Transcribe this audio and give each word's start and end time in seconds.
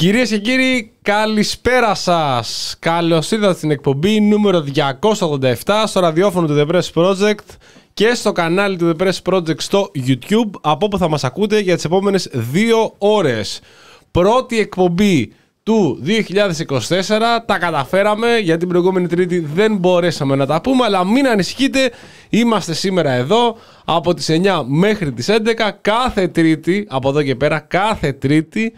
Κυρίες 0.00 0.28
και 0.28 0.38
κύριοι, 0.38 0.92
καλησπέρα 1.02 1.94
σας. 1.94 2.76
Καλώς 2.78 3.30
ήρθατε 3.30 3.54
στην 3.54 3.70
εκπομπή 3.70 4.20
νούμερο 4.20 4.64
287 5.10 5.52
στο 5.86 6.00
ραδιόφωνο 6.00 6.46
του 6.46 6.54
The 6.58 6.74
Press 6.74 7.02
Project 7.02 7.44
και 7.94 8.14
στο 8.14 8.32
κανάλι 8.32 8.76
του 8.76 8.96
The 8.96 9.02
Press 9.02 9.32
Project 9.32 9.60
στο 9.60 9.90
YouTube, 10.06 10.50
από 10.60 10.86
όπου 10.86 10.98
θα 10.98 11.08
μας 11.08 11.24
ακούτε 11.24 11.58
για 11.58 11.74
τις 11.74 11.84
επόμενες 11.84 12.28
δύο 12.32 12.94
ώρες. 12.98 13.60
Πρώτη 14.10 14.58
εκπομπή 14.58 15.32
του 15.62 16.02
2024, 16.04 17.42
τα 17.46 17.58
καταφέραμε, 17.58 18.38
για 18.38 18.56
την 18.56 18.68
προηγούμενη 18.68 19.06
τρίτη 19.06 19.38
δεν 19.38 19.76
μπορέσαμε 19.76 20.34
να 20.34 20.46
τα 20.46 20.60
πούμε, 20.60 20.84
αλλά 20.84 21.04
μην 21.04 21.26
ανησυχείτε, 21.28 21.90
είμαστε 22.28 22.74
σήμερα 22.74 23.10
εδώ 23.12 23.56
από 23.84 24.14
τις 24.14 24.28
9 24.28 24.64
μέχρι 24.66 25.12
τις 25.12 25.28
11, 25.28 25.70
κάθε 25.80 26.28
τρίτη, 26.28 26.86
από 26.88 27.08
εδώ 27.08 27.22
και 27.22 27.34
πέρα, 27.34 27.58
κάθε 27.58 28.12
τρίτη, 28.12 28.72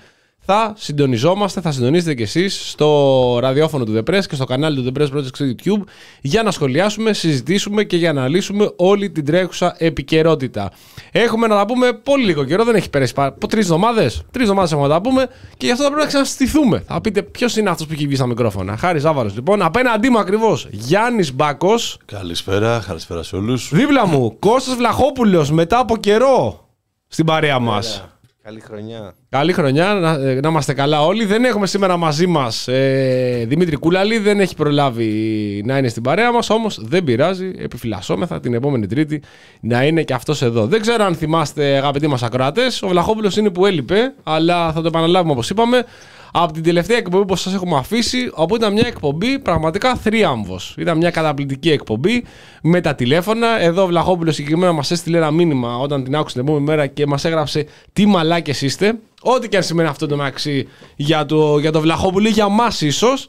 θα 0.45 0.75
συντονιζόμαστε, 0.77 1.61
θα 1.61 1.73
συντονίσετε 1.73 2.15
κι 2.15 2.23
εσείς 2.23 2.71
στο 2.71 3.39
ραδιόφωνο 3.41 3.85
του 3.85 3.95
The 3.97 4.11
Press 4.11 4.23
και 4.29 4.35
στο 4.35 4.45
κανάλι 4.45 4.83
του 4.83 4.93
The 4.93 5.01
Press 5.01 5.17
Project 5.17 5.35
στο 5.35 5.45
YouTube 5.45 5.83
για 6.21 6.43
να 6.43 6.51
σχολιάσουμε, 6.51 7.13
συζητήσουμε 7.13 7.85
και 7.85 7.97
για 7.97 8.13
να 8.13 8.29
λύσουμε 8.29 8.73
όλη 8.77 9.11
την 9.11 9.25
τρέχουσα 9.25 9.75
επικαιρότητα. 9.79 10.71
Έχουμε 11.13 11.47
να 11.47 11.57
τα 11.57 11.67
πούμε 11.67 11.93
πολύ 11.93 12.25
λίγο 12.25 12.45
καιρό, 12.45 12.65
δεν 12.65 12.75
έχει 12.75 12.91
περάσει 12.91 13.15
πάρα 13.15 13.35
τρεις 13.49 13.65
εβδομάδες. 13.65 14.23
Τρεις 14.31 14.43
εβδομάδες 14.43 14.73
έχουμε 14.73 14.89
να 14.89 14.95
τα 14.95 15.01
πούμε 15.01 15.27
και 15.57 15.67
γι' 15.67 15.73
αυτό 15.73 15.83
θα 15.83 15.89
πρέπει 15.89 16.05
να 16.05 16.09
ξαναστηθούμε. 16.09 16.83
Θα 16.87 17.01
πείτε 17.01 17.23
ποιος 17.23 17.57
είναι 17.57 17.71
αυτός 17.71 17.87
που 17.87 17.93
έχει 17.93 18.07
βγει 18.07 18.17
στα 18.17 18.27
μικρόφωνα. 18.27 18.77
Χάρης 18.77 19.03
Ζάβαρο 19.03 19.31
λοιπόν. 19.35 19.63
Απέναντί 19.63 20.11
μου 20.11 20.19
ακριβώς 20.19 20.69
Γιάννης 20.71 21.35
Μπάκος. 21.35 21.99
Καλησπέρα, 22.05 22.85
καλησπέρα 22.87 23.23
σε 23.23 23.37
όλους. 23.37 23.71
Δίπλα 23.73 24.07
μου 24.07 24.37
Κώστας 24.39 24.75
Βλαχόπουλος 24.75 25.51
μετά 25.51 25.79
από 25.79 25.97
καιρό 25.97 26.69
στην 27.07 27.25
παρέα 27.25 27.59
μας. 27.59 28.05
Καλή 28.45 28.61
χρονιά. 28.61 29.15
Καλή 29.29 29.53
χρονιά, 29.53 29.95
να, 29.95 30.11
ε, 30.11 30.41
να 30.41 30.49
είμαστε 30.49 30.73
καλά 30.75 31.05
όλοι. 31.05 31.25
Δεν 31.25 31.45
έχουμε 31.45 31.67
σήμερα 31.67 31.97
μαζί 31.97 32.27
μας 32.27 32.69
ε, 32.69 33.45
Δημήτρη 33.49 33.77
Κούλαλη, 33.77 34.19
δεν 34.19 34.41
έχει 34.41 34.55
προλάβει 34.55 35.63
να 35.65 35.79
είναι 35.79 35.89
στην 35.89 36.03
παρέα 36.03 36.33
μας, 36.33 36.51
όμως 36.51 36.79
δεν 36.83 37.05
πειράζει. 37.05 37.53
Επιφυλασσόμεθα 37.59 38.41
την 38.41 38.55
επόμενη 38.55 38.87
Τρίτη 38.87 39.23
να 39.61 39.85
είναι 39.85 40.03
και 40.03 40.15
αυτός 40.15 40.43
εδώ. 40.43 40.67
Δεν 40.67 40.81
ξέρω 40.81 41.05
αν 41.05 41.15
θυμάστε, 41.15 41.77
αγαπητοί 41.77 42.07
μας 42.07 42.23
ακροατές, 42.23 42.83
ο 42.83 42.89
Βλαχόπουλος 42.89 43.37
είναι 43.37 43.51
που 43.51 43.67
έλειπε, 43.67 44.15
αλλά 44.23 44.73
θα 44.73 44.81
το 44.81 44.87
επαναλάβουμε 44.87 45.33
όπως 45.33 45.51
είπαμε 45.51 45.85
από 46.33 46.53
την 46.53 46.63
τελευταία 46.63 46.97
εκπομπή 46.97 47.25
που 47.25 47.37
σας 47.37 47.55
έχουμε 47.55 47.77
αφήσει, 47.77 48.31
όπου 48.35 48.55
ήταν 48.57 48.73
μια 48.73 48.87
εκπομπή 48.87 49.39
πραγματικά 49.39 49.95
θρίαμβος. 49.95 50.75
Ήταν 50.79 50.97
μια 50.97 51.11
καταπληκτική 51.11 51.71
εκπομπή 51.71 52.25
με 52.63 52.81
τα 52.81 52.95
τηλέφωνα. 52.95 53.61
Εδώ 53.61 53.83
ο 53.83 53.87
Βλαχόπουλος 53.87 54.35
συγκεκριμένα 54.35 54.73
μας 54.73 54.91
έστειλε 54.91 55.17
ένα 55.17 55.31
μήνυμα 55.31 55.79
όταν 55.79 56.05
την 56.05 56.17
άκουσε 56.17 56.35
την 56.35 56.45
επόμενη 56.45 56.65
μέρα 56.65 56.87
και 56.87 57.07
μας 57.07 57.25
έγραψε 57.25 57.67
τι 57.93 58.07
μαλάκες 58.07 58.63
είστε. 58.63 58.99
Ό,τι 59.23 59.49
και 59.49 59.57
αν 59.57 59.63
σημαίνει 59.63 59.89
αυτό 59.89 60.07
το 60.07 60.17
μεταξύ 60.17 60.69
για 60.97 61.27
το, 61.27 61.59
για 61.59 61.73
το 61.73 61.81
Βλαχόπουλο, 61.81 62.29
για 62.29 62.45
εμά 62.45 62.73
ίσως. 62.81 63.29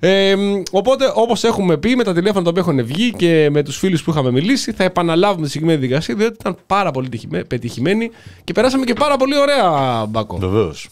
Ε, 0.00 0.34
οπότε, 0.70 1.12
όπως 1.14 1.44
έχουμε 1.44 1.76
πει, 1.76 1.96
με 1.96 2.04
τα 2.04 2.12
τηλέφωνα 2.12 2.44
τα 2.44 2.50
οποία 2.50 2.62
έχουν 2.62 2.84
βγει 2.84 3.10
και 3.10 3.48
με 3.50 3.62
τους 3.62 3.76
φίλους 3.78 4.02
που 4.02 4.10
είχαμε 4.10 4.30
μιλήσει, 4.30 4.72
θα 4.72 4.84
επαναλάβουμε 4.84 5.44
τη 5.44 5.50
συγκεκριμένη 5.50 5.86
δικασία, 5.86 6.14
διότι 6.14 6.36
ήταν 6.40 6.56
πάρα 6.66 6.90
πολύ 6.90 7.08
πετυχημένη 7.48 8.10
και 8.44 8.52
περάσαμε 8.52 8.84
και 8.84 8.92
πάρα 8.92 9.16
πολύ 9.16 9.38
ωραία, 9.38 10.06
Μπάκο. 10.06 10.36
Βεβαίως. 10.36 10.88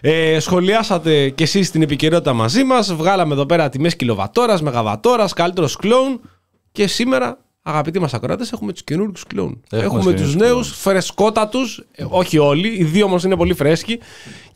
Ε, 0.00 0.38
σχολιάσατε 0.40 1.28
κι 1.28 1.42
εσείς 1.42 1.70
την 1.70 1.82
επικαιρότητα 1.82 2.32
μαζί 2.32 2.64
μας. 2.64 2.94
Βγάλαμε 2.94 3.34
εδώ 3.34 3.46
πέρα 3.46 3.68
τιμές 3.68 3.96
κιλοβατόρας, 3.96 4.62
μεγαβατόρας, 4.62 5.32
καλύτερος 5.32 5.76
κλόουν. 5.76 6.20
Και 6.72 6.86
σήμερα, 6.86 7.38
αγαπητοί 7.62 7.98
μας 7.98 8.14
ακροάτες, 8.14 8.52
έχουμε 8.52 8.72
τους 8.72 8.84
καινούργιους 8.84 9.24
κλόουν. 9.26 9.62
Έχουμε, 9.70 9.86
έχουμε 9.86 10.12
τους 10.12 10.34
νέους, 10.36 10.68
φρεσκότατους, 10.68 11.84
ε, 11.92 12.04
όχι 12.08 12.38
όλοι, 12.38 12.68
οι 12.68 12.84
δύο 12.84 13.04
όμως 13.04 13.24
είναι 13.24 13.36
πολύ 13.36 13.54
φρέσκοι. 13.54 13.98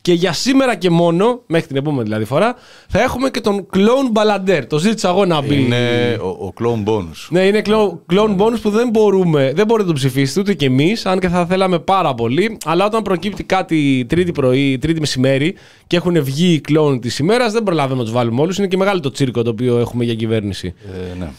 Και 0.05 0.13
για 0.13 0.33
σήμερα 0.33 0.75
και 0.75 0.89
μόνο, 0.89 1.41
μέχρι 1.47 1.67
την 1.67 1.75
επόμενη 1.75 2.03
δηλαδή 2.03 2.25
φορά, 2.25 2.55
θα 2.89 3.01
έχουμε 3.01 3.29
και 3.29 3.41
τον 3.41 3.67
Clone 3.73 4.17
Ballander. 4.17 4.61
Το 4.67 4.77
ζήτησα 4.77 5.09
εγώ 5.09 5.25
να 5.25 5.41
μπει. 5.41 5.55
Είναι 5.55 6.17
ο, 6.21 6.27
ο 6.27 6.53
Clone 6.59 6.89
Bonus. 6.89 7.27
Ναι, 7.29 7.41
είναι 7.41 7.61
Clone, 8.09 8.37
Bonus 8.37 8.61
που 8.61 8.69
δεν 8.69 8.89
μπορούμε, 8.89 9.51
δεν 9.55 9.65
μπορείτε 9.65 9.87
να 9.87 9.93
το 9.93 9.99
ψηφίσετε 9.99 10.39
ούτε 10.39 10.53
κι 10.53 10.65
εμείς, 10.65 11.05
αν 11.05 11.19
και 11.19 11.27
θα 11.27 11.45
θέλαμε 11.45 11.79
πάρα 11.79 12.13
πολύ. 12.13 12.57
Αλλά 12.65 12.85
όταν 12.85 13.01
προκύπτει 13.01 13.43
κάτι 13.43 14.05
τρίτη 14.09 14.31
πρωί, 14.31 14.77
τρίτη 14.77 14.99
μεσημέρι 14.99 15.55
και 15.87 15.95
έχουν 15.95 16.23
βγει 16.23 16.53
οι 16.53 16.61
Clone 16.69 17.01
της 17.01 17.19
ημέρας, 17.19 17.53
δεν 17.53 17.63
προλάβουμε 17.63 17.97
να 17.97 18.03
τους 18.03 18.13
βάλουμε 18.13 18.41
όλους. 18.41 18.57
Είναι 18.57 18.67
και 18.67 18.77
μεγάλο 18.77 18.99
το 18.99 19.11
τσίρκο 19.11 19.41
το 19.41 19.49
οποίο 19.49 19.77
έχουμε 19.77 20.03
για 20.03 20.15
κυβέρνηση. 20.15 20.73
Ε, 21.13 21.17
ναι. 21.17 21.29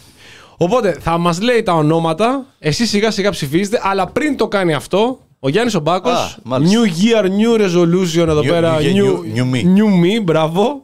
Οπότε 0.57 0.97
θα 0.99 1.17
μας 1.17 1.41
λέει 1.41 1.63
τα 1.63 1.73
ονόματα, 1.73 2.45
εσείς 2.59 2.89
σιγά 2.89 3.11
σιγά 3.11 3.29
ψηφίζετε, 3.29 3.79
αλλά 3.83 4.07
πριν 4.07 4.37
το 4.37 4.47
κάνει 4.47 4.73
αυτό, 4.73 5.19
ο 5.39 5.49
Γιάννη 5.49 5.75
ο 5.75 5.79
Μπάκο. 5.79 6.09
New 6.49 7.03
Year, 7.03 7.23
New 7.23 7.61
Resolution 7.61 8.27
εδώ 8.27 8.41
πέρα. 8.41 8.77
New, 8.79 8.83
new, 8.83 9.37
new, 9.37 9.55
me. 9.55 9.63
New 9.63 10.19
me, 10.19 10.23
μπράβο. 10.23 10.83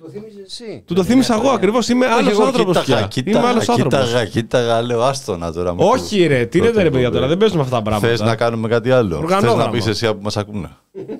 Του 0.00 0.06
το 0.06 0.12
θύμιζες; 0.12 0.60
Εσύ. 0.60 0.82
Του 0.86 0.94
το 0.94 1.04
θύμισα 1.04 1.34
εγώ 1.34 1.50
ακριβώς. 1.50 1.88
Είμαι 1.88 2.06
άλλος 2.06 2.38
άνθρωπος 2.38 2.82
πια. 2.82 3.08
Είμαι 3.24 3.38
άλλος 3.38 3.68
άνθρωπος. 3.68 4.06
Κοίταγα, 4.06 4.24
κοίταγα, 4.24 4.82
λέω 4.82 5.02
άστονα 5.02 5.52
τώρα. 5.52 5.74
Όχι, 5.76 6.26
ρε, 6.26 6.44
τι 6.44 6.60
λέτε 6.60 6.82
ρε 6.82 6.90
παιδιά 6.90 7.10
τώρα, 7.10 7.26
δεν 7.26 7.36
παίζουμε 7.36 7.62
αυτά 7.62 7.76
τα 7.76 7.82
πράγματα. 7.82 8.08
Θες 8.08 8.20
να 8.20 8.36
κάνουμε 8.36 8.68
κάτι 8.68 8.90
άλλο. 8.90 9.24
Θες 9.28 9.54
να 9.54 9.70
πεις 9.70 9.86
εσύ 9.86 10.06
από 10.06 10.16
που 10.16 10.22
μας 10.22 10.36
ακούνε. 10.36 10.68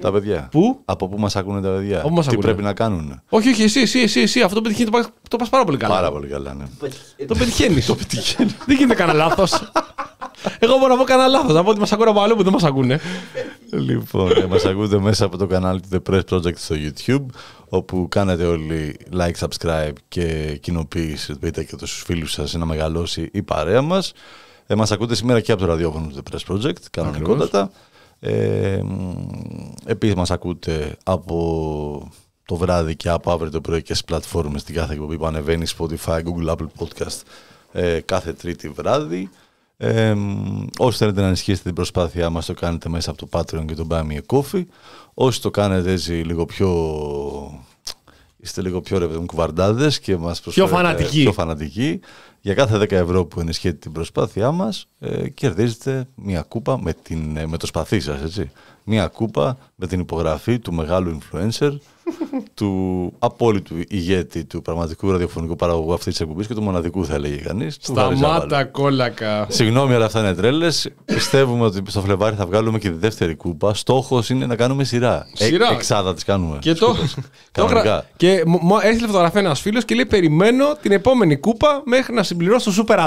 Τα 0.01 0.13
παιδιά. 0.13 0.49
Πού; 0.51 0.81
Από 0.85 1.09
πού 1.09 1.19
μας 1.19 1.37
ακούνε 1.37 1.61
τα 1.61 1.69
παιδιά. 1.69 2.05
Τι 2.29 2.37
πρέπει 2.37 2.63
να 2.63 2.73
κάνουν. 2.73 3.23
Όχι, 3.29 3.49
όχι, 3.49 3.63
εσύ, 3.63 3.81
εσύ, 3.81 4.01
εσύ, 4.01 4.21
εσύ. 4.21 4.41
αυτό 4.41 4.61
πετυχαίνει 4.61 4.91
το 5.29 5.37
πας 5.37 5.49
πάρα 5.49 5.65
πολύ 5.65 5.77
καλά. 5.77 5.95
Πάρα 5.95 6.11
πολύ 6.11 6.27
καλά, 6.27 6.55
ναι. 6.55 6.65
Το 7.27 7.35
πετυχαίνεις. 7.35 7.87
Δεν 8.67 8.77
γίνεται 8.77 8.95
κανένα 8.95 9.19
λάθος. 9.19 9.71
Εγώ 10.59 10.79
μπορώ 10.79 10.93
να 10.93 10.99
πω 10.99 11.05
κανένα 11.05 11.29
λάθος. 11.29 11.55
Να 11.55 11.65
πω 11.65 11.71
ότι 11.71 11.79
μας 11.81 11.93
ακούνε 11.93 12.11
από 12.11 12.21
αλλού 12.21 12.37
που 12.37 12.43
δεν 12.43 12.53
μας 12.53 12.65
ακούνε. 12.65 13.01
Λοιπόν, 13.71 14.31
ε, 14.31 14.47
μας 14.47 14.65
ακούτε 14.65 14.99
μέσα 14.99 15.25
από 15.25 15.37
το 15.37 15.47
κανάλι 15.47 15.81
του 15.81 15.89
The 15.93 16.11
Press 16.11 16.21
Project 16.31 16.57
στο 16.57 16.75
YouTube, 16.79 17.25
όπου 17.71 18.07
κάνετε 18.09 18.45
όλοι 18.45 18.97
like, 19.13 19.49
subscribe 19.49 19.93
και 20.09 20.59
κοινοποίηση. 20.63 21.39
Πείτε 21.39 21.65
και 21.65 21.77
τους 21.77 22.03
φίλους 22.03 22.33
σας 22.33 22.53
να 22.53 22.65
μεγαλώσει 22.65 23.29
η 23.33 23.43
παρέα 23.43 23.83
μας. 23.83 24.13
Ε, 24.67 24.75
μας 24.75 24.93
ακούτε 24.93 25.15
σήμερα 25.15 25.41
και 25.41 25.53
από 25.53 25.61
το 25.61 25.67
ραδιόφωνο 25.67 26.07
του 26.07 26.23
The 26.23 26.33
Press 26.33 26.55
Project, 26.55 26.83
κανονικότατα. 26.91 27.71
Ε, 28.21 28.83
Επίσης, 29.85 30.15
μας 30.15 30.31
ακούτε 30.31 30.97
από 31.05 32.11
το 32.45 32.57
βράδυ 32.57 32.97
και 32.97 33.09
από 33.09 33.33
αύριο 33.33 33.51
το 33.51 33.61
πρωί 33.61 33.83
και 33.83 33.95
στις 33.95 34.05
πλατφόρμες 34.05 34.61
στην 34.61 34.75
κάθε 34.75 34.93
εκπομπή 34.93 35.19
που 35.19 35.27
ανεβαίνει 35.27 35.67
Spotify, 35.79 36.23
Google, 36.23 36.51
Apple 36.51 36.67
Podcast 36.79 37.21
ε, 37.73 38.01
κάθε 38.01 38.33
τρίτη 38.33 38.69
βράδυ. 38.69 39.31
Ε, 39.83 40.15
όσοι 40.79 40.99
θέλετε 40.99 41.21
να 41.21 41.27
ενισχύσετε 41.27 41.63
την 41.63 41.75
προσπάθειά 41.75 42.31
μας 42.31 42.47
το 42.47 42.55
κάνετε 42.55 42.89
μέσα 42.89 43.11
από 43.11 43.27
το 43.27 43.39
Patreon 43.39 43.65
και 43.67 43.75
το 43.75 43.87
Buy 43.91 44.03
Me 44.03 44.19
a 44.19 44.39
Coffee. 44.39 44.65
Όσοι 45.15 45.43
το 45.43 45.51
κάνετε 45.51 45.93
έτσι 45.93 46.13
λίγο 46.13 46.45
πιο... 46.45 46.71
Είστε 48.37 48.63
λίγο 48.63 48.81
πιο 48.81 48.99
ρε 48.99 49.07
κουβαρντάδες 49.07 50.01
και 50.01 50.17
μας 50.17 50.41
πιο 50.41 50.67
φανατικοί. 50.67 51.23
πιο 51.23 51.33
φανατικοί. 51.33 52.01
Για 52.41 52.55
κάθε 52.55 52.79
10 52.79 52.91
ευρώ 52.91 53.25
που 53.25 53.41
ενισχύετε 53.41 53.77
την 53.77 53.93
προσπάθειά 53.93 54.51
μας 54.51 54.87
ε, 54.99 55.29
κερδίζετε 55.29 56.09
μια 56.15 56.43
κούπα 56.43 56.83
με, 56.83 56.93
την, 56.93 57.37
ε, 57.37 57.47
με 57.47 57.57
το 57.57 57.67
σπαθί 57.67 58.01
σας, 58.01 58.23
έτσι. 58.23 58.51
Μια 58.93 59.07
κούπα 59.07 59.59
με 59.75 59.87
την 59.87 60.01
υπογραφή 60.01 60.59
του 60.59 60.73
μεγάλου 60.73 61.19
influencer 61.19 61.71
του 62.55 63.13
απόλυτου 63.19 63.75
ηγέτη 63.89 64.45
του 64.45 64.63
πραγματικού 64.63 65.11
ραδιοφωνικού 65.11 65.57
παραγωγού 65.57 65.93
αυτής 65.93 66.13
της 66.13 66.21
εκπομπής 66.21 66.47
και 66.47 66.55
του 66.55 66.63
μοναδικού, 66.63 67.05
θα 67.05 67.15
έλεγε 67.15 67.37
κανείς. 67.37 67.77
Σταμάτα 67.81 68.65
κόλακα. 68.65 69.47
Συγγνώμη, 69.49 69.95
αλλά 69.95 70.05
αυτά 70.05 70.21
είναι 70.21 70.35
τρέλες. 70.35 70.91
Πιστεύουμε 71.05 71.65
ότι 71.65 71.83
στο 71.87 72.01
Φλεβάρι 72.01 72.37
θα 72.37 72.47
βγάλουμε 72.47 72.79
και 72.79 72.91
τη 72.91 72.97
δεύτερη 72.97 73.35
κούπα. 73.35 73.75
Στόχος 73.75 74.31
είναι 74.31 74.47
να 74.47 74.57
κάνουμε 74.57 74.85
σειρά. 74.85 75.27
Ε, 75.39 75.45
σειρά. 75.45 75.69
Ε, 75.71 75.75
εξάδα 75.75 76.15
της 76.15 76.25
κάνουμε. 76.25 76.59
Και 76.61 76.75
το. 76.75 76.97
Κανονικά. 77.53 78.07
και 78.17 78.43
έστειλε 78.83 79.07
φωτογραφία 79.07 79.41
ένας 79.41 79.61
φίλος 79.61 79.85
και 79.85 79.95
λέει: 79.95 80.07
Περιμένω 80.07 80.65
την 80.83 80.93
επόμενη 80.93 81.37
κούπα 81.37 81.83
μέχρι 81.85 82.15
να 82.15 82.23
συμπληρώσω 82.23 82.65
το 82.65 82.73
σούπερ 82.73 83.01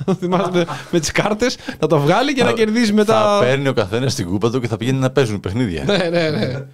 ατού. 0.00 0.16
Θυμάστε 0.20 0.66
με 0.90 1.00
τις 1.00 1.10
κάρτες 1.10 1.56
να 1.80 1.86
το 1.88 1.98
βγάλει 1.98 2.34
και 2.34 2.44
να 2.44 2.52
κερδίζει 2.52 2.92
μετά. 2.92 3.38
Θα 3.38 3.44
παίρνει 3.44 3.68
ο 3.68 3.72
καθένας 3.72 4.14
την 4.14 4.26
κούπα 4.26 4.50
του 4.50 4.60
και 4.60 4.68
θα 4.68 4.76
πηγαίνει 4.76 4.98
να 4.98 5.10
παίζουν 5.10 5.40
παιχνίδια. 5.40 5.84
ναι, 5.84 5.96
ναι, 5.96 6.30
ναι. 6.30 6.64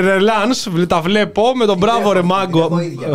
Ρελάνς, 0.00 0.68
τα 0.86 1.00
βλέπω 1.00 1.42
με 1.54 1.66
τον 1.66 1.78
Μπράβο 1.78 2.12
Ρε 2.12 2.22
Μάγκα. 2.22 2.68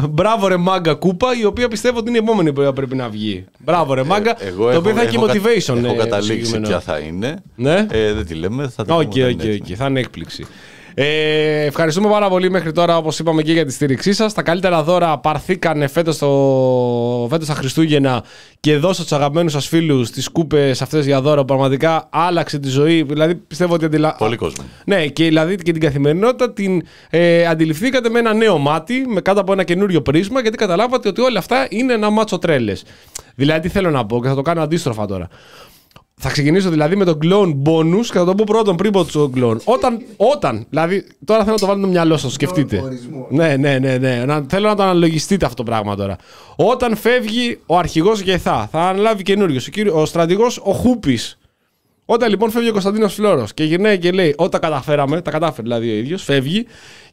Μπράβο 0.09 0.47
Ρε 0.47 0.57
Μάγκα 0.57 0.93
κούπα, 0.93 1.27
η 1.39 1.45
οποία 1.45 1.67
πιστεύω 1.67 1.97
ότι 1.97 2.09
είναι 2.09 2.17
η 2.17 2.21
επόμενη 2.23 2.53
που 2.53 2.71
πρέπει 2.75 2.95
να 2.95 3.09
βγει. 3.09 3.45
Μπράβο 3.57 3.93
Ρε 3.93 4.03
Μάγκα. 4.03 4.35
Το 4.57 4.77
οποίο 4.77 4.93
θα 4.93 5.01
έχει 5.01 5.17
motivation. 5.19 5.83
Έχω 5.83 5.95
καταλήξει 5.95 6.59
ποια 6.59 6.79
θα 6.79 6.97
είναι. 6.97 7.43
Ναι. 7.55 7.85
Δεν 7.89 8.25
τη 8.25 8.33
λέμε. 8.33 8.67
Θα 8.67 8.85
OK, 8.87 8.99
OK, 8.99 9.75
θα 9.75 9.85
είναι 9.85 9.99
έκπληξη. 9.99 10.45
Ε, 10.99 11.65
ευχαριστούμε 11.65 12.09
πάρα 12.09 12.29
πολύ 12.29 12.49
μέχρι 12.49 12.71
τώρα, 12.71 12.97
όπως 12.97 13.19
είπαμε 13.19 13.41
και 13.41 13.51
για 13.51 13.65
τη 13.65 13.71
στήριξή 13.71 14.13
σας. 14.13 14.33
Τα 14.33 14.41
καλύτερα 14.41 14.83
δώρα 14.83 15.17
πάρθηκαν 15.17 15.89
φέτος 15.89 16.15
φέτος 17.29 17.47
τα 17.47 17.53
Χριστούγεννα 17.53 18.23
και 18.59 18.77
δώσω 18.77 19.05
του 19.05 19.15
αγαπημένους 19.15 19.51
σας 19.51 19.67
φίλους 19.67 20.09
τις 20.11 20.29
κούπες 20.29 20.81
αυτές 20.81 21.05
για 21.05 21.21
δώρα. 21.21 21.45
Πραγματικά 21.45 22.07
άλλαξε 22.09 22.59
τη 22.59 22.67
ζωή. 22.67 23.03
Δηλαδή 23.03 23.35
πιστεύω 23.35 23.73
ότι. 23.73 23.85
Αντιλα... 23.85 24.15
Πολύ 24.17 24.35
κόσμο. 24.35 24.63
Ναι, 24.85 25.07
και 25.07 25.23
δηλαδή 25.23 25.55
και 25.55 25.71
την 25.71 25.81
καθημερινότητα 25.81 26.53
την 26.53 26.81
ε, 27.09 27.45
αντιληφθήκατε 27.45 28.09
με 28.09 28.19
ένα 28.19 28.33
νέο 28.33 28.57
μάτι, 28.57 29.05
με 29.07 29.21
κάτω 29.21 29.39
από 29.39 29.51
ένα 29.51 29.63
καινούριο 29.63 30.01
πρίσμα, 30.01 30.41
γιατί 30.41 30.57
καταλάβατε 30.57 31.07
ότι 31.07 31.21
όλα 31.21 31.39
αυτά 31.39 31.67
είναι 31.69 31.93
ένα 31.93 32.09
μάτσο 32.09 32.37
τρέλες. 32.37 32.83
Δηλαδή, 33.35 33.59
τι 33.59 33.69
θέλω 33.69 33.89
να 33.89 34.05
πω 34.05 34.21
και 34.21 34.27
θα 34.27 34.35
το 34.35 34.41
κάνω 34.41 34.61
αντίστροφα 34.61 35.05
τώρα 35.05 35.27
Θα 36.19 36.29
ξεκινήσω 36.31 36.69
δηλαδή 36.69 36.95
με 36.95 37.05
τον 37.05 37.19
clone 37.23 37.55
bonus 37.65 38.05
και 38.05 38.17
θα 38.17 38.25
το 38.25 38.35
πω 38.35 38.43
πρώτον 38.47 38.75
πριν 38.75 38.91
πω 38.91 39.03
το 39.05 39.31
clone. 39.35 39.57
Όταν, 39.63 40.01
όταν, 40.17 40.65
δηλαδή, 40.69 41.05
τώρα 41.25 41.39
θέλω 41.43 41.53
να 41.53 41.59
το 41.59 41.65
βάλω 41.65 41.79
στο 41.79 41.87
μυαλό 41.87 42.17
σας, 42.17 42.33
σκεφτείτε. 42.33 42.81
ορισμό. 42.81 43.27
Ναι, 43.29 43.55
ναι, 43.55 43.77
ναι, 43.79 43.97
ναι. 43.97 44.25
Να, 44.25 44.45
θέλω 44.49 44.67
να 44.67 44.75
το 44.75 44.83
αναλογιστείτε 44.83 45.45
αυτό 45.45 45.63
το 45.63 45.71
πράγμα 45.71 45.95
τώρα. 45.95 46.15
Όταν 46.55 46.95
φεύγει 46.95 47.59
ο 47.65 47.77
αρχηγός 47.77 48.19
Γεθά, 48.21 48.67
θα 48.71 48.79
αναλάβει 48.81 49.23
καινούριο. 49.23 49.59
Ο, 49.67 49.69
κύριο- 49.69 50.01
ο 50.01 50.05
στρατηγός 50.05 50.61
ο 50.63 50.71
Χούπης. 50.71 51.37
Όταν 52.05 52.29
λοιπόν 52.29 52.51
φεύγει 52.51 52.69
ο 52.69 52.71
Κωνσταντίνος 52.71 53.13
Φλόρο 53.13 53.47
και 53.53 53.63
γυρνάει 53.63 53.97
και 53.97 54.11
λέει: 54.11 54.33
Όταν 54.37 54.61
καταφέραμε, 54.61 55.21
τα 55.21 55.31
κατάφερε 55.31 55.61
δηλαδή 55.61 55.89
ο 55.89 55.95
ίδιος, 55.95 56.23
φεύγει 56.23 56.65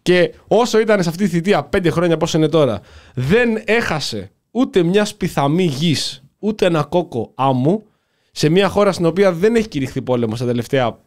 και 0.03 0.33
όσο 0.49 0.81
ήταν 0.81 1.03
σε 1.03 1.09
αυτή 1.09 1.25
τη 1.25 1.31
θητεία, 1.31 1.63
πέντε 1.63 1.91
χρόνια 1.91 2.17
πόσο 2.17 2.39
είναι 2.39 2.49
τώρα, 2.49 2.81
δεν 3.15 3.63
έχασε 3.65 4.31
ούτε 4.51 4.83
μιας 4.83 5.09
σπιθαμή 5.09 5.65
γης, 5.65 6.25
ούτε 6.39 6.67
ένα 6.67 6.83
κόκο 6.83 7.33
άμμου 7.35 7.83
σε 8.37 8.49
μια 8.49 8.69
χώρα 8.69 8.93
στην 8.93 9.07
οποία 9.07 9.33
δεν 9.33 9.57
έχει 9.57 9.69
κηρυχθεί 9.69 10.03
πόλεμο 10.03 10.37
τα 10.37 10.45
τελευταία 10.45 10.99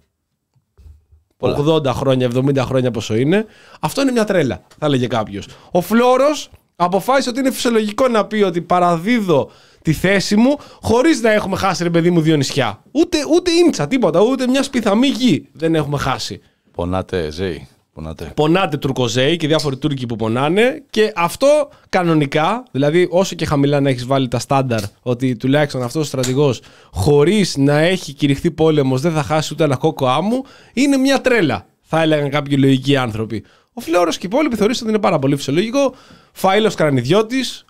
80 1.40 1.86
χρόνια, 1.86 2.30
70 2.34 2.58
χρόνια 2.58 2.92
πόσο 2.92 3.16
είναι. 3.16 3.46
Αυτό 3.80 4.02
είναι 4.02 4.12
μια 4.12 4.24
τρέλα, 4.24 4.62
θα 4.78 4.86
έλεγε 4.86 5.08
κάποιος. 5.08 5.48
Ο 5.72 5.82
Φλόρος 5.82 6.50
αποφάσισε 6.76 7.30
ότι 7.30 7.40
είναι 7.40 7.52
φυσιολογικό 7.52 8.08
να 8.08 8.26
πει 8.26 8.42
ότι 8.42 8.62
παραδίδω 8.62 9.50
τη 9.82 9.94
θέση 9.94 10.36
μου 10.36 10.58
χωρίς 10.82 11.22
να 11.22 11.32
έχουμε 11.32 11.58
χάσει, 11.58 11.84
ρε 11.84 11.90
παιδί 11.90 12.10
μου, 12.10 12.22
δύο 12.22 12.36
νησιά. 12.36 12.84
Ούτε, 12.92 13.18
ούτε 13.36 13.52
ίντσα, 13.52 13.88
τίποτα, 13.88 14.22
ούτε 14.22 14.48
μια 14.48 14.64
σπιθαμή 14.64 15.08
γη 15.08 15.50
δεν 15.52 15.76
έχουμε 15.76 15.98
χάσει. 15.98 16.42
Πονάτε, 16.72 17.30
Ζέη. 17.30 17.68
Πονάτε. 17.98 18.32
Πονάτε 18.36 18.78
Τουρκοζέοι 18.78 19.38
και 19.38 19.48
διάφοροι 19.48 19.78
Τούρκοι 19.78 20.06
που 20.06 20.16
πονάνε 20.16 20.84
και 20.90 21.12
αυτό 21.16 21.70
κανονικά, 21.90 22.64
δηλαδή 22.72 23.08
όσο 23.12 23.36
και 23.36 23.46
χαμηλά 23.46 23.80
να 23.80 23.90
έχεις 23.90 24.06
βάλει 24.06 24.28
τα 24.28 24.40
στάνταρ, 24.40 24.80
ότι 25.02 25.36
τουλάχιστον 25.36 25.84
αυτός 25.84 26.02
ο 26.04 26.06
στρατηγός 26.06 26.62
χωρίς 26.92 27.58
να 27.58 27.78
έχει 27.78 28.14
κηρυχθεί 28.14 28.52
πόλεμος 28.52 29.02
δεν 29.02 29.12
θα 29.12 29.24
χάσει 29.24 29.54
ούτε 29.54 29.64
ένα 29.64 29.76
κόκο 29.76 30.08
άμμου, 30.08 30.44
είναι 30.74 30.98
μια 30.98 31.22
τρέλα, 31.22 31.66
θα 31.82 32.02
έλεγαν 32.02 32.30
κάποιοι 32.30 32.58
λογικοί 32.60 32.96
άνθρωποι. 32.96 33.44
Ο 33.74 33.82
Φλόρο 33.82 34.10
και 34.10 34.18
οι 34.22 34.30
υπόλοιποι 34.32 34.56
θεωρήσαν 34.56 34.88
ότι 34.88 34.96
είναι 34.96 35.04
πάρα 35.04 35.20
πολύ 35.20 35.36
φυσιολογικό. 35.36 35.94
Φαΐλος 36.42 36.74
Κρανιδιώτης, 36.76 37.66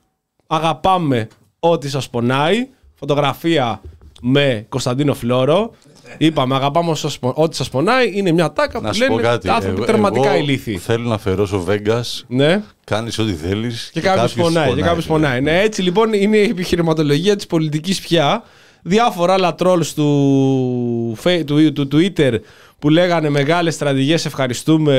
αγαπάμε 0.48 1.28
ό,τι 1.60 1.90
σας 1.90 2.10
πονάει. 2.10 2.68
Φωτογραφία 2.94 3.82
με 4.22 4.66
Κωνσταντίνο 4.70 5.14
Φλόρο. 5.14 5.74
Είπαμε, 6.18 6.56
αγαπάμε 6.56 6.90
όσο 6.90 7.02
σας 7.10 7.20
πο- 7.20 7.34
ό,τι 7.36 7.56
σας 7.56 7.70
πονάει. 7.70 8.12
Είναι 8.14 8.32
μια 8.32 8.54
τάκα 8.54 8.80
Να 8.80 8.90
που 8.90 8.96
σου 8.96 9.06
πω 9.08 9.16
λένε 9.16 9.28
κάτι. 9.28 9.50
άνθρωποι 9.50 9.76
Εγώ- 9.78 9.86
τερματικά 9.86 10.34
εγώ 10.34 10.44
ηλίθιοι. 10.44 10.78
Θέλω 10.78 11.08
να 11.08 11.16
αφαιρώσω 11.16 11.66
Vegas. 11.70 12.24
Ναι. 12.28 12.62
Κάνεις 12.84 13.20
ό,τι 13.20 13.34
θέλεις. 13.34 13.90
Και 13.94 14.02
κάποιος 14.02 14.34
πονάει. 14.34 14.74
Και 14.74 14.82
κάποιος 14.82 15.06
πονάει. 15.06 15.42
Ναι, 15.42 15.62
έτσι 15.62 15.82
λοιπόν 15.82 16.14
είναι 16.14 16.38
η 16.38 16.50
επιχειρηματολογία 16.50 17.36
της 17.36 17.48
πολιτικής 17.48 18.02
πια. 18.02 18.44
Διάφορα 18.82 19.34
άλλα 19.34 19.56
trolls 19.60 19.86
του, 19.96 21.16
φε- 21.18 21.46
του, 21.46 21.74
του 21.74 21.88
Twitter 21.92 22.40
που 22.80 22.90
λέγανε 22.90 23.30
μεγάλες 23.30 23.74
στρατηγέ, 23.74 24.14
ευχαριστούμε, 24.14 24.94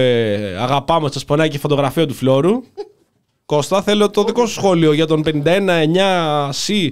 αγαπάμε, 0.61 1.09
σας 1.13 1.25
πονάει 1.25 1.49
και 1.49 1.57
η 1.57 1.61
φωτογραφία 1.61 2.07
του 2.07 2.15
Φλόρου. 2.15 2.63
Κώστα, 3.47 3.83
θέλω 3.83 4.11
το 4.11 4.25
δικό 4.25 4.47
σου 4.47 4.53
σχόλιο 4.53 4.93
για 4.93 5.07
τον 5.07 5.23
519C. 5.25 6.89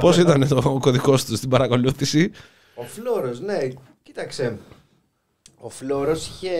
Πώς 0.00 0.16
ήταν 0.16 0.48
το 0.48 0.78
κωδικό 0.80 1.10
του 1.12 1.36
στην 1.36 1.48
παρακολούθηση; 1.48 2.30
Ο 2.80 2.82
Φλόρος, 2.84 3.40
ναι, 3.40 3.58
κοίταξε. 4.02 4.58
Ο 5.60 5.68
Φλόρος 5.68 6.26
είχε, 6.26 6.50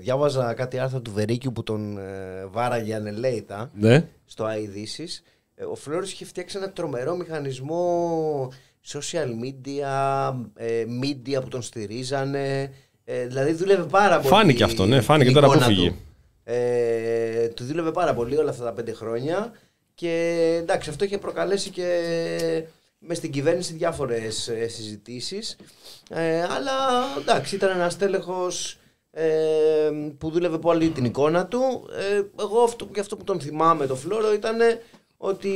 διάβαζα 0.00 0.54
κάτι 0.54 0.78
άρθρο 0.78 1.00
του 1.00 1.12
Βερίκιου 1.12 1.52
που 1.52 1.62
τον 1.62 1.98
ε, 1.98 2.46
βάραγε 2.50 2.94
ανελέητα 2.94 3.70
Ναι. 3.74 4.06
στο 4.24 4.44
iDisis. 4.46 5.22
Ε, 5.54 5.64
ο 5.64 5.74
Φλόρος 5.74 6.12
είχε 6.12 6.24
φτιάξει 6.24 6.56
ένα 6.56 6.70
τρομερό 6.72 7.16
μηχανισμό 7.16 8.52
social 8.92 9.26
media, 9.44 10.32
ε, 10.54 10.84
media 11.02 11.40
που 11.42 11.48
τον 11.48 11.62
στηρίζανε. 11.62 12.72
Ε, 13.04 13.26
δηλαδή 13.26 13.52
δούλευε 13.52 13.82
πάρα 13.82 14.16
πολύ. 14.16 14.28
Φάνηκε 14.28 14.64
αυτό, 14.64 14.86
ναι, 14.86 15.00
φάνηκε 15.00 15.24
την 15.24 15.34
τώρα 15.34 15.46
που 15.46 15.52
εικόνα 15.52 15.66
φύγει. 15.68 15.88
του. 15.88 15.96
Ε, 16.44 17.48
του 17.48 17.64
δούλευε 17.64 17.90
πάρα 17.92 18.14
πολύ 18.14 18.36
όλα 18.36 18.50
αυτά 18.50 18.64
τα 18.64 18.72
πέντε 18.72 18.92
χρόνια 18.92 19.52
και 19.94 20.34
εντάξει 20.60 20.90
αυτό 20.90 21.04
είχε 21.04 21.18
προκαλέσει 21.18 21.70
και 21.70 21.86
μες 23.02 23.16
στην 23.16 23.30
κυβέρνηση 23.30 23.72
διάφορες 23.72 24.48
ε, 24.48 24.68
συζητήσεις 24.68 25.56
ε, 26.10 26.42
αλλά 26.42 26.72
εντάξει 27.18 27.54
ήταν 27.54 27.70
ένας 27.70 27.96
τέλεχος 27.96 28.78
ε, 29.10 29.90
που 30.18 30.30
δούλευε 30.30 30.58
πολύ 30.58 30.90
την 30.90 31.04
εικόνα 31.04 31.46
του 31.46 31.88
ε, 31.98 32.22
εγώ 32.42 32.60
αυτό, 32.62 32.86
και 32.86 33.00
αυτό 33.00 33.16
που 33.16 33.24
τον 33.24 33.40
θυμάμαι 33.40 33.86
το 33.86 33.96
Φλόρο 33.96 34.32
ήταν 34.32 34.58
ότι 35.16 35.54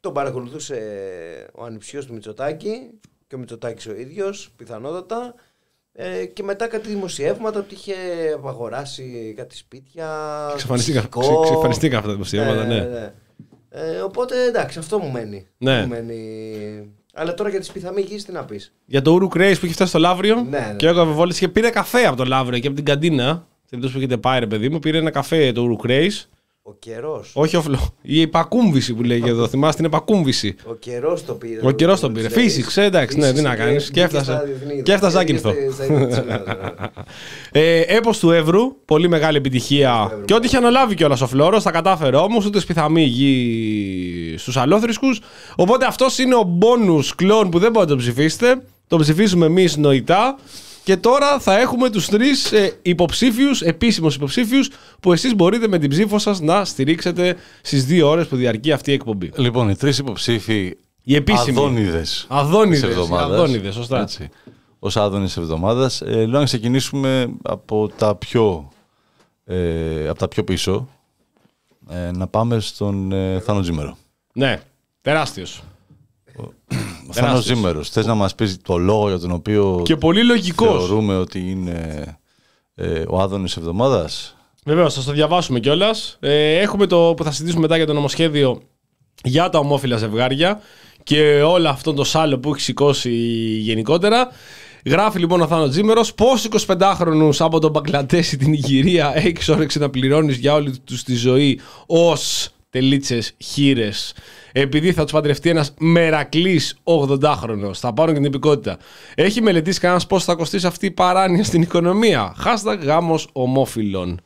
τον 0.00 0.12
παρακολουθούσε 0.12 0.80
ο 1.54 1.64
ανιψιός 1.64 2.06
του 2.06 2.12
Μητσοτάκη 2.12 2.90
και 3.26 3.34
ο 3.34 3.38
Μητσοτάκης 3.38 3.86
ο 3.86 3.94
ίδιος 3.94 4.50
πιθανότατα 4.56 5.34
ε, 5.92 6.24
και 6.26 6.42
μετά 6.42 6.66
κάτι 6.66 6.88
δημοσιεύματα 6.88 7.58
ότι 7.58 7.74
είχε 7.74 7.94
αγοράσει 8.46 9.34
κάτι 9.36 9.56
σπίτια. 9.56 10.06
Ξεφανιστήκα- 10.56 11.00
φυσικό. 11.00 11.20
ξε- 11.20 11.40
ξεφανιστήκαν 11.42 11.96
αυτά 11.96 12.08
τα 12.08 12.14
δημοσιεύματα, 12.14 12.64
ναι. 12.64 13.12
Ε, 13.70 13.98
οπότε 13.98 14.44
εντάξει, 14.44 14.78
αυτό 14.78 14.98
μου 14.98 15.10
μένει. 15.10 15.46
Ναι. 15.58 15.80
Μου 15.80 15.88
μένει. 15.88 16.22
Αλλά 17.14 17.34
τώρα 17.34 17.50
για 17.50 17.60
τη 17.60 17.64
σπιθαμή 17.64 18.00
γη 18.00 18.16
τι 18.16 18.32
να 18.32 18.44
πεις. 18.44 18.72
Για 18.84 19.02
το 19.02 19.10
Ουρου 19.10 19.28
Κρέι 19.28 19.56
που 19.56 19.64
είχε 19.64 19.74
φτάσει 19.74 19.90
στο 19.90 19.98
Λαύριο. 19.98 20.34
Ναι, 20.34 20.58
ναι. 20.58 20.74
Και 20.76 20.88
ο 20.88 20.94
Καβεβόλη 20.94 21.34
και 21.34 21.48
πήρε 21.48 21.70
καφέ 21.70 22.06
από 22.06 22.16
το 22.16 22.24
Λαύριο 22.24 22.58
και 22.58 22.66
από 22.66 22.76
την 22.76 22.84
καντίνα. 22.84 23.46
Σε 23.60 23.76
περίπτωση 23.76 23.92
που 23.92 23.98
έχετε 23.98 24.16
πάει, 24.16 24.38
ρε 24.38 24.46
παιδί 24.46 24.68
μου, 24.68 24.78
πήρε 24.78 24.98
ένα 24.98 25.10
καφέ 25.10 25.52
το 25.52 25.62
Ουρου 25.62 25.76
Κρέι. 25.76 26.12
Ο 26.68 26.74
καιρός. 26.78 27.30
Όχι 27.34 27.56
ο 27.56 27.62
φλο. 27.62 27.94
Η 28.02 28.20
επακούμβηση 28.20 28.94
που 28.94 29.02
λέγεται 29.02 29.30
εδώ. 29.30 29.48
Θυμάστε 29.48 29.76
την 29.76 29.84
επακούμβηση. 29.84 30.54
Ο 30.64 30.74
καιρός 30.74 31.24
το 31.24 31.34
πήρε. 31.34 31.60
Ο 31.62 31.70
καιρός 31.70 32.00
τον 32.00 32.12
πήρε. 32.12 32.28
Physics, 32.28 32.76
ε, 32.76 32.84
εντάξει, 32.84 33.18
ναι, 33.18 33.32
τι 33.32 33.40
να 33.40 33.56
κάνεις. 33.56 33.90
Και 33.90 34.02
έφτασε. 34.02 34.42
Και 34.82 34.92
έφτασε 34.92 35.18
άκυνθο. 35.18 35.52
Ε, 37.52 37.80
Έπος 37.80 38.18
του 38.18 38.30
Εύρου, 38.30 38.76
πολύ 38.84 39.08
μεγάλη 39.08 39.36
επιτυχία. 39.36 40.08
Εύρου, 40.12 40.24
Και 40.24 40.34
ό,τι 40.34 40.46
είχε 40.46 40.56
αναλάβει 40.56 40.94
κιόλας 40.94 41.20
ο 41.20 41.26
Φλόρος, 41.26 41.62
τα 41.62 41.70
κατάφερε 41.70 42.16
όμως, 42.16 42.46
ούτε 42.46 42.60
σπιθαμή 42.60 43.02
γη 43.02 44.34
στους 44.38 44.56
αλόθρησκους. 44.56 45.20
Οπότε 45.56 45.86
αυτός 45.86 46.18
είναι 46.18 46.34
ο 46.34 46.58
bonus 46.60 47.04
κλόν 47.16 47.50
που 47.50 47.58
δεν 47.58 47.70
μπορείτε 47.70 47.92
να 47.92 47.98
το 47.98 48.04
ψηφίσετε. 48.06 48.62
Το 48.86 48.96
ψηφίσουμε 48.96 49.46
εμείς 49.46 49.76
νοητά. 49.76 50.38
Και 50.88 50.96
τώρα 50.96 51.38
θα 51.38 51.58
έχουμε 51.58 51.90
τους 51.90 52.06
τρεις 52.06 52.52
ε, 52.52 52.78
υποψήφιους, 52.82 53.62
επίσημους 53.62 54.14
υποψήφιους, 54.14 54.70
που 55.00 55.12
εσείς 55.12 55.34
μπορείτε 55.34 55.68
με 55.68 55.78
την 55.78 55.90
ψήφο 55.90 56.18
σας 56.18 56.40
να 56.40 56.64
στηρίξετε 56.64 57.36
στις 57.62 57.84
δύο 57.84 58.08
ώρες 58.08 58.26
που 58.26 58.36
διαρκεί 58.36 58.72
αυτή 58.72 58.90
η 58.90 58.94
εκπομπή. 58.94 59.30
Λοιπόν, 59.36 59.68
οι 59.68 59.76
τρεις 59.76 59.98
υποψήφοι 59.98 60.76
Οι 61.02 61.14
επίσημοι. 61.14 61.58
αδόνιδες. 61.58 62.26
Αδόνιδες, 62.28 63.10
αδόνιδες, 63.10 63.74
σωστά. 63.74 64.08
Ω 64.78 64.88
άδωνε 64.94 65.24
εβδομάδας. 65.24 66.00
Ε, 66.00 66.26
λέω 66.26 66.38
να 66.38 66.44
ξεκινήσουμε 66.44 67.30
από 67.42 67.88
τα 67.88 68.14
πιο, 68.14 68.68
ε, 69.44 70.08
από 70.08 70.18
τα 70.18 70.28
πιο 70.28 70.44
πίσω. 70.44 70.88
Ε, 71.90 72.10
να 72.10 72.26
πάμε 72.26 72.60
στον 72.60 73.12
ε, 73.12 73.40
Θάνο 73.40 73.60
Τζίμερο. 73.60 73.96
Ναι, 74.32 74.60
τεράστιος. 75.00 75.62
Ο 77.08 77.12
Θάνο 77.12 77.40
Τζίμερο, 77.40 77.82
θες 77.82 78.06
να 78.06 78.14
μας 78.14 78.34
πεις 78.34 78.58
το 78.62 78.76
λόγο 78.76 79.08
για 79.08 79.18
τον 79.18 79.30
οποίο 79.30 79.80
Και 79.84 79.96
πολύ 79.96 80.24
λογικός. 80.24 80.86
θεωρούμε 80.86 81.16
ότι 81.16 81.50
είναι 81.50 82.04
ε, 82.74 83.04
ο 83.08 83.20
άδωνης 83.20 83.56
εβδομάδας. 83.56 84.36
Βεβαίως, 84.64 84.94
θα 84.94 85.02
το 85.02 85.12
διαβάσουμε 85.12 85.60
κιόλας. 85.60 86.16
Ε, 86.20 86.58
έχουμε 86.58 86.86
το 86.86 87.14
που 87.16 87.24
θα 87.24 87.30
συζητήσουμε 87.30 87.60
μετά 87.60 87.76
για 87.76 87.86
το 87.86 87.92
νομοσχέδιο 87.92 88.62
για 89.24 89.48
τα 89.48 89.58
ομόφυλα 89.58 89.96
ζευγάρια 89.96 90.60
και 91.02 91.42
όλο 91.42 91.68
αυτό 91.68 91.92
το 91.92 92.04
σάλο 92.04 92.38
που 92.38 92.50
έχει 92.50 92.60
σηκώσει 92.60 93.10
γενικότερα. 93.58 94.28
Γράφει 94.84 95.18
λοιπόν 95.18 95.40
ο 95.40 95.46
Θάνος 95.46 95.70
Τζίμερο 95.70 96.04
πώς 96.14 96.48
25χρονου 96.66 97.30
από 97.38 97.58
τον 97.58 97.70
Μπαγκλαντές 97.70 98.32
ή 98.32 98.36
την 98.36 98.52
Ιγυρία 98.52 99.12
έχει 99.14 99.52
όρεξη 99.52 99.78
να 99.78 99.90
πληρώνεις 99.90 100.36
για 100.36 100.54
όλη 100.54 100.78
τους 100.78 101.02
τη 101.02 101.14
ζωή 101.14 101.60
ως 101.86 102.48
τελίτσες 102.70 103.32
χείρες. 103.38 104.14
Επειδή 104.52 104.92
θα 104.92 105.02
τους 105.02 105.12
παντρευτεί 105.12 105.50
ένας 105.50 105.74
μερακλής 105.78 106.78
80χρονο. 106.84 107.70
Θα 107.74 107.92
πάρουν 107.92 108.14
και 108.14 108.20
την 108.20 108.28
υπηκότητα. 108.28 108.78
Έχει 109.14 109.42
μελετήσει 109.42 109.80
κανένας 109.80 110.06
πώς 110.06 110.24
θα 110.24 110.34
κοστίσει 110.34 110.66
αυτή 110.66 110.86
η 110.86 110.90
παράνοια 110.90 111.44
στην 111.44 111.62
οικονομία. 111.62 112.34
Hashtag 112.44 112.78
γάμος 112.82 113.28
ομόφυλων. 113.32 114.20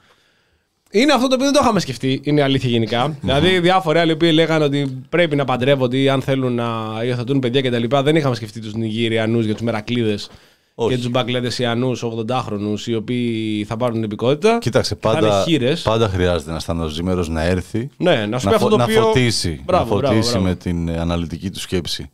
Είναι 0.94 1.12
αυτό 1.12 1.26
το 1.28 1.34
οποίο 1.34 1.46
δεν 1.46 1.54
το 1.54 1.60
είχαμε 1.62 1.80
σκεφτεί, 1.80 2.20
είναι 2.24 2.40
η 2.40 2.42
αλήθεια 2.42 2.70
γενικά. 2.70 3.16
δηλαδή, 3.20 3.60
διάφοροι 3.60 3.98
άλλοι 3.98 4.16
που 4.16 4.24
λέγανε 4.24 4.64
ότι 4.64 5.04
πρέπει 5.08 5.36
να 5.36 5.44
παντρεύονται 5.44 5.96
ή 5.96 6.08
αν 6.08 6.22
θέλουν 6.22 6.54
να 6.54 7.00
υιοθετούν 7.04 7.38
παιδιά 7.38 7.62
κτλ. 7.62 7.96
Δεν 8.02 8.16
είχαμε 8.16 8.34
σκεφτεί 8.34 8.60
τους 8.60 8.74
Νιγηριανούς 8.74 9.44
για 9.44 9.54
τους 9.54 9.62
Μερακλείδες 9.62 10.30
Όχι. 10.74 10.94
και 10.94 11.00
τους 11.00 11.10
Μπαγκλαντεσιανούς 11.10 12.04
80χρονου 12.04 12.78
οι 12.86 12.94
οποίοι 12.94 13.64
θα 13.64 13.76
πάρουν 13.76 13.94
την 13.94 14.02
υπηκότητα. 14.02 14.58
Κοίταξε, 14.58 14.96
Θα 15.00 15.10
είναι 15.10 15.20
πάντα, 15.20 15.42
χείρες. 15.42 15.82
πάντα 15.82 16.08
χρειάζεται 16.08 16.50
ένας 16.50 16.64
Θάνο 16.64 16.86
Τζίμερο 16.86 17.24
να 17.28 17.42
έρθει. 17.42 17.88
Ναι, 17.96 18.26
να 18.26 18.38
σου 18.38 18.44
πει 18.44 18.50
να, 18.50 18.56
αυτό 18.56 18.58
φω- 18.58 18.70
το 18.70 18.76
να 18.76 18.84
οποίο. 18.84 19.02
φωτίσει, 19.02 19.60
Μπράβο, 19.64 19.94
να 19.94 20.00
μπράβο, 20.00 20.14
φωτίσει 20.14 20.30
μπράβο. 20.32 20.46
με 20.46 20.54
την 20.54 20.88
ε, 20.88 20.98
αναλυτική 20.98 21.50
του 21.50 21.60
σκέψη 21.60 22.10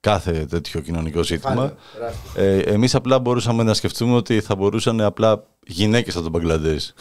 κάθε 0.00 0.32
τέτοιο 0.32 0.80
κοινωνικό 0.80 1.22
ζήτημα. 1.22 1.54
Φάνηκε, 1.54 1.74
τεράστιο. 1.94 2.42
Ε, 2.42 2.58
εμείς 2.58 2.94
απλά 2.94 3.18
μπορούσαμε 3.18 3.62
να 3.62 3.74
σκεφτούμε 3.74 4.14
ότι 4.14 4.40
θα 4.40 4.54
μπορούσαν 4.56 5.00
απλά 5.00 5.44
γυναίκες 5.66 6.14
από 6.14 6.22
τον 6.22 6.32
Μπαγκλαντές 6.32 6.94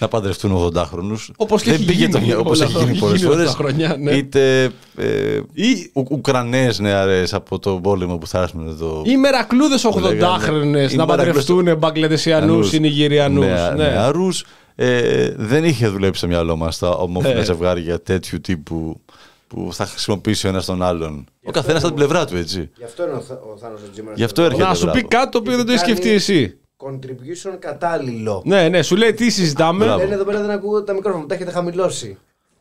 να 0.00 0.08
παντρευτούν 0.08 0.70
80χρονου. 0.74 1.16
Όπως 1.36 1.62
και 1.62 1.70
Δεν 1.70 1.78
έχει 1.80 1.84
πήγε 1.88 1.98
γίνει 1.98 2.12
το 2.12 2.20
μυαλό, 2.20 2.40
όπως 2.40 2.58
όλα 2.60 2.64
έχει 2.68 2.72
αυτά, 2.76 2.84
γίνει 2.84 2.96
έχει 2.96 3.00
πολλέ 3.06 3.16
γίνει 3.16 3.30
φορές. 3.30 3.46
αυτά 3.48 3.56
τα 3.56 3.64
χρόνια, 3.64 3.96
ναι. 3.98 4.10
Είτε 4.10 4.62
ε, 4.96 5.40
Ή- 5.52 5.90
Ου- 5.92 6.10
Ουκρανές 6.10 6.78
νεαρές 6.78 7.34
από 7.34 7.58
τον 7.58 7.80
πόλεμο 7.82 8.18
που 8.18 8.26
θα 8.26 8.40
έρθουν 8.42 8.68
εδώ. 8.68 9.02
Ή 9.06 9.16
μερακλούδες 9.16 9.84
λέγανε. 9.84 10.18
80χρονε 10.20 10.90
Ή 10.92 10.96
να 10.96 11.06
μερακλούδες- 11.06 11.06
παντρευτούν 11.06 11.76
Μπαγκλεδεσιανού 11.78 12.46
Νεαρούς. 12.46 12.72
ή 12.72 12.80
Νιγηριανού. 12.80 13.40
Νεα- 13.40 13.70
Ναι. 13.74 13.84
νεαρούς. 13.88 14.44
Ε, 14.74 15.34
δεν 15.36 15.64
είχε 15.64 15.88
δουλέψει 15.88 16.18
στο 16.18 16.26
μυαλό 16.28 16.56
μας 16.56 16.78
τα 16.78 16.88
ομόφυλα 16.88 17.40
Ε. 17.40 17.44
ζευγάρια 17.44 18.00
τέτοιου 18.02 18.40
τύπου 18.40 19.00
που 19.46 19.68
θα 19.72 19.86
χρησιμοποιήσει 19.86 20.46
ο 20.46 20.48
ένας 20.48 20.64
τον 20.64 20.82
άλλον. 20.82 21.24
Ο 21.44 21.50
καθένας 21.50 21.78
από 21.84 21.86
την 21.86 21.96
πλευρά 21.96 22.24
του, 22.26 22.36
έτσι. 22.36 22.70
Γι' 22.76 22.84
αυτό 22.84 23.02
είναι 23.02 23.12
ο, 23.12 23.20
Θ- 23.20 23.30
ο 23.30 23.56
Θάνος 23.60 23.80
ο 23.80 23.84
Τζίμερας 23.92 24.18
Γι' 24.18 24.24
αυτό 24.24 24.42
εδώ. 24.42 24.50
έρχεται. 24.50 24.68
Να 24.68 24.74
σου 24.74 24.84
μπράβο. 24.84 24.98
πει 25.00 25.06
κάτι 25.06 25.30
το 25.30 25.38
οποίο 25.38 25.56
δεν 25.56 25.66
το 25.66 25.72
έχεις 25.72 25.82
Κάνει 25.84 25.94
σκεφτεί 25.96 26.14
εσύ. 26.14 26.58
Contribution 26.86 27.56
κατάλληλο. 27.58 28.42
Ναι, 28.44 28.68
ναι, 28.68 28.82
σου 28.82 28.96
λέει 28.96 29.12
τι 29.14 29.30
συζητάμε. 29.30 29.84
Μπράβο. 29.84 29.98
Λένε 30.00 30.14
εδώ 30.14 30.24
πέρα 30.24 30.40
δεν 30.40 30.50
ακούω 30.50 30.82
τα 30.82 30.92
μικρόφωνα, 30.92 31.26
τα 31.26 31.34
έχετε 31.34 31.50
χαμηλώσει. 31.50 32.18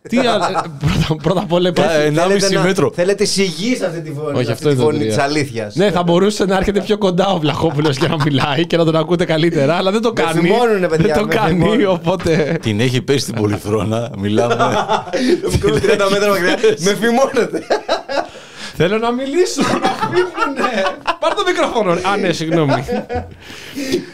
Τι 0.10 0.18
άλλο- 0.18 0.44
ε, 0.44 0.52
πρώτα, 0.86 1.16
πρώτα 1.24 1.40
απ' 1.42 1.52
όλα 1.54 1.68
Ε, 1.68 1.70
υπάρχει. 1.70 1.98
ένα 2.02 2.22
Θέλετε 2.22 2.34
μισή 2.34 2.54
να- 2.54 2.62
μέτρο. 2.64 2.92
Θέλετε 2.96 3.26
σιγή 3.26 3.76
σε 3.76 3.86
αυτή 3.86 4.02
τη 4.02 4.12
φωνή, 4.12 4.36
Όχι, 4.38 4.46
σε 4.46 4.52
αυτό 4.52 4.52
αυτή 4.52 4.64
τη 4.64 4.70
είναι 4.70 4.76
το 4.80 4.84
φωνή 4.84 4.98
τρία. 4.98 5.08
της 5.10 5.18
αλήθειας. 5.24 5.76
Ναι, 5.76 5.92
θα 5.92 6.04
μπορούσε 6.04 6.46
να 6.46 6.56
έρχεται 6.58 6.82
πιο 6.82 6.98
κοντά 6.98 7.28
ο 7.28 7.38
Βλαχόπουλος 7.40 7.98
για 7.98 8.08
να 8.08 8.16
μιλάει 8.24 8.68
και 8.68 8.78
να 8.78 8.86
τον 8.86 8.96
ακούτε 8.96 9.26
καλύτερα, 9.26 9.76
αλλά 9.76 9.92
δεν 9.92 10.02
το 10.02 10.14
Με 10.16 10.22
κάνει. 10.24 10.40
θυμώνουνε, 10.48 10.88
παιδιά, 10.88 11.06
δεν 11.06 11.16
το 11.22 11.26
με 11.28 11.34
κάνει, 11.36 11.60
θυμώνουν. 11.60 11.88
οπότε. 11.88 12.58
Την 12.62 12.80
έχει 12.80 13.02
πέσει 13.02 13.20
στην 13.20 13.36
πολυθρόνα. 13.36 14.10
Μιλάμε. 14.18 14.56
Το 15.44 15.50
μικρό 15.52 15.74
30 15.76 15.80
μέτρα 16.12 16.30
μακριά. 16.30 16.58
Με 16.86 16.96
φημώνετε. 16.96 17.64
Θέλω 18.82 18.98
να 18.98 19.12
μιλήσω, 19.12 19.62
να 19.62 19.90
φύγουνε. 19.90 20.84
Πάρ 21.20 21.34
το 21.34 21.44
μικρόφωνο. 21.48 21.92
Α, 21.92 22.18
ναι, 22.20 22.32
συγγνώμη. 22.32 22.74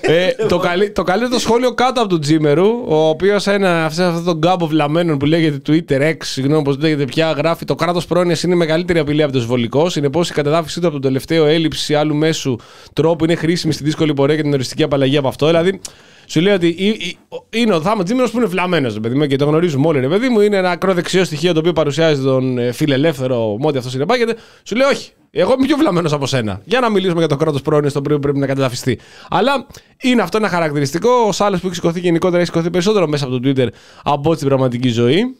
ε, 0.01 0.29
το, 0.47 0.57
καλύ, 0.57 0.91
το 0.91 1.03
καλύτερο 1.03 1.39
σχόλιο 1.39 1.73
κάτω 1.73 2.01
από 2.01 2.09
τον 2.09 2.21
Τζίμερου, 2.21 2.83
ο 2.87 2.95
οποίος 2.95 3.47
ένα 3.47 3.85
αυτό 3.85 4.03
αυτό 4.03 4.23
τον 4.23 4.41
κάμπο 4.41 4.67
βλαμμένων 4.67 5.17
που 5.17 5.25
λέγεται 5.25 5.61
Twitter 5.67 6.01
X, 6.01 6.15
συγγνώμη 6.19 6.63
πώ 6.63 6.71
λέγεται 6.71 7.05
πια, 7.05 7.31
γράφει 7.31 7.65
Το 7.65 7.75
κράτος 7.75 8.05
πρόνοιας 8.05 8.43
είναι 8.43 8.53
η 8.53 8.57
μεγαλύτερη 8.57 8.99
απειλή 8.99 9.23
από 9.23 9.31
το 9.31 9.39
συμβολικό. 9.39 9.89
Συνεπώς 9.89 10.29
η 10.29 10.33
κατεδάφιση 10.33 10.79
του 10.79 10.85
από 10.85 10.95
τον 10.95 11.01
τελευταίο 11.01 11.45
έλλειψη 11.45 11.95
άλλου 11.95 12.15
μέσου 12.15 12.55
τρόπου 12.93 13.23
είναι 13.23 13.35
χρήσιμη 13.35 13.73
στη 13.73 13.83
δύσκολη 13.83 14.13
πορεία 14.13 14.35
και 14.35 14.41
την 14.41 14.53
οριστική 14.53 14.83
απαλλαγή 14.83 15.17
από 15.17 15.27
αυτό. 15.27 15.45
Δηλαδή, 15.45 15.79
σου 16.27 16.41
λέει 16.41 16.53
ότι 16.53 16.67
η- 16.67 16.87
η- 16.87 17.17
είναι 17.49 17.73
ο 17.73 17.81
Θάμα 17.81 18.03
Τζίμερος 18.03 18.31
που 18.31 18.37
είναι 18.37 18.45
βλαμμένο, 18.45 18.91
παιδί 19.01 19.15
μου, 19.15 19.25
και 19.27 19.35
το 19.35 19.45
γνωρίζουμε 19.45 19.87
όλοι, 19.87 19.99
ρε 19.99 20.07
παιδί 20.07 20.29
μου. 20.29 20.39
Είναι 20.41 20.57
ένα 20.57 20.69
ακροδεξιό 20.69 21.23
στοιχείο 21.23 21.53
το 21.53 21.59
οποίο 21.59 21.73
παρουσιάζει 21.73 22.21
τον 22.21 22.57
ε, 22.57 22.71
φιλελεύθερο, 22.71 23.57
με 23.59 23.67
ό,τι 23.67 23.77
αυτός 23.77 23.91
συνεπάγεται. 23.91 24.35
Σου 24.63 24.75
λέει, 24.75 24.87
Όχι, 24.87 25.11
εγώ 25.31 25.53
είμαι 25.57 25.65
πιο 25.65 25.77
βλαμμένο 25.77 26.09
από 26.11 26.25
σένα. 26.25 26.61
Για 26.65 26.79
να 26.79 26.89
μιλήσουμε 26.89 27.19
για 27.19 27.27
το 27.27 27.35
κράτος 27.35 27.61
πρόνοια 27.61 27.89
στο 27.89 27.99
οποίο 27.99 28.19
πρέπει 28.19 28.37
να 28.37 28.45
κατεδαφιστεί. 28.47 28.99
Αλλά 29.29 29.67
είναι 30.01 30.21
αυτό 30.21 30.37
ένα 30.37 30.49
χαρακτηριστικό. 30.49 31.09
Ο 31.27 31.31
Σάλε 31.31 31.57
που 31.57 31.65
έχει 31.67 31.75
σηκωθεί 31.75 31.99
γενικότερα 31.99 32.37
έχει 32.37 32.45
σηκωθεί 32.51 32.69
περισσότερο 32.69 33.07
μέσα 33.07 33.25
από 33.25 33.39
το 33.39 33.49
Twitter 33.49 33.67
από 34.03 34.27
ό,τι 34.29 34.35
στην 34.35 34.47
πραγματική 34.47 34.89
ζωή. 34.89 35.35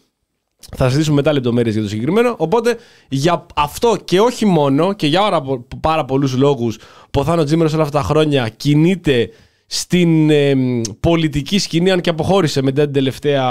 Θα 0.75 0.86
συζητήσουμε 0.86 1.15
μετά 1.15 1.34
λεπτομέρειες 1.34 1.74
για 1.74 1.84
το 1.84 1.89
συγκεκριμένο. 1.89 2.36
Οπότε 2.38 2.77
για 3.10 3.46
αυτό 3.56 3.98
και 4.06 4.20
όχι 4.20 4.46
μόνο 4.46 4.94
και 4.94 5.08
για 5.08 5.20
πάρα, 5.20 5.42
πο- 5.42 5.68
πάρα 5.80 6.06
πολλούς 6.06 6.36
λόγους 6.38 6.77
που 7.12 7.20
ο 7.20 7.24
Θάνος 7.24 7.46
Τζίμερος 7.46 7.74
όλα 7.74 7.84
αυτά 7.84 7.98
τα 8.00 8.04
χρόνια 8.06 8.50
κινείται 8.58 9.30
στην 9.65 10.29
ε, 10.29 10.55
μ, 10.55 10.81
πολιτική 11.00 11.57
σκηνή, 11.60 11.91
αν 11.91 12.01
και 12.01 12.10
αποχώρησε 12.10 12.62
μετά, 12.62 12.84
την 12.84 12.93
τελευταία, 12.93 13.45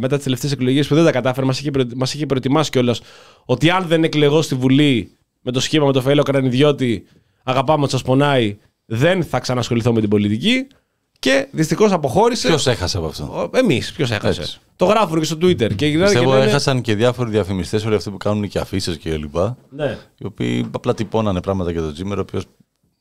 μετά 0.00 0.14
τις 0.14 0.24
τελευταίες 0.24 0.52
εκλογές 0.52 0.86
που 0.88 0.94
δεν 0.94 1.04
τα 1.04 1.10
κατάφερε. 1.12 1.46
Μας 1.46 1.60
είχε, 1.60 1.70
προε- 1.70 1.94
μας 1.94 2.14
είχε 2.14 2.26
προετοιμάσει 2.26 2.70
κιόλας 2.70 3.00
ότι 3.44 3.70
αν 3.70 3.84
δεν 3.86 4.04
εκλεγώ 4.04 4.42
στη 4.42 4.54
Βουλή 4.54 5.10
με 5.42 5.52
το 5.52 5.60
σχήμα 5.60 5.86
με 5.86 5.92
το 5.92 6.02
Φαΐλο 6.06 6.22
Κρανιδιώτη, 6.24 7.04
αγαπάμε 7.42 7.82
ότι 7.82 7.92
σας 7.92 8.02
πονάει, 8.02 8.56
δεν 8.84 9.24
θα 9.24 9.38
ξανασχοληθώ 9.38 9.92
με 9.92 10.00
την 10.00 10.08
πολιτική. 10.08 10.66
Και 11.20 11.46
δυστυχώς 11.50 11.92
αποχώρησε. 11.92 12.48
Ποιος 12.48 12.66
έχασε 12.66 12.96
από 12.96 13.06
αυτό; 13.06 13.50
Εμείς, 13.54 13.92
ποιος 13.92 14.10
έχασε. 14.10 14.40
Έτσι. 14.40 14.58
Το 14.76 14.84
γράφουν 14.84 15.18
και 15.18 15.24
στο 15.24 15.36
Twitter. 15.42 15.74
Και 15.74 15.86
γυρνάνε 15.86 16.10
και 16.10 16.14
Πιστεύω 16.14 16.32
λένε- 16.32 16.48
έχασαν 16.48 16.80
και 16.80 16.94
διάφοροι 16.94 17.30
διαφημιστές, 17.30 17.84
όλοι 17.84 17.94
αυτοί 17.94 18.10
που 18.10 18.16
κάνουν 18.16 18.48
και 18.48 18.58
αφήσεις 18.58 18.96
και 18.96 19.16
λοιπά. 19.16 19.56
Ναι. 19.70 19.98
Οι 20.18 20.24
οποίοι 20.26 20.66
απλά 20.70 20.94
τυπώνανε 20.94 21.40
πράγματα 21.40 21.70
για 21.70 21.80
τον 21.80 21.92
Τζίμερο, 21.92 22.20
ο 22.20 22.24
οποίος 22.28 22.44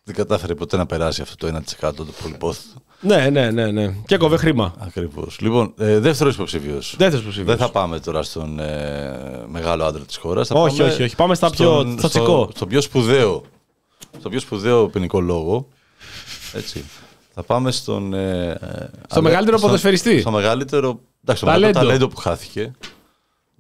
δεν 0.07 0.15
κατάφερε 0.15 0.55
ποτέ 0.55 0.77
να 0.77 0.85
περάσει 0.85 1.21
αυτό 1.21 1.35
το 1.51 1.61
1% 1.79 1.93
του 1.95 2.07
πολυπόθητου. 2.21 2.81
Ναι, 2.99 3.29
ναι, 3.29 3.51
ναι, 3.51 3.71
ναι. 3.71 3.93
Και 4.05 4.15
έκοβε 4.15 4.37
χρήμα. 4.37 4.73
Ακριβώς. 4.79 5.39
Λοιπόν, 5.39 5.73
ε, 5.77 5.99
δεύτερος 5.99 6.33
υποψήφιο. 6.35 6.73
Δεύτερος 6.73 7.19
υποψήφιο. 7.21 7.45
Δεν 7.45 7.57
θα 7.57 7.69
πάμε 7.71 7.99
τώρα 7.99 8.23
στον 8.23 8.59
ε, 8.59 9.43
μεγάλο 9.47 9.83
άντρα 9.85 10.03
της 10.03 10.17
χώρας. 10.17 10.49
Όχι, 10.51 10.81
όχι, 10.81 11.03
όχι. 11.03 11.15
Πάμε 11.15 11.35
στα 11.35 11.49
πιο- 11.49 11.95
στο 11.97 12.07
τσικό. 12.07 12.49
Στο, 12.55 12.67
πιο 12.67 12.81
σπουδαίο, 12.81 13.43
στο 14.19 14.29
πιο 14.29 14.39
σπουδαίο 14.39 14.87
ποινικό 14.89 15.19
λόγο. 15.21 15.67
Έτσι. 16.53 16.83
Θα 17.33 17.43
πάμε 17.43 17.71
στον. 17.71 18.13
Ε, 18.13 18.49
ε, 18.49 18.89
Στο 19.09 19.21
μεγαλύτερο 19.21 19.59
ποδοσφαιριστή. 19.59 20.19
Στο 20.19 20.31
μεγαλύτερο. 20.31 20.99
Εντάξει, 21.23 21.43
το 21.43 21.49
Ταλέντο. 21.49 21.67
μεγαλύτερο 21.67 21.85
ταλέντο 21.85 22.07
που 22.07 22.17
χάθηκε. 22.17 22.71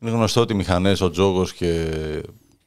Είναι 0.01 0.11
γνωστό 0.11 0.41
ότι 0.41 0.53
οι 0.53 0.55
μηχανές, 0.55 1.01
ο 1.01 1.09
τζόγος 1.09 1.53
και 1.53 1.89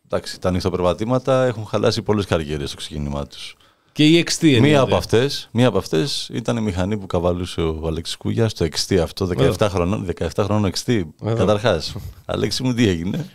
εντάξει, 0.04 0.40
τα 0.40 0.48
ανοιχτοπερβατήματα 0.48 1.44
έχουν 1.44 1.66
χαλάσει 1.66 2.02
πολλές 2.02 2.26
καριέρες 2.26 2.68
στο 2.68 2.76
ξεκίνημά 2.76 3.26
τους. 3.26 3.54
Και 4.00 4.06
η 4.06 4.24
XT 4.28 4.42
εννοείται. 4.42 4.60
Μία 4.66 4.80
από, 4.80 4.96
αυτές, 4.96 5.48
μία 5.52 5.66
από 5.68 5.78
αυτές 5.78 6.30
ήταν 6.32 6.56
η 6.56 6.60
μηχανή 6.60 6.98
που 6.98 7.06
καβαλούσε 7.06 7.60
ο 7.60 7.86
Αλέξης 7.86 8.16
Κούγια 8.16 8.48
στο 8.48 8.66
XT 8.66 8.94
αυτό, 8.96 9.26
17 9.26 9.66
χρονών, 9.70 10.06
17 10.18 10.28
χρονών 10.44 10.72
XT. 10.84 11.02
Καταρχάς, 11.24 11.94
Αλέξη 12.24 12.62
μου 12.62 12.74
τι 12.74 12.88
έγινε; 12.88 13.26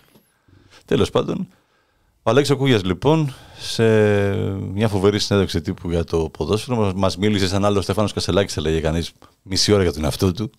Τέλος 0.85 1.09
πάντων, 1.09 1.47
ο 2.23 2.29
Αλέξης 2.29 2.55
Κούγιας 2.55 2.83
λοιπόν, 2.83 3.33
σε 3.59 3.83
μια 4.73 4.87
φοβερή 4.87 5.19
συνέντευξη 5.19 5.61
τύπου 5.61 5.89
για 5.89 6.03
το 6.03 6.29
ποδόσφαιρο, 6.37 6.77
μας- 6.77 6.93
μας 6.93 7.17
μίλησε 7.17 7.47
σαν 7.47 7.65
άλλο 7.65 7.81
Στέφανος 7.81 8.13
Κασελάκης, 8.13 8.57
έλεγε 8.57 8.79
κανείς, 8.79 9.11
μισή 9.41 9.71
ώρα 9.73 9.83
για 9.83 9.93
τον 9.93 10.03
εαυτό 10.03 10.31
του. 10.31 10.49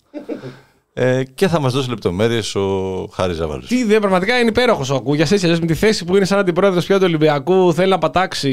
Ε, 0.99 1.23
και 1.23 1.47
θα 1.47 1.59
μας 1.59 1.73
δώσει 1.73 1.89
λεπτομέρειες 1.89 2.55
ο 2.55 3.07
Χάρης 3.13 3.35
Ζαβάλος. 3.35 3.67
Τι 3.67 3.75
ιδέα, 3.75 3.99
πραγματικά 3.99 4.39
είναι 4.39 4.49
υπέροχος 4.49 4.89
ο 4.89 5.01
Κούγια. 5.01 5.27
Έτσι, 5.31 5.45
αλλιώς 5.45 5.59
με 5.59 5.65
τη 5.65 5.73
θέση 5.73 6.05
που 6.05 6.15
είναι 6.15 6.25
σαν 6.25 6.39
αντιπρόεδρος 6.39 6.85
πια 6.85 6.97
του 6.97 7.03
Ολυμπιακού, 7.05 7.73
θέλει 7.73 7.89
να 7.89 7.97
πατάξει 7.97 8.51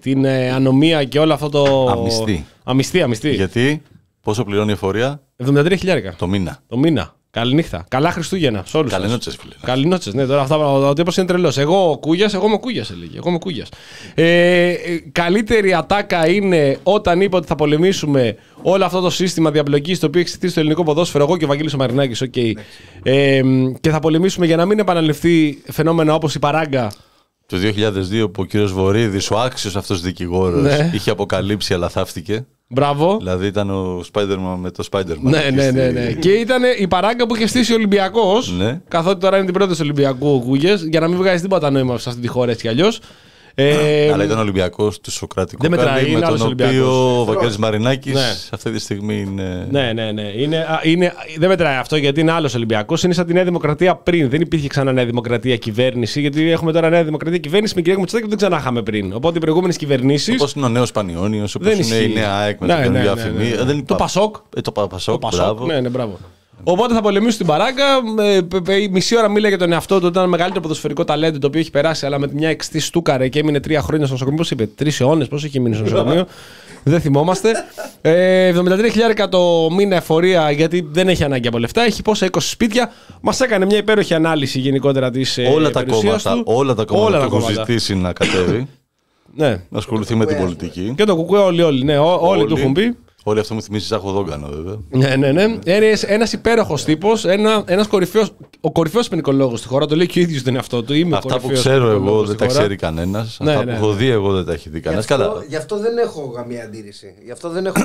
την 0.00 0.24
ε, 0.24 0.50
ανομία 0.50 1.04
και 1.04 1.18
όλο 1.18 1.32
αυτό 1.32 1.48
το. 1.48 1.86
Αμυστή. 1.90 2.46
Αμυστή, 2.64 3.02
αμυστή. 3.02 3.30
Γιατί, 3.34 3.82
πόσο 4.22 4.44
πληρώνει 4.44 4.70
η 4.70 4.72
εφορία, 4.72 5.22
73 5.44 5.72
χιλιάρικα 5.78 6.14
το 6.18 6.26
μήνα. 6.26 6.58
το 6.66 6.78
μήνα. 6.78 7.14
Καληνύχτα. 7.38 7.84
Καλά 7.88 8.10
Χριστούγεννα 8.10 8.62
σε 8.66 8.76
όλους. 8.76 8.92
Καληνότσες, 8.92 9.36
φίλε. 9.40 9.52
Καληνότσε, 9.64 10.10
ναι, 10.14 10.26
τώρα 10.26 10.40
αυτά 10.40 10.56
ο 10.56 10.92
τύπος 10.92 11.16
είναι 11.16 11.26
τρελός. 11.26 11.58
Εγώ 11.58 11.90
ο 11.90 11.98
Κούγιας, 11.98 12.34
εγώ 12.34 12.44
είμαι 12.46 12.54
ο 12.54 12.58
Κούγιας, 12.58 12.90
έλεγε. 12.90 13.16
Εγώ 13.16 13.28
είμαι 13.28 13.36
ο 13.36 13.40
Κούγιας. 13.40 13.68
Ε, 14.14 14.68
ε, 14.68 14.76
καλύτερη 15.12 15.74
ατάκα 15.74 16.28
είναι 16.28 16.78
όταν 16.82 17.20
είπε 17.20 17.36
ότι 17.36 17.46
θα 17.46 17.54
πολεμήσουμε 17.54 18.36
όλο 18.62 18.84
αυτό 18.84 19.00
το 19.00 19.10
σύστημα 19.10 19.50
διαπλοκής 19.50 19.98
το 19.98 20.06
οποίο 20.06 20.20
έχει 20.20 20.28
στηθεί 20.28 20.48
στο 20.48 20.60
ελληνικό 20.60 20.82
ποδόσφαιρο. 20.82 21.24
Εγώ 21.24 21.36
και 21.36 21.44
ο 21.44 21.48
Βαγγέλης 21.48 21.74
ο 21.74 21.76
Μαρινάκης, 21.76 22.20
οκ. 22.22 22.36
Ε, 23.02 23.40
και 23.80 23.90
θα 23.90 23.98
πολεμήσουμε 24.00 24.46
για 24.46 24.56
να 24.56 24.64
μην 24.66 24.78
επαναληφθεί 24.78 25.62
φαινόμενα 25.72 26.14
όπως 26.14 26.34
η 26.34 26.38
παράγκα. 26.38 26.92
Το 27.46 27.56
2002 27.56 28.30
που 28.32 28.42
ο 28.42 28.44
κύριος 28.44 28.72
Βορύδης, 28.72 29.30
ο 29.30 29.38
άξιος 29.38 29.76
αυτός 29.76 30.00
δικηγόρος, 30.00 30.62
Ναι. 30.62 30.90
είχε 30.94 31.10
αποκαλύψει 31.10 31.74
αλλά 31.74 31.88
θαύτηκε. 31.88 32.46
Μπράβο. 32.70 33.16
Δηλαδή 33.18 33.46
ήταν 33.46 33.70
ο 33.70 34.04
Spider-Man 34.12 34.56
με 34.58 34.70
το 34.70 34.84
Spider-Man. 34.90 35.20
Ναι, 35.20 35.50
ναι, 35.54 35.70
ναι, 35.70 35.90
ναι. 35.90 36.12
Και 36.12 36.30
ήταν 36.30 36.62
η 36.78 36.88
παράγκα 36.88 37.26
που 37.26 37.36
είχε 37.36 37.46
στήσει 37.46 37.72
ο 37.72 37.74
Ολυμπιακός. 37.74 38.52
Ναι. 38.58 38.80
Καθότι 38.88 39.20
τώρα 39.20 39.36
είναι 39.36 39.44
την 39.44 39.54
πρώτη 39.54 39.72
του 39.72 39.78
Ολυμπιακού 39.82 40.34
ο 40.34 40.40
Κούγια, 40.40 40.74
για 40.74 41.00
να 41.00 41.08
μην 41.08 41.16
βγάζει 41.16 41.42
τίποτα 41.42 41.70
νόημα 41.70 41.98
σε 41.98 42.08
αυτή 42.08 42.20
τη 42.20 42.28
χώρα 42.28 42.50
έτσι 42.50 42.62
κι 42.62 42.68
αλλιώς. 42.68 43.00
Ε, 43.60 44.12
Αλλά 44.12 44.24
ήταν 44.24 44.38
Ολυμπιακός 44.38 45.00
του 45.00 45.10
Σοκρατικού 45.10 45.62
Δεν 45.62 45.70
μετράει, 45.70 45.94
Καλή, 45.94 46.10
είναι 46.10 46.18
με 46.18 46.26
άλλος 46.26 46.38
τον 46.38 46.46
Ολυμπιακός. 46.46 46.76
οποίο 46.76 47.20
ο 47.20 47.24
Βαγγέλης 47.24 47.56
Μαρινάκης 47.56 48.12
Ναι. 48.14 48.20
αυτή 48.50 48.70
τη 48.70 48.78
στιγμή 48.78 49.20
είναι... 49.20 49.66
Ναι, 49.70 49.92
ναι, 49.92 50.12
ναι. 50.12 50.22
Είναι, 50.36 50.56
α, 50.56 50.80
είναι, 50.82 51.12
δεν 51.38 51.48
μετράει 51.48 51.76
αυτό 51.76 51.96
γιατί 51.96 52.20
είναι 52.20 52.32
άλλος 52.32 52.54
Ολυμπιακός. 52.54 53.02
Είναι 53.02 53.12
σαν 53.14 53.26
τη 53.26 53.32
Νέα 53.32 53.44
Δημοκρατία 53.44 53.94
πριν. 53.94 54.28
Δεν 54.30 54.40
υπήρχε 54.40 54.66
ξανά 54.68 54.92
Νέα 54.92 55.04
Δημοκρατία 55.04 55.56
κυβέρνηση. 55.56 56.20
Γιατί 56.20 56.50
έχουμε 56.50 56.72
τώρα 56.72 56.88
Νέα 56.90 57.04
Δημοκρατία 57.04 57.38
κυβέρνηση 57.38 57.72
με 57.76 57.82
κυρία 57.82 57.98
Μητσοτάκη 57.98 58.24
που 58.28 58.36
δεν 58.36 58.38
ξανά 58.38 58.60
είχαμε 58.60 58.82
πριν. 58.82 59.12
Οπότε 59.14 59.36
οι 59.36 59.40
προηγούμενες 59.40 59.76
κυβερνήσει. 59.76 60.32
Όπως 60.32 60.52
είναι 60.52 60.64
ο 60.66 60.68
νέος 60.68 60.92
Πανιόνιος, 60.92 61.54
όπως 61.54 61.68
Δεν 61.68 61.78
είναι 61.78 61.94
η 61.94 61.98
ισχύει. 62.02 62.12
νέα 62.14 62.34
ΑΕΚ 62.36 62.60
με 62.60 62.66
Ναι, 62.66 62.72
τον 62.72 62.80
ναι, 62.82 62.86
καινούργια 62.88 63.14
ναι, 63.14 63.20
αφημί. 63.20 63.42
ναι, 63.44 63.48
ναι. 63.48 63.54
Ε, 63.54 63.64
δεν 63.64 63.66
Το 63.76 63.80
υπά- 63.80 63.96
Πασόκ. 63.96 64.36
Ε, 64.56 64.60
το 64.60 64.72
Πα- 64.72 64.86
Πασόκ, 64.86 65.14
Το 65.14 65.18
Πασόκ. 65.28 65.40
μπράβο. 65.44 65.66
Ναι, 65.66 65.80
ναι, 65.80 65.88
μπράβο. 65.88 66.18
Οπότε 66.64 66.94
θα 66.94 67.00
πολεμήσουν 67.00 67.38
την 67.38 67.46
παράγκα. 67.46 67.84
Ε, 68.22 68.40
π- 68.40 68.60
π- 68.62 68.68
η 68.68 68.88
μισή 68.92 69.16
ώρα 69.16 69.28
μίλα 69.28 69.48
για 69.48 69.58
τον 69.58 69.72
εαυτό 69.72 70.00
του. 70.00 70.06
Ήταν 70.06 70.22
ένα 70.22 70.30
μεγαλύτερο 70.30 70.60
ποδοσφαιρικό 70.62 71.04
ταλέντο 71.04 71.38
το 71.38 71.46
οποίο 71.46 71.60
έχει 71.60 71.70
περάσει, 71.70 72.06
αλλά 72.06 72.18
με 72.18 72.28
μια 72.32 72.48
εξτή 72.48 72.80
στούκαρε 72.80 73.28
και 73.28 73.38
έμεινε 73.38 73.60
τρία 73.60 73.80
χρόνια 73.82 74.04
στο 74.04 74.12
νοσοκομείο. 74.14 74.38
Πώς 74.40 74.50
είπε, 74.50 74.66
τρεις 74.66 75.00
αιώνες, 75.00 75.28
πώς 75.28 75.44
έχει 75.44 75.60
μείνει 75.60 75.74
στο 75.74 75.84
νοσοκομείο. 75.84 76.26
δεν 76.84 77.00
θυμόμαστε. 77.00 77.50
Ε, 78.00 78.52
73.000 78.56 79.28
το 79.30 79.68
μήνα 79.70 79.96
εφορία 79.96 80.50
γιατί 80.50 80.88
δεν 80.92 81.08
έχει 81.08 81.24
ανάγκη 81.24 81.48
από 81.48 81.58
λεφτά. 81.58 81.82
Έχει 81.82 82.02
πόσα 82.02 82.26
20 82.30 82.36
σπίτια. 82.40 82.92
Μας 83.20 83.40
έκανε 83.40 83.64
μια 83.64 83.76
υπέροχη 83.78 84.14
ανάλυση 84.14 84.58
γενικότερα 84.58 85.10
της 85.10 85.38
Όλα 85.54 85.70
τα 85.70 85.84
κόμματα, 85.84 86.42
όλα 86.44 86.74
τα 86.74 86.84
κόμματα 86.84 87.18
του 87.28 87.36
έχουν 87.36 87.42
ζητήσει 87.54 87.94
να 87.96 88.12
κατέβει, 88.12 88.68
Ναι. 89.34 89.48
να 89.68 89.78
ασχοληθεί 89.78 90.14
με 90.14 90.26
την 90.26 90.36
πολιτική. 90.38 90.92
Και 90.96 91.04
το 91.04 91.16
κουκουέ 91.16 91.38
όλοι, 91.38 91.62
όλοι. 91.62 91.84
Ναι, 91.84 91.98
ό- 91.98 92.18
όλοι 92.22 92.40
Όλοι. 92.40 92.48
του 92.54 92.56
έχουν 92.60 92.72
πει. 92.72 92.96
Όλο 93.24 93.40
αυτό 93.40 93.54
μου 93.54 93.62
θυμίζει 93.62 93.86
Ζάχο 93.86 94.10
Δόγκανο, 94.12 94.48
βέβαια. 94.48 94.76
Ναι, 94.90 95.16
ναι, 95.16 95.32
ναι. 95.32 95.58
Ένας 96.06 96.32
υπέροχος 96.32 96.84
τύπος, 96.84 97.24
ένα 97.24 97.62
ένας 97.66 97.86
κορυφαίος, 97.86 98.30
ο 98.60 98.72
κορυφαίος 98.72 99.08
ποινικολόγος 99.08 99.58
στη 99.58 99.68
χώρα. 99.68 99.86
Το 99.86 99.96
λέει 99.96 100.06
και 100.06 100.18
ο 100.18 100.22
ίδιος 100.22 100.42
τον 100.42 100.54
εαυτό 100.54 100.82
του. 100.82 100.94
Είμαι 100.94 101.16
Αυτά 101.16 101.34
που 101.34 101.40
κορυφαίος 101.40 101.60
ξέρω 101.66 101.84
εγώ 101.84 101.92
ποινικολόγος 101.94 102.26
δεν 102.26 102.36
στη 102.36 102.44
τα 102.46 102.50
χώρα. 102.52 102.58
ξέρει 102.60 102.76
κανένας. 102.76 103.36
Ναι, 103.40 103.50
Αυτά 103.52 103.64
ναι, 103.64 103.70
που 103.72 103.76
έχω 103.84 103.90
ναι. 103.92 103.96
δει 103.96 104.08
εγώ 104.08 104.32
δεν 104.32 104.44
τα 104.44 104.52
έχει 104.52 104.68
δει 104.68 104.76
Γι' 104.76 104.82
κανένα. 104.82 105.02
αυτό, 105.02 105.16
Καλά. 105.16 105.44
γι' 105.48 105.56
αυτό 105.56 105.78
δεν 105.78 105.98
έχω 105.98 106.30
καμία 106.30 106.64
αντίρρηση. 106.64 107.14
Γι' 107.24 107.30
αυτό 107.30 107.48
δεν 107.48 107.66
έχω. 107.66 107.80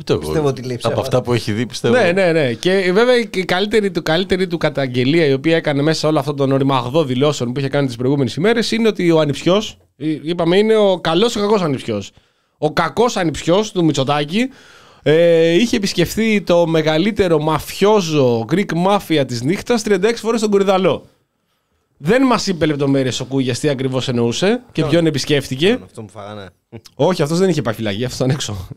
Ούτε 0.00 0.12
εγώ. 0.12 0.20
πιστεύω 0.20 0.46
ότι 0.48 0.60
λέει 0.62 0.70
Από 0.72 0.78
ψέματα. 0.80 1.00
αυτά 1.00 1.22
που 1.22 1.32
έχει 1.32 1.52
δει 1.52 1.66
πιστεύω. 1.66 1.94
Ναι, 1.94 2.12
ναι, 2.12 2.32
ναι. 2.32 2.52
Και 2.52 2.90
βέβαια 2.92 3.16
η 3.18 3.44
καλύτερη 3.44 3.90
του, 3.90 4.02
καλύτερη 4.02 4.46
του 4.46 4.58
καταγγελία 4.58 5.26
η 5.26 5.32
οποία 5.32 5.56
έκανε 5.56 5.82
μέσα 5.82 5.98
σε 5.98 6.06
όλο 6.06 6.18
αυτό 6.18 6.34
τον 6.34 6.52
οριμαγδό 6.52 7.04
δηλώσεων 7.04 7.52
που 7.52 7.58
είχε 7.60 7.68
κάνει 7.68 7.86
τις 7.86 7.96
προηγούμενες 7.96 8.34
ημέρες 8.34 8.70
είναι 8.72 8.88
ότι 8.88 9.10
ο 9.10 9.20
ανιψιός, 9.20 9.76
είπαμε, 10.22 10.56
είναι 10.56 10.76
ο 10.76 10.98
καλός 11.00 11.32
και 11.32 11.38
ο 11.38 11.42
κακός 11.42 11.62
ανιψιός. 11.62 12.10
Ο 12.58 12.72
κακός 12.72 13.16
ανιψιός 13.16 13.72
του 13.72 13.84
Μητσοτάκη 13.84 14.48
ε, 15.02 15.52
είχε 15.52 15.76
επισκεφθεί 15.76 16.42
το 16.42 16.66
μεγαλύτερο 16.66 17.38
μαφιόζο 17.38 18.46
Greek 18.50 18.86
Mafia 18.86 19.24
της 19.26 19.42
νύχτας 19.42 19.82
36 19.86 20.12
φορές 20.14 20.38
στον 20.38 20.50
Κορυδαλό. 20.50 21.06
Δεν 21.96 22.22
μας 22.22 22.46
είπε 22.46 22.66
λεπτομέρειες 22.66 23.20
ο 23.20 23.24
Κούγιας 23.24 23.58
τι 23.58 23.68
ακριβώς 23.68 24.08
εννοούσε 24.08 24.62
και 24.72 24.84
ποιον; 24.84 25.06
επισκέφτηκε. 25.06 25.78
Αυτό 25.84 26.02
μου 26.02 26.08
φάγανε. 26.08 26.48
Όχι, 26.94 27.22
αυτός 27.22 27.38
δεν 27.38 27.48
είχε 27.48 27.62
πάει 27.62 27.74
φυλακή, 27.74 28.04
αυτός 28.04 28.18
ήταν 28.18 28.30
έξω. 28.30 28.68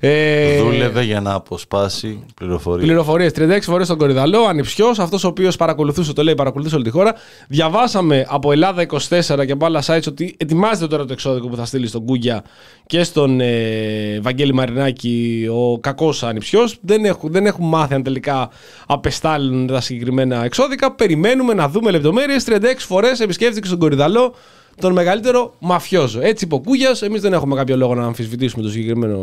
Ε, 0.00 0.62
Δούλευε 0.62 1.02
για 1.02 1.20
να 1.20 1.32
αποσπάσει 1.32 2.24
πληροφορίες. 2.34 2.86
Πληροφορίες 2.86 3.32
36 3.32 3.58
φορές 3.60 3.86
στον 3.86 3.98
Κορυδαλό, 3.98 4.44
ανιψιό, 4.44 4.86
αυτός 4.98 5.24
ο 5.24 5.28
οποίος 5.28 5.56
παρακολουθούσε, 5.56 6.12
το 6.12 6.22
λέει, 6.22 6.34
παρακολουθούσε 6.34 6.74
όλη 6.74 6.84
τη 6.84 6.90
χώρα. 6.90 7.14
Διαβάσαμε 7.48 8.26
από 8.28 8.52
Ελλάδα 8.52 8.82
24 8.82 9.46
και 9.46 9.52
από 9.52 9.64
άλλα 9.64 9.82
sites 9.86 10.06
ότι 10.08 10.34
ετοιμάζεται 10.38 10.86
τώρα 10.86 11.04
το 11.04 11.12
εξώδικο 11.12 11.48
που 11.48 11.56
θα 11.56 11.64
στείλει 11.64 11.86
στον 11.86 12.04
Κούγκια 12.04 12.44
και 12.86 13.02
στον 13.02 13.40
ε, 13.40 14.20
Βαγγέλη 14.22 14.54
Μαρινάκη 14.54 15.46
ο 15.52 15.78
κακός 15.78 16.22
ανιψιό. 16.22 16.68
Δεν, 16.80 17.04
έχουν, 17.04 17.32
δεν 17.32 17.46
έχουν 17.46 17.68
μάθει 17.68 17.94
αν 17.94 18.02
τελικά 18.02 18.50
απεστάλλουν 18.86 19.66
τα 19.66 19.80
συγκεκριμένα 19.80 20.44
εξώδικα. 20.44 20.94
Περιμένουμε 20.94 21.54
να 21.54 21.68
δούμε 21.68 21.90
λεπτομέρειες. 21.90 22.44
36 22.48 22.60
φορές 22.78 23.20
επισκέφθηκε 23.20 23.66
στον 23.66 23.78
Κορυδαλό 23.78 24.34
τον 24.80 24.92
μεγαλύτερο 24.92 25.54
μαφιόζο. 25.58 26.20
Έτσι 26.22 26.44
είπε 26.44 26.54
ο 26.54 26.60
Κούγιας. 26.60 27.02
Εμείς 27.02 27.20
δεν 27.20 27.32
έχουμε 27.32 27.56
κάποιο 27.56 27.76
λόγο 27.76 27.94
να 27.94 28.04
αμφισβητήσουμε 28.04 28.62
τον 28.62 28.70
συγκεκριμένο 28.72 29.18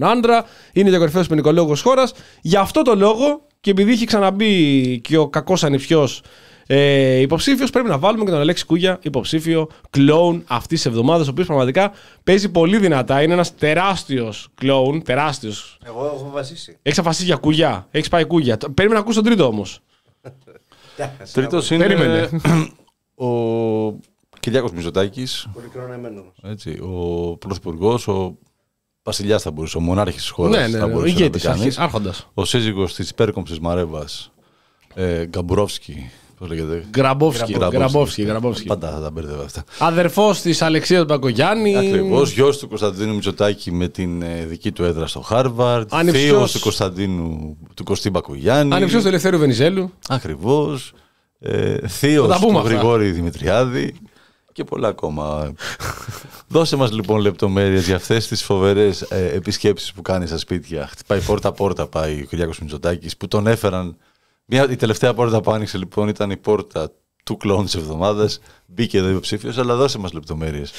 άντρα. 0.00 0.44
Είναι 0.72 0.88
και 0.90 0.96
ο 0.96 0.98
κορυφαίος 0.98 1.26
ποινικολόγος 1.26 1.80
χώρας. 1.82 2.12
Γι' 2.42 2.56
αυτό 2.56 2.82
το 2.82 2.94
λόγο 2.94 3.42
και 3.60 3.70
επειδή 3.70 3.92
έχει 3.92 4.04
ξαναμπεί 4.06 5.00
και 5.00 5.16
ο 5.16 5.28
κακός 5.28 5.64
ανιψιός 5.64 6.22
ε, 6.68 7.20
υποψήφιος, 7.20 7.70
πρέπει 7.70 7.88
να 7.88 7.98
βάλουμε 7.98 8.24
και 8.24 8.30
τον 8.30 8.40
Αλέξη 8.40 8.64
Κούγια 8.66 8.98
υποψήφιο 9.02 9.68
κλόουν 9.90 10.42
αυτής 10.46 10.82
της 10.82 10.86
εβδομάδας, 10.86 11.26
ο 11.26 11.30
οποίος 11.30 11.46
πραγματικά 11.46 11.92
παίζει 12.24 12.48
πολύ 12.50 12.78
δυνατά. 12.78 13.22
Είναι 13.22 13.32
ένας 13.32 13.54
τεράστιος 13.54 14.48
κλόουν, 14.54 15.02
τεράστιος. 15.02 15.78
Εγώ 15.86 16.04
έχω 16.04 16.30
βασίσει. 16.32 16.78
Έχεις 16.82 16.98
αφασίσει 16.98 17.24
για 17.26 17.36
Κούγια, 17.36 17.86
έχεις 17.90 18.08
πάει 18.08 18.24
Κούγια; 18.24 18.56
Το- 18.56 18.70
Περίμενα 18.70 18.98
να 19.00 19.04
ακούσει 19.04 19.16
τον 19.22 19.26
τρίτο 19.26 19.46
όμως. 19.46 19.80
Τρίτος 21.32 21.70
είναι 21.70 21.86
Περίμενε. 21.86 22.28
ο 23.14 23.26
Κυριάκος 24.46 24.72
Μητσοτάκης, 24.72 25.48
Πολύ 25.54 25.66
χρόνο 25.72 26.24
έτσι, 26.42 26.70
ο 26.70 27.36
Πρωθυπουργός, 27.36 28.08
ο 28.08 28.38
Βασιλιάς 29.02 29.42
θα 29.42 29.50
μπορούσε, 29.50 29.76
ο 29.76 29.80
μονάρχης 29.80 30.20
της 30.20 30.30
χώρας. 30.30 30.56
Ναι, 30.56 30.66
ναι, 30.66 30.78
θα 30.78 30.86
ναι. 30.86 30.92
Ο 30.92 30.94
μπορούσε 30.94 31.12
να 31.14 31.18
ηγέτης, 31.20 31.42
το 31.42 31.48
κάνει. 31.48 31.70
άρχοντας. 31.76 32.28
Ο 32.34 32.44
σύζυγος 32.44 32.94
της 32.94 33.10
υπέρκομψη 33.10 33.58
Μαρέβας, 33.60 34.32
ε, 34.94 35.26
Γκαμπουρόφσκι. 35.26 36.10
Πώς 36.38 36.48
λέγεται; 36.48 36.84
Γκραμπόφσκι. 36.90 37.56
Γκραμπόφσκι, 37.70 38.22
Ναι. 38.22 38.28
Γκραμπόφσκι. 38.28 38.66
Πάντα 38.66 38.90
θα 38.90 39.00
τα 39.00 39.10
μπέρδευα 39.10 39.44
αυτά. 39.44 39.64
Αδερφός 39.78 40.40
της 40.40 40.62
Αλεξίας 40.62 41.04
Μπακογιάννη. 41.04 41.76
Ακριβώς. 41.76 42.32
Γιος 42.32 42.58
του 42.58 42.68
Κωνσταντίνου 42.68 43.14
Μητσοτάκη 43.14 43.72
με 43.72 43.88
την 43.88 44.22
ε, 44.22 44.44
δική 44.44 44.72
του 44.72 44.84
έδρα 44.84 45.06
στο 45.06 45.20
Χάρβαρντ. 45.20 45.88
Ανιψιός. 45.92 46.24
Θείος 46.26 46.52
του 46.52 46.60
Κωνσταντίνου 46.60 47.56
του 47.74 47.84
Κωστή 47.84 48.10
Μπακογιάννη. 48.10 48.74
Ανιψιό 48.74 49.00
του 49.00 49.08
Ελευθέρου 49.08 49.38
Βενιζέλου. 49.38 49.92
Ακριβώς. 50.08 50.92
Ε, 51.38 51.88
Θείος 51.88 52.26
Θα 52.26 52.32
τα 52.32 52.38
του 52.40 52.46
πούμε 52.46 52.58
αυτά. 52.58 52.70
Γρηγόρη 52.70 53.10
Δημητριάδη. 53.10 53.94
Και 54.56 54.64
πολλά 54.64 54.88
ακόμα. 54.88 55.52
Δώσε 56.48 56.76
μας 56.76 56.92
λοιπόν 56.92 57.20
λεπτομέρειες 57.20 57.86
για 57.86 57.96
αυτές 57.96 58.28
τις 58.28 58.42
φοβερές 58.42 59.02
ε, 59.02 59.30
επισκέψεις 59.34 59.92
που 59.92 60.02
κάνει 60.02 60.26
στα 60.26 60.38
σπίτια. 60.38 60.86
Χτυπάει 60.86 61.20
πόρτα-πόρτα 61.20 61.86
πάει 61.86 62.20
ο 62.22 62.24
Κυριάκος 62.28 62.58
Μητσοτάκης 62.60 63.16
που 63.16 63.28
τον 63.28 63.46
έφεραν. 63.46 63.96
Μια, 64.44 64.66
η 64.70 64.76
τελευταία 64.76 65.14
πόρτα 65.14 65.40
που 65.40 65.50
άνοιξε 65.50 65.78
λοιπόν 65.78 66.08
ήταν 66.08 66.30
η 66.30 66.36
πόρτα 66.36 66.90
του 67.24 67.36
κλόν 67.36 67.64
της 67.64 67.74
εβδομάδας. 67.74 68.40
Μπήκε 68.66 68.98
εδώ 68.98 69.08
υποψήφιος, 69.08 69.58
αλλά 69.58 69.74
δώσε 69.76 69.98
μας 69.98 70.12
λεπτομέρειες. 70.12 70.70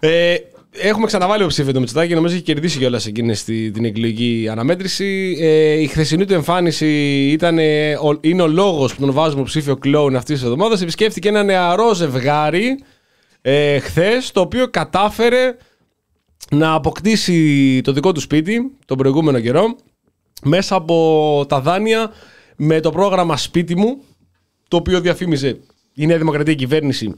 Ε, 0.00 0.34
έχουμε 0.70 1.06
ξαναβάλει 1.06 1.40
υποψήφιο 1.40 1.72
το 1.72 1.78
Μητσοτάκη, 1.80 2.14
νομίζω 2.14 2.34
έχει 2.34 2.42
κερδίσει 2.44 2.78
κιόλας 2.78 3.06
εκείνη 3.06 3.34
στη, 3.34 3.70
την 3.70 3.84
εκλογική 3.84 4.48
αναμέτρηση. 4.50 5.36
Ε, 5.40 5.72
η 5.72 5.86
χθεσινή 5.86 6.24
του 6.24 6.34
εμφάνιση 6.34 6.86
ήταν, 7.32 7.58
ε, 7.58 7.92
ο- 7.94 8.18
είναι 8.20 8.42
ο 8.42 8.46
λόγος 8.48 8.94
που 8.94 9.00
τον 9.00 9.12
βάζουμε 9.12 9.42
ψήφιο 9.42 9.76
κλόουν 9.76 10.16
αυτής 10.16 10.34
της 10.34 10.44
εβδομάδας. 10.44 10.82
Επισκέφθηκε 10.82 11.28
ένα 11.28 11.42
νεαρό 11.42 11.94
ζευγάρι 11.94 12.78
ε, 13.42 13.78
χθες, 13.78 14.30
το 14.30 14.40
οποίο 14.40 14.68
κατάφερε 14.68 15.56
να 16.50 16.72
αποκτήσει 16.72 17.80
το 17.84 17.92
δικό 17.92 18.12
του 18.12 18.20
σπίτι 18.20 18.70
τον 18.86 18.96
προηγούμενο 18.96 19.40
καιρό 19.40 19.76
μέσα 20.42 20.76
από 20.76 21.44
τα 21.48 21.60
δάνεια 21.60 22.10
με 22.56 22.80
το 22.80 22.90
πρόγραμμα 22.90 23.36
Σπίτι 23.36 23.76
μου, 23.76 24.02
το 24.68 24.76
οποίο 24.76 25.00
διαφήμιζε 25.00 25.60
η 25.94 26.06
Νέα 26.06 26.18
Δημοκρατία 26.18 26.54
κυβέρνηση 26.54 27.14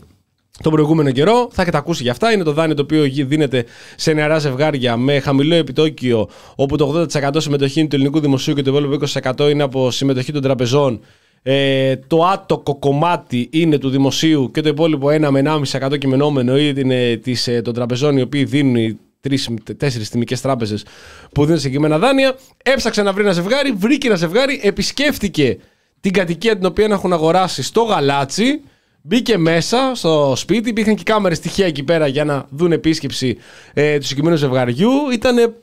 τον 0.63 0.73
προηγούμενο 0.73 1.11
καιρό. 1.11 1.49
Θα 1.53 1.63
έχετε 1.63 1.77
ακούσει 1.77 2.03
για 2.03 2.13
αυτά. 2.13 2.33
Είναι 2.33 2.43
το 2.43 2.53
δάνειο 2.53 2.75
το 2.75 2.83
οποίο 2.83 3.05
γι- 3.05 3.25
δίνεται 3.25 3.65
σε 3.97 4.13
νεαρά 4.13 4.39
ζευγάρια 4.39 4.97
με 4.97 5.19
χαμηλό 5.21 5.55
επιτόκιο, 5.55 6.29
όπου 6.55 6.77
το 6.77 7.07
80% 7.13 7.31
συμμετοχή 7.37 7.81
είναι 7.81 7.89
του 7.89 7.95
ελληνικού 7.95 8.21
δημοσίου 8.21 8.55
και 8.55 8.63
το 8.63 8.71
υπόλοιπο 8.71 9.07
20% 9.23 9.51
είναι 9.51 9.63
από 9.63 9.91
συμμετοχή 9.91 10.33
των 10.33 10.43
τραπεζών. 10.43 11.01
Ε, 11.43 11.97
το 11.97 12.25
άτοκο 12.25 12.79
κομμάτι 12.79 13.49
είναι 13.53 13.79
του 13.79 13.91
δημοσίου 13.91 14.51
και 14.51 14.61
το 14.61 14.69
υπόλοιπο 14.69 15.09
1 15.09 15.29
με 15.31 15.43
1,5% 15.73 15.99
κειμενόμενο 15.99 16.59
είναι 16.59 17.17
της, 17.17 17.49
ε, 17.49 17.63
των 17.63 17.75
τραπεζών 17.75 18.17
οι 18.17 18.23
οποίοι 18.23 18.45
δίνουν 18.45 18.75
οι 18.75 18.99
τρεις, 19.21 19.49
τέσσερις 19.77 20.11
τιμικές 20.11 20.41
τράπεζες 20.41 20.85
που 21.33 21.45
δίνουν 21.45 21.59
συγκεκριμένα 21.59 21.99
δάνεια. 21.99 22.37
Έψαξε 22.65 23.03
να 23.03 23.13
βρει 23.13 23.23
ένα 23.23 23.33
ζευγάρι, 23.33 23.73
βρήκε 23.73 24.07
ένα 24.07 24.17
ζευγάρι, 24.17 24.61
επισκέφτηκε 24.63 25.59
την 26.01 26.13
κατοικία 26.13 26.57
την 26.57 26.67
οποία 26.67 26.87
έχουν 26.91 27.13
αγοράσει 27.13 27.63
στο 27.63 27.83
Γαλάτσι. 27.83 28.61
Μπήκε 29.03 29.39
μέσα 29.39 29.93
στο 29.95 30.33
σπίτι, 30.37 30.69
υπήρχαν 30.69 30.95
και 30.95 31.03
κάμερες 31.03 31.41
τυχαία 31.41 31.67
εκεί 31.67 31.83
πέρα 31.83 32.07
για 32.07 32.25
να 32.25 32.47
δουν 32.51 32.73
επίσκεψη 32.73 33.37
ε, 33.73 33.99
του 33.99 34.03
συγκεκριμένου 34.03 34.37
ζευγαριού. 34.37 34.91
Ήταν 35.13 35.55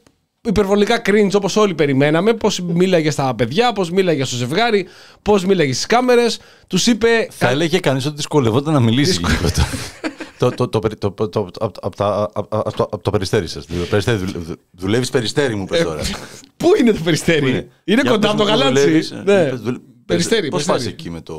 υπερβολικά 0.49 1.01
cringe 1.05 1.31
όπως 1.33 1.55
όλοι 1.55 1.73
περιμέναμε. 1.73 2.33
Πώς 2.33 2.59
μίλαγε 2.59 3.11
στα 3.11 3.35
παιδιά, 3.35 3.73
πώς 3.73 3.91
μίλαγε 3.91 4.23
στο 4.23 4.35
ζευγάρι, 4.35 4.87
πώς 5.21 5.45
μίλαγε 5.45 5.73
στις 5.73 5.85
κάμερες. 5.85 6.39
Τους 6.67 6.87
είπε. 6.87 7.07
Θα 7.29 7.49
έλεγε 7.49 7.79
κανείς 7.79 8.05
ότι 8.05 8.15
δυσκολευόταν 8.15 8.73
να 8.73 8.79
μιλήσει 8.79 9.19
γενικότερα. 9.21 9.67
Το, 10.37 10.49
το, 10.51 10.67
το, 10.67 10.79
περι- 10.79 10.97
το, 10.99 11.11
το, 11.11 11.29
το, 11.29 11.49
απ' 11.59 11.85
απ' 11.85 11.95
τα- 11.95 12.29
απ' 12.33 12.53
απ' 12.55 12.75
το- 12.75 12.87
απ' 12.91 13.01
το 13.01 13.09
περιστέρι 13.11 13.47
σας. 13.47 13.65
Δηλαδή, 13.65 13.87
περιστέρι, 13.87 14.17
δουλε- 14.17 14.37
δου- 14.37 14.59
Δουλεύεις 14.71 15.09
περιστέρι 15.09 15.55
μου 15.55 15.65
πες 15.65 15.81
τώρα. 15.83 16.01
Πού 16.57 16.67
είναι 16.79 16.91
το 16.91 16.99
περιστέρι, 17.03 17.49
είναι, 17.49 17.67
Για 17.83 18.11
κοντά 18.11 18.19
πες 18.19 18.29
από 18.29 18.37
το 18.37 18.43
μου, 18.43 18.49
γαλάτσι. 18.49 18.81
δουλεύεις, 18.83 19.13
Ναι. 19.25 19.33
ε, 19.41 19.51
δουλε- 19.51 19.79
Περιστέρι, 20.05 20.47
Πώς 20.49 20.63
περιστέρι. 20.65 20.77
πας 20.77 20.87
εκεί 20.87 21.09
με 21.09 21.21
το... 21.21 21.35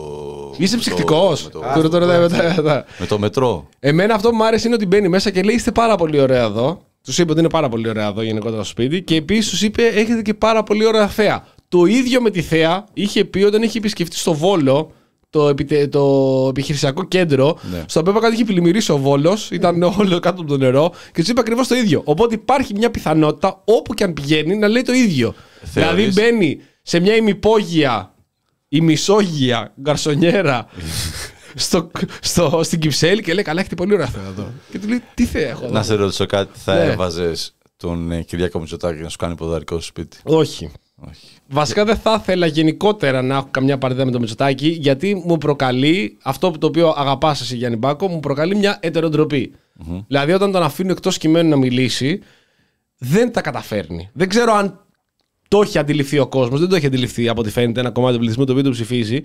Είσαι 0.57 0.77
με 0.77 0.83
το- 0.83 0.91
ψυκτικό. 0.91 1.29
με 1.45 1.51
το- 1.51 1.59
Τώρα 1.75 1.89
τώρα 1.89 2.07
ρωτάει 2.07 2.21
μετά- 2.21 2.55
μετά. 2.57 2.85
Με 2.99 3.07
το 3.07 3.19
μετρό. 3.19 3.69
Εμένα 3.81 4.15
αυτό 4.15 4.29
που 4.31 4.37
μου 4.37 4.45
άρεσε 4.45 4.67
είναι 4.67 4.77
ότι 4.77 4.87
μπαίνει 4.87 5.09
μέσα 5.09 5.31
και 5.31 5.43
λέει: 5.43 5.55
Είστε 5.55 5.71
πάρα 5.73 5.97
πολύ 5.97 6.21
ωραία 6.21 6.43
εδώ. 6.43 6.83
Τους 7.05 7.19
είπε 7.19 7.31
ότι 7.31 7.41
είναι 7.41 7.49
πάρα 7.49 7.69
πολύ 7.69 7.89
ωραία 7.89 8.07
εδώ 8.07 8.23
γενικότερα 8.23 8.63
στο 8.63 8.71
σπίτι. 8.71 9.03
Και 9.03 9.15
επίσης 9.17 9.51
τους 9.51 9.63
είπε: 9.63 9.83
Έχετε 9.87 10.23
και 10.23 10.35
πάρα 10.35 10.63
πολύ 10.63 10.87
ωραία 10.87 11.09
θέα. 11.09 11.47
Το 11.69 11.85
ίδιο 11.85 12.21
με 12.21 12.31
τη 12.31 12.43
θέα 12.43 12.85
είχε 12.93 13.25
πει 13.25 13.43
όταν 13.43 13.63
είχε 13.63 13.79
επισκεφτεί 13.79 14.17
στο 14.17 14.35
Βόλο 14.35 14.93
το, 15.31 15.49
επιτε- 15.49 15.91
το 15.91 16.47
επιχειρησιακό 16.51 17.05
κέντρο, 17.05 17.59
Ναι. 17.73 17.85
στο 17.89 18.01
οποίο 18.01 18.13
κάτω 18.13 18.33
είχε 18.33 18.45
πλημμυρίσει 18.45 18.93
ο 18.93 18.99
Βόλος, 18.99 19.51
ήταν 19.51 19.83
όλο 19.83 20.19
κάτω 20.21 20.41
από 20.41 20.51
το 20.51 20.57
νερό 20.57 20.93
και 21.13 21.21
τους 21.21 21.29
είπε 21.29 21.41
ακριβώς 21.41 21.69
το 21.69 21.75
ίδιο. 21.75 22.03
Οπότε 22.05 22.35
υπάρχει 22.35 22.75
μια 22.75 22.91
πιθανότητα 22.91 23.63
όπου 23.65 23.95
και 23.95 24.05
αν 24.05 24.13
πηγαίνει 24.13 24.57
να 24.57 24.69
λέει 24.69 24.83
το 24.83 24.93
ίδιο. 24.93 25.35
Θεωρείς- 25.65 26.15
Δηλαδή 26.15 26.31
μπαίνει 26.31 26.61
σε 26.83 27.01
μια 27.01 27.17
ημυπόγεια, 27.17 28.15
ημισόγεια 28.69 29.73
γκαρσονιέρα 29.81 30.67
στο, 31.55 31.91
στο, 32.21 32.61
στην 32.63 32.79
Κυψέλη 32.81 33.23
και 33.23 33.35
λέει: 33.35 33.45
Καλά, 33.45 33.61
έχετε 33.61 33.75
πολύ 33.75 33.95
ωραία 33.95 34.07
θέα 34.07 34.27
εδώ. 34.27 34.51
Και 34.71 34.79
του 34.79 34.89
λέει: 34.89 35.03
Τι 35.15 35.25
θέα 35.25 35.49
έχω 35.49 35.65
εδώ. 35.65 35.73
Να 35.75 35.83
σε 35.83 35.95
ρωτήσω 35.95 36.27
κάτι, 36.27 36.59
θα 36.59 36.75
Ναι. 36.75 36.85
έβαζες 36.85 37.55
τον 37.77 38.13
ε, 38.13 38.23
Κυριάκο 38.23 38.59
Μητσοτάκη 38.59 39.03
να 39.03 39.09
σου 39.09 39.17
κάνει 39.17 39.35
ποδαρικό 39.35 39.75
στο 39.75 39.85
σπίτι; 39.85 40.17
Όχι. 40.23 40.71
Όχι. 41.09 41.27
Βασικά 41.49 41.85
δεν 41.85 41.97
θα 41.97 42.19
ήθελα 42.21 42.47
γενικότερα 42.47 43.23
να 43.23 43.37
έχω 43.37 43.49
καμιά 43.51 43.79
παρέα 43.79 44.05
με 44.05 44.11
το 44.11 44.19
Μητσοτάκη, 44.19 44.69
γιατί 44.69 45.23
μου 45.27 45.39
προκαλεί 45.39 46.19
αυτό 46.23 46.51
που 46.51 46.59
το 46.59 46.67
οποίο 46.67 46.95
αγαπάς 46.97 47.41
εσύ 47.41 47.57
Γιάννη 47.57 47.77
Μπάκο, 47.77 48.09
μου 48.09 48.21
προκαλεί 48.21 48.57
μια 48.57 48.79
ετεροτροπη 48.81 49.53
Δηλαδή, 50.07 50.33
όταν 50.33 50.53
τον 50.53 50.63
αφήνω 50.63 50.91
εκτός 50.93 51.19
κειμένου 51.19 51.49
να 51.49 51.57
μιλήσει, 51.57 52.21
δεν 52.99 53.33
τα 53.33 53.41
καταφέρνει. 53.41 54.11
Δεν 54.13 54.29
ξέρω 54.29 54.53
αν 54.53 54.85
το 55.49 55.61
έχει 55.61 55.79
αντιληφθεί 55.79 56.19
ο 56.19 56.27
κόσμος, 56.27 56.61
δεν 56.61 56.69
το 56.69 56.75
έχει 56.77 56.87
αντιληφθεί 56.87 57.29
από 57.29 57.41
ό,τι 57.41 57.51
φαίνεται 57.51 57.81
ένα 57.81 57.91
κομμάτι 57.91 58.13
του 58.13 58.19
πληθυσμού 58.19 58.45
το 58.45 58.53
οποίο 58.53 58.65
το 58.65 58.71
ψηφίζει. 58.71 59.21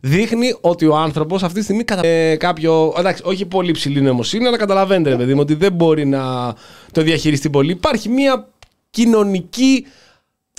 Δείχνει 0.00 0.54
ότι 0.60 0.86
ο 0.86 0.96
άνθρωπος 0.96 1.42
αυτή 1.42 1.58
τη 1.58 1.64
στιγμή 1.64 1.84
κατα... 1.84 2.06
ε, 2.06 2.36
κάποιο. 2.36 2.94
Εντάξει, 2.98 3.22
όχι 3.26 3.46
πολύ 3.46 3.72
ψηλή 3.72 4.00
νοημοσύνη, 4.00 4.46
αλλά 4.46 4.56
καταλαβαίνετε, 4.56 5.10
ρε 5.10 5.16
παιδί 5.16 5.34
μου, 5.34 5.40
ότι 5.40 5.54
δεν 5.54 5.72
μπορεί 5.72 6.06
να 6.06 6.54
το 6.92 7.02
διαχειριστεί 7.02 7.50
πολύ. 7.50 7.72
Υπάρχει 7.72 8.08
μια 8.08 8.48
κοινωνική. 8.90 9.86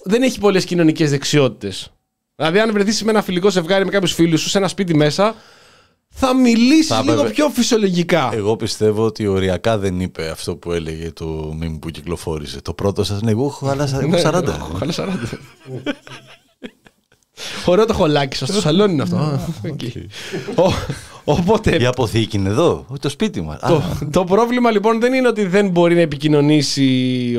Δεν 0.04 0.22
έχει 0.22 0.40
πολλές 0.40 0.66
κοινωνικές 0.66 1.10
δεξιότητες. 1.10 1.92
Δηλαδή, 2.36 2.60
αν 2.60 2.72
βρεθείς 2.72 3.04
με 3.04 3.10
ένα 3.12 3.22
φιλικό 3.22 3.50
ζευγάρι 3.50 3.86
με 3.86 3.92
κάποιους 3.92 4.14
φίλους 4.14 4.42
σου 4.42 4.50
σε 4.50 4.58
ένα 4.58 4.68
σπίτι 4.68 4.96
μέσα, 4.96 5.36
θα 6.10 6.36
μιλήσεις 6.36 6.88
Θα 6.88 7.00
λίγο 7.02 7.12
έπρεπε- 7.12 7.34
πιο 7.34 7.50
φυσιολογικά. 7.50 8.30
Εγώ 8.34 8.56
πιστεύω 8.56 9.06
ότι 9.06 9.28
οριακά 9.28 9.78
δεν 9.78 10.00
είπε 10.00 10.30
αυτό 10.30 10.56
που 10.56 10.72
έλεγε 10.72 11.12
το 11.12 11.26
μήνυμα 11.60 11.78
που 11.80 11.90
κυκλοφόρησε. 11.90 12.62
Το 12.62 12.74
πρώτο 12.74 13.04
σας, 13.04 13.22
ναι, 13.22 13.32
εγώ 13.32 13.46
έχω 13.46 13.68
άλλα 13.68 13.88
Ναι, 14.08 14.20
έχω 14.20 14.32
40. 14.32 14.44
Καλά 17.66 17.66
40. 17.66 17.70
Ωραίο 17.72 17.86
το 17.86 17.94
χολάκι 17.94 18.36
σας. 18.38 18.50
Στο 18.50 18.60
σαλόνι 18.62 18.94
είναι 18.94 19.02
αυτό. 19.02 19.16
Α, 19.16 19.40
εκεί. 19.70 20.08
Ο- 20.56 21.00
Οπότε. 21.24 21.76
Η 21.82 21.86
αποθήκη 21.86 22.38
είναι 22.38 22.50
εδώ, 22.50 22.86
όχι 22.90 23.00
το 23.00 23.10
σπίτι 23.10 23.42
μας. 23.42 23.60
Το, 23.60 23.84
το 24.12 24.24
πρόβλημα 24.24 24.72
λοιπόν 24.72 25.00
δεν 25.00 25.14
είναι 25.14 25.28
ότι 25.28 25.46
δεν 25.46 25.70
μπορεί 25.70 25.96
να 25.96 26.02
επικοινωνήσει 26.02 26.88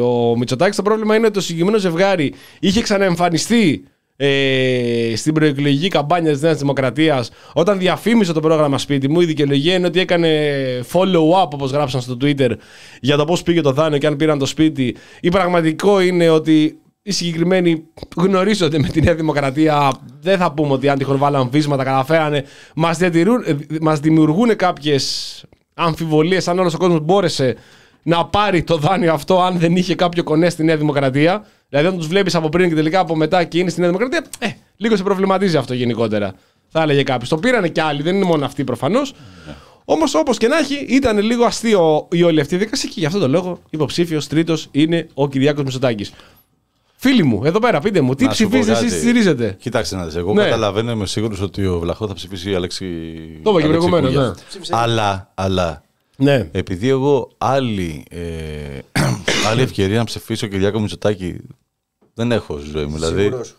ο 0.03 0.37
Μητσοτάκης. 0.37 0.77
Το 0.77 0.83
πρόβλημα 0.83 1.15
είναι 1.17 1.25
ότι 1.27 1.35
το 1.35 1.41
συγκεκριμένο 1.41 1.79
ζευγάρι 1.79 2.35
είχε 2.61 2.81
ξαναεμφανιστεί 2.81 3.85
ε, 4.17 5.13
στην 5.17 5.35
προεκλογική 5.35 5.89
καμπάνια 5.89 6.33
της 6.33 6.41
Νέας 6.43 6.59
Δημοκρατίας 6.59 7.31
όταν 7.53 7.79
διαφήμισε 7.79 8.33
το 8.33 8.41
πρόγραμμα 8.41 8.79
σπίτι 8.79 9.09
μου. 9.09 9.21
Η 9.21 9.25
δικαιολογία 9.25 9.75
είναι 9.75 9.87
ότι 9.87 10.01
έκανε 10.01 10.29
follow-up, 10.93 11.49
όπως 11.53 11.71
γράψαν 11.71 12.01
στο 12.01 12.17
Twitter, 12.21 12.51
για 13.01 13.17
το 13.17 13.25
πώς 13.25 13.43
πήγε 13.43 13.61
το 13.61 13.73
δάνειο 13.73 13.99
και 13.99 14.07
αν 14.07 14.17
πήραν 14.17 14.39
το 14.39 14.47
σπίτι. 14.47 14.97
Η 15.21 15.29
πραγματικό 15.29 16.01
είναι 16.01 16.29
ότι 16.29 16.77
οι 17.03 17.13
συγκεκριμένοι 17.13 17.85
γνωρίζονται 18.17 18.79
με 18.79 18.89
τη 18.89 19.01
Νέα 19.01 19.15
Δημοκρατία. 19.15 19.93
Δεν 20.21 20.39
θα 20.39 20.53
πούμε 20.53 20.73
ότι 20.73 20.89
αν 20.89 20.99
τυχόν 20.99 21.19
βάλαν 21.19 21.49
βίσματα, 21.51 21.85
καταφέρανε. 21.85 22.45
Μας 22.75 22.99
μας 23.81 24.01
δημιουργούν 24.01 24.57
κάποιες 24.57 25.45
αμφιβολίες 25.75 26.49
αν 26.49 26.59
όλος 26.59 26.75
ο 26.75 26.79
κόσμος 26.79 27.01
μπόρεσε 27.01 27.57
να 28.03 28.27
πάρει 28.27 28.63
το 28.63 28.77
δάνειο 28.77 29.13
αυτό 29.13 29.43
αν 29.43 29.59
δεν 29.59 29.77
είχε 29.77 29.95
κάποιο 29.95 30.23
κονέ 30.23 30.51
στη 30.51 30.65
Νέα 30.65 30.77
Δημοκρατία. 30.77 31.47
Δηλαδή, 31.69 31.89
αν 31.89 31.97
τους 31.97 32.07
βλέπεις 32.07 32.35
από 32.35 32.49
πριν 32.49 32.69
και 32.69 32.75
τελικά 32.75 33.01
από 33.01 33.17
μετά 33.17 33.45
και 33.45 33.59
είναι 33.59 33.71
στη 33.71 33.81
Νέα 33.81 33.89
Δημοκρατία, 33.89 34.25
ε, 34.39 34.49
λίγο 34.77 34.97
σε 34.97 35.03
προβληματίζει 35.03 35.57
αυτό 35.57 35.75
γενικότερα. 35.75 36.35
Θα 36.69 36.83
έλεγε 36.83 37.03
κάποιος. 37.03 37.29
Το 37.29 37.37
πήρανε 37.37 37.69
κι 37.69 37.81
άλλοι, 37.81 38.03
δεν 38.03 38.15
είναι 38.17 38.25
μόνο 38.25 38.45
αυτοί 38.45 38.65
προφανώς. 38.65 39.15
Όμως, 39.85 40.15
όπως 40.15 40.39
και 40.39 40.49
να 40.49 40.59
έχει, 40.59 40.75
ήταν 40.75 41.19
λίγο 41.19 41.45
αστείο 41.45 42.09
η 42.11 42.23
όλη 42.23 42.41
αυτή 42.41 42.55
η 42.55 42.59
δικασία 42.59 42.89
και 42.89 43.01
γι' 43.01 43.07
αυτό 43.07 43.19
το 43.19 43.29
λόγο 43.29 43.59
υποψήφιος 43.71 44.27
τρίτος 44.27 44.69
είναι 44.71 45.09
ο 45.15 45.29
Κυριάκος 45.29 45.65
Μητσοτάκης. 45.65 46.13
Φίλοι 47.03 47.23
μου, 47.25 47.45
εδώ 47.45 47.59
πέρα, 47.59 47.81
πείτε 47.81 48.01
μου, 48.01 48.15
τι 48.15 48.25
Να 48.25 48.33
σου 48.33 48.43
πω 48.43 48.49
ψηφίζετε 48.49 48.79
εσεί, 48.79 48.89
κάτι. 48.89 49.01
στηρίζετε; 49.01 49.57
Κοιτάξτε 49.61 49.97
να 49.97 50.05
δεις, 50.05 50.15
εγώ 50.17 50.33
Ναι. 50.33 50.43
καταλαβαίνω, 50.45 50.91
είμαι 50.91 51.07
σίγουρος 51.07 51.41
ότι 51.41 51.67
ο 51.67 51.79
Βλαχό 51.79 52.07
θα 52.07 52.15
ψηφίσει 52.15 52.51
η 52.51 52.55
Αλέξη. 52.55 52.85
Το 53.43 53.51
είπα 53.51 53.61
και 53.61 53.67
Αλέξη 53.67 53.69
προηγουμένως, 53.69 54.09
Κούγια. 54.11 54.27
ναι. 54.29 54.35
Ψήφισε. 54.49 54.73
Αλλά, 54.77 55.31
αλλά, 55.35 55.83
Ναι. 56.17 56.49
επειδή 56.53 56.89
εγώ 56.89 57.31
άλλη, 57.39 58.05
ε, 58.11 58.19
άλλη 59.51 59.61
ευκαιρία 59.63 59.99
να 59.99 60.05
ψηφίσω 60.05 60.47
Κυριάκο 60.47 60.81
Μητσοτάκη 60.81 61.37
δεν 62.15 62.33
έχω 62.33 62.59
στη 62.59 62.71
ζωή 62.71 62.85
μου. 62.85 62.95
Δηλαδή, 62.95 63.23
Σίγουρος. 63.23 63.55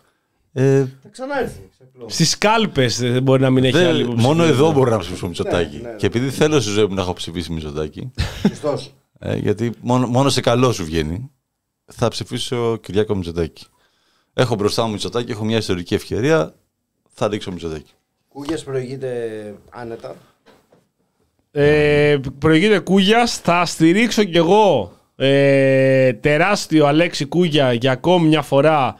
ε, 0.53 0.79
Θα 1.03 1.10
ξανάρθει. 1.12 1.60
ξεπλώ. 1.73 2.06
Στις 2.10 2.38
κάλπες 2.38 2.99
δεν 2.99 3.23
μπορεί 3.23 3.41
να 3.41 3.49
μην 3.49 3.63
έχει 3.63 3.77
δεν- 3.77 3.88
άλλη 3.88 4.01
υποψήφιο. 4.01 4.27
μόνο 4.27 4.43
εδώ 4.43 4.71
μπορώ 4.71 4.89
να 4.89 4.97
ψηφίσω 4.97 5.27
Μητσοτάκη. 5.27 5.79
ναι, 5.84 5.89
ναι. 5.89 5.95
Και 5.95 6.06
επειδή 6.06 6.29
θέλω 6.29 6.60
στη 6.60 6.71
ζωή 6.71 6.86
μου 6.86 6.93
να 6.93 7.01
έχω 7.01 7.13
ψηφίσει 7.13 7.51
Μητσοτάκη, 7.51 8.12
Σωστός. 8.47 8.93
ε, 9.19 9.36
γιατί 9.36 9.71
μόνο, 9.82 10.08
μόνο 10.08 10.29
σε 10.29 10.41
καλό 10.41 10.71
σου 10.71 10.86
βγαίνει, 10.86 11.29
θα 11.85 12.07
ψηφίσω 12.07 12.77
Κυριάκο 12.77 13.15
Μητσοτάκη. 13.15 13.65
Έχω 14.33 14.55
μπροστά 14.55 14.85
μου 14.85 14.91
Μητσοτάκη, 14.91 15.31
έχω 15.31 15.43
μια 15.45 15.57
ιστορική 15.57 15.93
ευκαιρία, 15.93 16.53
θα 17.09 17.27
ρίξω 17.27 17.51
Μητσοτάκη. 17.51 17.91
Κούγιας 18.27 18.63
προηγείται 18.63 19.55
άνετα. 19.69 20.15
Ε, 21.51 22.17
προηγείται 22.39 22.79
Κούγιας. 22.79 23.37
Θα 23.37 23.65
στηρίξω 23.65 24.23
κι 24.23 24.37
εγώ 24.37 24.97
ε, 25.15 26.13
τεράστιο 26.13 26.85
Αλέξη 26.85 27.25
Κούγια 27.25 27.73
για 27.73 27.91
ακόμη 27.91 28.27
μια 28.27 28.41
φορά. 28.41 28.95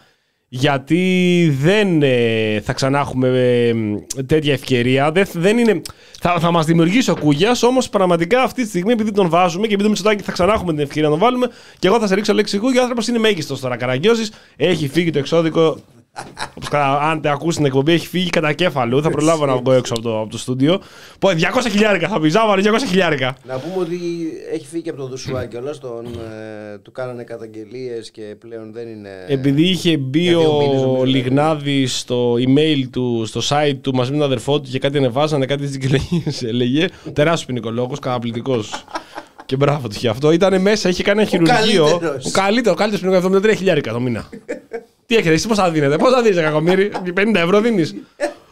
Γιατί 0.55 1.55
δεν 1.61 2.01
ε, 2.01 2.59
θα 2.63 2.73
ξανά 2.73 2.99
έχουμε 2.99 3.27
ε, 3.27 3.73
τέτοια 4.23 4.53
ευκαιρία. 4.53 5.11
Δεν, 5.11 5.27
δεν 5.33 5.57
είναι, 5.57 5.81
θα, 6.19 6.39
θα 6.39 6.51
μας 6.51 6.65
δημιουργήσει 6.65 7.11
ο 7.11 7.15
Κούγιας, 7.19 7.63
όμως 7.63 7.89
πραγματικά 7.89 8.41
αυτή 8.43 8.61
τη 8.63 8.67
στιγμή, 8.67 8.91
επειδή 8.91 9.11
τον 9.11 9.29
βάζουμε 9.29 9.67
και 9.67 9.73
επειδή 9.73 9.83
το 9.83 9.89
Μητσοτάκη 9.89 10.23
θα 10.23 10.31
ξανά 10.31 10.53
έχουμε 10.53 10.73
την 10.73 10.81
ευκαιρία 10.81 11.03
να 11.03 11.09
τον 11.09 11.19
βάλουμε, 11.19 11.47
και 11.79 11.87
εγώ 11.87 11.99
θα 11.99 12.07
σε 12.07 12.15
ρίξω 12.15 12.31
Αλέξη 12.31 12.57
Κούγια. 12.57 12.79
Ο 12.79 12.81
άνθρωπος 12.81 13.07
είναι 13.07 13.17
μέγιστος 13.19 13.59
τώρα. 13.59 13.77
Καραγκιόζης 13.77 14.31
έχει 14.55 14.87
φύγει 14.87 15.09
το 15.09 15.19
εξώδικο 15.19 15.61
όπως 15.61 15.81
κα- 15.81 16.02
αν 17.02 17.21
τε 17.21 17.30
ακούσεις 17.30 17.56
την 17.56 17.65
εκπομπή, 17.65 17.91
έχει 17.91 18.08
φύγει 18.08 18.30
κατά 18.30 18.54
κέφαλο. 18.54 19.02
Θα 19.02 19.10
προλάβω 19.10 19.45
να 19.45 19.56
βγω 19.56 19.71
έξω 19.73 19.93
από 19.93 20.04
το, 20.04 20.19
από 20.19 20.30
το 20.30 20.38
στούντιο. 20.38 20.82
Πω, 21.19 21.30
200 21.30 21.34
χιλιάρικα 21.71 22.08
θα 22.08 22.19
πεις, 22.19 22.32
Ζάβαλε 22.32 22.71
200 22.71 22.76
χιλιάρικα. 22.88 23.36
Να 23.47 23.58
πούμε 23.58 23.76
ότι 23.84 23.99
έχει 24.54 24.65
φύγει 24.65 24.82
και 24.84 24.89
από 24.89 24.99
το 24.99 25.08
Δουσουά 25.08 25.45
κιόλας, 25.45 25.80
τον, 25.80 26.06
ε, 26.06 26.78
του 26.78 26.91
κάνανε 26.91 27.23
καταγγελίες 27.23 28.12
και 28.12 28.21
πλέον 28.39 28.71
δεν 28.73 28.88
είναι... 28.88 29.10
Επειδή 29.28 29.63
είχε 29.63 29.97
μπει 29.97 30.19
για 30.21 30.38
δύο 30.38 30.58
μήνες, 30.58 30.82
ο 30.82 30.86
νομίζω, 30.86 31.04
Λιγνάδη 31.04 31.86
στο 31.88 32.34
email 32.34 32.84
του, 32.91 33.23
στο 33.26 33.41
site 33.49 33.78
του 33.82 33.95
μαζί 33.95 34.12
με 34.12 34.17
τον 34.17 34.26
αδερφό 34.26 34.62
του 34.62 34.69
και 34.69 34.80
κάτι 34.80 34.97
ανεβάζανε, 34.97 35.45
κάτι 35.45 35.63
έτσι 35.63 35.78
και 35.78 35.99
έλεγε. 36.47 36.88
Τεράστιος 37.13 37.45
ποινικολόγος, 37.45 37.99
καταπληκτικός. 37.99 38.84
και 39.45 39.56
μπράβο 39.56 39.88
του 39.88 39.95
για 39.99 40.12
αυτό. 40.12 40.32
Ήταν 40.32 40.62
μέσα, 40.62 40.89
είχε 40.89 41.04
κάνει 41.04 41.21
ένα 41.21 41.30
χειρουργείο. 41.30 41.84
καλύτερος. 41.86 42.26
Ο 42.26 42.30
καλύτερος, 42.32 42.76
ο 42.76 42.80
καλύτερος 42.80 43.02
ποινικολόγος, 43.02 43.52
73 43.52 43.58
χιλιάρικα 43.58 43.91
το 43.91 43.99
μήνα. 43.99 44.30
Τι 45.05 45.15
έχετε, 45.15 45.33
εσύ 45.33 45.47
πώς 45.47 45.57
θα 45.57 45.71
δίνετε, 45.71 45.97
πώς 45.97 46.11
θα 46.13 46.21
δίνεις, 46.21 46.37
Κακομίρι, 46.39 46.91
50 47.15 47.35
ευρώ 47.35 47.61
δίνεις. 47.61 47.95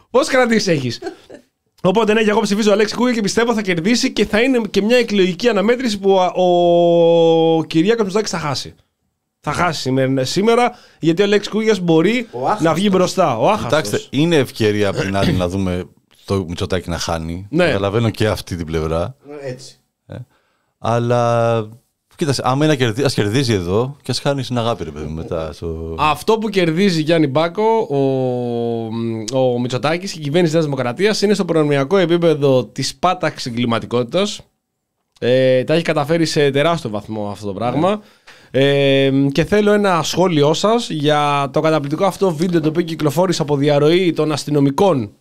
Πόσε 0.09 0.31
κρατήσεις 0.31 0.67
έχεις. 0.67 0.99
Οπότε 1.83 2.13
ναι, 2.13 2.23
και 2.23 2.29
εγώ 2.29 2.39
ψηφίζω 2.39 2.71
Αλέξη 2.71 2.95
Κούγια 2.95 3.13
και 3.13 3.21
πιστεύω 3.21 3.53
θα 3.53 3.61
κερδίσει 3.61 4.11
και 4.11 4.25
θα 4.25 4.41
είναι 4.41 4.61
και 4.69 4.81
μια 4.81 4.97
εκλογική 4.97 5.47
αναμέτρηση 5.49 5.99
που 5.99 6.11
ο, 6.35 6.41
ο 7.57 7.63
Κυριάκος 7.63 8.03
Μητσοτάκης 8.03 8.31
θα 8.31 8.39
χάσει. 8.39 8.75
Θα 9.39 9.51
χάσει 9.51 9.81
σήμερα, 9.81 10.25
σήμερα 10.25 10.75
γιατί 10.99 11.21
ο 11.21 11.25
Αλέξης 11.25 11.51
Κούγιας 11.51 11.79
μπορεί 11.79 12.27
Ο 12.31 12.45
άχαστος. 12.45 12.65
να 12.65 12.73
βγει 12.73 12.89
μπροστά. 12.91 13.37
Ο 13.37 13.47
άχαστος. 13.49 13.81
Κοιτάξτε, 13.81 14.01
είναι 14.09 14.35
ευκαιρία 14.35 14.89
από 14.89 15.01
την 15.01 15.15
άλλη 15.15 15.31
να 15.33 15.47
δούμε 15.47 15.83
το 16.25 16.45
Μητσοτάκη 16.47 16.89
να 16.89 16.97
χάνει. 16.97 17.47
Ναι. 17.49 17.65
Καταλαβαίνω 17.65 18.09
και 18.09 18.27
αυτή 18.27 18.55
την 18.55 18.65
πλευρά. 18.65 19.15
Έτσι. 19.41 19.79
Αλλά 20.77 21.59
κοίταξε, 22.21 22.41
άμα 22.45 22.65
είναι 22.65 22.73
να 22.73 22.79
κερδίσει, 22.79 23.05
ας 23.05 23.13
κερδίζει 23.13 23.53
εδώ 23.53 23.95
και 24.01 24.11
ας 24.11 24.19
χάνει 24.19 24.43
στην 24.43 24.57
αγάπη, 24.57 24.83
ρε 24.83 24.91
παιδί 24.91 25.05
μου, 25.05 25.13
μετά. 25.13 25.53
Στο... 25.53 25.95
Αυτό 25.99 26.37
που 26.37 26.49
κερδίζει 26.49 27.01
Γιάννη 27.01 27.27
Μπάκο, 27.27 27.87
ο, 29.31 29.37
ο 29.39 29.59
Μητσοτάκης 29.59 30.11
και 30.11 30.19
η 30.19 30.21
κυβέρνηση 30.21 30.57
τη 30.57 30.63
Δημοκρατίας 30.63 31.21
είναι 31.21 31.33
στο 31.33 31.45
προνομιακό 31.45 31.97
επίπεδο 31.97 32.65
της 32.65 32.95
πάταξης 32.95 33.45
εγκληματικότητας. 33.45 34.41
Ε, 35.19 35.63
τα 35.63 35.73
έχει 35.73 35.83
καταφέρει 35.83 36.25
σε 36.25 36.51
τεράστιο 36.51 36.89
βαθμό 36.89 37.29
αυτό 37.29 37.45
το 37.45 37.53
πράγμα. 37.53 38.01
Ε, 38.51 39.11
και 39.31 39.43
θέλω 39.43 39.71
ένα 39.71 40.03
σχόλιο 40.03 40.53
σας 40.53 40.89
για 40.89 41.49
το 41.53 41.59
καταπληκτικό 41.59 42.05
αυτό 42.05 42.33
βίντεο 42.33 42.61
το 42.61 42.67
οποίο 42.67 42.81
κυκλοφόρησε 42.81 43.41
από 43.41 43.55
διαρροή 43.55 44.13
των 44.13 44.31
αστυνομικών. 44.31 45.11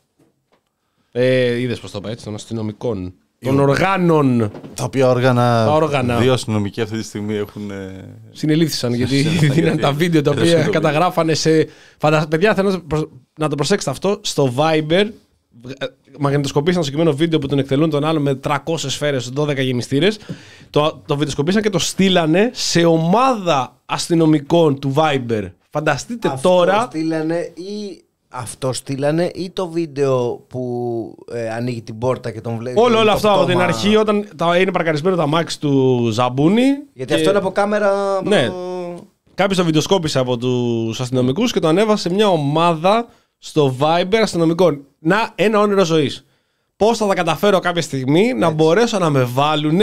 Ε, 1.13 1.61
Είδες 1.61 1.81
πώς 1.81 1.91
το 1.91 1.99
είπα 1.99 2.11
έτσι, 2.11 2.25
των 2.25 2.35
αστυνομικών. 2.35 3.15
Των 3.45 3.61
οργάνων 3.61 4.51
Τα 4.75 4.85
οποία 4.85 5.09
όργανα, 5.09 5.65
Τα 5.67 5.73
όργανα. 5.73 6.17
δύο 6.19 6.33
αστυνομικοί 6.33 6.81
αυτή 6.81 6.97
τη 6.99 7.05
στιγμή 7.05 7.35
έχουν. 7.35 7.71
ε, 7.71 8.05
συνελήφθησαν 8.31 8.95
γιατί 8.95 9.17
Συνελήφθησαν 9.17 9.55
δίναν 9.55 9.69
γιατί- 9.69 9.83
τα 9.83 9.93
βίντεο 9.93 10.23
τα 10.23 10.31
γιατί 10.31 10.47
οποία 10.47 10.59
αστυνομικοί. 10.59 10.73
καταγράφανε 10.87 11.35
σε. 11.35 11.69
Φαντα... 11.99 12.27
Παιδιά, 12.29 12.55
θέλω 12.55 12.69
να 12.71 12.75
το 12.79 12.85
προσ- 12.89 13.09
να 13.39 13.49
το 13.49 13.55
προσέξετε 13.55 13.91
αυτό. 13.91 14.19
Στο 14.23 14.53
Viber 14.57 15.07
ε, 15.79 15.87
μαγνητοσκοπήσαν 16.19 16.83
στο 16.83 16.91
συγκεκριμένο 16.91 17.17
βίντεο 17.17 17.39
που 17.39 17.47
τον 17.47 17.59
εκτελούν 17.59 17.91
τον 17.91 18.05
άλλο 18.05 18.21
με 18.21 18.41
300 18.45 18.57
σφαίρες, 18.77 19.33
12 19.37 19.57
γεμιστήρες. 19.59 20.19
Το, 20.71 21.03
το 21.07 21.17
βιντεοσκοπήσαν 21.17 21.63
και 21.63 21.71
το 21.71 21.79
στείλανε 21.79 22.51
σε 22.53 22.85
ομάδα 22.85 23.77
αστυνομικών 23.87 24.79
του 24.79 24.95
Viber. 24.97 25.51
Φανταστείτε 25.71 26.29
Αυτό 26.29 26.49
τώρα. 26.49 26.81
στείλανε 26.81 27.37
ή... 27.55 28.03
Αυτό 28.33 28.73
στείλανε 28.73 29.31
ή 29.35 29.51
το 29.51 29.69
βίντεο 29.69 30.45
που 30.49 31.15
ε, 31.33 31.51
ανοίγει 31.51 31.83
την 31.83 31.99
πόρτα 31.99 32.31
και 32.31 32.41
τον 32.41 32.57
βλέπει. 32.57 32.81
Όλο, 32.81 32.97
όλο 32.99 33.07
το 33.07 33.13
αυτό 33.13 33.29
από 33.31 33.39
την 33.39 33.49
πτώμα. 33.49 33.65
αρχή 33.65 33.97
όταν 33.97 34.29
τα, 34.37 34.57
είναι 34.59 34.73
παρκαρισμένο 34.73 35.17
τα 35.17 35.27
μάξι 35.27 35.61
του 35.61 36.09
Ζαμπούνι. 36.13 36.63
Γιατί 36.93 37.13
και- 37.13 37.15
αυτό 37.15 37.29
είναι 37.29 37.39
από 37.39 37.51
κάμερα. 37.51 38.17
από 38.17 38.29
Ναι. 38.29 38.47
το- 38.47 39.05
Κάποιος 39.35 39.59
το 39.59 39.65
βιντεοσκόπησε 39.65 40.19
από 40.19 40.37
τους 40.37 41.01
αστυνομικούς 41.01 41.53
και 41.53 41.61
το 41.61 41.69
ανέβασε 41.69 42.09
σε 42.09 42.15
μια 42.15 42.29
ομάδα 42.29 43.07
στο 43.39 43.77
Viber 43.81 44.15
αστυνομικών. 44.23 44.81
Να, 44.99 45.31
ένα 45.35 45.61
όνειρο 45.61 45.85
ζωής. 45.85 46.25
Πώς 46.77 46.99
θα 46.99 47.07
τα 47.07 47.15
καταφέρω 47.15 47.59
κάποια 47.59 47.83
στιγμή 47.83 48.33
να 48.35 48.51
μπορέσω 48.51 48.99
να 48.99 49.11
με 49.11 49.25
βάλουν 49.25 49.81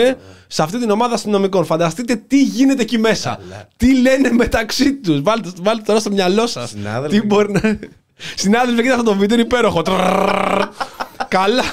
σε 0.47 0.63
αυτή 0.63 0.79
την 0.79 0.89
ομάδα 0.89 1.13
αστυνομικών. 1.13 1.65
Φανταστείτε 1.65 2.15
τι 2.27 2.43
γίνεται 2.43 2.81
εκεί 2.81 2.97
μέσα. 2.97 3.39
Τι 3.77 4.01
λένε 4.01 4.31
μεταξύ 4.31 4.93
τους. 4.95 5.21
Βάλτε, 5.21 5.49
βάλτε 5.61 5.81
τώρα 5.85 5.99
στο 5.99 6.11
μυαλό 6.11 6.47
σας. 6.47 6.69
Συνάδελφοι. 6.69 7.19
Τι 7.19 7.25
μπορεί 7.25 7.51
να. 7.51 7.79
Συνάδελφοι, 8.35 8.81
κοίτα 8.81 8.93
αυτό 8.93 9.05
το 9.11 9.15
βίντεο, 9.15 9.37
είναι 9.37 9.45
υπέροχο. 9.45 9.81
Τρρρρρρ. 9.81 10.67
Καλά. 11.27 11.63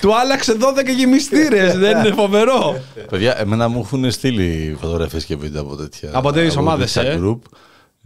Του 0.00 0.16
άλλαξε 0.18 0.56
12 0.60 0.94
γεμιστήρε. 0.96 1.72
Δεν 1.76 1.98
είναι 1.98 2.14
φοβερό. 2.14 2.80
Παιδιά, 3.10 3.40
εμένα 3.40 3.68
μου 3.68 3.80
έχουν 3.84 4.10
στείλει 4.10 4.76
φωτογραφίε 4.80 5.20
και 5.20 5.36
βίντεο 5.36 5.62
από 5.62 5.76
τέτοια. 5.76 6.10
Από 6.12 6.32
τέτοιες 6.32 6.56
ομάδες, 6.56 6.92
τέτοια 6.92 7.38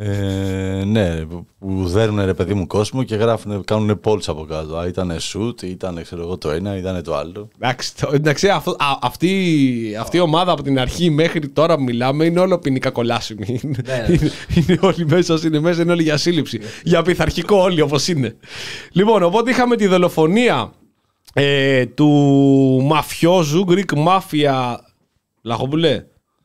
ε. 0.02 0.06
group. 0.06 0.80
Ε, 0.80 0.84
ναι, 0.84 1.24
που 1.58 1.86
δέρνουν 1.86 2.24
ρε 2.24 2.34
παιδί 2.34 2.54
μου 2.54 2.66
κόσμο 2.66 3.02
και 3.02 3.14
γράφουν, 3.16 3.64
κάνουν 3.64 4.00
polls 4.04 4.22
από 4.26 4.44
κάτω. 4.44 4.76
Α, 4.76 4.86
ήταν 4.86 5.12
shoot, 5.32 5.62
ήταν 5.62 6.02
ξέρω 6.02 6.22
εγώ 6.22 6.38
το 6.38 6.50
ένα, 6.50 6.76
ήταν 6.76 7.02
το 7.02 7.16
άλλο. 7.16 7.48
Εντάξει, 7.58 7.96
το- 7.96 8.10
εντάξει 8.12 8.48
αυτό, 8.48 8.70
α, 8.70 8.98
αυτή, 9.02 9.96
αυτή 10.00 10.16
η 10.16 10.20
ομάδα 10.20 10.52
από 10.52 10.62
την 10.62 10.78
αρχή 10.78 11.10
μέχρι 11.10 11.48
τώρα 11.48 11.76
που 11.76 11.82
μιλάμε 11.82 12.24
είναι 12.24 12.40
όλο 12.40 12.58
ποινικά 12.58 12.90
κολάσιμη. 12.90 13.60
Είναι, 13.62 13.76
Ναι, 13.86 14.06
είναι, 14.08 14.30
είναι 14.54 14.78
όλοι 14.80 15.06
μέσα, 15.06 15.34
όσοι 15.34 15.46
είναι 15.46 15.60
μέσα, 15.60 15.82
είναι 15.82 15.92
όλοι 15.92 16.02
για 16.02 16.16
σύλληψη. 16.16 16.60
για 16.84 17.02
πειθαρχικό 17.02 17.56
όλοι 17.56 17.80
όπως 17.80 18.08
είναι. 18.08 18.36
Λοιπόν, 18.92 19.22
οπότε 19.22 19.50
είχαμε 19.50 19.76
τη 19.76 19.86
δολοφονία 19.86 20.72
ε, 21.32 21.86
του 21.86 22.08
μαφιόζου, 22.84 23.64
Greek 23.68 23.94
Mafia, 24.06 24.74
Λαχομπουλέ, 25.42 26.04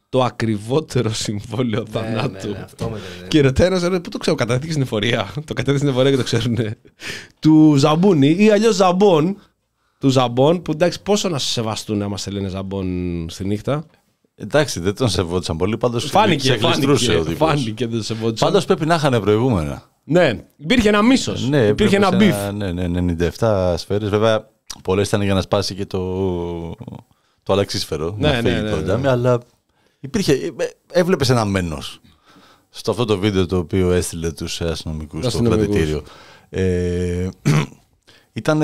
το 0.10 0.24
ακριβότερο 0.24 1.10
συμβόλαιο 1.14 1.82
Ναι, 1.84 1.90
θανάτου. 1.90 2.48
ναι, 2.48 2.54
ναι, 2.58 2.64
αυτό 2.64 2.90
με 2.90 2.98
το- 2.98 3.28
Και 3.28 3.42
ρωτάει 3.42 3.68
ένα 3.68 4.02
πού 4.02 4.10
το 4.10 4.18
ξέρω, 4.18 4.36
καταδείχθηκε 4.36 4.72
στην 4.72 4.84
εφορία. 4.84 5.34
Το 5.46 5.54
κατέθεσε 5.54 5.78
στην 5.78 5.90
εφορία 5.90 6.12
και 6.12 6.18
το 6.18 6.24
ξέρουν. 6.24 6.58
του 7.40 7.76
Ζαμπούνι 7.78 8.36
ή 8.40 8.50
αλλιώς 8.52 8.76
Ζαμπόν. 8.76 9.38
Του 10.00 10.10
Ζαμπόν, 10.10 10.62
που 10.62 10.72
εντάξει, 10.72 11.02
πόσο 11.02 11.30
να 11.30 11.38
σε 11.38 11.48
σεβαστούν 11.48 12.02
άμα 12.02 12.18
σε 12.18 12.32
λένε 12.32 12.48
Ζαμπόν 12.48 12.88
στη 13.30 13.46
νύχτα; 13.46 13.86
Εντάξει, 14.36 14.80
δεν 14.80 14.96
τον 14.96 15.10
σεβόντουσαν 15.10 15.58
πολύ, 15.58 15.78
πάντως 15.78 16.06
Φάνηκε, 16.10 16.38
ξεγλιστρούσε 16.50 17.12
ο 17.12 17.14
φάνηκε, 17.14 17.32
τύπος. 17.32 17.48
φάνηκε 17.50 17.88
δεν 17.88 18.00
σε 18.00 18.06
σεβόντουσαν. 18.06 18.48
Πάντως 18.48 18.66
πρέπει 18.66 18.86
να 18.86 18.96
είχαν 18.96 19.22
προηγούμενα. 19.22 19.84
Ναι, 20.04 20.44
υπήρχε 20.58 20.90
ένα 20.90 21.02
μίσος. 21.02 21.50
Ναι, 21.50 21.68
υπήρχε 21.68 21.96
ένα 21.96 22.08
έπρεπε 22.08 22.26
μπιφ. 22.26 22.36
σε 22.36 22.52
Ναι, 22.52 22.72
ναι, 22.88 22.88
97 23.40 23.74
σφαίρες. 23.78 24.10
Βέβαια, 24.10 24.50
πολλές 24.84 25.08
ήταν 25.08 25.22
για 25.22 25.34
να 25.34 25.42
σπάσει 25.42 25.76
και 25.76 25.86
το, 25.86 26.00
το 27.44 27.54
αλεξίσφαιρο. 27.54 28.16
Ναι, 28.20 28.28
να 28.28 28.34
φύγει 28.34 28.54
ναι, 28.56 28.62
ναι, 28.62 28.70
το 28.70 28.76
ναι. 28.76 28.82
τζάμι, 28.84 29.08
αλλά 29.08 29.40
υπήρχε. 30.06 30.54
Έβλεπες 30.92 31.30
ένα 31.30 31.46
μένος. 31.46 32.00
Στο 32.70 32.92
αυτό 32.92 33.06
το 33.06 33.18
βίντεο 33.18 33.46
το 33.46 33.58
οποίο 33.58 33.92
έστειλε 33.92 34.32
τους 34.32 34.62
αστυνομικούς 34.62 35.20
στο 35.20 35.28
Αστυνομικούς. 35.28 35.66
κρατητήριο. 35.66 36.04
Ε, 36.50 37.30
ήταν 38.34 38.62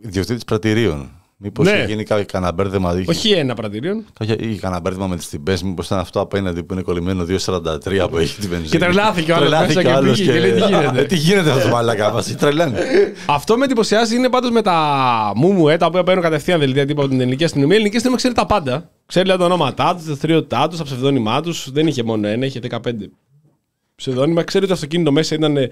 ιδιοκτήτης 0.00 0.44
πρατηρίων. 0.44 1.17
Μήπως 1.40 1.66
Ναι. 1.66 1.72
είχε 1.72 1.84
γίνει 1.84 2.02
κάποιο 2.04 2.24
κανένα 2.32 2.52
μπέρδεμα. 2.52 2.98
είχε- 2.98 3.10
Όχι 3.10 3.30
ένα 3.30 3.54
πρατήριο. 3.54 4.02
Κάποια, 4.18 4.36
είχε 4.38 4.60
κανένα 4.60 4.80
μπέρδεμα 4.80 5.06
με 5.06 5.16
τις 5.16 5.28
τυμπές. 5.28 5.62
Μήπως 5.62 5.86
ήταν 5.86 5.98
αυτό 5.98 6.20
απέναντι 6.20 6.62
που 6.62 6.72
είναι 6.72 6.82
κολλημένο 6.82 7.24
2,43 7.24 8.08
που 8.08 8.16
έχει 8.18 8.38
την 8.40 8.48
βενζίνη. 8.48 8.70
Και 8.70 8.78
τρελάθηκε 8.78 9.32
ο 9.32 9.34
άλλος 9.34 9.48
Τρελάθηκε 9.48 9.74
μέσα 9.78 9.88
και 9.88 9.94
ο 9.94 9.98
άλλος 9.98 10.18
πήγε 10.18 10.32
και 10.32 10.38
λέει, 10.40 10.50
«Τι 10.52 10.58
γίνεται;» 10.66 11.00
Ε, 11.00 11.04
Τι 11.04 11.16
γίνεται 11.16 11.50
αυτό 11.50 11.62
το 11.62 11.68
μαλακά 11.74 12.12
μας, 12.12 12.36
τρελάνε. 12.36 12.78
Αυτό 13.26 13.56
με 13.58 13.64
εντυπωσιάζει 13.64 14.16
είναι 14.16 14.28
πάντως 14.28 14.50
με 14.50 14.62
τα 14.62 15.32
μούμου, 15.36 15.68
ε, 15.68 15.76
τα 15.76 15.86
οποία 15.86 16.02
παίρνουν 16.02 16.22
κατευθείαν 16.22 16.58
δελτία 16.58 16.86
τύπου 16.86 17.00
από 17.00 17.10
την 17.10 17.20
ελληνική 17.20 17.44
αστυνομία. 17.44 17.72
Η 17.72 17.76
ελληνική 17.76 17.96
αστυνομία 17.96 18.20
ξέρει 18.22 18.34
τα 18.40 18.46
πάντα. 18.54 18.90
Ξέρει 19.06 19.24
δηλαδή, 19.24 19.42
τα 19.42 19.48
ονόματά 19.54 19.92
τους, 19.92 20.00
τα 20.02 20.06
δραστηριότητά 20.06 20.68
τους, 20.68 20.78
τα 20.78 20.84
ψευδόνυμά 20.84 21.40
τους. 21.42 21.70
Δεν 21.72 21.86
είχε 21.86 22.02
μόνο 22.02 22.26
ένα, 22.28 22.46
είχε 22.46 22.60
15 22.60 23.10
ψευδόνυμα. 23.94 24.42
Ξέρει 24.42 24.64
ότι 24.64 24.72
το 24.72 24.78
αυτοκίνητο 24.78 25.12
μέσα 25.12 25.34
ήταν 25.34 25.56
ε, 25.56 25.68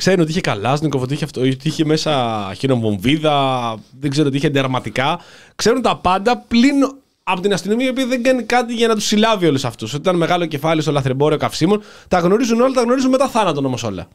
θωρακισμένο. 0.00 0.20
Ξέρει 0.20 0.20
ότι 0.20 0.30
είχε 0.30 0.40
καλάσνικο, 0.40 0.98
ότι 1.00 1.14
είχε, 1.14 1.24
αυτό, 1.24 1.40
ότι 1.40 1.68
είχε 1.68 1.84
μέσα 1.84 2.52
χειροβομβίδα, 2.58 3.76
δεν 4.00 4.10
ξέρω 4.10 4.28
ότι 4.28 4.36
είχε 4.36 4.48
ντερματικά. 4.48 5.20
Ξέρουν 5.54 5.82
τα 5.82 5.96
πάντα 5.96 6.38
πλην 6.48 6.74
από 7.22 7.40
την 7.40 7.52
αστυνομία 7.52 7.86
η 7.86 7.90
οποία 7.90 8.06
δεν 8.06 8.22
κάνει 8.22 8.42
κάτι 8.42 8.74
για 8.74 8.88
να 8.88 8.94
τους 8.94 9.04
συλλάβει 9.04 9.46
όλους 9.46 9.64
αυτούς. 9.64 9.92
Ότι 9.92 10.02
ήταν 10.02 10.16
μεγάλο 10.16 10.46
κεφάλι 10.46 10.82
στο 10.82 10.92
λαθρεμπόριο 10.92 11.38
καυσίμων. 11.38 11.82
Τα 12.08 12.18
γνωρίζουν 12.18 12.60
όλα, 12.60 12.72
τα 12.72 12.82
γνωρίζουν 12.82 13.10
μετά 13.10 13.28
θάνατον 13.28 13.64
όμως 13.64 13.82
όλα. 13.82 14.08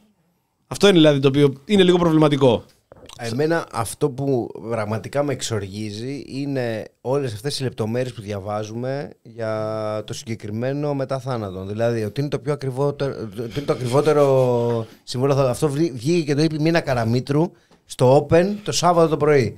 Αυτό 0.67 0.87
είναι 0.87 0.97
δηλαδή 0.97 1.19
το 1.19 1.27
οποίο 1.27 1.53
είναι 1.65 1.83
λίγο 1.83 1.97
προβληματικό. 1.97 2.63
Εμένα 3.19 3.65
αυτό 3.71 4.09
που 4.09 4.47
πραγματικά 4.69 5.23
με 5.23 5.33
εξοργίζει 5.33 6.23
είναι 6.27 6.85
όλες 7.01 7.33
αυτές 7.33 7.59
οι 7.59 7.63
λεπτομέρειες 7.63 8.13
που 8.13 8.21
διαβάζουμε 8.21 9.09
για 9.21 10.03
το 10.05 10.13
συγκεκριμένο 10.13 10.93
μετά 10.93 11.19
θάνατον. 11.19 11.67
Δηλαδή 11.67 12.03
ότι 12.03 12.19
είναι 12.19 12.29
το 12.29 12.39
πιο 12.39 12.53
ακριβότερο, 12.53 13.13
ότι 13.39 13.41
είναι 13.57 13.65
το 13.65 13.73
ακριβότερο 13.73 14.87
συμβόλαιο. 15.03 15.35
θανάτου. 15.35 15.51
Αυτό 15.53 15.69
βγή- 15.69 15.93
βγήκε 15.95 16.21
και 16.23 16.35
το 16.35 16.41
είπε 16.41 16.55
η 16.55 16.59
Μίνα 16.59 16.79
Καραμίτρου 16.81 17.51
στο 17.85 18.27
Open 18.29 18.45
το 18.63 18.71
Σάββατο 18.71 19.07
το 19.09 19.17
πρωί. 19.17 19.57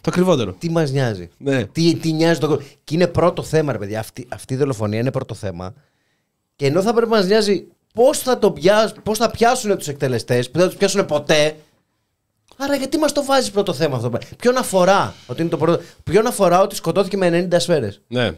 Το 0.00 0.10
ακριβότερο. 0.12 0.52
Τι 0.52 0.70
μας 0.70 0.90
νοιάζει; 0.90 1.28
Ναι. 1.38 1.64
Τι, 1.64 1.94
τι 1.96 2.12
νοιάζει 2.12 2.40
το 2.40 2.46
κόσμο. 2.48 2.64
Και 2.84 2.94
είναι 2.94 3.06
πρώτο 3.06 3.42
θέμα, 3.42 3.72
ρε 3.72 3.78
παιδιά. 3.78 3.98
Αυτή, 4.00 4.26
αυτή 4.28 4.54
η 4.54 4.56
δολοφονία 4.56 4.98
είναι 5.00 5.10
πρώτο 5.10 5.34
θέμα. 5.34 5.74
Και 6.56 6.66
ενώ 6.66 6.82
θα 6.82 6.94
πρέπει 6.94 7.10
να 7.10 7.16
μας 7.16 7.26
νοιάζει 7.26 7.66
πώς 7.94 8.18
θα, 8.18 8.38
το 8.38 8.50
πιάσ- 8.52 9.00
πώς 9.00 9.18
θα 9.18 9.30
πιάσουν 9.30 9.76
τους 9.76 9.88
εκτελεστές, 9.88 10.46
που 10.46 10.52
δεν 10.52 10.62
θα 10.62 10.68
τους 10.68 10.78
πιάσουν 10.78 11.06
ποτέ. 11.06 11.56
Άρα 12.56 12.74
γιατί 12.76 12.98
μας 12.98 13.12
το 13.12 13.24
βάζεις 13.24 13.50
πρώτο 13.50 13.72
θέμα 13.72 13.96
αυτό; 13.96 14.10
Ποιον 14.38 14.56
αφορά 14.56 15.14
ότι 15.26 15.40
είναι 15.40 15.50
το 15.50 15.56
πρώτο. 15.56 15.82
Ποιον 16.04 16.26
αφορά 16.26 16.60
ότι 16.60 16.74
σκοτώθηκε 16.74 17.16
με 17.16 17.48
90 17.50 17.56
σφαίρες; 17.60 18.00
Ναι. 18.08 18.30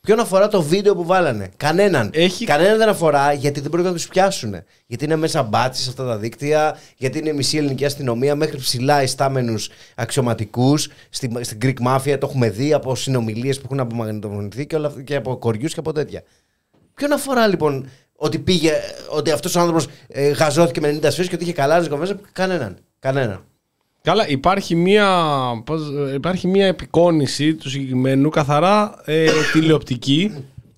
Ποιον 0.00 0.20
αφορά 0.20 0.48
το 0.48 0.62
βίντεο 0.62 0.94
που 0.94 1.04
βάλανε; 1.04 1.50
Κανέναν. 1.56 2.10
Έχει- 2.12 2.44
Κανέναν 2.44 2.78
δεν 2.78 2.88
αφορά 2.88 3.32
γιατί 3.32 3.60
δεν 3.60 3.70
πρόκειται 3.70 3.90
να 3.90 3.96
τους 3.96 4.08
πιάσουν. 4.08 4.54
Γιατί 4.86 5.04
είναι 5.04 5.16
μέσα 5.16 5.42
μπάτσι 5.42 5.82
σε 5.82 5.88
αυτά 5.88 6.04
τα 6.04 6.16
δίκτυα, 6.18 6.76
γιατί 6.96 7.18
είναι 7.18 7.32
μισή 7.32 7.56
ελληνική 7.56 7.84
αστυνομία 7.84 8.34
μέχρι 8.34 8.56
ψηλά 8.56 9.02
ιστάμενους 9.02 9.68
αξιωματικούς. 9.94 10.88
Στην, 11.10 11.44
στην 11.44 11.58
Greek 11.62 11.86
Mafia 11.86 12.16
το 12.20 12.26
έχουμε 12.26 12.50
δει 12.50 12.72
από 12.72 12.94
συνομιλίες 12.94 13.56
που 13.56 13.62
έχουν 13.64 13.80
απομαγνητοποιηθεί 13.80 14.66
και, 14.66 14.76
όλα, 14.76 14.86
αυτά- 14.86 15.02
και 15.02 15.16
από 15.16 15.36
κοριούς 15.36 15.72
και 15.74 15.80
από 15.80 15.92
τέτοια. 15.92 16.22
Ποιον 16.94 17.12
αφορά 17.12 17.46
λοιπόν 17.46 17.88
ότι 18.16 18.38
πήγε, 18.38 18.72
ότι 19.08 19.30
αυτός 19.30 19.54
ο 19.56 19.60
άνθρωπος 19.60 19.86
ε, 20.08 20.28
γαζώθηκε 20.28 20.80
με 20.80 20.98
90 21.02 21.06
σφαίρε 21.10 21.28
και 21.28 21.34
ότι 21.34 21.44
είχε 21.44 21.52
καλά 21.52 21.96
μέσα. 21.98 22.20
Κανέναν. 22.32 22.76
Κανέναν. 22.98 23.44
Καλά, 24.02 24.28
υπάρχει 24.28 24.74
μία, 24.74 25.08
πώς, 25.64 25.80
ε, 26.10 26.14
υπάρχει 26.14 26.46
μία 26.46 26.66
επικόνηση 26.66 27.54
του 27.54 27.70
συγκεκριμένου 27.70 28.28
καθαρά 28.28 29.00
ε, 29.04 29.26
τηλεοπτική 29.52 30.32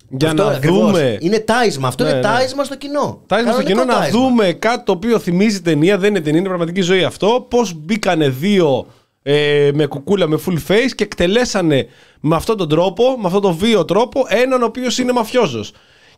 για 0.09 0.29
Αυτό 0.29 0.43
να 0.43 0.49
ακριβώς. 0.49 0.77
δούμε. 0.91 1.17
Είναι 1.19 1.39
τάισμα. 1.39 1.87
Αυτό 1.87 2.03
Ναι, 2.03 2.09
είναι 2.09 2.19
ναι. 2.19 2.23
τάισμα 2.25 2.63
στο 2.63 2.75
κοινό. 2.75 3.21
Τάισμα 3.27 3.51
στο 3.51 3.63
κοινό 3.63 3.75
Κανονικό 3.79 3.97
να 3.99 4.05
τάισμα. 4.05 4.19
δούμε 4.19 4.51
κάτι 4.53 4.83
το 4.83 4.91
οποίο 4.91 5.19
θυμίζει 5.19 5.61
ταινία, 5.61 5.97
δεν 5.97 6.09
είναι 6.09 6.21
ταινία, 6.21 6.39
είναι 6.39 6.47
πραγματική 6.47 6.81
ζωή 6.81 7.03
αυτό. 7.03 7.45
Πώς 7.49 7.73
μπήκανε 7.73 8.29
δύο 8.29 8.85
ε, 9.23 9.69
με 9.73 9.85
κουκούλα 9.85 10.27
με 10.27 10.39
full 10.45 10.57
face 10.71 10.91
και 10.95 11.03
εκτελέσανε 11.03 11.87
με 12.19 12.35
αυτόν 12.35 12.57
τον 12.57 12.69
τρόπο, 12.69 13.03
με 13.17 13.25
αυτόν 13.27 13.41
τον 13.41 13.55
βίο 13.57 13.85
τρόπο, 13.85 14.25
έναν 14.27 14.61
ο 14.61 14.65
οποίος 14.65 14.97
είναι 14.97 15.11
μαφιόζος. 15.11 15.71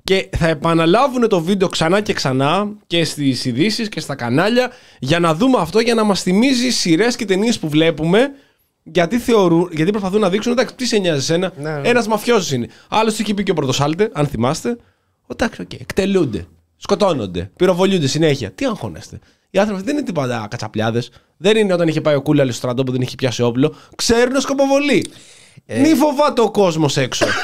Και 0.04 0.30
θα 0.38 0.48
επαναλάβουν 0.48 1.28
το 1.28 1.42
βίντεο 1.42 1.68
ξανά 1.68 2.02
και 2.02 2.14
ξανά 2.14 2.70
και 2.88 3.04
στις 3.04 3.46
ειδήσεις 3.46 3.90
και 3.90 4.00
στα 4.00 4.16
κανάλια 4.16 4.72
για 5.00 5.20
να 5.20 5.36
δούμε 5.36 5.58
αυτό, 5.60 5.80
για 5.80 5.94
να 5.94 6.04
μας 6.04 6.22
θυμίζει 6.22 6.70
σειρές 6.70 7.16
και 7.16 7.26
ταινίες 7.26 7.60
που 7.60 7.70
βλέπουμε. 7.70 8.32
Γιατί, 8.84 9.20
θεωρούν, 9.20 9.70
γιατί 9.72 9.92
προσπαθούν 9.92 10.20
να 10.20 10.30
δείξουν, 10.30 10.52
εντάξει, 10.52 10.76
τι 10.76 10.86
σε 10.86 10.98
νοιάζει 10.98 11.20
εσένα. 11.20 11.52
Ναι, 11.58 11.70
ναι. 11.70 11.90
Ένας 11.90 12.08
μαφιόζος 12.08 12.56
είναι. 12.56 12.68
Άλλος 12.90 13.20
είχε 13.20 13.34
πει 13.34 13.44
και 13.44 13.52
ο 13.52 13.54
Πρωτοσάλτε, 13.54 14.10
αν 14.14 14.28
θυμάστε. 14.28 14.78
Εντάξει, 15.28 15.62
οκ, 15.62 15.74
εκτελούνται. 15.74 16.46
Σκοτώνονται. 16.78 17.52
Πυροβολούνται 17.56 18.08
συνέχεια. 18.08 18.52
Τι 18.52 18.66
αγχώνεστε. 18.66 19.20
Οι 19.50 19.60
άνθρωποι 19.60 19.84
δεν 19.84 19.96
είναι 19.96 20.06
τίποτα 20.06 20.48
κατσαπλιάδες. 20.50 21.12
Δεν 21.38 21.58
είναι 21.58 21.74
όταν 21.74 21.88
είχε 21.88 22.02
πάει 22.02 22.16
ο 22.16 22.22
Κούλαλης 22.22 22.56
στο 22.56 22.64
στρατό 22.64 22.84
που 22.84 22.92
δεν 22.92 23.02
είχε 23.02 23.16
πιάσει 23.16 23.42
όπλο. 23.42 23.76
Ξέρουν 23.96 24.42
σκοποβολή. 24.42 25.12
Ε. 25.66 25.80
Μη 25.80 25.94
φοβάται 25.94 26.42
ο 26.42 26.52
κόσμος 26.52 26.98
έξω. 26.98 27.26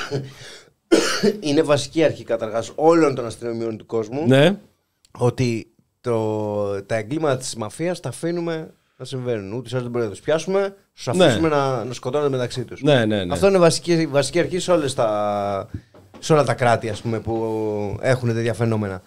είναι 1.40 1.62
βασική 1.62 2.04
αρχή 2.04 2.24
καταρχάς 2.24 2.72
όλων 2.76 3.16
των 3.16 3.26
αστυνομιών 3.26 3.78
του 3.78 3.86
κόσμου 3.86 4.28
ναι. 4.28 4.58
ότι 5.12 5.72
το, 6.02 6.84
τα 6.84 6.96
εγκλήματα 6.96 7.38
της 7.38 7.56
μαφίας 7.56 8.00
τα 8.00 8.10
αφήνουμε 8.10 8.74
να 8.98 9.06
συμβαίνουν. 9.06 9.54
Ούτε 9.54 9.70
σε 9.70 9.76
δεν 9.78 9.86
μπορούμε 9.86 10.04
να 10.04 10.10
τους 10.10 10.22
πιάσουμε, 10.22 10.76
τους 10.94 11.08
Ναι. 11.08 11.26
αφήσουμε 11.26 11.50
να, 11.50 11.84
να 11.84 11.94
σκοτώνονται 11.94 12.30
μεταξύ 12.30 12.64
τους. 12.64 12.82
Ναι, 12.82 13.06
ναι, 13.06 13.24
ναι. 13.24 13.34
Αυτό 13.34 13.48
είναι 13.48 13.58
βασική, 13.58 14.08
βασική 14.08 14.40
αρχή 14.40 14.60
σε, 14.60 14.72
όλες 14.72 14.94
τα, 14.94 15.70
σε 16.20 16.34
όλα 16.34 16.44
τα 16.44 16.54
κράτη 16.54 16.90
ας 16.90 17.02
πούμε, 17.02 17.20
που 17.20 17.98
έχουν 18.02 18.34
τέτοια 18.34 18.54
φαινόμενα. 18.54 19.02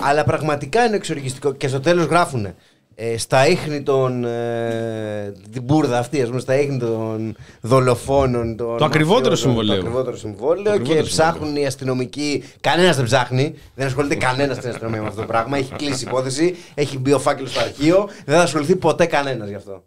Αλλά 0.00 0.24
πραγματικά 0.24 0.84
είναι 0.84 0.96
εξοργιστικό 0.96 1.52
και 1.52 1.68
στο 1.68 1.80
τέλος 1.80 2.04
γράφουν. 2.04 2.54
Ε, 2.98 3.18
στα 3.18 3.48
ίχνη 3.48 3.82
των. 3.82 4.24
Ε, 4.24 5.32
την 5.52 5.62
μπουρδα 5.62 5.98
αυτή, 5.98 6.22
ας 6.22 6.28
πούμε, 6.28 6.40
στα 6.40 6.60
ίχνη 6.60 6.78
των 6.78 7.36
δολοφόνων. 7.60 8.56
Των 8.56 8.76
Το 8.78 8.84
ακριβότερο 8.84 9.18
μαφιόζων, 9.30 9.36
συμβολέο. 9.38 9.74
Το 9.80 9.86
ακριβότερο 9.86 10.16
συμβόλαιο 10.16 10.62
Το 10.64 10.70
και 10.70 10.76
ακριβότερο 10.76 11.06
ψάχνουν 11.06 11.56
οι 11.56 11.66
αστυνομικοί. 11.66 12.42
Κανένας 12.60 12.96
δεν 12.96 13.04
ψάχνει. 13.04 13.54
Δεν 13.74 13.86
ασχολείται 13.86 14.14
κανένας 14.14 14.56
στην 14.56 14.68
αστυνομία 14.68 15.00
με 15.00 15.06
αυτό 15.08 15.20
το 15.20 15.26
πράγμα. 15.26 15.56
Έχει 15.56 15.72
κλείσει 15.72 16.04
η 16.04 16.06
υπόθεση. 16.08 16.56
Έχει 16.74 16.98
μπει 16.98 17.12
ο 17.12 17.18
φάκελος 17.18 17.50
στο 17.50 17.60
αρχείο. 17.60 18.08
Δεν 18.24 18.36
θα 18.36 18.42
ασχοληθεί 18.42 18.76
ποτέ 18.76 19.06
κανένας 19.06 19.48
γι' 19.48 19.54
αυτό. 19.54 19.82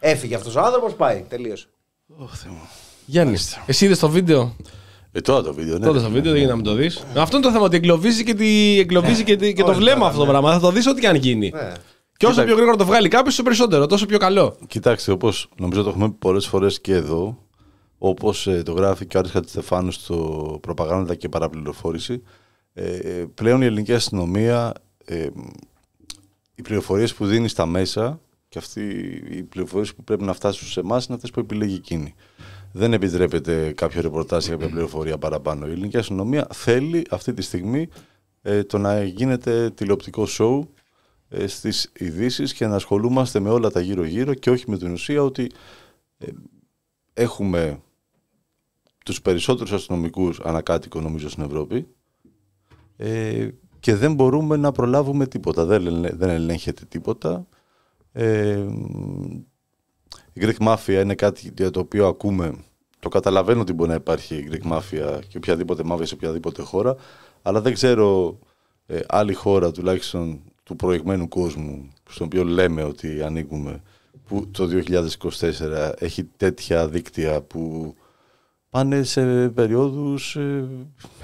Έφυγε 0.00 0.34
αυτός 0.34 0.56
ο 0.56 0.60
άνθρωπος, 0.60 0.92
πάει. 0.94 1.24
Τελείωσε. 1.28 1.66
Γιάννης, 3.06 3.58
εσύ 3.66 3.84
είδες 3.84 3.98
το 3.98 4.08
βίντεο; 4.08 4.56
Ε, 5.12 5.20
τώρα 5.20 5.42
το 5.42 5.54
βίντεο, 5.54 5.78
ναι. 5.78 5.86
Τότε 5.86 5.98
στο 5.98 6.08
βίντεο 6.10 6.32
δεν 6.32 6.40
γίνεται 6.40 6.50
να 6.50 6.56
μην 6.56 6.64
το 6.64 6.74
δεις. 6.74 7.04
Αυτό 7.16 7.36
είναι 7.36 7.46
το 7.46 7.52
θέμα. 7.52 7.64
Ότι 7.64 7.76
εγκλωβίζει 7.76 8.24
και, 8.24 8.34
τη, 8.34 8.78
εγκλωβίζει 8.78 9.22
και, 9.24 9.36
τη- 9.36 9.52
και 9.52 9.62
το 9.62 9.70
Όχι, 9.70 9.78
βλέμμα 9.78 9.96
τώρα, 9.98 10.06
αυτό 10.06 10.18
το 10.18 10.24
ναι. 10.24 10.30
πράγμα. 10.30 10.52
Θα 10.52 10.60
το 10.60 10.70
δεις 10.70 10.86
ό,τι 10.86 11.00
και 11.00 11.08
αν 11.08 11.14
γίνει. 11.16 11.52
Ναι. 12.28 12.32
Και 12.32 12.40
όσο 12.40 12.40
Κοίτα- 12.40 12.44
πιο 12.44 12.54
γρήγορα 12.54 12.76
το 12.76 12.84
βγάλει 12.84 13.08
κάποιος, 13.08 13.30
τόσο 13.36 13.42
περισσότερο. 13.42 13.86
Τόσο 13.86 14.06
πιο 14.06 14.18
καλό. 14.18 14.56
Κοιτάξτε, 14.66 15.12
όπως 15.12 15.48
νομίζω 15.58 15.82
το 15.82 15.88
έχουμε 15.88 16.08
πει 16.08 16.16
πολλές 16.18 16.46
φορές 16.46 16.80
και 16.80 16.94
εδώ, 16.94 17.38
όπως 17.98 18.48
το 18.64 18.72
γράφει 18.72 19.06
και 19.06 19.16
ο 19.16 19.20
Άρης 19.20 19.32
Χατζηστεφάνου 19.32 19.90
στο 19.90 20.58
Προπαγάνδα 20.62 21.14
και 21.14 21.28
Παραπληροφόρηση, 21.28 22.22
ε, 22.72 23.24
πλέον 23.34 23.62
η 23.62 23.64
ελληνική 23.64 23.92
αστυνομία, 23.92 24.72
ε, 25.04 25.26
οι 26.54 26.62
πληροφορίες 26.62 27.14
που 27.14 27.26
δίνει 27.26 27.48
στα 27.48 27.66
μέσα 27.66 28.20
και 28.48 28.58
αυτοί 28.58 28.80
οι 29.30 29.42
πληροφορίες 29.42 29.94
που 29.94 30.04
πρέπει 30.04 30.22
να 30.24 30.32
φτάσουν 30.32 30.68
σε 30.68 30.80
εμάς 30.80 31.04
είναι 31.06 31.14
αυτές 31.14 31.30
που 31.30 31.40
επιλέγει 31.40 31.74
εκείνη. 31.74 32.14
Δεν 32.72 32.92
επιτρέπεται 32.92 33.72
κάποιο 33.76 34.00
ρεπορτάζ 34.00 34.46
ή 34.46 34.50
κάποια 34.50 34.68
πληροφορία 34.68 35.18
παραπάνω. 35.18 35.66
Η 35.66 35.70
ελληνική 35.70 35.96
αστυνομία 35.96 36.46
θέλει 36.52 37.02
αυτή 37.10 37.34
τη 37.34 37.42
στιγμή 37.42 37.88
ε, 38.42 38.62
το 38.64 38.78
να 38.78 39.02
γίνεται 39.04 39.70
τηλεοπτικό 39.70 40.26
σοου 40.26 40.60
ε, 40.60 40.83
στις 41.46 41.92
ειδήσεις 41.98 42.52
και 42.52 42.66
να 42.66 42.74
ασχολούμαστε 42.74 43.40
με 43.40 43.50
όλα 43.50 43.70
τα 43.70 43.80
γύρω-γύρω 43.80 44.34
και 44.34 44.50
όχι 44.50 44.70
με 44.70 44.78
την 44.78 44.92
ουσία 44.92 45.22
ότι 45.22 45.50
ε, 46.18 46.26
έχουμε 47.14 47.80
τους 49.04 49.22
περισσότερους 49.22 49.72
αστυνομικούς 49.72 50.40
ανακάτοικο 50.40 51.00
νομίζω 51.00 51.28
στην 51.28 51.42
Ευρώπη 51.42 51.86
ε, 52.96 53.48
και 53.80 53.94
δεν 53.94 54.14
μπορούμε 54.14 54.56
να 54.56 54.72
προλάβουμε 54.72 55.26
τίποτα, 55.26 55.64
δεν, 55.64 56.02
δεν 56.16 56.28
ελέγχεται 56.28 56.84
τίποτα. 56.88 57.46
Ε, 58.12 58.66
η 60.32 60.40
Greek 60.40 60.66
Mafia 60.66 61.00
είναι 61.02 61.14
κάτι 61.14 61.52
για 61.56 61.70
το 61.70 61.80
οποίο 61.80 62.06
ακούμε, 62.06 62.54
το 62.98 63.08
καταλαβαίνω 63.08 63.60
ότι 63.60 63.72
μπορεί 63.72 63.88
να 63.88 63.94
υπάρχει 63.94 64.34
η 64.34 64.48
Greek 64.50 64.72
Mafia 64.72 65.20
και 65.28 65.36
οποιαδήποτε 65.36 65.84
μαύρη 65.84 66.06
σε 66.06 66.14
οποιαδήποτε 66.14 66.62
χώρα, 66.62 66.96
αλλά 67.42 67.60
δεν 67.60 67.72
ξέρω 67.72 68.38
ε, 68.86 69.00
άλλη 69.08 69.34
χώρα 69.34 69.70
τουλάχιστον 69.70 70.40
του 70.64 70.76
προηγμένου 70.76 71.28
κόσμου, 71.28 71.88
στον 72.10 72.26
οποίο 72.26 72.44
λέμε 72.44 72.82
ότι 72.82 73.22
ανήκουμε, 73.22 73.82
που 74.28 74.48
το 74.50 74.68
2024 74.68 75.92
έχει 75.98 76.24
τέτοια 76.36 76.88
δίκτυα 76.88 77.40
που 77.40 77.94
πάνε 78.70 79.02
σε 79.02 79.48
περιόδους 79.48 80.36
ε, 80.36 80.64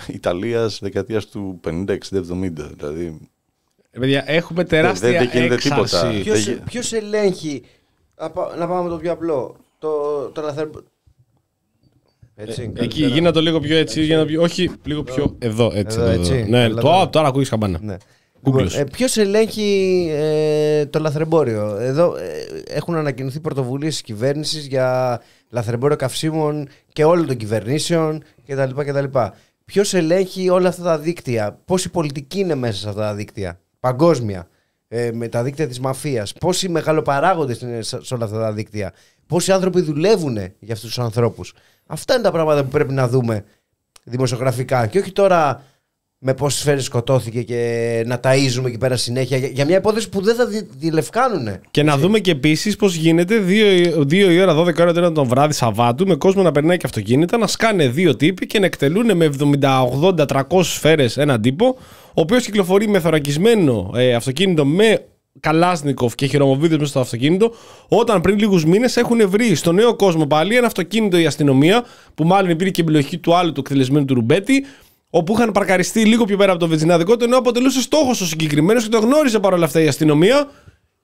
Ιταλίας 0.08 0.78
δεκαετίας 0.82 1.26
του 1.26 1.60
50, 1.64 1.84
60, 1.88 1.96
70. 2.10 2.50
Δηλαδή, 2.76 3.18
ε, 3.90 3.98
παιδιά, 3.98 4.24
έχουμε 4.26 4.64
τεράστια 4.64 5.10
δεν, 5.10 5.30
δεν 5.32 5.52
έξαρση. 5.52 5.96
τίποτα. 5.96 6.20
Ποιος, 6.22 6.44
Δεν- 6.44 6.62
ποιος 6.64 6.92
ελέγχει, 6.92 7.62
να, 8.20 8.30
πά- 8.30 8.56
να 8.58 8.68
πάμε 8.68 8.82
με 8.82 8.88
το 8.88 8.96
πιο 8.96 9.12
απλό, 9.12 9.56
το, 9.78 9.90
το 10.34 10.40
λαθρε... 10.40 10.68
Έτσι, 12.34 12.62
Εκεί 12.62 12.72
καλύτερα. 12.72 13.08
γίνα 13.08 13.32
το 13.32 13.40
λίγο 13.40 13.60
πιο 13.60 13.76
έτσι, 13.76 14.02
γίνα 14.04 14.18
το 14.20 14.26
πιο, 14.26 14.42
όχι, 14.42 14.70
λίγο 14.84 15.02
πιο 15.02 15.36
εδώ, 15.38 15.70
έτσι. 15.74 15.98
Εδώ, 15.98 16.08
εδώ, 16.08 16.10
εδώ. 16.10 16.20
έτσι. 16.34 16.50
Ναι, 16.50 16.62
Έλα 16.64 16.80
το, 16.80 16.88
εδώ. 16.88 17.00
α, 17.00 17.10
τώρα 17.10 17.28
ακούγεις 17.28 17.48
καμπάνα. 17.48 17.78
Ναι. 17.82 17.96
Κούκλος. 18.42 18.72
Λοιπόν, 18.72 18.86
ε, 18.86 18.90
ποιος 18.90 19.16
ελέγχει 19.16 20.08
ε, 20.12 20.86
το 20.86 20.98
λαθρεμπόριο; 20.98 21.76
Εδώ 21.76 22.16
ε, 22.16 22.30
έχουν 22.68 22.94
ανακοινωθεί 22.94 23.40
πρωτοβουλίες 23.40 23.92
της 23.92 24.02
κυβέρνησης 24.02 24.66
για 24.66 25.20
λαθρεμπόριο 25.48 25.96
καυσίμων 25.96 26.68
και 26.92 27.04
όλων 27.04 27.26
των 27.26 27.36
κυβερνήσεων 27.36 28.22
κτλ. 28.46 28.80
κτλ. 28.84 29.18
Ποιος 29.64 29.94
ελέγχει 29.94 30.48
όλα 30.48 30.68
αυτά 30.68 30.82
τα 30.82 30.98
δίκτυα; 30.98 31.58
Πόσοι 31.64 31.90
πολιτικοί 31.90 32.38
είναι 32.38 32.54
μέσα 32.54 32.78
σε 32.78 32.88
αυτά 32.88 33.00
τα 33.00 33.14
δίκτυα; 33.14 33.60
Παγκόσμια. 33.80 34.48
Ε, 34.88 35.10
με 35.12 35.28
τα 35.28 35.42
δίκτυα 35.42 35.68
της 35.68 35.80
μαφίας. 35.80 36.32
Πόσοι 36.32 36.68
μεγαλοπαράγοντες 36.68 37.60
είναι 37.60 37.82
σε 37.82 38.04
σε 38.04 38.14
όλα 38.14 38.24
αυτά 38.24 38.38
τα 38.38 38.52
δίκτυα; 38.52 38.92
Πόσοι 39.26 39.52
άνθρωποι 39.52 39.80
δουλεύουν 39.80 40.34
για 40.36 40.74
αυτούς 40.74 40.80
τους 40.80 40.98
ανθρώπους; 40.98 41.54
Αυτά 41.86 42.14
είναι 42.14 42.22
τα 42.22 42.30
πράγματα 42.30 42.62
που 42.64 42.68
πρέπει 42.70 42.92
να 42.92 43.08
δούμε 43.08 43.44
δημοσιογραφικά. 44.04 44.86
Και 44.86 44.98
όχι 44.98 45.12
τώρα 45.12 45.62
με 46.22 46.34
πόσες 46.34 46.60
σφαίρες 46.60 46.84
σκοτώθηκε 46.84 47.42
και 47.42 48.02
να 48.06 48.20
ταΐζουμε 48.22 48.66
εκεί 48.66 48.78
πέρα 48.78 48.96
συνέχεια 48.96 49.36
για, 49.36 49.48
για 49.48 49.64
μια 49.64 49.76
υπόθεση 49.76 50.08
που 50.08 50.22
δεν 50.22 50.34
θα 50.34 50.46
δι, 50.46 50.68
διελευκάνουν. 50.78 51.48
Και 51.70 51.82
να 51.82 51.98
δούμε 51.98 52.18
και 52.18 52.30
επίσης 52.30 52.76
πώς 52.76 52.94
γίνεται 52.94 53.44
2 53.46 54.12
η 54.12 54.40
ώρα, 54.40 54.56
12 54.60 54.78
ώρα 54.80 54.92
τώρα 54.92 55.12
τον 55.12 55.26
βράδυ 55.26 55.52
Σαββάτου, 55.52 56.06
με 56.06 56.14
κόσμο 56.14 56.42
να 56.42 56.52
περνάει 56.52 56.76
και 56.76 56.86
αυτοκίνητα, 56.86 57.38
να 57.38 57.46
σκάνε 57.46 57.88
δύο 57.88 58.16
τύποι 58.16 58.46
και 58.46 58.58
να 58.58 58.66
εκτελούν 58.66 59.16
με 59.16 59.30
70, 59.60 59.86
80, 60.02 60.26
300 60.26 60.42
σφαίρες 60.62 61.16
έναν 61.16 61.40
τύπο, 61.40 61.76
ο 62.06 62.20
οποίος 62.20 62.44
κυκλοφορεί 62.44 62.88
με 62.88 63.00
θωρακισμένο 63.00 63.90
ε, 63.94 64.14
αυτοκίνητο 64.14 64.64
με 64.64 65.04
Καλάσνικοφ 65.40 66.14
και 66.14 66.26
χειρομοβίδες 66.26 66.78
μέσα 66.78 66.90
στο 66.90 67.00
αυτοκίνητο, 67.00 67.52
όταν 67.88 68.20
πριν 68.20 68.38
λίγους 68.38 68.64
μήνες 68.64 68.96
έχουν 68.96 69.30
βρει 69.30 69.54
στο 69.54 69.72
νέο 69.72 69.96
κόσμο 69.96 70.26
πάλι 70.26 70.56
ένα 70.56 70.66
αυτοκίνητο 70.66 71.18
η 71.18 71.26
αστυνομία, 71.26 71.84
που 72.14 72.24
μάλλον 72.24 72.50
υπήρχε 72.50 72.72
και 72.72 72.80
επιλογή 72.80 73.18
του 73.18 73.34
άλλου 73.34 73.52
του 73.52 73.60
εκτελεσμένου 73.60 74.04
του 74.04 74.14
Ρουμπέτη, 74.14 74.64
όπου 75.10 75.32
είχαν 75.32 75.52
παρκαριστεί 75.52 76.04
λίγο 76.04 76.24
πιο 76.24 76.36
πέρα 76.36 76.50
από 76.50 76.60
το 76.60 76.68
βενζινάδικό 76.68 77.16
του, 77.16 77.24
ενώ 77.24 77.36
αποτελούσε 77.36 77.80
στόχος 77.80 78.20
ο 78.20 78.26
συγκεκριμένος 78.26 78.82
και 78.82 78.88
το 78.88 78.98
γνώριζε 78.98 79.38
παρόλα 79.38 79.64
αυτά 79.64 79.80
η 79.80 79.86
αστυνομία 79.86 80.48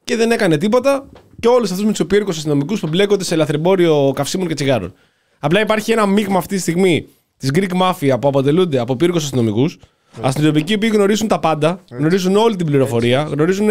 και 0.05 0.16
δεν 0.16 0.31
έκανε 0.31 0.57
τίποτα. 0.57 1.09
Και 1.40 1.49
όλους 1.49 1.71
αυτούς 1.71 1.85
με 1.85 1.90
τους 1.90 2.01
οπίρκου 2.01 2.31
αστυνομικούς 2.31 2.81
που 2.81 2.88
μπλέκονται 2.88 3.25
σε 3.25 3.37
λαθρεμπόριο 3.37 4.12
καυσίμων 4.14 4.49
και 4.49 4.55
τσιγάρων. 4.55 4.95
Απλά 5.38 5.61
υπάρχει 5.61 5.92
ένα 5.92 6.07
μείγμα 6.07 6.38
αυτή 6.38 6.55
τη 6.55 6.61
στιγμή 6.61 7.09
της 7.37 7.51
Greek 7.55 7.81
Mafia 7.81 8.16
που 8.21 8.29
αποτελούνται 8.29 8.79
από 8.79 8.97
πύρκου 8.97 9.16
αστυνομικούς. 9.16 9.79
Αστυνομικοί 10.21 10.79
που 10.79 10.87
γνωρίζουν 10.87 11.29
τα 11.29 11.38
πάντα, 11.38 11.81
γνωρίζουν 11.90 12.37
όλη 12.37 12.57
την 12.57 12.66
πληροφορία, 12.66 13.23
γνωρίζουν 13.23 13.69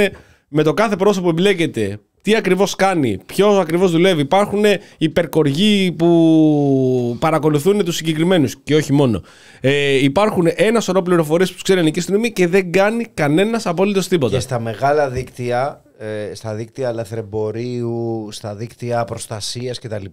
με 0.48 0.64
το 0.64 0.74
κάθε 0.74 0.96
πρόσωπο 0.96 1.24
που 1.24 1.30
εμπλέκεται 1.30 2.00
τι 2.26 2.36
ακριβώς 2.36 2.76
κάνει, 2.76 3.18
ποιος 3.26 3.60
ακριβώς 3.60 3.92
δουλεύει. 3.92 4.22
Υπάρχουν 4.22 4.64
υπερκοργοί 4.98 5.92
που 5.92 7.18
παρακολουθούν 7.20 7.86
τους 7.86 7.96
συγκεκριμένους 7.96 8.56
και 8.64 8.76
όχι 8.76 8.94
μόνο. 8.94 9.22
Ε, 9.62 9.94
υπάρχουν 10.04 10.48
ένα 10.56 10.80
σωρό 10.80 11.02
πληροφορίες 11.02 11.48
που 11.48 11.54
τους 11.54 11.64
ξέρει 11.64 11.78
η 11.78 11.82
ελληνική 11.82 12.00
αστυνομία 12.00 12.30
και 12.30 12.48
δεν 12.48 12.72
κάνει 12.72 13.06
κανένας 13.14 13.66
απολύτω 13.66 14.08
τίποτα. 14.08 14.36
Και 14.36 14.42
στα 14.42 14.60
μεγάλα 14.60 15.10
δίκτυα, 15.10 15.84
ε, 15.98 16.34
στα 16.34 16.54
δίκτυα 16.54 16.92
λαθρεμπορίου, 16.94 18.28
στα 18.32 18.56
δίκτυα 18.56 19.04
προστασίας 19.06 19.80
κτλ., 19.80 20.06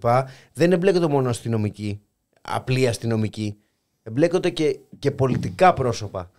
δεν 0.53 0.71
εμπλέκονται 0.71 1.07
μόνο 1.07 1.29
αστυνομικοί, 1.29 1.99
απλοί 2.41 2.87
αστυνομικοί. 2.87 3.55
Εμπλέκονται 4.03 4.49
και, 4.49 4.79
και 4.99 5.11
πολιτικά 5.11 5.73
πρόσωπα. 5.73 6.31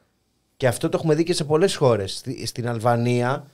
Και 0.56 0.66
αυτό 0.66 0.88
το 0.88 0.96
έχουμε 1.00 1.14
δει 1.14 1.22
και 1.22 1.32
σε 1.34 1.44
πολλές 1.44 1.74
χώρες. 1.76 2.12
Στη- 2.16 2.46
Στην 2.46 2.68
Αλβανία, 2.68 3.46
ε, 3.46 3.52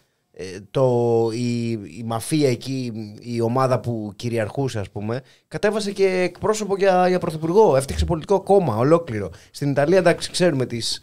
το, 0.70 0.86
η, 1.34 1.70
η 1.70 2.02
μαφία 2.04 2.48
εκεί, 2.50 2.92
η 3.20 3.40
ομάδα 3.40 3.80
που 3.80 4.12
κυριαρχούσε, 4.16 4.78
ας 4.78 4.90
πούμε, 4.90 5.22
κατέβασε 5.48 5.90
και 5.92 6.06
εκπρόσωπο 6.06 6.76
για, 6.76 7.08
για 7.08 7.18
πρωθυπουργό. 7.18 7.76
Έφτιαξε 7.76 8.04
πολιτικό 8.04 8.40
κόμμα 8.42 8.76
ολόκληρο. 8.76 9.30
Στην 9.50 9.70
Ιταλία, 9.70 9.98
εντάξει, 9.98 10.30
ξέρουμε 10.30 10.66
τις, 10.66 11.02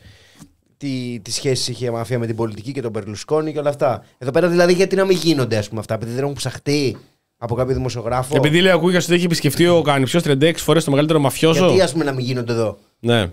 τι, 0.78 1.20
τις 1.22 1.34
σχέσεις 1.36 1.68
είχε 1.68 1.86
η 1.86 1.90
μαφία 1.90 2.20
με 2.20 2.26
την 2.26 2.36
πολιτική 2.36 2.72
και 2.72 2.82
τον 2.82 2.92
Περλουσκόνη 2.92 3.54
και 3.54 3.60
όλα 3.60 3.70
αυτά. 3.70 4.04
Εδώ 4.18 4.32
πέρα 4.32 4.48
δηλαδή 4.48 4.74
γιατί 4.74 4.96
να 4.96 5.06
μην 5.06 5.18
γίνονται 5.18 5.58
ας 5.58 5.68
πούμε, 5.68 5.80
αυτά, 5.80 5.94
επειδή 5.94 6.12
δεν 6.12 6.22
έχουν 6.24 6.36
ψαχτεί 6.36 6.98
από 7.38 7.56
κάποιο 7.56 7.74
δημοσιογράφο; 7.74 8.36
Επειδή 8.36 8.62
λέει 8.62 8.72
ακούγεται 8.72 9.04
ότι 9.04 9.14
έχει 9.14 9.26
επισκεφτεί 9.26 9.68
ο 9.68 9.82
Κανιψιός 9.82 10.24
36 10.26 10.54
φορές 10.56 10.84
το 10.84 10.90
μεγαλύτερο 10.92 11.20
μαφιόζο. 11.20 11.66
Γιατί 11.66 11.82
ας 11.82 11.92
πούμε 11.92 12.04
να 12.04 12.12
μην 12.12 12.26
γίνονται 12.26 12.52
εδώ; 12.52 12.78
Ναι. 13.00 13.32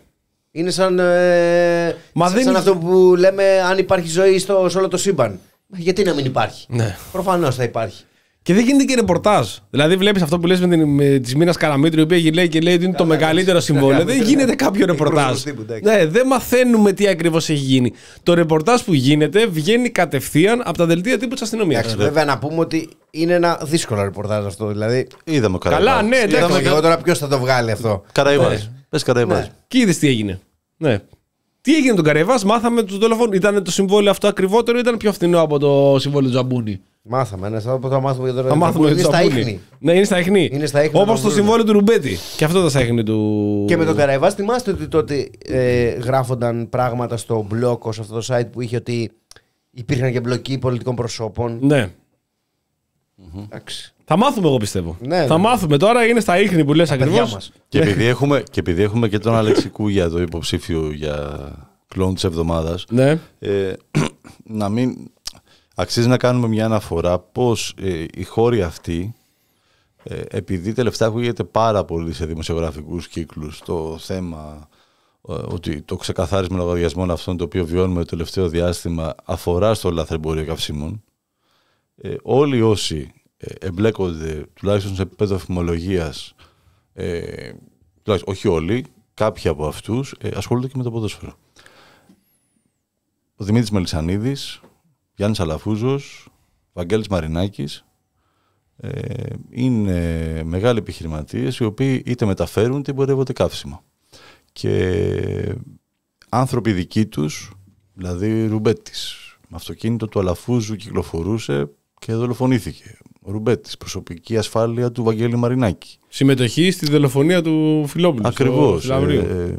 Είναι 0.50 0.70
σαν, 0.70 0.98
ε, 0.98 1.96
Μα 2.12 2.26
σαν, 2.26 2.34
δεν 2.34 2.42
σαν 2.42 2.48
είναι- 2.50 2.58
αυτό 2.58 2.76
που 2.76 3.14
λέμε 3.18 3.44
αν 3.60 3.78
υπάρχει 3.78 4.08
ζωή 4.08 4.38
στο, 4.38 4.68
σε 4.68 4.78
όλο 4.78 4.88
το 4.88 4.96
σύμπαν. 4.96 5.38
Γιατί 5.76 6.02
να 6.02 6.14
μην 6.14 6.24
υπάρχει; 6.24 6.66
ναι. 6.68 6.96
Προφανώς 7.12 7.54
θα 7.54 7.62
υπάρχει. 7.62 8.02
Και 8.42 8.54
δεν 8.54 8.64
γίνεται 8.64 8.84
και 8.84 8.94
ρεπορτάζ. 8.94 9.48
Δηλαδή, 9.70 9.96
βλέπεις 9.96 10.22
αυτό 10.22 10.38
που 10.38 10.46
λες 10.46 10.60
με, 10.60 10.68
την, 10.68 10.84
με 10.88 11.18
τη 11.18 11.36
Μίνα 11.36 11.52
Καραμίτρου, 11.52 12.00
η 12.00 12.02
οποία 12.02 12.16
γυρνάει 12.16 12.48
και 12.48 12.60
λέει 12.60 12.74
ότι 12.74 12.84
είναι 12.84 12.92
το 12.92 13.02
Καλά, 13.02 13.14
μεγαλύτερο 13.14 13.50
εντάξει, 13.50 13.66
συμβόλαιο. 13.72 13.98
καλά, 13.98 14.04
Δεν 14.12 14.16
ναι. 14.18 14.24
γίνεται 14.24 14.54
κάποιο 14.54 14.86
ρεπορτάζ. 14.86 15.16
Εκπρόσωπος 15.24 15.42
τύπου, 15.42 15.60
εντάξει. 15.72 15.98
Ναι, 16.04 16.06
δεν 16.10 16.26
μαθαίνουμε 16.26 16.92
τι 16.92 17.08
ακριβώς 17.08 17.48
έχει 17.48 17.58
γίνει. 17.58 17.92
Το 18.22 18.34
ρεπορτάζ 18.34 18.80
που 18.80 18.94
γίνεται 18.94 19.46
βγαίνει 19.46 19.88
κατευθείαν 19.90 20.62
από 20.64 20.78
τα 20.78 20.86
δελτία 20.86 21.18
τύπου 21.18 21.32
της 21.34 21.42
αστυνομίας. 21.42 21.80
Εντάξει, 21.80 22.02
βέβαια 22.02 22.24
να 22.24 22.38
πούμε 22.38 22.58
ότι 22.60 22.88
είναι 23.10 23.32
ένα 23.34 23.60
δύσκολο 23.64 24.02
ρεπορτάζ 24.02 24.44
αυτό. 24.46 24.66
Δηλαδή. 24.66 25.06
Είδαμε 25.24 25.56
ο 25.56 25.58
Καλά, 25.58 25.76
Καραϊβάς. 25.76 26.08
ναι, 26.08 26.16
εντάξει. 26.16 26.36
Είδαμε 26.36 26.60
και 26.60 26.68
εγώ 26.68 26.80
τώρα 26.80 26.96
ποιος 26.98 27.18
θα 27.18 27.28
το 27.28 27.38
βγάλει 27.38 27.70
αυτό. 27.70 28.02
Καραϊβάς. 28.12 28.70
Πες 28.88 29.02
Καραϊβάς. 29.02 29.38
Ναι. 29.40 29.50
Και 29.68 29.78
είδες 29.78 29.98
τι 29.98 30.08
έγινε. 30.08 30.40
Ναι. 30.76 30.98
Τι 31.64 31.74
έγινε 31.76 31.94
τον 31.94 32.04
Καρεβάς, 32.04 32.44
μάθαμε 32.44 32.82
του 32.82 32.98
δολοφόνου. 32.98 33.32
Ήταν 33.32 33.64
το 33.64 33.70
συμβόλαιο 33.70 34.10
αυτό 34.10 34.26
ακριβότερο 34.28 34.76
ή 34.76 34.80
ήταν 34.80 34.96
πιο 34.96 35.12
φθηνό 35.12 35.40
από 35.40 35.58
το 35.58 35.96
συμβόλαιο 35.98 36.28
του 36.30 36.34
Τζαμπούνι; 36.34 36.80
Μάθαμε, 37.02 37.48
ναι, 37.48 37.60
θα 37.60 37.78
θα 37.88 38.00
μάθουμε 38.00 38.30
για 38.30 38.42
το 38.42 38.48
Θα 38.48 38.54
μάθουμε 38.54 38.86
είναι 38.90 39.02
το 39.02 39.08
στα 39.08 39.18
Τζαμπούνι. 39.18 39.40
ίχνη. 39.40 39.60
Ναι, 39.78 39.92
είναι 39.94 40.04
στα 40.04 40.18
ίχνη. 40.18 40.48
Είναι 40.52 40.66
στα 40.66 40.84
ίχνη, 40.84 41.00
Όπως 41.00 41.06
να 41.08 41.14
το 41.14 41.20
το 41.22 41.28
βρούμε. 41.28 41.34
συμβόλαιο 41.34 41.64
του 41.64 41.72
Ρουμπέτη. 41.72 42.16
Και 42.36 42.44
αυτό 42.44 42.58
ήταν 42.58 42.70
στα 42.70 42.82
ίχνη 42.82 43.02
του. 43.02 43.64
Και 43.68 43.76
με 43.76 43.84
τον 43.84 43.96
Καραϊβά, 43.96 44.30
θυμάστε 44.30 44.70
ότι 44.70 44.88
τότε 44.88 45.28
ε, 45.46 45.88
γράφονταν 45.88 46.68
πράγματα 46.68 47.16
στο 47.16 47.46
blog, 47.52 47.78
σε 47.94 48.00
αυτό 48.00 48.20
το 48.20 48.26
site 48.34 48.50
που 48.52 48.60
είχε 48.60 48.76
ότι 48.76 49.10
υπήρχαν 49.70 50.12
και 50.12 50.20
μπλοκοί 50.20 50.58
πολιτικών 50.58 50.94
προσώπων; 50.94 51.58
Ναι. 51.62 51.90
Εντάξει. 53.44 53.93
Θα 54.04 54.16
μάθουμε, 54.16 54.48
εγώ 54.48 54.56
πιστεύω. 54.56 54.96
Ναι, 55.00 55.26
θα 55.26 55.34
ναι. 55.36 55.40
μάθουμε 55.42 55.76
τώρα, 55.76 56.06
είναι 56.06 56.20
στα 56.20 56.40
ίχνη 56.40 56.64
που 56.64 56.74
λες 56.74 56.88
Τα 56.88 56.96
παιδιά 56.96 57.14
ακριβώ. 57.14 57.34
μας. 57.34 57.52
Και 57.68 57.78
επειδή, 57.78 58.04
έχουμε, 58.04 58.42
και 58.50 58.60
επειδή 58.60 58.82
έχουμε 58.82 59.08
και 59.08 59.18
τον 59.18 59.34
Αλεξικού 59.34 59.88
για 59.88 60.08
το 60.08 60.20
υποψήφιο 60.20 60.92
για 60.92 61.38
κλόν 61.88 62.14
της 62.14 62.24
εβδομάδας, 62.24 62.84
Ναι. 62.88 63.18
ε, 63.38 63.72
να 64.44 64.68
μην... 64.68 64.96
Αξίζει 65.76 66.08
να 66.08 66.16
κάνουμε 66.16 66.48
μια 66.48 66.64
αναφορά 66.64 67.18
πως 67.18 67.74
ε, 67.82 68.04
οι 68.14 68.24
χώροι 68.24 68.62
αυτοί, 68.62 69.14
ε, 70.02 70.20
επειδή 70.30 70.72
τελευταία 70.72 71.08
ακούγεται 71.08 71.44
πάρα 71.44 71.84
πολύ 71.84 72.12
σε 72.12 72.26
δημοσιογραφικούς 72.26 73.08
κύκλους 73.08 73.60
το 73.64 73.96
θέμα 74.00 74.68
ε, 75.28 75.32
ότι 75.32 75.82
το 75.82 75.96
ξεκαθάρισμα 75.96 76.56
λογαριασμών 76.56 77.10
αυτών 77.10 77.36
το 77.36 77.44
οποίο 77.44 77.66
βιώνουμε 77.66 78.00
το 78.00 78.06
τελευταίο 78.06 78.48
διάστημα 78.48 79.14
αφορά 79.24 79.74
στο 79.74 79.90
λαθρεμπόριο 79.90 80.44
καυσίμων, 80.44 81.02
ε, 81.96 82.14
όλοι 82.22 82.62
όσοι 82.62 83.12
ε, 83.14 83.23
εμπλέκονται 83.60 84.46
τουλάχιστον 84.54 84.94
σε 84.94 85.02
επίπεδο 85.02 85.38
φημολογίας, 85.38 86.34
ε, 86.92 87.52
τουλάχιστον, 88.02 88.34
όχι 88.34 88.48
όλοι, 88.48 88.84
κάποιοι 89.14 89.50
από 89.50 89.66
αυτούς 89.66 90.14
ε, 90.18 90.30
ασχολούνται 90.34 90.66
και 90.66 90.76
με 90.76 90.82
το 90.82 90.90
ποδόσφαιρο. 90.90 91.34
Ο 93.36 93.44
Δημήτρης 93.44 93.70
Μελισανίδης, 93.70 94.60
Γιάννης 95.14 95.40
Αλαφούζος, 95.40 96.28
Βαγγέλης 96.72 97.08
Μαρινάκης, 97.08 97.84
ε, 98.76 99.24
είναι 99.50 100.42
μεγάλοι 100.44 100.78
επιχειρηματίες 100.78 101.56
οι 101.58 101.64
οποίοι 101.64 102.02
είτε 102.06 102.26
μεταφέρουν 102.26 102.78
είτε 102.78 102.90
εμπορεύονται 102.90 103.32
καύσιμα. 103.32 103.82
Και 104.52 105.56
άνθρωποι 106.28 106.72
δικοί 106.72 107.06
τους 107.06 107.52
Δηλαδή 107.94 108.46
Ρουμπέτης. 108.46 109.18
Με 109.48 109.56
αυτοκίνητο 109.56 110.08
του 110.08 110.18
Αλαφούζου 110.18 110.76
κυκλοφορούσε 110.76 111.70
και 111.98 112.14
δολοφονήθηκε. 112.14 112.98
Ο 113.26 113.30
Ρουμπέτη. 113.30 113.70
Προσωπική 113.78 114.36
ασφάλεια 114.36 114.92
του 114.92 115.02
Βαγγέλη 115.02 115.36
Μαρινάκη. 115.36 115.98
Συμμετοχή 116.08 116.70
στη 116.70 116.90
δολοφονία 116.90 117.42
του 117.42 117.84
Φιλόπουλου. 117.86 118.20
στο 118.20 118.28
Ακριβώ. 118.28 118.78
Φιλαυρίο. 118.78 119.20
Ε, 119.20 119.54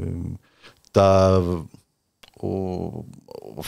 τα. 0.91 1.37
Ο, 2.39 2.47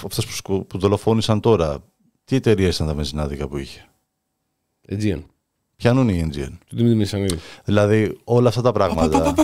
αυτές 0.06 0.26
που, 0.26 0.32
σκο- 0.32 0.60
που 0.64 0.78
δολοφόνησαν 0.78 1.40
τώρα, 1.40 1.78
τι 2.26 2.36
εταιρεία 2.36 2.68
ήταν 2.68 2.88
τα 2.88 2.94
βενζινάδικα 2.94 3.48
που 3.48 3.58
είχε. 3.58 3.86
Aegean. 4.90 5.22
Πιανούν 5.76 6.10
η 6.10 6.28
Engine. 6.30 6.52
Του 6.68 6.76
Δημήτρη 6.76 6.98
Μεσανίδη. 6.98 7.38
Δηλαδή 7.64 8.18
όλα 8.24 8.50
αυτά 8.50 8.62
τα 8.62 8.72
πράγματα. 8.72 9.36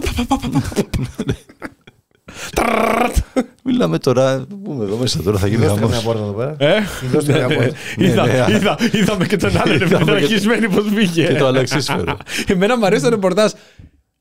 Μιλάμε 3.66 3.98
τώρα. 3.98 4.46
Πού 4.50 4.60
πούμε 4.62 4.84
εδώ 4.84 4.96
μέσα 4.96 5.22
τώρα, 5.24 5.38
θα 5.38 5.48
γίνει 5.48 5.66
Δώστε 5.66 5.80
χαμός. 5.80 5.92
μια 5.92 6.02
πόρτα 6.02 6.22
εδώ 6.24 6.32
πέρα. 6.32 6.56
Ε, 6.76 6.80
Δώστε 7.12 7.34
μια 7.34 7.48
πόρτα. 7.48 7.72
είδα, 7.98 8.26
ναι. 8.26 8.46
είδα, 8.56 8.78
είδαμε 8.92 9.26
και 9.26 9.38
τον 9.38 9.52
άλλον 9.62 9.76
Είδαμε 9.76 9.90
και- 10.06 10.12
επιτραχισμένοι 10.12 10.70
πώ 10.70 10.82
βγήκε. 10.82 11.24
Και 11.24 11.34
το 11.34 11.48
αλεξίσφαιρο. 11.48 12.18
Εμένα 12.48 12.78
μου 12.78 12.86
αρέσει 12.86 13.04
το 13.04 13.10
ρεπορτάζ. 13.10 13.52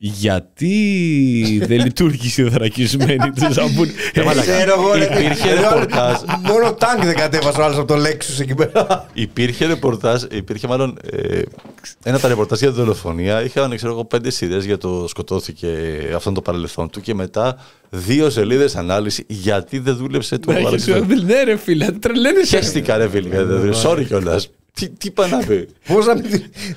Γιατί 0.04 1.62
δεν 1.66 1.80
λειτουργήσε 1.80 2.42
η 2.42 2.48
δρακισμένη 2.48 3.30
του 3.30 3.52
Ζαμπούνι. 3.52 3.90
Ε, 4.12 4.22
μαλάκα. 4.22 4.52
Ξέρω 4.52 4.80
εγώ, 4.80 4.94
ρε, 4.94 5.04
Υπήρχε 5.04 5.54
ρε, 5.54 5.60
ρεπορτάζ. 5.60 6.20
Μόνο 6.42 6.72
τάγκ 6.72 7.04
δεν 7.04 7.14
κατέβασε 7.14 7.60
ο 7.60 7.64
άλλος 7.64 7.78
από 7.78 7.86
το 7.86 8.02
Lexus 8.02 8.40
εκεί 8.40 8.54
πέρα. 8.54 9.06
Υπήρχε 9.12 9.66
ρεπορτάζ, 9.66 10.22
υπήρχε 10.30 10.66
μάλλον 10.66 10.98
ε, 11.10 11.42
ένα 12.02 12.14
από 12.14 12.18
τα 12.18 12.28
ρεπορτάζ 12.28 12.58
για 12.58 12.68
τη 12.68 12.74
δολοφονία. 12.74 13.44
Είχαν, 13.44 13.76
ξέρω 13.76 13.92
εγώ, 13.92 14.04
πέντε 14.04 14.30
σειρέ 14.30 14.58
για 14.58 14.78
το 14.78 15.04
σκοτώθηκε 15.08 15.68
αυτόν 16.14 16.34
το 16.34 16.42
παρελθόν 16.42 16.90
του 16.90 17.00
και 17.00 17.14
μετά 17.14 17.56
δύο 17.90 18.30
σελίδες 18.30 18.76
ανάλυση 18.76 19.24
γιατί 19.28 19.78
δεν 19.78 19.96
δούλεψε 19.96 20.38
το 20.38 20.52
Ναι, 20.52 20.58
αλεξίσφαιρο. 20.58 21.06
Ναι, 21.24 21.42
ρε 21.42 21.56
φίλε, 21.56 21.90
τρελαίνεσαι. 21.90 22.56
Χαίστηκα, 22.56 22.96
ρε 22.96 23.08
φίλε, 23.08 23.28
γιατί 23.28 23.44
δεν 23.44 23.58
δούλεψε. 23.60 23.88
Sorry 23.88 24.04
κιόλας. 24.06 24.48
Τι, 24.74 24.88
τι 24.88 25.06
είπα 25.08 25.26
να 25.26 25.38
πει. 25.38 25.68
Πώ 25.86 25.98
να 25.98 26.14
μην. 26.14 26.24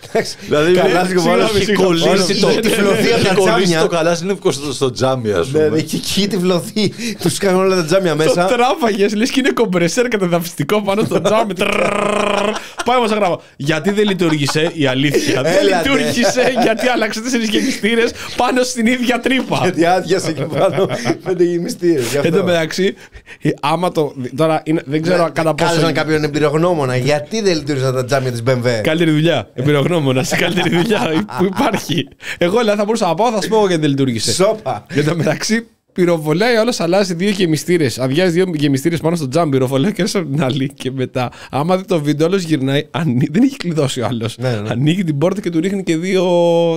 Εντάξει. 0.09 0.35
Δηλαδή, 0.39 0.73
Καλάζικο, 0.73 1.19
συγγνώμη, 1.21 1.41
βάλε- 1.41 1.55
έχει 1.61 1.73
κολλήσει 1.73 2.39
το, 2.39 2.47
Έχει 2.47 2.59
τυφλωθεί 2.59 3.11
από 3.13 3.23
τα 3.23 3.29
έχει 3.29 3.35
κολλήσει 3.35 3.61
τζάμια. 3.63 3.81
το 3.81 3.87
καλάσινευκο 3.87 4.51
στο, 4.51 4.73
στο 4.73 4.91
τζάμι, 4.91 5.31
α 5.31 5.37
Ναι, 5.37 5.43
πούμε. 5.43 5.77
έχει 5.77 5.95
εκεί 5.95 6.27
τυφλωθεί. 6.27 6.89
Του 7.21 7.29
κάνουν 7.39 7.61
όλα 7.61 7.75
τα 7.75 7.85
τζάμια 7.85 8.11
Το 8.11 8.17
μέσα. 8.17 8.45
τράβαγε, 8.45 9.07
λε 9.15 9.25
και 9.25 9.39
είναι 9.39 9.49
κομπρεσέρ 9.51 10.07
καταδαφιστικό 10.07 10.81
πάνω 10.81 11.01
στο 11.05 11.21
τζάμι. 11.21 11.53
Τρρρρρρρ. 11.53 12.51
Πάει 12.85 12.97
όμω 12.97 13.05
γράμμα. 13.05 13.39
Γιατί 13.57 13.91
δεν 13.91 14.07
λειτουργήσε 14.07 14.71
η 14.73 14.85
αλήθεια. 14.87 15.41
Δεν 15.41 15.53
Έλατε. 15.57 15.89
λειτουργήσε 15.89 16.53
γιατί 16.61 16.87
άλλαξε 16.87 17.21
τέσσερι 17.21 17.43
γεμιστήρε 17.45 18.03
πάνω 18.37 18.63
στην 18.63 18.85
ίδια 18.85 19.19
τρύπα. 19.19 19.59
Γιατί 19.63 19.85
άδειασε 19.85 20.29
εκεί 20.29 20.41
πάνω 20.57 20.89
πέντε 21.23 21.43
γεμιστήρε. 21.43 22.01
Εν 22.23 22.33
τω 22.33 22.43
μεταξύ, 22.43 22.95
ε, 23.41 23.49
άμα 23.61 23.91
το. 23.91 24.13
Τώρα 24.35 24.61
είναι- 24.65 24.83
δεν 24.85 25.01
ξέρω 25.01 25.29
κατά 25.33 25.53
πόσο. 25.55 25.69
Κάλεσαν 25.69 25.93
κάποιον 25.93 26.23
εμπειρογνώμονα. 26.23 26.95
Γιατί 26.97 27.41
δεν 27.41 27.65
λειτουργήσαν 27.85 27.93
τα 27.93 28.05
τζάμια 28.05 28.31
της 28.31 28.43
BMW. 28.47 28.81
Καλύτερη 28.83 29.11
δουλειά. 29.11 29.49
Εμπειρογνώμονας. 29.53 30.27
Σε 30.27 30.35
καλύτερη 30.35 30.69
δουλειά 30.77 31.25
που 31.37 31.45
υπάρχει. 31.45 32.07
Εγώ 32.37 32.59
δηλαδή 32.59 32.77
θα 32.77 32.85
μπορούσα 32.85 33.07
να 33.07 33.13
πάω, 33.13 33.31
θα 33.31 33.41
σου 33.41 33.49
πω 33.49 33.55
εγώ 33.55 33.65
γιατί 33.67 33.81
δεν 33.81 33.89
λειτουργήσε. 33.89 34.33
Σόπα. 34.33 34.85
Εν 34.89 35.05
τω 35.05 35.15
μεταξύ, 35.15 35.67
πυροβολάει 35.93 36.55
όλος, 36.55 36.79
αλλάζει 36.79 37.13
δύο 37.13 37.29
γεμιστήρες. 37.29 37.99
Αδειάζει 37.99 38.31
δύο 38.31 38.45
γεμιστήρες 38.55 38.99
πάνω 38.99 39.15
στο 39.15 39.27
τζάμπ. 39.27 39.51
Πυροβολάει 39.51 39.93
και 39.93 40.01
ένα 40.01 40.11
από 40.13 40.31
την 40.31 40.43
άλλη. 40.43 40.71
Και 40.73 40.91
μετά, 40.91 41.31
άμα 41.51 41.77
δει 41.77 41.83
το 41.85 42.01
βίντεο, 42.01 42.27
όλος 42.27 42.43
γυρνάει. 42.43 42.87
ανοί- 42.91 43.31
Δεν 43.31 43.43
έχει 43.43 43.57
κλειδώσει 43.57 44.01
ο 44.01 44.05
άλλος. 44.05 44.37
Ναι, 44.37 44.49
ναι. 44.49 44.69
Ανοίγει 44.69 45.03
την 45.03 45.17
πόρτα 45.17 45.41
και 45.41 45.49
του 45.49 45.59
ρίχνει 45.59 45.83
και 45.83 45.97
δύο 45.97 46.23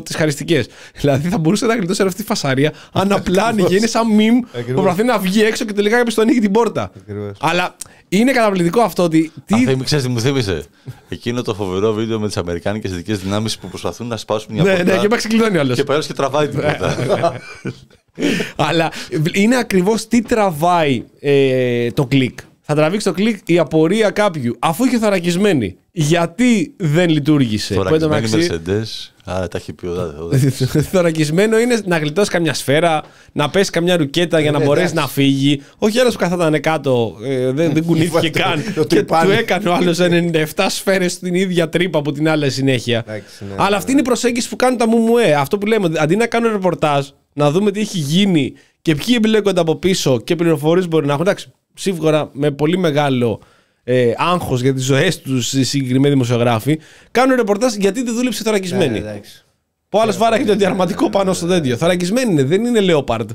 τις 0.05 0.17
χαριστικές. 0.17 0.67
Δηλαδή 1.01 1.29
θα 1.29 1.39
μπορούσε 1.39 1.67
να 1.67 1.75
γλιτώσει 1.77 2.03
αυτή 2.03 2.15
τη 2.21 2.23
φασαρία 2.27 2.73
αν 2.93 3.13
απλά 3.13 3.45
άνοιγε. 3.45 3.77
Είναι 3.77 3.87
σαν 3.87 4.15
μιμ 4.15 4.41
που 4.41 4.49
Ακριβώς. 4.59 4.83
προσπαθεί 4.83 5.07
να 5.07 5.19
βγει 5.19 5.43
έξω 5.43 5.65
και 5.65 5.73
τελικά 5.73 5.97
κάποιος 5.97 6.15
του 6.15 6.21
ανοίγει 6.21 6.41
την 6.41 6.51
πόρτα. 6.53 6.91
Ακριβώς. 7.01 7.37
Αλλά 7.41 7.77
είναι 8.09 8.33
καταπληκτικό 8.33 8.81
αυτό 8.81 9.03
ότι. 9.03 9.33
Τι... 9.45 9.55
Αυτό 9.55 9.85
ξέρεις 9.85 10.05
τι 10.05 10.11
μου 10.11 10.21
θύμισε; 10.21 10.65
Εκείνο 11.09 11.43
το 11.43 11.55
φοβερό 11.55 11.93
βίντεο 11.93 12.21
με 12.21 12.27
τις 12.27 12.37
Αμερικάνικες 12.37 12.91
ειδικέ 12.91 13.15
δυνάμεις 13.15 13.59
που 13.59 13.69
προσπαθούν 13.69 14.07
να 14.07 14.17
σπάσουν 14.17 14.53
μια 14.53 14.63
ναι, 14.63 14.77
πόρτα. 14.77 14.95
ναι, 14.95 14.99
και 14.99 15.09
πάει 15.09 15.19
ξεκλειδώνει 15.19 15.57
ο 15.57 15.61
άλλο. 15.61 15.75
Και 15.75 15.85
πάει 15.85 15.99
και 15.99 16.13
τραβάει 16.13 16.49
την 16.49 16.61
πόρτα. 16.61 16.97
Αλλά 18.69 18.93
είναι 19.33 19.57
ακριβώς 19.57 20.09
τι 20.09 20.23
τραβάει 20.23 21.05
ε, 21.21 21.91
το 21.91 22.07
κλικ. 22.07 22.39
Θα 22.61 22.75
τραβήξει 22.75 23.07
το 23.07 23.13
κλικ 23.13 23.39
η 23.45 23.59
απορία 23.59 24.11
κάποιου, 24.11 24.57
αφού 24.59 24.85
είχε 24.85 24.99
θωρακισμένη. 24.99 25.77
Γιατί 26.01 26.75
δεν 26.77 27.09
λειτουργήσε. 27.09 27.75
Που 27.75 27.81
εν 27.81 27.87
τω 27.89 27.99
Θωρακισμένη 27.99 28.47
μεταξύ, 28.49 28.63
Mercedes. 28.67 29.13
Άρα 29.25 29.49
τα 29.49 29.59
έχει 29.59 29.73
πει 29.73 29.87
ο 29.87 29.95
Δάδε. 29.95 30.19
ο 30.21 30.27
Δάδε. 30.29 30.81
θωρακισμένο 30.83 31.59
είναι 31.59 31.81
να 31.85 31.99
γλιτώσεις 31.99 32.31
καμιά 32.31 32.55
σφαίρα, 32.55 33.03
να 33.33 33.51
πέσεις 33.51 33.71
καμιά 33.71 33.97
ρουκέτα 33.97 34.41
για 34.41 34.51
να 34.51 34.59
Ναι, 34.59 34.65
μπορέσεις 34.65 34.91
εντάξει. 34.91 35.07
να 35.09 35.13
φύγει. 35.23 35.63
Όχι 35.79 35.99
άλλος 35.99 36.13
που 36.13 36.19
καθόταν 36.19 36.61
κάτω, 36.61 37.17
ε, 37.25 37.51
δεν, 37.53 37.73
δεν 37.73 37.85
κουνήθηκε 37.85 38.31
Το- 38.31 38.39
καν. 38.41 38.63
το 38.75 38.81
και 38.85 38.95
τρυπάνι. 38.97 39.27
του 39.33 39.39
έκανε 39.39 39.69
ο 39.69 39.75
άλλος 39.75 39.99
97 40.01 40.67
σφαίρες 40.69 41.13
στην 41.13 41.35
ίδια 41.35 41.69
τρύπα 41.69 41.99
από 41.99 42.13
την 42.13 42.29
άλλη 42.29 42.51
συνέχεια. 42.51 42.99
Εντάξει, 43.07 43.45
ναι, 43.45 43.55
Αλλά 43.57 43.71
ναι, 43.71 43.77
αυτή 43.77 43.91
είναι 43.91 44.01
η 44.01 44.05
προσέγγιση 44.05 44.49
που 44.49 44.57
κάνουν 44.57 44.79
τα 44.79 44.89
μουμουέ. 44.89 45.35
Αυτό 45.35 45.59
που 45.59 45.67
λέμε, 45.67 45.87
ότι 45.87 45.99
αντί 45.99 46.17
να 46.17 46.27
κάνουν 46.27 46.53
ρεπορτάζ, 46.53 47.07
να 47.33 47.51
δούμε 47.51 47.71
τι 47.71 47.81
έχει 47.81 47.99
γίνει 47.99 48.53
και 48.83 48.95
ποιοι 48.95 49.15
εμπλέκονται 49.17 49.61
από 49.61 49.77
πίσω 49.77 50.21
και 50.21 50.37
πληροφορίες 50.37 50.89
μπορεί 50.89 51.07
να 51.07 51.13
έχουν. 51.13 51.25
Εντάξει, 51.27 51.53
σίγουρα 51.75 52.31
με 52.33 52.51
πολύ 52.51 52.79
μεγάλο 52.79 53.41
ε, 53.91 54.13
άγχος 54.17 54.61
για 54.61 54.75
τις 54.75 54.85
ζωές 54.85 55.19
τους 55.19 55.53
οι 55.53 55.65
συγκεκριμένοι 55.65 56.13
δημοσιογράφοι, 56.13 56.79
κάνουν 57.11 57.37
ρεπορτάζ 57.37 57.75
γιατί 57.75 58.03
δεν 58.03 58.15
δούλεψε 58.15 58.43
θωρακισμένη. 58.43 58.89
Ναι, 58.89 58.99
εντάξει. 58.99 59.45
Που 59.89 60.01
άλλος 60.01 60.17
βάραγε 60.17 60.45
το 60.45 60.55
διαρματικό 60.55 61.11
πάνω 61.11 61.33
στο 61.33 61.47
τέτοιο. 61.47 61.77
Θωρακισμένη 61.77 62.33
είναι, 62.33 62.43
δεν 62.43 62.65
είναι 62.65 62.81
Leopard. 62.83 63.27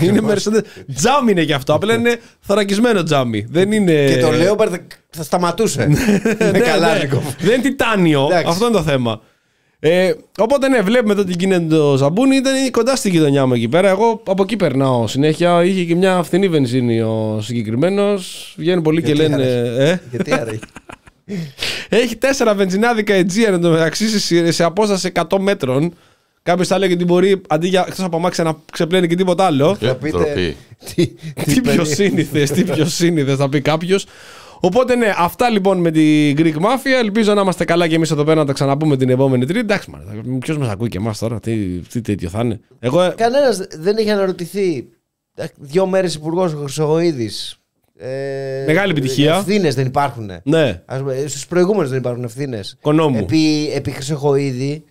είναι 0.00 0.20
Mercedes. 0.28 0.62
Τζάμι 0.94 1.30
είναι 1.30 1.44
και 1.44 1.54
αυτό. 1.54 1.74
Απλά 1.74 1.94
είναι 1.94 2.20
θωρακισμένο 2.40 3.02
τζάμι. 3.02 3.46
Δεν 3.50 3.72
είναι. 3.72 4.04
Και 4.04 4.20
το 4.20 4.30
Λέοπαρντ 4.30 4.74
θα 5.10 5.22
σταματούσε. 5.22 5.86
Ναι, 5.86 6.50
Με 6.50 6.58
καλά, 6.58 6.92
ναι. 6.92 6.98
Νίκο. 6.98 7.22
Δεν 7.38 7.52
είναι 7.52 7.62
τιτάνιο. 7.62 8.26
Εντάξει. 8.30 8.46
Αυτό 8.48 8.66
είναι 8.66 8.74
το 8.76 8.82
θέμα. 8.82 9.20
Ε, 9.84 10.12
οπότε 10.38 10.68
ναι, 10.68 10.80
βλέπουμε 10.80 11.12
εδώ 11.12 11.24
τι 11.24 11.32
γίνεται 11.38 11.74
το 11.76 11.96
ζαμπούνι. 11.96 12.36
Ήταν 12.36 12.70
κοντά 12.70 12.96
στη 12.96 13.10
γειτονιά 13.10 13.46
μου 13.46 13.54
εκεί 13.54 13.68
πέρα. 13.68 13.88
Εγώ 13.88 14.22
από 14.26 14.42
εκεί 14.42 14.56
περνάω 14.56 15.06
συνέχεια. 15.06 15.64
Είχε 15.64 15.84
και 15.84 15.94
μια 15.94 16.22
φθηνή 16.22 16.48
βενζίνη 16.48 17.00
ο 17.00 17.38
συγκεκριμένος. 17.42 18.54
Βγαίνουν 18.56 18.82
πολλοί 18.82 19.02
και 19.02 19.12
Γιατί 19.12 19.20
λένε. 19.30 19.34
άρεσε; 19.34 19.74
Ε, 19.78 19.98
Γιατί 20.10 20.32
άραγε. 20.32 20.58
έχει 22.02 22.16
τέσσερα 22.16 22.54
βενζινάδικα 22.54 23.14
Aegean 23.20 23.52
εντωμεταξύ 23.52 24.18
σε, 24.20 24.52
σε 24.52 24.64
απόσταση 24.64 25.12
100 25.28 25.38
μέτρων. 25.40 25.94
Κάποιος 26.42 26.68
θα 26.68 26.74
έλεγε 26.74 26.94
ότι 26.94 27.04
μπορεί 27.04 27.40
αντί 27.48 27.68
για 27.68 27.84
εκτός 27.88 28.04
από 28.04 28.16
αμάξια 28.16 28.44
να 28.44 28.56
ξεπλένει 28.72 29.06
και 29.08 29.14
τίποτα 29.14 29.44
άλλο. 29.44 29.76
Ε, 29.80 29.86
Θα 29.86 29.94
πείτε. 29.94 30.16
ντροπή. 30.18 30.56
Τι- 30.94 31.06
τι 31.44 31.60
πιο 31.60 31.62
περί- 31.62 31.86
σύνηθες, 31.86 32.50
τι 32.50 32.62
πιο 32.64 32.84
σύνηθες, 32.84 33.36
θα 33.36 33.48
πει 33.48 33.60
κάποιος. 33.60 34.06
Οπότε 34.64 34.94
ναι, 34.96 35.12
αυτά 35.16 35.50
λοιπόν 35.50 35.78
με 35.78 35.90
την 35.90 36.36
Greek 36.38 36.56
Mafia. 36.56 36.98
Ελπίζω 37.02 37.34
να 37.34 37.40
είμαστε 37.40 37.64
καλά 37.64 37.88
και 37.88 37.94
εμείς 37.94 38.10
εδώ 38.10 38.24
πέρα 38.24 38.40
να 38.40 38.46
τα 38.46 38.52
ξαναπούμε 38.52 38.96
την 38.96 39.08
επόμενη 39.08 39.44
Τρίτη. 39.44 39.58
Εντάξει, 39.60 39.90
ποιος 40.38 40.58
μας 40.58 40.68
ακούει 40.68 40.88
και 40.88 40.98
εμάς 40.98 41.18
τώρα, 41.18 41.40
τι, 41.40 41.56
τι 41.78 42.00
τέτοιο 42.00 42.28
θα 42.28 42.40
είναι. 42.40 42.60
Εγώ. 42.78 43.02
ε, 43.02 43.14
Κανένας 43.16 43.66
δεν 43.78 43.96
έχει 43.96 44.10
αναρωτηθεί. 44.10 44.88
Δύο 45.56 45.86
μέρες 45.86 46.14
υπουργός 46.14 46.52
ο 46.54 46.56
Χρυσογοίδης. 46.58 47.56
Ε, 47.96 48.64
Μεγάλη 48.66 48.90
επιτυχία. 48.90 49.34
Ευθύνες 49.36 49.74
δεν 49.74 49.86
υπάρχουν. 49.86 50.30
Ναι, 50.42 50.82
Στους 51.26 51.46
προηγούμενους 51.46 51.88
δεν 51.90 51.98
υπάρχουν 51.98 52.24
ευθύνες. 52.24 52.76
κονόμου. 52.80 53.18
Επί, 53.18 53.70
επί 53.74 53.90
Χρυσοχοίδη 53.90 54.84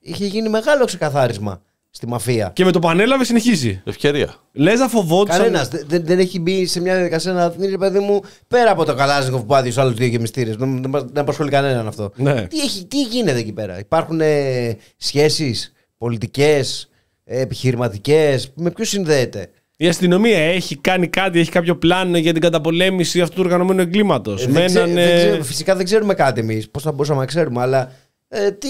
είχε 0.00 0.26
γίνει 0.26 0.48
μεγάλο 0.48 0.84
ξεκαθάρισμα 0.84 1.62
στη 1.90 2.06
μαφία. 2.06 2.50
Και 2.54 2.64
με 2.64 2.72
το 2.72 2.78
πανέλαβε 2.78 3.24
συνεχίζει. 3.24 3.56
συνεχίζει. 3.56 3.82
Ευκαιρία. 3.84 4.34
Λες 4.52 4.78
να 4.78 4.88
φοβόντουσαν. 4.88 5.42
Κανένας 5.42 5.68
δεν, 5.68 6.04
δεν 6.04 6.18
έχει 6.18 6.40
μπει 6.40 6.66
σε 6.66 6.80
μια 6.80 6.94
διαδικασία 6.94 7.32
να 7.32 7.50
δει, 7.50 7.78
παιδί 7.78 7.98
μου, 7.98 8.20
πέρα 8.48 8.70
από 8.70 8.84
το 8.84 8.94
καλάζικό 8.94 9.44
που 9.44 9.54
άδειε 9.54 9.72
άλλου 9.76 9.94
δύο 9.94 10.06
γεμιστήρες. 10.06 10.56
Δεν, 10.56 10.90
απασχολεί 11.14 11.50
κανέναν 11.50 11.86
αυτό. 11.86 12.12
Ναι. 12.16 12.46
Τι, 12.46 12.58
έχει, 12.60 12.84
τι 12.84 13.02
γίνεται 13.02 13.38
εκεί 13.38 13.52
πέρα, 13.52 13.78
Υπάρχουν 13.78 14.20
ε, 14.20 14.76
σχέσεις 14.96 15.72
πολιτικές, 15.98 16.88
επιχειρηματικές, 17.24 18.52
με 18.54 18.70
ποιους 18.70 18.88
συνδέεται; 18.88 19.50
Η 19.76 19.88
αστυνομία 19.88 20.38
έχει 20.38 20.76
κάνει 20.76 21.08
κάτι, 21.08 21.38
έχει 21.38 21.50
κάποιο 21.50 21.76
πλάνο 21.76 22.18
για 22.18 22.32
την 22.32 22.42
καταπολέμηση 22.42 23.20
αυτού 23.20 23.34
του 23.34 23.42
οργανωμένου 23.44 23.80
εγκλήματος; 23.80 24.46
Ε, 24.46 24.64
ξέ, 24.64 24.82
ε... 24.82 25.42
φυσικά 25.42 25.74
δεν 25.76 25.84
ξέρουμε 25.84 26.14
κάτι 26.14 26.40
εμείς. 26.40 26.70
Πώς 26.70 26.82
θα 26.82 26.92
μπορούσαμε 26.92 27.20
να 27.20 27.26
ξέρουμε, 27.26 27.60
αλλά. 27.62 27.92
Ε, 28.28 28.50
τι, 28.50 28.68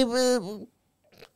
ε, 0.00 0.66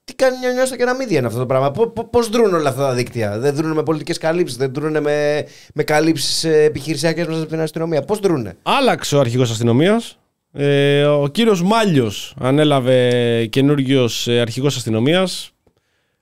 ε, 0.05 0.12
τι 0.12 0.14
κάνει 0.14 0.38
μια 0.38 0.53
νιώσα 0.53 0.70
και 0.70 0.76
κεραμίδια 0.76 1.18
είναι 1.18 1.26
αυτό 1.26 1.38
το 1.38 1.46
πράγμα. 1.46 1.70
Πώς 2.11 2.28
δρούν 2.28 2.55
όλα 2.55 2.68
αυτά 2.68 2.86
τα 2.86 2.94
δίκτυα; 2.94 3.38
Δεν 3.38 3.55
δρούν 3.55 3.72
με 3.72 3.82
πολιτικές 3.82 4.18
καλύψεις, 4.18 4.57
δεν 4.57 4.72
δρούν 4.74 5.00
με, 5.00 5.46
με 5.74 5.82
καλύψεις 5.82 6.44
επιχειρησιακές 6.44 7.26
μέσα 7.26 7.40
από 7.40 7.48
την 7.48 7.61
αστυνομία. 7.61 8.03
Πώς 8.03 8.18
δρούν. 8.18 8.48
Άλλαξε 8.62 9.16
ο 9.16 9.20
αρχηγός 9.20 9.50
αστυνομίας. 9.50 10.16
Ε, 10.53 11.05
ο 11.05 11.28
κύριος 11.28 11.62
Μάλιος 11.62 12.34
ανέλαβε 12.40 13.46
καινούριο 13.46 14.09
αρχηγός 14.40 14.76
αστυνομίας. 14.76 15.53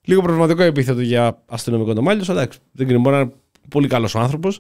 Λίγο 0.05 0.23
προβληματικό 0.23 0.63
επίθετο 0.63 1.01
για 1.01 1.43
αστυνομικό 1.47 1.93
το 1.93 2.03
Μάλιος. 2.03 2.29
Εντάξει, 2.29 2.59
δεν 2.73 2.87
ξέρω, 2.87 3.01
μπορεί 3.01 3.17
να 3.17 3.21
είναι 3.21 3.33
πολύ 3.69 3.89
καλός 3.89 4.17
άνθρωπος. 4.17 4.59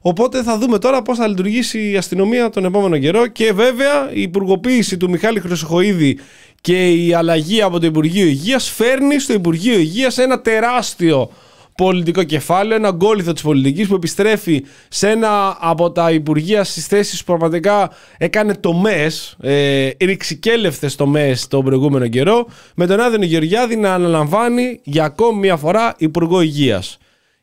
Οπότε 0.00 0.42
θα 0.42 0.58
δούμε 0.58 0.78
τώρα 0.78 1.02
πώς 1.02 1.18
θα 1.18 1.26
λειτουργήσει 1.26 1.90
η 1.90 1.96
αστυνομία 1.96 2.50
τον 2.50 2.64
επόμενο 2.64 2.98
καιρό. 2.98 3.26
Και 3.26 3.52
βέβαια 3.52 4.10
η 4.12 4.22
υπουργοποίηση 4.22 4.96
του 4.96 5.10
Μιχάλη 5.10 5.40
Χρυσοχοίδη 5.40 6.18
και 6.60 6.90
η 6.90 7.14
αλλαγή 7.14 7.62
από 7.62 7.78
το 7.80 7.86
Υπουργείο 7.86 8.26
Υγείας 8.26 8.70
φέρνει 8.70 9.18
στο 9.18 9.32
Υπουργείο 9.32 9.78
Υγείας 9.78 10.18
ένα 10.18 10.40
τεράστιο 10.40 11.30
πολιτικό 11.76 12.22
κεφάλαιο, 12.22 12.76
ένα 12.76 12.90
γκόλιθο 12.90 13.32
της 13.32 13.42
πολιτικής 13.42 13.88
που 13.88 13.94
επιστρέφει 13.94 14.64
σε 14.88 15.08
ένα 15.08 15.56
από 15.60 15.90
τα 15.90 16.10
υπουργεία 16.10 16.64
στις 16.64 16.86
θέσεις 16.86 17.18
που 17.18 17.24
πραγματικά 17.24 17.90
έκανε 18.18 18.54
τομέ, 18.54 19.10
ε, 19.40 19.90
ρηξικέλευτες 20.00 20.94
τομέ 20.94 21.36
τον 21.48 21.64
προηγούμενο 21.64 22.08
καιρό, 22.08 22.46
με 22.74 22.86
τον 22.86 23.00
Άδενο 23.00 23.24
Γεωργιάδη 23.24 23.76
να 23.76 23.94
αναλαμβάνει 23.94 24.80
για 24.82 25.04
ακόμη 25.04 25.38
μια 25.38 25.56
φορά 25.56 25.94
Υπουργό 25.98 26.40
Υγείας. 26.40 26.98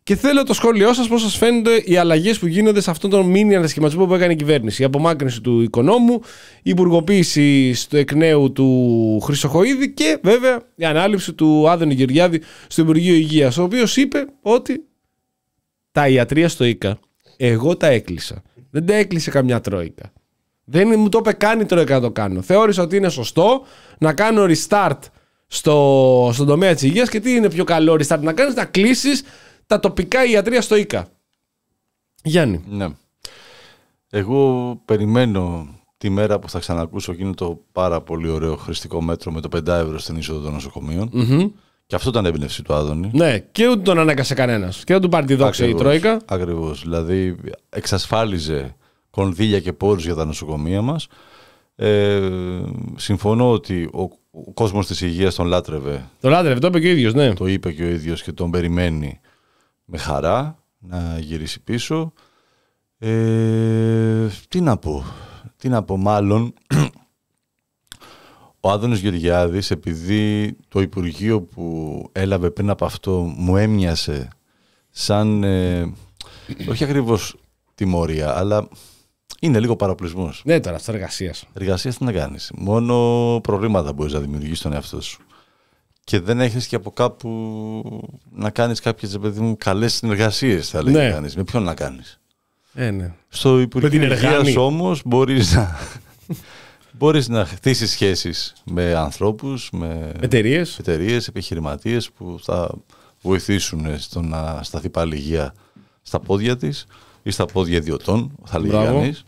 Και 0.07 0.15
θέλω 0.15 0.43
το 0.43 0.53
σχόλιο 0.53 0.93
σας 0.93 1.07
πώς 1.07 1.21
σας 1.21 1.37
φαίνονται 1.37 1.81
οι 1.85 1.97
αλλαγές 1.97 2.39
που 2.39 2.47
γίνονται 2.47 2.81
σε 2.81 2.89
αυτόν 2.91 3.09
τον 3.09 3.25
μήνυ 3.25 3.55
ανασχηματισμό 3.55 4.05
που 4.05 4.13
έκανε 4.13 4.33
η 4.33 4.35
κυβέρνηση. 4.35 4.81
Η 4.81 4.85
απομάκρυνση 4.85 5.41
του 5.41 5.61
οικονόμου, 5.61 6.21
η 6.63 6.69
υπουργοποίηση 6.69 7.73
στο 7.73 7.97
εκ 7.97 8.13
νέου 8.13 8.51
του 8.51 9.19
Χρυσοχοίδη 9.23 9.93
και 9.93 10.19
βέβαια 10.23 10.59
η 10.75 10.85
ανάληψη 10.85 11.33
του 11.33 11.69
Άδενου 11.69 11.91
Γεωργιάδη 11.91 12.41
στο 12.67 12.81
Υπουργείο 12.81 13.13
Υγείας, 13.13 13.57
ο 13.57 13.63
οποίος 13.63 13.97
είπε 13.97 14.25
ότι 14.41 14.83
τα 15.91 16.07
ιατρία 16.07 16.49
στο 16.49 16.63
ΙΚΑ, 16.63 16.99
εγώ 17.37 17.77
τα 17.77 17.87
έκλεισα. 17.87 18.41
Δεν 18.69 18.85
τα 18.85 18.93
έκλεισε 18.93 19.31
καμιά 19.31 19.61
τρόικα. 19.61 20.13
Δεν 20.63 20.93
μου 20.97 21.09
το 21.09 21.17
είπε 21.17 21.33
καν 21.33 21.59
η 21.59 21.65
τρόικα 21.65 21.95
να 21.95 22.01
το 22.01 22.11
κάνω. 22.11 22.41
Θεώρησα 22.41 22.81
ότι 22.83 22.95
είναι 22.95 23.09
σωστό 23.09 23.61
να 23.97 24.13
κάνω 24.13 24.45
restart 24.47 24.99
στο, 25.47 26.29
στον 26.33 26.47
τομέα 26.47 26.73
της 26.73 26.83
υγείας 26.83 27.09
και 27.09 27.19
τι 27.19 27.31
είναι 27.31 27.49
πιο 27.49 27.63
καλό 27.63 27.93
restart 27.93 28.19
να 28.21 28.33
κάνεις, 28.33 28.55
να 28.55 28.65
κλείσεις 28.65 29.23
τα 29.67 29.79
τοπικά 29.79 30.25
ιατρία 30.25 30.61
στο 30.61 30.75
ΙΚΑ. 30.75 31.07
Γιάννη. 32.23 32.63
Ναι. 32.69 32.87
Εγώ 34.09 34.81
περιμένω 34.85 35.67
τη 35.97 36.09
μέρα 36.09 36.39
που 36.39 36.49
θα 36.49 36.59
ξανακούσω 36.59 37.11
εκείνο 37.11 37.33
το 37.33 37.61
πάρα 37.71 38.01
πολύ 38.01 38.29
ωραίο 38.29 38.55
χρηστικό 38.55 39.01
μέτρο 39.01 39.31
με 39.31 39.41
το 39.41 39.49
5 39.57 39.67
ευρώ 39.67 39.99
στην 39.99 40.15
είσοδο 40.15 40.39
των 40.39 40.53
νοσοκομείων. 40.53 41.09
Μμμ. 41.11 41.49
Και 41.85 41.95
αυτό 41.95 42.09
ήταν 42.09 42.25
έμπνευση 42.25 42.63
του 42.63 42.73
Άδωνη. 42.73 43.09
Ναι, 43.13 43.39
και 43.39 43.67
ούτε 43.67 43.81
τον 43.81 43.99
ανάγκασε 43.99 44.33
κανένας. 44.33 44.83
Και 44.83 44.93
δεν 44.93 45.01
του 45.01 45.09
πάρει 45.09 45.25
τη 45.25 45.35
δόξα 45.35 45.65
η 45.65 45.73
Τρόικα. 45.73 46.21
Ακριβώς. 46.25 46.81
Δηλαδή 46.81 47.35
εξασφάλιζε 47.69 48.75
κονδύλια 49.09 49.59
και 49.59 49.73
πόρους 49.73 50.05
για 50.05 50.15
τα 50.15 50.25
νοσοκομεία 50.25 50.81
μας. 50.81 51.07
Ε, 51.75 52.29
συμφωνώ 52.95 53.51
ότι 53.51 53.83
ο, 53.83 54.01
ο 54.31 54.53
κόσμος 54.53 54.87
της 54.87 55.01
υγείας 55.01 55.35
τον 55.35 55.45
λάτρευε. 55.45 56.09
Το 56.19 56.29
λάτρευε, 56.29 56.59
το 56.59 56.67
είπε 56.67 56.79
και 56.79 56.87
ο 56.87 56.91
ίδιος, 56.91 57.13
ναι. 57.13 57.33
Το 57.33 57.47
είπε 57.47 57.71
και 57.71 57.83
ο 57.83 57.87
ίδιος 57.87 58.23
και 58.23 58.31
τον 58.31 58.51
περιμένει 58.51 59.19
με 59.89 59.97
χαρά 59.97 60.63
να 60.79 61.19
γυρίσει 61.19 61.61
πίσω. 61.63 62.13
Ε, 62.97 64.27
τι 64.47 64.61
να 64.61 64.77
πω. 64.77 65.05
Τι 65.57 65.69
να 65.69 65.83
πω, 65.83 65.97
μάλλον 65.97 66.53
ο 68.61 68.69
Άδωνης 68.71 68.99
Γεωργιάδης 68.99 69.71
επειδή 69.71 70.55
το 70.67 70.81
Υπουργείο 70.81 71.41
που 71.41 72.03
έλαβε 72.11 72.49
πριν 72.49 72.69
από 72.69 72.85
αυτό 72.85 73.33
μου 73.37 73.57
έμοιασε 73.57 74.27
σαν, 74.89 75.43
ε, 75.43 75.93
όχι 76.69 76.83
ακριβώς 76.83 77.35
τιμωρία, 77.75 78.37
αλλά 78.37 78.67
είναι 79.39 79.59
λίγο 79.59 79.75
παραπλησμός. 79.75 80.41
Ναι, 80.45 80.59
τώρα, 80.59 80.77
τη 80.77 80.83
εργασίας. 80.87 81.45
Εργασίας 81.53 81.97
τι 81.97 82.03
να 82.03 82.11
κάνεις. 82.11 82.51
Μόνο 82.55 83.39
προβλήματα 83.43 83.93
μπορείς 83.93 84.13
να 84.13 84.19
δημιουργήσεις 84.19 84.59
στον 84.59 84.73
εαυτό 84.73 85.01
σου. 85.01 85.21
Και 86.09 86.19
δεν 86.19 86.39
έχεις 86.39 86.67
και 86.67 86.75
από 86.75 86.91
κάπου 86.91 87.29
να 88.31 88.49
κάνεις 88.49 88.79
κάποιες, 88.79 89.11
ρε 89.11 89.19
παιδί 89.19 89.39
μου, 89.39 89.55
καλές 89.57 89.93
συνεργασίες, 89.93 90.69
θα 90.69 90.83
λέγει 90.83 90.95
Ναι. 90.95 91.09
κανείς. 91.11 91.35
Με 91.35 91.43
ποιον 91.43 91.63
να 91.63 91.73
κάνεις; 91.73 92.19
Ε, 92.73 92.91
ναι. 92.91 93.13
Στο 93.29 93.59
Υπουργείο 93.59 93.89
την 93.89 94.01
Εργάνη. 94.01 94.37
Υγείας 94.39 94.55
όμως 94.55 95.01
μπορείς 95.05 95.53
να, 95.53 95.77
μπορείς 96.97 97.27
να 97.27 97.45
χτίσεις 97.45 97.89
σχέσεις 97.91 98.53
με 98.65 98.95
ανθρώπους, 98.95 99.69
με 99.71 100.11
Εταιρείες. 100.21 100.79
εταιρείες, 100.79 101.27
επιχειρηματίες 101.27 102.11
που 102.11 102.37
θα 102.43 102.69
βοηθήσουν 103.21 103.99
στο 103.99 104.21
να 104.21 104.59
σταθεί 104.63 104.89
πάλι 104.89 105.15
η 105.15 105.19
υγεία 105.21 105.53
στα 106.01 106.19
πόδια 106.19 106.57
της 106.57 106.85
ή 107.23 107.31
στα 107.31 107.45
πόδια 107.45 107.77
ιδιωτών, 107.77 108.31
θα 108.45 108.59
λέγει 108.59 108.71
Μπράβο. 108.71 108.85
κανείς, 108.99 109.23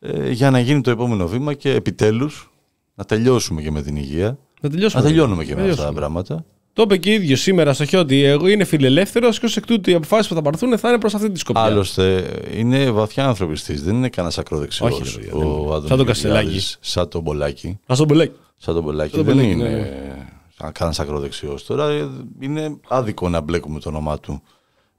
ε, 0.00 0.30
για 0.30 0.50
να 0.50 0.58
γίνει 0.60 0.80
το 0.80 0.90
επόμενο 0.90 1.28
βήμα 1.28 1.54
και 1.54 1.70
επιτέλους 1.70 2.50
να 2.94 3.04
τελειώσουμε 3.04 3.62
και 3.62 3.70
με 3.70 3.82
την 3.82 3.96
υγεία, 3.96 4.38
Να 4.68 4.70
τελειώσουμε. 4.70 5.02
να 5.02 5.08
τελειώνουμε 5.08 5.44
και 5.44 5.54
με 5.54 5.60
αυτά 5.60 5.66
τα 5.66 5.76
Τελειώσουμε. 5.76 5.98
πράγματα. 6.00 6.44
Το 6.72 6.82
είπε 6.82 6.96
και 6.96 7.12
ίδιος 7.12 7.40
σήμερα 7.40 7.72
στο 7.74 7.84
χιότι. 7.84 8.22
Εγώ 8.22 8.48
είναι 8.48 8.64
φιλελεύθερος 8.64 9.38
και 9.38 9.46
ως 9.46 9.56
εκ 9.56 9.66
τούτου 9.66 9.90
οι 9.90 9.94
αποφάσεις 9.94 10.28
που 10.28 10.34
θα 10.34 10.42
πάρθουν 10.42 10.78
θα 10.78 10.88
είναι 10.88 10.98
προς 10.98 11.14
αυτή 11.14 11.30
τη 11.30 11.38
σκοπιά. 11.38 11.62
Άλλωστε, 11.62 12.24
είναι 12.54 12.90
βαθιά 12.90 13.26
ανθρωπιστής, 13.26 13.82
δεν 13.82 13.94
είναι 13.94 14.08
κανένα 14.08 14.34
ακροδεξιός 14.38 14.90
Όχι, 14.90 15.02
ρε 15.02 15.10
παιδιά, 15.20 15.34
ο 15.34 15.38
δεν- 15.38 15.72
Άδωνης 15.72 15.88
σαν 15.88 15.96
τον 15.96 16.06
Κασελάκη. 16.06 16.38
Γεωργιάδης, 16.40 16.78
Σαν 16.80 17.08
τον 17.08 17.22
Μπολάκη. 17.22 17.78
Α 17.86 17.94
τον 17.96 18.06
μπελέκι. 18.06 18.32
Σαν 18.56 18.74
τον 18.74 18.82
Μπολάκη. 18.82 19.14
Σαν 19.14 19.24
τον 19.24 19.34
δεν 19.36 19.44
Μπολάκη, 19.46 19.60
είναι 19.60 19.68
ναι. 19.76 20.26
σαν 20.58 20.72
κανένας 20.72 21.00
ακροδεξιός. 21.00 21.66
Τώρα 21.66 21.88
ε, 21.90 22.08
είναι 22.40 22.76
άδικο 22.88 23.28
να 23.28 23.40
μπλέκουμε 23.40 23.80
το 23.80 23.88
όνομά 23.88 24.18
του 24.20 24.42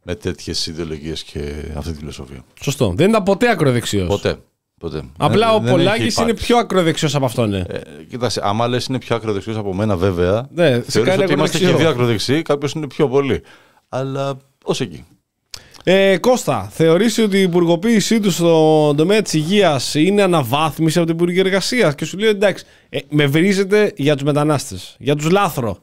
με 0.03 0.15
τέτοιες 0.15 0.67
ιδεολογίες 0.67 1.23
και 1.23 1.39
αυτή 1.77 1.91
τη 1.91 1.97
φιλοσοφία. 1.97 2.43
Σωστό. 2.61 2.93
Δεν 2.95 3.09
ήταν 3.09 3.23
ποτέ 3.23 3.49
ακροδεξιός. 3.49 4.07
Ποτέ. 4.07 4.35
Ποτέ. 4.79 5.03
Απλά 5.17 5.47
Δεν- 5.47 5.55
ο 5.55 5.59
δεν 5.59 5.65
έχει 5.67 5.75
Πολάκης 5.77 6.15
είναι 6.15 6.23
υπάρξει. 6.25 6.45
πιο 6.45 6.57
ακροδεξιό 6.57 7.09
από 7.13 7.25
αυτόν. 7.25 7.49
Ναι. 7.49 7.57
Ε, 7.67 7.79
κοίταξε, 8.09 8.41
άμα 8.43 8.67
λες 8.67 8.85
είναι 8.85 8.99
πιο 8.99 9.15
ακροδεξιό 9.15 9.59
από 9.59 9.73
μένα, 9.73 9.97
βέβαια. 9.97 10.47
Ναι, 10.53 10.69
σε 10.73 10.81
θεωρείς 10.81 11.09
κάνει 11.11 11.23
ότι 11.23 11.33
είμαστε 11.33 11.57
και 11.57 11.63
ακροδεξιό. 11.65 11.77
δύο 11.77 11.89
ακροδεξιοί, 11.89 12.41
κάποιος 12.41 12.71
είναι 12.73 12.87
πιο 12.87 13.07
πολύ. 13.09 13.41
Αλλά 13.89 14.37
ως 14.63 14.81
εκεί. 14.81 15.05
Ε, 15.87 16.17
Κώστα, 16.17 16.69
θεωρείς 16.71 17.17
ότι 17.17 17.37
η 17.37 17.41
υπουργοποίησή 17.41 18.19
του 18.19 18.31
στον 18.31 18.95
τομέα 18.95 19.21
της 19.21 19.33
υγείας 19.33 19.95
είναι 19.95 20.21
αναβάθμιση 20.21 20.97
από 20.97 21.07
την 21.07 21.15
Υπουργή 21.15 21.39
Εργασία; 21.39 21.91
Και 21.91 22.05
σου 22.05 22.17
λέει 22.17 22.29
εντάξει, 22.29 22.65
ε, 22.89 22.99
με 23.09 23.25
βρίζετε 23.25 23.93
για 23.97 24.13
τους 24.13 24.23
μετανάστες, 24.23 24.95
για 24.99 25.15
τους 25.15 25.29
λάθρο. 25.29 25.77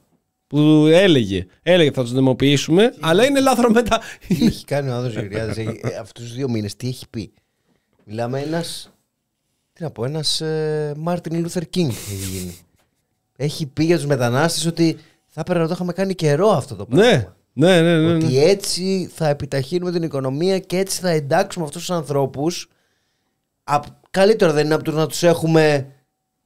Που 0.47 0.86
έλεγε, 0.93 1.47
έλεγε 1.62 1.90
θα 1.90 2.03
τους 2.03 2.12
δημοποιήσουμε, 2.12 2.95
αλλά 3.01 3.24
είναι 3.26 3.40
λάθρο 3.40 3.70
μετά. 3.70 4.01
Τι 4.28 4.45
έχει 4.45 4.64
κάνει 4.64 4.88
ο 4.88 4.93
Άδωνις 4.92 5.12
Γεωργιάδης 5.12 5.57
ε, 5.57 5.64
αυτούς 6.01 6.24
τους 6.24 6.34
δύο 6.34 6.49
μήνες, 6.49 6.76
τι 6.76 6.88
έχει 6.88 7.09
πει; 7.11 7.32
Μιλάμε 8.12 8.40
ένας, 8.40 8.92
τι 9.72 9.82
να 9.82 9.90
πω, 9.90 10.04
ένας 10.04 10.40
ε, 10.40 10.94
Μάρτιν 10.96 11.40
Λούθερ 11.40 11.68
Κίνγκ 11.68 11.90
έχει 11.90 12.14
γίνει. 12.14 12.58
Έχει 13.36 13.66
πει 13.66 13.84
για 13.84 13.96
τους 13.96 14.06
μετανάστες 14.06 14.66
ότι 14.66 14.98
θα 15.26 15.40
έπρεπε 15.40 15.60
να 15.60 15.66
το 15.66 15.72
είχαμε 15.74 15.92
κάνει 15.92 16.14
καιρό 16.14 16.48
αυτό 16.48 16.74
το 16.76 16.86
πράγμα. 16.86 17.06
ναι, 17.06 17.28
ναι, 17.52 17.80
ναι, 17.80 17.96
ναι, 17.98 18.12
ναι. 18.12 18.24
Ότι 18.24 18.42
έτσι 18.42 19.10
θα 19.14 19.28
επιταχύνουμε 19.28 19.92
την 19.92 20.02
οικονομία 20.02 20.58
και 20.58 20.78
έτσι 20.78 21.00
θα 21.00 21.08
εντάξουμε 21.08 21.64
αυτούς 21.64 21.80
τους 21.80 21.90
ανθρώπους. 21.90 22.68
Απ- 23.64 23.86
καλύτερο 24.10 24.52
δεν 24.52 24.64
είναι 24.64 24.74
από 24.74 24.84
το 24.84 24.92
να 24.92 25.06
τους 25.06 25.22
έχουμε 25.22 25.86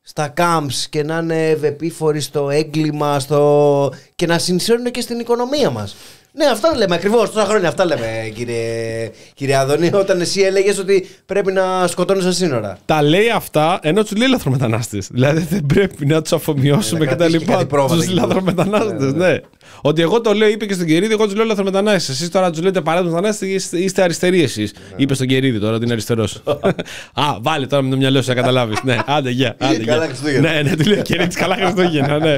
στα 0.01 0.33
camps 0.37 0.85
και 0.91 1.03
να 1.03 1.19
είναι 1.19 1.49
ευεπίφοροι 1.49 2.21
στο 2.21 2.51
έγκλημα 2.51 3.21
στο... 3.21 3.93
και 4.15 4.27
να 4.27 4.39
συνεισφέρουν 4.39 4.91
και 4.91 5.01
στην 5.01 5.19
οικονομία 5.21 5.71
μας. 5.71 5.97
Ναι, 6.39 6.45
αυτά 6.47 6.77
λέμε 6.77 6.95
ακριβώς. 6.95 7.31
Τόσα 7.33 7.45
χρόνια 7.47 7.69
αυτά 7.69 7.85
λέμε, 7.85 8.33
κύριε, 8.35 9.11
κύριε 9.35 9.57
Άδωνη, 9.57 9.91
όταν 9.95 10.21
εσύ 10.21 10.41
έλεγες 10.41 10.79
ότι 10.79 11.09
πρέπει 11.27 11.53
να 11.53 11.87
σκοτώνεις 11.87 12.23
στα 12.23 12.33
σύνορα. 12.33 12.79
Τα 12.85 13.03
λέει 13.03 13.29
αυτά 13.35 13.79
ενώ 13.83 14.05
του 14.05 14.17
λέει 14.17 14.29
λαθρομετανάστες. 14.29 15.09
Δηλαδή 15.11 15.47
δεν 15.51 15.67
πρέπει 15.67 16.07
να 16.07 16.23
τους 16.23 16.33
αφομοιώσουμε 16.33 17.05
Ε, 17.05 17.05
να 17.05 17.11
και 17.11 17.17
τα 17.17 17.25
κρατήσει 17.25 17.39
και 17.39 17.45
λοιπά. 17.45 17.53
κάτι 17.59 17.67
πρόβατα 17.67 17.95
Τους 17.95 18.05
εκεί 18.05 18.15
πέρα. 18.15 18.27
λαθρομετανάστες, 18.27 19.13
Ναι, 19.13 19.25
ναι. 19.25 19.31
ναι. 19.33 19.41
Ότι 19.81 20.03
εγώ 20.03 20.21
το 20.21 20.33
λέω, 20.33 20.49
είπε 20.49 20.67
και 20.67 20.75
στον 20.75 20.87
Κερίδη, 20.87 21.13
εγώ 21.13 21.25
τους 21.25 21.35
λέω 21.35 21.45
λαθρομετανάστες. 21.45 22.09
Εσείς 22.15 22.31
τώρα 22.31 22.51
τους 22.51 22.63
λέτε 22.63 22.81
παράδειγμα 22.81 23.15
μετανάστε, 23.15 23.47
είστε, 23.47 23.79
είστε 23.79 24.03
αριστεροί 24.03 24.43
εσείς. 24.43 24.73
Ναι. 24.73 24.81
Είπε 24.97 25.15
στον 25.15 25.27
Κερίδη 25.27 25.59
τώρα 25.59 25.75
ότι 25.75 25.85
είναι 25.85 25.93
αριστερός. 25.93 26.43
Α, 27.15 27.25
βάλε 27.41 27.67
τώρα 27.67 27.83
με 27.83 27.91
το 27.91 27.97
μυαλό 27.97 28.23
σου 28.23 28.29
να 28.29 28.35
καταλάβεις. 28.35 28.79
ναι, 28.83 28.97
άντε, 29.07 29.31
γεια. 29.31 29.57
άντε, 29.59 29.75
γεια. 29.75 29.85
Καλά 29.95 30.07
Χριστούγεννα. 30.07 30.53
Ναι, 30.53 30.63
ναι, 30.63 30.77
του 30.77 30.89
λέει 30.89 31.03
Κερίδης, 31.03 31.37
καλά 31.37 31.55
Χριστούγεννα, 31.55 32.19
ναι. 32.19 32.37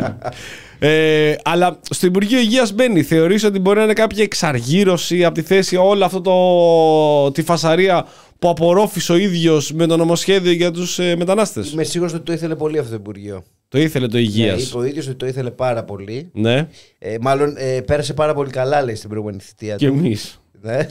Ε, 0.79 1.35
αλλά 1.45 1.81
στο 1.91 2.07
Υπουργείο 2.07 2.39
Υγείας 2.39 2.72
μπαίνει. 2.72 3.03
Θεωρείς 3.03 3.45
ότι 3.45 3.59
μπορεί 3.59 3.79
να 3.79 3.85
είναι 3.85 3.93
κάποια 3.93 4.22
εξαργύρωση 4.22 5.24
από 5.24 5.35
τη 5.35 5.43
θέση 5.43 5.76
όλο 5.76 6.05
αυτό 6.05 6.20
το, 6.20 7.33
τη 7.33 7.43
φασαρία 7.43 8.07
που 8.39 8.49
απορρόφησε 8.49 9.12
ο 9.12 9.16
ίδιος 9.16 9.72
με 9.72 9.87
το 9.87 9.97
νομοσχέδιο 9.97 10.53
για 10.53 10.70
τους 10.70 10.99
ε, 10.99 11.16
μετανάστες; 11.16 11.70
Είμαι 11.70 11.85
σίγουρος 11.85 12.12
ότι 12.14 12.22
το 12.22 12.33
ήθελε 12.33 12.55
πολύ 12.55 12.79
αυτό 12.79 12.91
το 12.91 12.97
Υπουργείο. 13.01 13.45
Το 13.68 13.79
ήθελε 13.79 14.07
το 14.07 14.18
υγείας. 14.18 14.57
Ναι, 14.57 14.62
είπε 14.62 14.76
ο 14.79 14.85
ίδιος 14.85 15.07
ότι 15.07 15.16
το 15.16 15.26
ήθελε 15.26 15.51
πάρα 15.51 15.85
πολύ. 15.85 16.31
Ναι, 16.33 16.68
Ε, 16.99 17.16
μάλλον 17.20 17.55
ε, 17.57 17.81
πέρασε 17.81 18.14
πάρα 18.14 18.35
πολύ 18.35 18.51
καλά, 18.51 18.83
λέει, 18.83 18.95
στην 18.95 19.09
προηγούμενη 19.09 19.41
θητεία 19.41 19.76
και 19.76 19.87
του. 19.89 19.93
εμείς. 19.95 20.41
Ναι. 20.61 20.89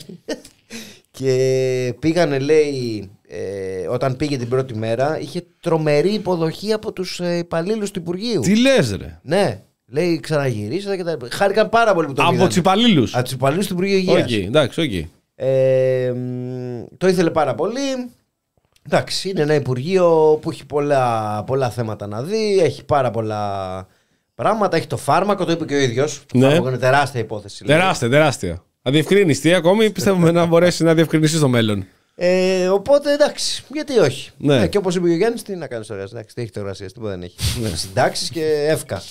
και 1.11 1.93
πήγανε, 1.99 2.39
λέει, 2.39 3.09
ε, 3.27 3.88
όταν 3.88 4.15
πήγε 4.15 4.38
την 4.38 4.49
πρώτη 4.49 4.75
μέρα, 4.77 5.19
είχε 5.19 5.45
τρομερή 5.61 6.13
υποδοχή 6.13 6.73
από 6.73 6.91
τους 6.91 7.19
ε, 7.19 7.38
υπαλλήλους 7.38 7.91
του 7.91 7.99
Υπουργείου. 7.99 8.41
Τι 8.41 8.55
λες, 8.61 8.91
ρε; 8.91 9.19
Ναι, 9.23 9.61
λέει, 9.91 10.19
ξαναγυρίσατε 10.19 10.95
και 10.97 11.03
τα 11.03 11.11
λοιπά. 11.11 11.27
Χάρηκαν 11.31 11.69
πάρα 11.69 11.93
πολύ 11.93 12.07
που 12.07 12.13
το 12.13 12.21
Από 12.21 12.31
πήγανε. 12.31 12.49
του 12.49 12.59
υπαλλήλου. 12.59 13.07
Από 13.11 13.27
του 13.27 13.33
υπαλλήλου 13.33 13.61
του 13.65 13.73
Υπουργείου 13.73 13.97
Υγείας. 13.97 14.21
Οκ, 14.23 14.31
εντάξει, 14.31 14.81
οκ. 14.81 14.91
Ε, 15.35 16.11
μ, 16.15 16.83
το 16.97 17.07
ήθελε 17.07 17.29
πάρα 17.29 17.55
πολύ. 17.55 18.09
Εντάξει, 18.89 19.29
είναι 19.29 19.41
ένα 19.41 19.53
Υπουργείο 19.53 20.39
που 20.41 20.51
έχει 20.51 20.65
πολλά, 20.65 21.43
πολλά 21.43 21.69
θέματα 21.69 22.07
να 22.07 22.21
δει, 22.23 22.59
έχει 22.59 22.83
πάρα 22.85 23.11
πολλά 23.11 23.88
πράγματα, 24.35 24.77
έχει 24.77 24.88
το 24.88 24.97
φάρμακο, 24.97 25.45
το 25.45 25.51
είπε 25.51 25.65
και 25.65 25.73
ο 25.75 25.79
ίδιος. 25.79 26.21
Το 26.25 26.38
Ναι. 26.38 26.45
φάρμακο 26.45 26.67
είναι 26.69 26.77
τεράστια 26.77 27.19
υπόθεση. 27.21 27.65
λέει. 27.65 27.77
Τεράστια, 27.77 28.09
τεράστια. 28.09 28.63
Αδιευκρίνηστη 28.81 29.53
ακόμη 29.53 29.91
πιστεύουμε 29.91 30.31
να 30.31 30.45
μπορέσει 30.45 30.83
να 30.83 30.93
διευκρινιστεί 30.93 31.38
στο 31.38 31.47
μέλλον. 31.47 31.85
Ε, 32.20 32.68
οπότε 32.68 33.13
εντάξει, 33.13 33.63
γιατί 33.74 33.97
όχι; 33.99 34.30
Ναι. 34.38 34.61
Ε, 34.61 34.68
και 34.68 34.78
όπως 34.78 34.95
είπε 34.95 35.09
ο 35.09 35.15
Γιάννης, 35.15 35.41
τι 35.41 35.55
να 35.55 35.68
κάνεις 35.68 35.88
τώρα. 35.88 36.01
Εντάξει, 36.01 36.36
τι 36.36 36.41
έχει 36.41 36.51
το 36.51 36.59
εργασία, 36.59 36.88
τίποτα 36.88 37.09
δεν 37.09 37.22
έχει. 37.24 37.36
Ναι. 37.61 37.70
Συντάξεις 37.70 38.30
και 38.30 38.65
ΕΦΚΑ. 38.67 39.01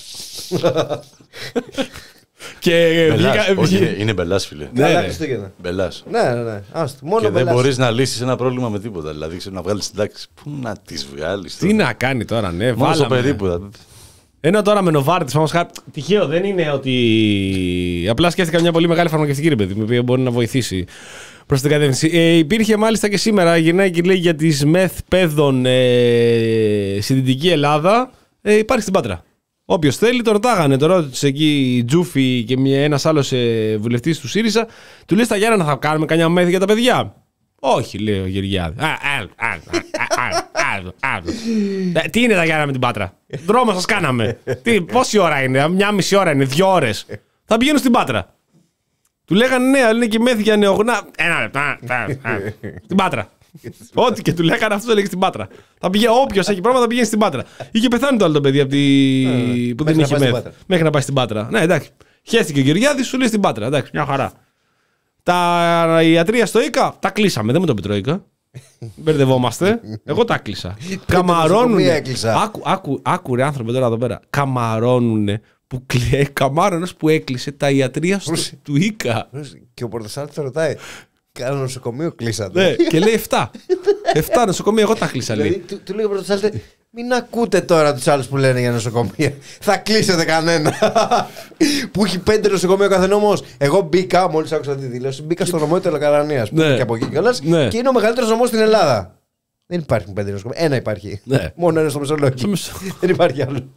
και 2.58 3.06
Μπελάς. 3.10 3.32
βγήκα. 3.46 3.60
Όχι, 3.60 3.74
βγή- 3.76 3.80
είναι- 3.80 3.96
είναι 3.98 4.12
μπελάς, 4.12 4.46
φίλε. 4.46 4.68
Ναι, 4.74 4.80
Καλά 4.82 4.98
ναι. 5.00 5.04
Χριστούγεννα. 5.06 5.52
Μπελάς. 5.62 6.04
Ναι, 6.10 6.22
ναι, 6.22 6.42
ναι. 6.42 6.62
Άστο. 6.72 7.06
Μόνο 7.06 7.20
Και 7.20 7.24
δεν 7.28 7.32
μπελάς. 7.32 7.54
μπορείς 7.54 7.78
να 7.78 7.90
λύσεις 7.90 8.20
ένα 8.20 8.36
πρόβλημα 8.36 8.68
με 8.68 8.78
τίποτα. 8.80 9.10
Δηλαδή, 9.12 9.36
ξέρω, 9.36 9.54
να 9.54 9.62
βγάλεις 9.62 9.86
την 9.90 9.96
τάξη. 9.98 10.26
Πού 10.42 10.50
να 10.62 10.76
τις 10.86 11.06
βγάλεις. 11.14 11.56
Τι 11.56 11.72
να 11.72 11.92
κάνει 11.92 12.24
τώρα, 12.24 12.52
ναι, 12.52 12.72
Μόνο 12.72 12.94
στο 12.94 13.02
βάλαμε. 13.02 13.22
περίπου. 13.22 13.70
Ενώ 14.40 14.62
τώρα 14.62 14.82
με 14.82 14.90
Νοβάρτη, 14.90 15.32
πάνω 15.32 15.46
χάρη. 15.46 15.68
Τυχαίο 15.92 16.26
δεν 16.26 16.44
είναι 16.44 16.70
ότι. 16.70 18.06
Απλά 18.10 18.30
σκέφτηκα 18.30 18.60
μια 18.60 18.72
πολύ 18.72 18.88
μεγάλη 18.88 19.08
φαρμακευτική 19.08 19.48
ρε 19.48 19.56
παιδί, 19.56 19.74
η 19.78 19.82
οποία 19.82 20.02
μπορεί 20.02 20.20
να 20.22 20.30
βοηθήσει 20.30 20.84
προς 21.46 21.60
την 21.60 21.70
κατεύθυνση. 21.70 22.18
Ε, 22.18 22.32
υπήρχε 22.36 22.76
μάλιστα 22.76 23.08
και 23.08 23.16
σήμερα, 23.16 23.56
γυρνάει 23.56 23.90
και 23.90 24.02
λέει 24.02 24.16
για 24.16 24.34
τις 24.34 24.64
ΜΕΘ 24.64 24.98
παίδων 25.08 25.66
ε, 25.66 26.98
στη 27.00 27.14
Δυτική 27.14 27.48
Ελλάδα. 27.48 28.10
Ε, 28.42 28.54
υπάρχει 28.56 28.82
στην 28.82 28.94
Πάτρα. 28.94 29.24
Όποιος 29.64 29.96
θέλει, 29.96 30.22
το 30.22 30.32
ρωτάγανε. 30.32 30.76
Το 30.76 30.86
ρώτησε 30.86 31.26
εκεί 31.26 31.76
η 31.76 31.84
Τζούφη 31.84 32.44
και 32.46 32.56
ένας 32.74 33.06
άλλος 33.06 33.32
ε, 33.32 33.76
βουλευτής 33.80 34.20
του 34.20 34.28
ΣΥΡΙΖΑ. 34.28 34.66
Του 35.06 35.14
λέει 35.14 35.24
στα 35.24 35.36
Γιάννα, 35.36 35.64
θα 35.64 35.76
κάνουμε 35.76 36.06
κανένα 36.06 36.28
μεθ 36.28 36.48
για 36.48 36.58
τα 36.58 36.66
παιδιά; 36.66 37.14
Όχι, 37.60 37.98
λέει 37.98 38.20
ο 38.20 38.26
Γεωργιάδης. 38.26 38.82
Α, 38.82 38.88
άλλο, 39.18 39.28
άλλο, 39.36 39.62
άλλο, 40.20 40.42
άλλο, 40.74 40.94
άλλο. 41.00 41.24
Ε, 42.04 42.08
Τι 42.08 42.22
είναι 42.22 42.34
τα 42.34 42.44
Γιάννα 42.44 42.66
με 42.66 42.72
την 42.72 42.80
Πάτρα; 42.80 43.18
Δρόμο 43.46 43.72
σας 43.72 43.84
κάναμε. 43.84 44.38
Τι, 44.62 44.80
πόση 44.80 45.18
ώρα 45.18 45.42
είναι, 45.42 45.68
μια 45.68 45.92
μισή 45.92 46.16
ώρα 46.16 46.32
είναι, 46.32 46.44
δύο 46.44 46.72
ώρες. 46.72 47.06
Θα 47.44 47.56
πηγαίνουν 47.56 47.78
στην 47.78 47.92
Πάτρα. 47.92 48.35
Του 49.26 49.34
λέγανε 49.34 49.68
ναι, 49.68 49.82
αλλά 49.82 49.96
είναι 49.96 50.06
και 50.06 50.18
μέθη 50.18 50.42
για 50.42 50.56
νεογνά. 50.56 51.00
Ένα 51.16 51.40
λεπτό. 51.40 51.58
α, 51.58 51.78
α, 51.88 52.32
α. 52.32 52.38
Στην 52.84 52.96
Πάτρα. 52.96 53.30
Ό,τι 53.94 54.22
και 54.22 54.32
του 54.32 54.42
λέγανε 54.42 54.74
αυτό 54.74 54.90
έλεγε 54.90 55.06
στην 55.06 55.18
Πάτρα. 55.18 55.48
Θα 55.78 55.90
πηγαίνει, 55.90 56.12
όποιος 56.22 56.48
έχει 56.48 56.60
πρόβλημα 56.60 56.82
θα 56.84 56.88
πηγαίνει 56.88 57.06
στην 57.06 57.18
Πάτρα. 57.18 57.44
Είχε 57.70 57.88
πεθάνει 57.88 58.18
το 58.18 58.24
άλλο 58.24 58.34
το 58.34 58.40
παιδί 58.40 58.60
από 58.60 58.70
τη... 58.70 59.74
που 59.76 59.84
δεν 59.84 59.96
μέχρι 59.96 59.96
να 59.96 60.02
είχε 60.02 60.14
πάει 60.14 60.18
στην 60.18 60.18
μέθ. 60.18 60.32
Πάτρα. 60.32 60.52
Μέχρι 60.66 60.84
να 60.84 60.90
πάει 60.90 61.02
στην 61.02 61.14
Πάτρα. 61.14 61.48
Ναι, 61.50 61.60
εντάξει. 61.60 61.90
Χαίστηκε 62.22 62.60
ο 62.60 62.62
Γεωργιάδης, 62.62 63.06
σου 63.06 63.18
λέει 63.18 63.28
στην 63.28 63.40
Πάτρα. 63.40 63.66
Εντάξει, 63.66 63.90
μια 63.94 64.04
χαρά. 64.04 64.32
Τα 65.22 66.00
ιατρία 66.02 66.46
στο 66.46 66.60
ΙΚΑ 66.60 66.96
τα 67.00 67.10
κλείσαμε. 67.10 67.52
Δεν 67.52 67.60
μου 67.60 67.66
το 67.66 67.74
πει 67.74 67.82
τρόικα. 67.82 68.24
Μπερδευόμαστε. 69.02 69.80
Εγώ 70.04 70.24
τα 70.24 70.38
κλείσα. 70.38 70.76
Καμαρώνουν. 71.06 71.60
νοσοκομεία 71.60 71.94
έκλεισα. 71.94 72.42
Άκου, 72.42 72.60
άκου, 72.64 73.00
άκου 73.02 73.34
ρε 73.34 73.42
άνθρωποι 73.42 73.72
τώρα 73.72 73.86
εδώ 73.86 73.96
πέρα. 73.96 74.20
Καμαρώνουν 74.30 75.28
που 75.66 75.82
κλε... 75.86 76.24
καμάρωνες 76.24 76.94
που 76.94 77.08
έκλεισε 77.08 77.52
τα 77.52 77.70
ιατρία 77.70 78.18
στο... 78.18 78.32
του 78.62 78.76
ΙΚΑ. 78.76 79.30
Και 79.74 79.84
ο 79.84 79.88
Πορτοσάλτη 79.88 80.32
θα 80.34 80.42
ρωτάει. 80.42 80.74
Κάνα 81.32 81.56
νοσοκομείο 81.56 82.12
κλείσατε; 82.12 82.62
Ναι, 82.62 82.74
και 82.74 82.98
λέει 82.98 83.20
7. 83.28 83.46
7 84.14 84.20
νοσοκομεία, 84.46 84.82
εγώ 84.82 84.94
τα 84.94 85.06
κλείσα 85.06 85.32
Δηλαδή, 85.34 85.50
λέει. 85.50 85.58
του, 85.58 85.80
του 85.84 85.94
λέει 85.94 86.04
ο 86.04 86.08
Πορτοσάλτη, 86.08 86.62
μην 86.90 87.12
ακούτε 87.12 87.60
τώρα 87.60 87.94
τους 87.94 88.06
άλλους 88.06 88.26
που 88.26 88.36
λένε 88.36 88.60
για 88.60 88.70
νοσοκομεία. 88.70 89.32
Θα 89.60 89.76
κλείσετε 89.76 90.24
κανένα. 90.24 90.74
που 91.92 92.04
έχει 92.04 92.18
πέντε 92.18 92.48
νοσοκομεία 92.48 92.86
ο 92.86 92.88
καθενό. 92.88 93.32
Εγώ 93.58 93.80
μπήκα, 93.80 94.28
μόλις 94.30 94.52
άκουσα 94.52 94.76
τη 94.76 94.86
δήλωση, 94.86 95.22
μπήκα 95.22 95.44
στο 95.44 95.58
νομό 95.58 95.74
της 95.74 95.82
Τελοκαρανία. 95.82 96.46
Ναι. 96.50 96.74
Και 96.76 96.82
από 96.82 96.94
εκεί 96.94 97.06
κιόλας. 97.06 97.42
Ναι. 97.42 97.68
Και 97.68 97.76
είναι 97.76 97.88
ο 97.88 97.92
μεγαλύτερος 97.92 98.30
νομός 98.30 98.48
στην 98.48 98.60
Ελλάδα. 98.60 99.18
Δεν 99.66 99.78
υπάρχουν 99.80 100.12
πέντε 100.12 100.30
νοσοκομεία. 100.30 100.60
Ένα 100.64 100.76
υπάρχει. 100.76 101.20
Ναι. 101.24 101.52
Μόνο 101.56 101.80
ένα 101.80 101.88
στο 101.88 101.98
Μεσολόγιο. 101.98 102.36
Στο 102.38 102.48
Μεσο- 102.48 102.72
Δεν 103.00 103.10
υπάρχει 103.10 103.42
άλλο 103.42 103.68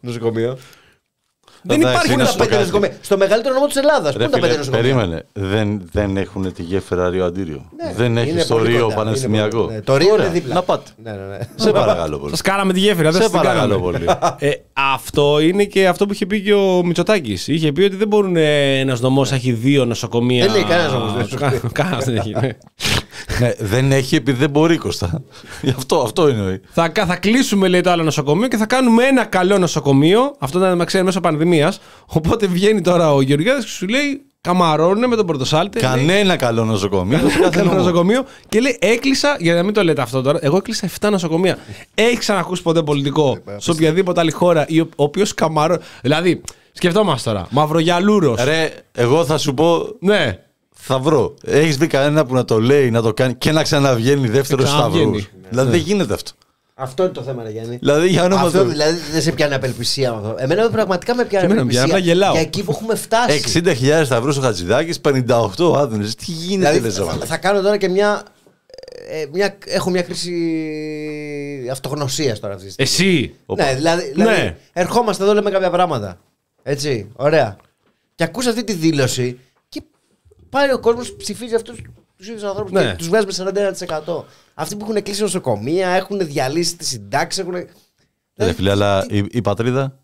νοσοκομείο. 0.00 0.58
Δεν 1.66 1.80
Εντάξει, 1.80 1.94
υπάρχει 1.94 2.10
Πού 2.12 2.16
να 2.16 2.22
είναι 2.22 2.30
σου 2.30 2.36
τα 2.36 2.42
πω 2.44 2.48
πέντε 2.50 2.56
κάτι. 2.62 2.66
νοσοκομεία. 2.70 2.98
Στο 3.00 3.16
μεγαλύτερο 3.16 3.54
νομό 3.54 3.66
της 3.66 3.76
Ελλάδας. 3.76 4.12
Πού 4.12 4.18
Ρε 4.18 4.24
είναι 4.24 4.32
τα 4.32 4.38
πέντε 4.38 4.52
φίλε, 4.52 4.64
νοσοκομεία. 4.64 4.94
περίμενε. 4.94 5.26
Δεν, 5.32 5.82
δεν 5.92 6.16
έχουν 6.16 6.52
τη 6.52 6.62
γέφυρα 6.62 7.08
Ρίο 7.10 7.24
Αντίριο. 7.24 7.70
Ναι, 7.84 7.92
δεν 7.96 8.16
έχει 8.16 8.30
είναι 8.30 8.40
στο 8.40 8.54
πολύ 8.54 8.68
Ρίο 8.70 8.82
κοντά, 8.82 8.94
Πανεπιστημιακό. 8.94 9.56
είναι 9.56 9.64
πολύ- 9.64 9.74
ναι, 9.76 9.80
Το 9.82 9.96
Ρίο 9.96 10.06
είναι 10.06 10.16
Ωραία, 10.16 10.28
δίπλα. 10.30 10.54
Να 10.54 10.62
πάτε. 10.62 10.90
Ναι, 11.02 11.10
ναι, 11.10 11.16
ναι. 11.16 11.38
Σε 11.54 11.70
παρακαλώ 11.70 12.16
πολύ. 12.18 12.30
Σας 12.30 12.40
κάναμε 12.40 12.72
τη 12.72 12.78
γέφυρα, 12.80 13.10
δεν 13.10 13.22
Σε 13.22 13.22
σας 13.22 13.30
την 13.30 13.40
παρακαλώ 13.40 13.80
κάναμε. 13.80 13.90
πολύ. 13.90 14.04
Ε, 14.38 14.50
αυτό 14.94 15.40
είναι 15.40 15.64
και 15.64 15.88
αυτό 15.88 16.06
που 16.06 16.12
είχε 16.12 16.26
πει 16.26 16.40
και 16.42 16.54
ο 16.54 16.82
Μητσοτάκης. 16.84 17.48
Είχε 17.48 17.72
πει 17.72 17.82
ότι 17.82 17.96
δεν 17.96 18.08
μπορούν 18.08 18.36
ένας 18.36 19.00
νομό 19.00 19.22
να 19.30 19.36
έχει 19.36 19.52
δύο 19.52 19.84
νοσοκομεία. 19.84 20.44
Δεν 20.44 20.52
λέει 20.52 20.64
κανένας 20.64 20.92
νομός, 20.92 21.12
δεν 21.14 21.26
σου 21.26 21.36
Κα- 21.36 21.60
Κανένας 21.72 22.04
δεν 22.04 22.16
έχει. 22.16 22.34
Ναι. 23.40 23.46
Ναι, 23.46 23.52
δεν 23.58 23.92
έχει 23.92 24.14
επειδή 24.16 24.38
δεν 24.38 24.50
μπορεί 24.50 24.76
Κώστα. 24.76 25.22
Γι' 25.62 25.70
αυτό, 25.76 26.00
αυτό 26.00 26.26
εννοεί. 26.26 26.60
Θα, 26.70 26.88
κα- 26.88 27.06
θα 27.06 27.16
κλείσουμε 27.16 27.68
λέει 27.68 27.80
το 27.80 27.90
άλλο 27.90 28.02
νοσοκομείο 28.02 28.48
και 28.48 28.56
θα 28.56 28.66
κάνουμε 28.66 29.04
ένα 29.04 29.24
καλό 29.24 29.58
νοσοκομείο. 29.58 30.34
Αυτό 30.38 30.58
ήταν 30.58 30.76
να 30.76 30.84
ξέρεις 30.84 31.06
μέσω 31.06 31.20
πανδημίας. 31.20 31.80
Οπότε 32.06 32.46
βγαίνει 32.46 32.80
τώρα 32.80 33.12
ο 33.14 33.20
Γεωργιάδης 33.20 33.64
και 33.64 33.70
σου 33.70 33.86
λέει 33.88 34.20
Καμαρώνε 34.40 35.06
με 35.06 35.16
τον 35.16 35.26
Πορτοσάλτε. 35.26 35.80
λέει, 35.80 35.90
Κανένα 35.90 36.36
καλό 36.36 36.64
νοσοκομείο. 36.64 37.18
σε 37.18 37.38
κάθε 37.38 37.50
Καλό 37.58 37.64
νομό. 37.68 37.78
νοσοκομείο 37.78 38.24
και 38.48 38.60
λέει 38.60 38.76
έκλεισα, 38.80 39.36
για 39.40 39.54
να 39.54 39.62
μην 39.62 39.74
το 39.74 39.82
λέτε 39.84 40.02
αυτό 40.02 40.22
τώρα, 40.22 40.38
εγώ 40.42 40.56
έκλεισα 40.56 40.88
7 41.00 41.08
νοσοκομεία. 41.10 41.58
Έχει 41.94 42.16
ξανακούσει 42.16 42.62
ποτέ 42.62 42.82
πολιτικό 42.82 43.38
σε 43.56 43.70
οποιαδήποτε 43.70 44.20
άλλη 44.20 44.30
χώρα 44.30 44.64
ή 44.68 44.80
ο 44.80 44.88
οποίος 44.96 45.34
καμαρώνει. 45.34 45.80
Δηλαδή, 46.02 46.40
σκεφτόμαστε 46.72 47.30
τώρα, 47.30 47.46
Μαυρογιαλούρος. 47.50 48.44
Ρε, 48.44 48.70
εγώ 48.92 49.24
θα 49.24 49.38
σου 49.38 49.54
πω, 49.54 49.86
Ναι, 50.00 50.38
θα 50.86 50.98
βρω. 50.98 51.34
Έχεις 51.44 51.76
δει 51.76 51.86
κανένα 51.86 52.26
που 52.26 52.34
να 52.34 52.44
το 52.44 52.60
λέει, 52.60 52.90
να 52.90 53.02
το 53.02 53.14
κάνει 53.14 53.34
και 53.34 53.52
να 53.52 53.62
ξαναβγαίνει 53.62 54.28
δεύτερος 54.28 54.64
Και 54.64 54.70
ξαναβγαίνει. 54.70 55.20
σταυρό. 55.20 55.38
Δηλαδή 55.50 55.70
δεν 55.70 55.80
γίνεται 55.80 56.14
αυτό. 56.14 56.30
Αυτό 56.78 57.02
είναι 57.02 57.12
το 57.12 57.22
θέμα, 57.22 57.42
ρε 57.42 57.50
Γιάννη. 57.50 57.76
Δηλαδή 57.76 58.08
για 58.08 58.24
όνομα 58.24 58.40
Αυτό 58.42 58.62
του. 58.62 58.68
δηλαδή 58.68 58.98
δεν 59.12 59.22
σε 59.22 59.32
πιάνει 59.32 59.54
απελπισία 59.54 60.10
με 60.10 60.16
αυτό. 60.16 60.34
Εμένα 60.38 60.70
πραγματικά 60.70 61.14
με 61.14 61.24
πιάνει 61.24 61.46
Και 61.46 61.52
εμένα 61.52 61.66
με 61.66 61.70
πιάνει, 61.72 61.90
απελπισία 61.90 62.14
απλά 62.14 62.28
γελάω. 62.28 62.32
για 62.32 62.40
εκεί 62.40 62.62
που 62.64 62.70
έχουμε 62.72 62.94
φτάσει. 62.94 63.62
60.000 64.00 64.04
σταυρούς 64.04 64.36
ο 64.36 64.40
Χατζηδάκης, 64.40 65.00
58 65.00 65.48
ο 65.58 65.76
Άδωνης. 65.76 66.14
Τι 66.14 66.24
γίνεται, 66.30 66.70
Δηλαδή, 66.78 66.98
λες, 67.00 67.06
θα, 67.18 67.26
θα 67.26 67.36
κάνω 67.36 67.60
τώρα 67.60 67.76
και 67.76 67.88
μια, 67.88 68.22
ε, 69.08 69.24
μια. 69.32 69.56
Έχω 69.66 69.90
μια 69.90 70.02
κρίση 70.02 70.32
αυτογνωσίας 71.70 72.40
τώρα 72.40 72.54
αυτή 72.54 72.66
τη 72.66 72.72
στιγμή. 72.72 73.10
εσύ. 73.12 73.34
Ναι, 73.46 73.74
δηλαδή, 73.74 74.10
δηλαδή 74.14 74.30
Ναι. 74.42 74.56
ερχόμαστε 74.72 75.22
εδώ, 75.22 75.34
λέμε 75.34 75.50
κάποια 75.50 75.70
πράγματα. 75.70 76.18
Έτσι, 76.62 77.08
ωραία. 77.16 77.56
Και 78.14 78.24
ακούς 78.24 78.46
αυτή 78.46 78.64
τη 78.64 78.72
δήλωση 78.72 79.32
και 79.32 79.38
πάει 80.48 80.72
ο 80.72 80.78
κόσμος, 80.78 81.16
ψηφίζει 81.16 81.54
αυτούς 81.54 81.80
τους 82.16 82.28
ίδιους 82.28 82.42
ανθρώπους 82.42 82.72
Ναι. 82.72 82.90
και 82.90 82.96
τους 82.96 83.08
βγάζει 83.08 83.26
με 83.26 83.32
41%. 83.32 84.24
Αυτοί 84.54 84.76
που 84.76 84.84
έχουν 84.88 85.02
κλείσει 85.02 85.22
νοσοκομεία, 85.22 85.88
έχουν 85.88 86.26
διαλύσει 86.26 86.76
τη 86.76 86.84
συντάξη, 86.84 87.40
έχουν. 87.40 87.54
Ρε 88.36 88.52
φίλε, 88.52 88.70
αλλά 88.70 89.06
η, 89.08 89.24
η 89.30 89.40
πατρίδα. 89.40 89.98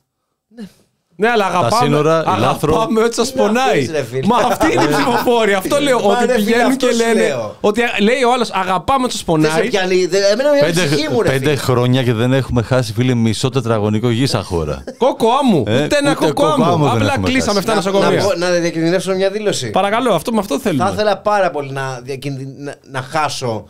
Ναι, 1.23 1.29
αλλά 1.31 1.45
αγαπάμε, 1.47 1.85
σύνορα, 1.85 2.25
η 2.37 2.41
Λάθρο. 2.41 2.75
αγαπάμε 2.75 3.03
ότι 3.03 3.14
σα 3.14 3.23
Τι 3.27 3.33
πονάει. 3.33 3.66
να 3.66 3.73
πεις, 3.73 3.91
ρε 3.91 4.03
φίλε; 4.11 4.27
Μα 4.27 4.37
αυτή 4.37 4.73
είναι 4.73 4.83
η 4.83 4.87
ψηφοφόρη. 4.87 5.53
Αυτό 5.55 5.81
λέω. 5.81 5.99
Μα 6.01 6.07
ότι 6.12 6.27
ρε 6.27 6.33
φίλε, 6.33 6.45
πηγαίνουν 6.45 6.66
αυτό 6.66 6.87
και 6.87 6.93
σου 6.93 6.99
λένε. 6.99 7.20
λέω. 7.29 7.57
Ότι 7.61 7.81
λέει 8.01 8.23
ο 8.29 8.33
άλλος 8.33 8.51
αγαπάμε 8.51 9.05
ότι 9.05 9.16
σα 9.16 9.25
Δεν 9.33 9.41
σε 9.41 9.49
πονάει. 9.49 9.68
πιάνει. 9.68 10.07
δε- 10.07 10.18
Εμένα 10.33 10.51
με 10.51 10.59
Πέντε, 10.61 10.85
ψυχή 10.85 11.09
μου, 11.12 11.23
ρε 11.23 11.29
πέντε 11.29 11.45
φίλε. 11.45 11.57
χρόνια 11.57 12.03
και 12.03 12.12
δεν 12.12 12.33
έχουμε 12.33 12.62
χάσει, 12.62 12.93
φίλε, 12.93 13.14
μισό 13.14 13.49
τετραγωνικό 13.49 14.11
γη 14.11 14.27
σαν 14.27 14.43
χώρα. 14.43 14.85
Κόκο 14.99 15.27
άμμου. 15.43 15.64
Ε, 15.66 15.85
Ούτε 15.85 15.97
ένα 15.97 16.11
ούτε 16.11 16.25
κόκο 16.27 16.33
κόκο 16.43 16.53
άμμου 16.53 16.64
άμμου. 16.73 16.85
δεν 16.85 16.93
Απλά 16.93 17.12
έχουμε 17.12 17.29
κλείσαμε 17.29 17.61
7 17.61 17.73
χάσει. 17.75 17.89
Να, 17.89 17.93
νοσοκομεία. 17.93 18.23
πω- 18.23 18.37
να 18.39 18.51
διακινδυνεύσω 18.51 19.14
μια 19.14 19.31
δήλωση. 19.31 19.70
Παρακαλώ, 19.70 20.14
αυτό 20.14 20.33
με 20.33 20.39
αυτό 20.39 20.55
Θα 20.55 20.61
θέλουμε. 20.61 20.91
ήθελα 20.95 21.16
πάρα 21.18 21.51
πολύ 21.51 21.70
να, 21.73 22.01
διακινδυ- 22.03 22.59
να, 22.59 22.75
να 22.91 23.03
χάσω 23.03 23.68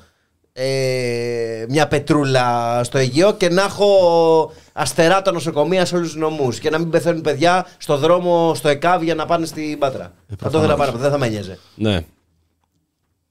ε, 0.53 1.65
μια 1.69 1.89
πετρούλα 1.89 2.81
στο 2.85 2.99
Αιγαίο 2.99 3.33
και 3.35 3.49
να 3.49 3.63
έχω 3.63 4.53
αστερά 4.73 5.23
τα 5.23 5.33
νοσοκομεία 5.33 5.85
σε 5.85 5.97
όλους 5.97 6.13
τους 6.13 6.21
νομούς. 6.21 6.59
Και 6.59 6.71
να 6.71 6.79
μην 6.79 6.91
πεθαίνουν 6.91 7.21
παιδιά 7.21 7.67
στο 7.79 7.97
δρόμο, 7.97 8.55
στο 8.55 8.69
ΕΚΑΒ 8.69 9.03
για 9.03 9.15
να 9.15 9.27
πάνε 9.27 9.47
στην 9.47 9.79
Πάτρα. 9.79 10.13
θα 10.39 10.51
το 10.51 10.59
ήθελα 10.59 10.77
πάρα 10.77 10.91
πολύ, 10.91 11.03
δεν 11.03 11.11
θα 11.13 11.19
με 11.19 11.29
νοιάζε. 11.29 11.59
Ναι. 11.75 12.05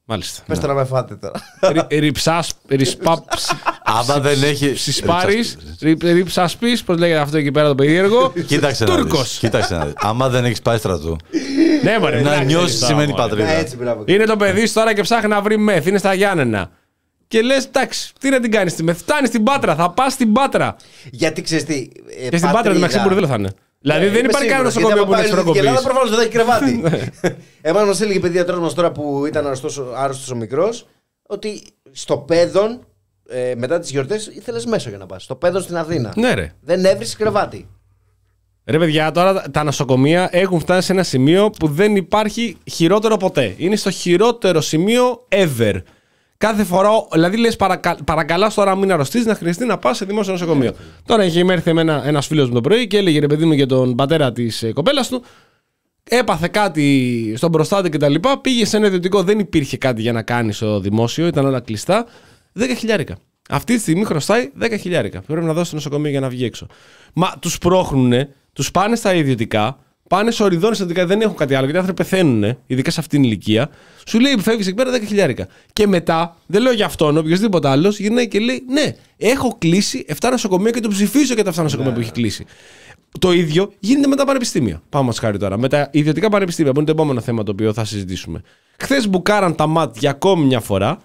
Μάλιστα. 0.05 0.41
Πες 0.47 0.59
το 0.59 0.67
να 0.67 0.73
με 0.73 0.83
φάτε 0.85 1.15
τώρα. 1.15 1.87
Ριψάς. 1.89 2.53
Ρισπά. 2.67 3.23
Άμα 3.83 4.19
δεν 4.19 4.43
έχει. 4.43 4.75
Συσπάρη. 4.75 5.43
Ριψάσπη. 6.01 6.77
Πώς 6.85 6.97
λέγεται 6.97 7.19
αυτό 7.19 7.37
εκεί 7.37 7.51
πέρα 7.51 7.67
το 7.67 7.75
περίεργο; 7.75 8.33
Κοίταξε 8.47 8.83
να 8.83 8.95
Τούρκος. 8.95 9.21
δεις. 9.21 9.37
Κοίταξε 9.37 9.75
να 9.75 9.85
δεις. 9.85 9.93
Άμα 9.97 10.29
δεν 10.29 10.45
έχεις 10.45 10.61
πάει 10.61 10.77
στρατό. 10.77 11.15
Ναι, 11.83 11.99
μωρέ. 11.99 12.15
να 12.21 12.29
εντάξει, 12.29 12.45
νιώσεις 12.45 12.79
τώρα, 12.79 12.91
σημαίνει 12.91 13.11
μωρέ. 13.11 13.21
πατρίδα. 13.21 13.47
Ναι, 13.47 13.59
έτσι, 13.59 13.75
μπράβο. 13.75 14.03
Είναι 14.05 14.25
το 14.25 14.35
παιδί 14.37 14.67
σου 14.67 14.73
τώρα 14.73 14.93
και 14.93 15.01
ψάχνει 15.01 15.29
να 15.29 15.41
βρει 15.41 15.57
μεθ. 15.57 15.85
Είναι 15.85 15.97
στα 15.97 16.13
Γιάννενα. 16.13 16.69
Και 17.31 17.41
λες, 17.41 17.65
εντάξει, 17.65 18.13
τι 18.19 18.29
να 18.29 18.39
την 18.39 18.51
κάνεις 18.51 18.73
τη 18.75 18.83
μεθ. 18.83 18.97
Φτάνεις 18.99 19.29
στην 19.29 19.43
πάτρα, 19.43 19.75
θα 19.75 19.91
πας 19.91 20.13
στην 20.13 20.33
πάτρα. 20.33 20.75
Γιατί 21.11 21.41
ξέρεις 21.41 21.65
τι. 21.65 21.87
ε, 22.25 22.29
Και 22.29 22.37
στην 22.37 22.51
πάτρα, 22.51 22.73
μεταξύ 22.73 22.99
μπουρδέλο 22.99 23.27
θα 23.27 23.35
είναι. 23.39 23.51
Δηλαδή 23.81 24.07
δεν 24.07 24.25
υπάρχει 24.25 24.47
κανένας 24.47 24.75
νοσοκομείο 24.75 25.05
που 25.05 25.11
είναι 25.13 25.21
Η 25.21 25.25
Ελλάδα 25.25 25.41
εξωτερικοποιήσει. 25.49 25.83
προφανώς 25.83 26.09
δεν 26.09 26.17
θα 26.19 26.23
έχει 26.23 26.31
κρεβάτι. 26.31 26.81
Εμένα 27.61 27.85
μα 27.85 27.91
έλεγε 28.01 28.17
η 28.17 28.19
παιδίατρό 28.19 28.59
μας 28.59 28.73
τώρα 28.73 28.91
που 28.91 29.25
ήταν 29.25 29.45
άρρωστος 29.97 30.29
ο 30.31 30.35
μικρός 30.35 30.87
ότι 31.27 31.61
στο 31.91 32.17
παιδόν 32.17 32.79
ε, 33.29 33.53
μετά 33.57 33.79
τις 33.79 33.89
γιορτές 33.91 34.27
ήθελες 34.27 34.65
μέσα 34.65 34.89
για 34.89 34.97
να 34.97 35.05
πας. 35.05 35.23
Στο 35.23 35.35
παιδόν 35.35 35.61
στην 35.61 35.77
Αθήνα. 35.77 36.13
Ναι, 36.15 36.33
ρε. 36.33 36.53
Δεν 36.61 36.85
έβρισε 36.85 37.15
κρεβάτι. 37.17 37.67
Ρε 38.65 38.77
παιδιά, 38.77 39.11
τώρα 39.11 39.33
τα- 39.33 39.51
τα 39.51 39.63
νοσοκομεία 39.63 40.29
έχουν 40.31 40.59
φτάσει 40.59 40.85
σε 40.85 40.91
ένα 40.91 41.03
σημείο 41.03 41.49
που 41.49 41.67
δεν 41.67 41.95
υπάρχει 41.95 42.57
χειρότερο 42.71 43.17
ποτέ. 43.17 43.53
Είναι 43.57 43.75
στο 43.75 43.91
χειρότερο 43.91 44.61
σημείο 44.61 45.27
ever. 45.29 45.81
Κάθε 46.41 46.63
φορά, 46.63 46.89
δηλαδή 47.11 47.37
λες, 47.37 47.55
παρακα, 47.55 47.97
παρακαλάς 48.05 48.53
τώρα, 48.53 48.75
μην 48.75 48.91
αρρωστείς, 48.91 49.25
να 49.25 49.35
χρειαστεί 49.35 49.65
να 49.65 49.77
πας 49.77 49.97
σε 49.97 50.05
δημόσιο 50.05 50.31
νοσοκομείο. 50.31 50.73
Τώρα 51.05 51.23
είχε 51.23 51.45
έρθει 51.49 51.69
ένα 51.69 52.01
ένας 52.05 52.27
φίλος 52.27 52.47
μου 52.47 52.53
το 52.53 52.61
πρωί 52.61 52.87
και 52.87 52.97
έλεγε 52.97 53.19
ρε 53.19 53.27
παιδί 53.27 53.45
μου 53.45 53.53
για 53.53 53.65
τον 53.65 53.95
πατέρα 53.95 54.31
της 54.31 54.63
ε, 54.63 54.73
κοπέλας 54.73 55.07
του. 55.07 55.23
Έπαθε 56.03 56.47
κάτι 56.47 57.33
στον 57.37 57.51
προστάτη 57.51 57.89
και 57.89 57.97
τα 57.97 58.09
λοιπά. 58.09 58.39
Πήγε 58.39 58.65
σε 58.65 58.77
ένα 58.77 58.87
ιδιωτικό, 58.87 59.23
δεν 59.23 59.39
υπήρχε 59.39 59.77
κάτι 59.77 60.01
για 60.01 60.11
να 60.11 60.21
κάνεις 60.21 60.55
στο 60.55 60.79
δημόσιο, 60.79 61.27
ήταν 61.27 61.45
όλα 61.45 61.59
κλειστά. 61.59 62.05
10 62.59 62.63
χιλιάρικα. 62.77 63.17
Αυτή 63.49 63.75
τη 63.75 63.79
στιγμή 63.79 64.03
χρωστάει 64.03 64.51
10 64.61 64.75
χιλιάρικα. 64.79 65.21
Πρέπει 65.21 65.45
να 65.45 65.53
δώσει 65.53 65.65
στο 65.65 65.75
νοσοκομείο 65.75 66.11
για 66.11 66.19
να 66.19 66.29
βγει 66.29 66.45
έξω. 66.45 66.67
Μα 67.13 67.33
τους 67.39 67.57
πρόχνουνε, 67.57 68.29
τους 68.53 68.71
πάνε 68.71 68.95
στα 68.95 69.13
ιδιωτικά, 69.13 69.77
πάνε 70.11 70.31
σε 70.31 70.43
οριδόνες 70.43 70.77
στατικά, 70.77 71.05
δεν 71.05 71.21
έχουν 71.21 71.35
κάτι 71.35 71.53
άλλο, 71.53 71.63
γιατί 71.63 71.77
οι 71.77 71.79
άνθρωποι 71.79 72.03
πεθαίνουν, 72.03 72.57
ειδικά 72.67 72.91
σε 72.91 72.99
αυτήν 72.99 73.21
την 73.21 73.29
ηλικία. 73.29 73.69
Σου 74.07 74.19
λέει 74.19 74.37
φεύγεις 74.39 74.67
εκεί 74.67 74.75
πέρα 74.75 74.91
10 74.91 75.01
χιλιάρικα. 75.07 75.47
Και 75.73 75.87
μετά, 75.87 76.35
δεν 76.45 76.61
λέω 76.61 76.71
για 76.73 76.85
αυτόν, 76.85 77.17
οποιοδήποτε 77.17 77.69
άλλος, 77.69 77.99
γυρνάει 77.99 78.27
και 78.27 78.39
λέει 78.39 78.63
Ναι, 78.67 78.95
έχω 79.17 79.55
κλείσει 79.57 80.05
7 80.07 80.29
νοσοκομεία 80.31 80.71
και 80.71 80.79
το 80.79 80.87
ψηφίζω 80.87 81.33
για 81.33 81.43
τα 81.43 81.51
7 81.51 81.63
νοσοκομεία 81.63 81.93
που 81.93 81.99
έχει 81.99 82.11
κλείσει. 82.11 82.45
Το 83.19 83.31
ίδιο 83.31 83.73
γίνεται 83.79 84.07
με 84.07 84.15
τα 84.15 84.25
πανεπιστήμια. 84.25 84.81
Πάμε 84.89 85.05
μα 85.05 85.13
χάρη 85.13 85.37
τώρα. 85.37 85.57
Με 85.57 85.69
τα 85.69 85.89
ιδιωτικά 85.91 86.29
πανεπιστήμια, 86.29 86.71
που 86.71 86.77
είναι 86.77 86.87
το 86.87 86.93
επόμενο 86.93 87.21
θέμα 87.21 87.43
το 87.43 87.51
οποίο 87.51 87.73
θα 87.73 87.85
συζητήσουμε. 87.85 88.41
Χθες 88.79 89.09
μπουκάραν 89.09 89.55
τα 89.55 89.67
ΜΑΤ 89.67 89.97
για 89.99 90.09
ακόμη 90.09 90.45
μια 90.45 90.59
φορά 90.59 91.01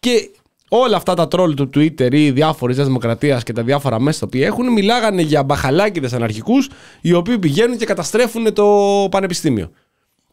και 0.00 0.30
όλα 0.68 0.96
αυτά 0.96 1.14
τα 1.14 1.28
τρόλ 1.28 1.54
του 1.54 1.70
Twitter 1.74 2.14
ή 2.14 2.30
διάφορε 2.30 2.74
της 2.74 2.84
Δημοκρατίας 2.84 3.42
και 3.42 3.52
τα 3.52 3.62
διάφορα 3.62 4.00
μέσα 4.00 4.18
τα 4.20 4.26
οποία 4.26 4.46
έχουν, 4.46 4.72
μιλάγανε 4.72 5.22
για 5.22 5.42
μπαχαλάκιδες 5.42 6.12
αναρχικούς 6.12 6.68
οι 7.00 7.12
οποίοι 7.12 7.38
πηγαίνουν 7.38 7.76
και 7.76 7.84
καταστρέφουν 7.84 8.52
το 8.52 8.66
πανεπιστήμιο. 9.10 9.70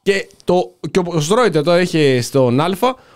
Και, 0.02 0.28
το, 0.44 0.72
και 0.92 1.02
ο 1.06 1.20
Στρόιτερ 1.20 1.64
το 1.64 1.80
είχε 1.80 2.22
στον 2.22 2.60
Α, 2.60 2.70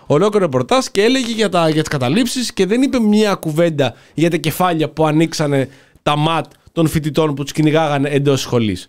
ολόκληρο 0.06 0.44
ρεπορτάζ 0.44 0.86
και 0.86 1.02
έλεγε 1.02 1.32
για, 1.32 1.48
τα, 1.48 1.68
για 1.68 1.80
τις 1.82 1.90
καταλήψεις 1.90 2.52
και 2.52 2.66
δεν 2.66 2.82
είπε 2.82 3.00
μια 3.00 3.34
κουβέντα 3.34 3.94
για 4.14 4.30
τα 4.30 4.36
κεφάλια 4.36 4.88
που 4.88 5.06
ανοίξανε 5.06 5.68
τα 6.02 6.16
ματ 6.16 6.46
των 6.72 6.86
φοιτητών 6.86 7.34
που 7.34 7.42
τους 7.42 7.52
κυνηγάγανε 7.52 8.08
εντός 8.08 8.40
σχολής. 8.40 8.86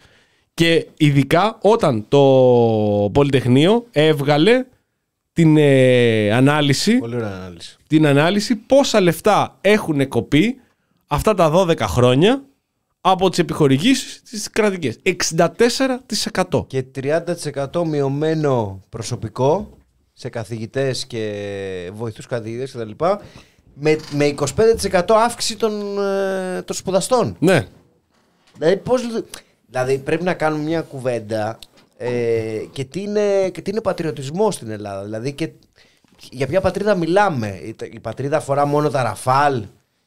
Και 0.53 0.87
ειδικά 0.97 1.57
όταν 1.61 2.05
το 2.07 2.19
Πολυτεχνείο 3.13 3.85
έβγαλε 3.91 4.65
την 5.33 5.57
ε, 5.57 6.31
ανάλυση, 6.33 6.97
Πολύ 6.97 7.15
ωραία 7.15 7.31
ανάλυση. 7.35 7.77
την 7.87 8.05
ανάλυση 8.07 8.55
πόσα 8.55 9.01
λεφτά 9.01 9.57
έχουν 9.61 10.07
κοπεί 10.07 10.55
αυτά 11.07 11.33
τα 11.33 11.51
12 11.55 11.79
χρόνια 11.79 12.43
από 13.01 13.29
τις 13.29 13.39
επιχορηγήσεις 13.39 14.21
τις 14.21 14.49
κρατικές. 14.49 14.99
64%. 15.03 16.65
Και 16.67 16.85
30% 17.73 17.83
μειωμένο 17.85 18.79
προσωπικό 18.89 19.77
σε 20.13 20.29
καθηγητές 20.29 21.05
και 21.07 21.91
βοηθούς 21.93 22.25
καθηγητές 22.27 22.71
κτλ. 22.71 23.05
Με, 23.73 23.97
με 24.11 24.33
25% 24.89 25.01
αύξηση 25.07 25.55
των, 25.57 25.97
ε, 25.99 26.61
των 26.61 26.75
σπουδαστών. 26.75 27.35
Ναι. 27.39 27.67
Δηλαδή, 28.57 28.77
πώς, 28.77 29.01
δηλαδή 29.67 29.97
πρέπει 29.97 30.23
να 30.23 30.33
κάνουμε 30.33 30.63
μια 30.63 30.81
κουβέντα 30.81 31.59
ε, 32.03 32.65
και, 32.71 32.83
τι 32.83 33.01
είναι, 33.01 33.49
και 33.49 33.61
τι 33.61 33.71
είναι 33.71 33.81
πατριωτισμό 33.81 34.51
στην 34.51 34.69
Ελλάδα. 34.69 35.03
Δηλαδή 35.03 35.33
και 35.33 35.49
για 36.31 36.47
ποια 36.47 36.61
πατρίδα 36.61 36.95
μιλάμε. 36.95 37.47
Η, 37.47 37.75
η 37.91 37.99
πατρίδα 37.99 38.37
αφορά 38.37 38.65
μόνο 38.65 38.89
τα 38.89 39.03
ραφάλ 39.03 39.65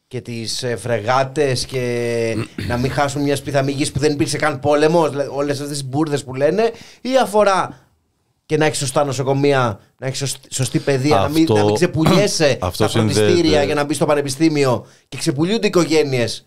και 0.08 0.20
τις 0.20 0.62
ε, 0.62 0.76
φρεγάτες 0.76 1.64
και 1.64 2.36
να 2.68 2.76
μην 2.76 2.90
χάσουν 2.90 3.22
μια 3.22 3.36
σπίθα 3.36 3.70
γης 3.70 3.92
που 3.92 3.98
δεν 3.98 4.12
υπήρξε 4.12 4.36
καν 4.36 4.60
πόλεμος, 4.60 5.10
δηλαδή, 5.10 5.28
όλες 5.32 5.60
αυτές 5.60 5.78
τις 5.78 5.88
μπουρδες 5.88 6.24
που 6.24 6.34
λένε 6.34 6.70
ή 7.00 7.18
αφορά 7.22 7.78
και 8.46 8.56
να 8.56 8.64
έχεις 8.64 8.78
σωστά 8.78 9.04
νοσοκομεία, 9.04 9.80
να 9.98 10.06
έχεις 10.06 10.36
σωστή 10.50 10.78
παιδεία, 10.78 11.16
να, 11.16 11.28
μην, 11.28 11.42
Αυτό- 11.42 11.56
να 11.56 11.64
μην 11.64 11.74
ξεπουλιέσαι 11.74 12.58
Αυτό 12.60 12.88
στα 12.88 12.98
φροντιστήρια 12.98 13.34
συνδέεται. 13.34 13.64
για 13.64 13.74
να 13.74 13.84
μπεις 13.84 13.96
στο 13.96 14.06
πανεπιστήμιο 14.06 14.86
και 15.08 15.16
ξεπουλιούνται 15.16 15.66
οικογένειες 15.66 16.46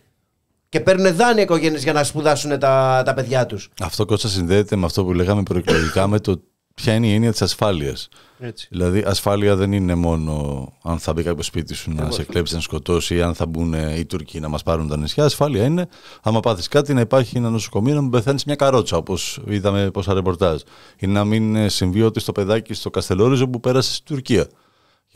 και 0.70 0.80
παίρνουν 0.80 1.15
δάνεια 1.15 1.43
οικογένειες 1.43 1.84
για 1.84 1.93
να 1.93 2.03
σπουδάσουν 2.03 2.59
τα, 2.59 3.01
τα 3.05 3.13
παιδιά 3.13 3.45
τους. 3.45 3.70
Αυτό 3.82 4.05
Κώστα 4.05 4.28
συνδέεται 4.28 4.76
με 4.76 4.86
αυτό 4.86 5.03
που 5.05 5.13
λέγαμε 5.13 5.43
προεκλογικά 5.43 6.07
με 6.07 6.20
το 6.20 6.41
ποια 6.82 6.93
είναι 6.93 7.07
η 7.07 7.13
έννοια 7.13 7.32
της 7.32 7.41
ασφάλειας. 7.41 8.09
Έτσι. 8.39 8.68
Δηλαδή, 8.72 9.03
ασφάλεια 9.05 9.55
δεν 9.55 9.72
είναι 9.72 9.95
μόνο 9.95 10.68
αν 10.84 10.99
θα 10.99 11.13
μπει 11.13 11.24
κάποιος 11.24 11.45
σπίτι 11.45 11.74
σου 11.74 11.91
να 11.93 12.11
σε 12.11 12.24
κλέψει, 12.24 12.55
να 12.55 12.61
σκοτώσει 12.61 13.15
ή 13.15 13.22
αν 13.22 13.36
θα 13.36 13.45
μπουν 13.45 13.74
ε, 13.74 13.95
οι 13.97 14.05
Τούρκοι 14.05 14.39
να 14.39 14.47
μας 14.47 14.63
πάρουν 14.63 14.88
τα 14.88 14.97
νησιά. 14.97 15.24
Ασφάλεια 15.26 15.65
είναι, 15.65 15.88
άμα 16.22 16.39
πάθεις 16.39 16.68
κάτι, 16.68 16.93
να 16.93 17.01
υπάρχει 17.01 17.38
ένα 17.38 17.49
νοσοκομείο 17.49 17.95
να 17.95 18.01
μην 18.01 18.09
πεθάνεις 18.09 18.45
μια 18.45 18.55
καρότσα, 18.55 18.97
όπως 18.97 19.41
είδαμε 19.47 19.91
πόσα 19.91 20.13
ρεπορτάζ. 20.13 20.61
Ή 20.99 21.07
να 21.07 21.24
μην 21.24 21.55
ε, 21.55 21.70
συμβεί 21.70 22.01
ότι 22.01 22.20
στο 22.20 22.32
παιδάκι 22.32 22.74
στο 22.74 22.89
Καστελόριζο 22.89 23.47
που 23.47 23.59
πέρασε 23.59 23.93
στην 23.93 24.05
Τουρκία. 24.05 24.47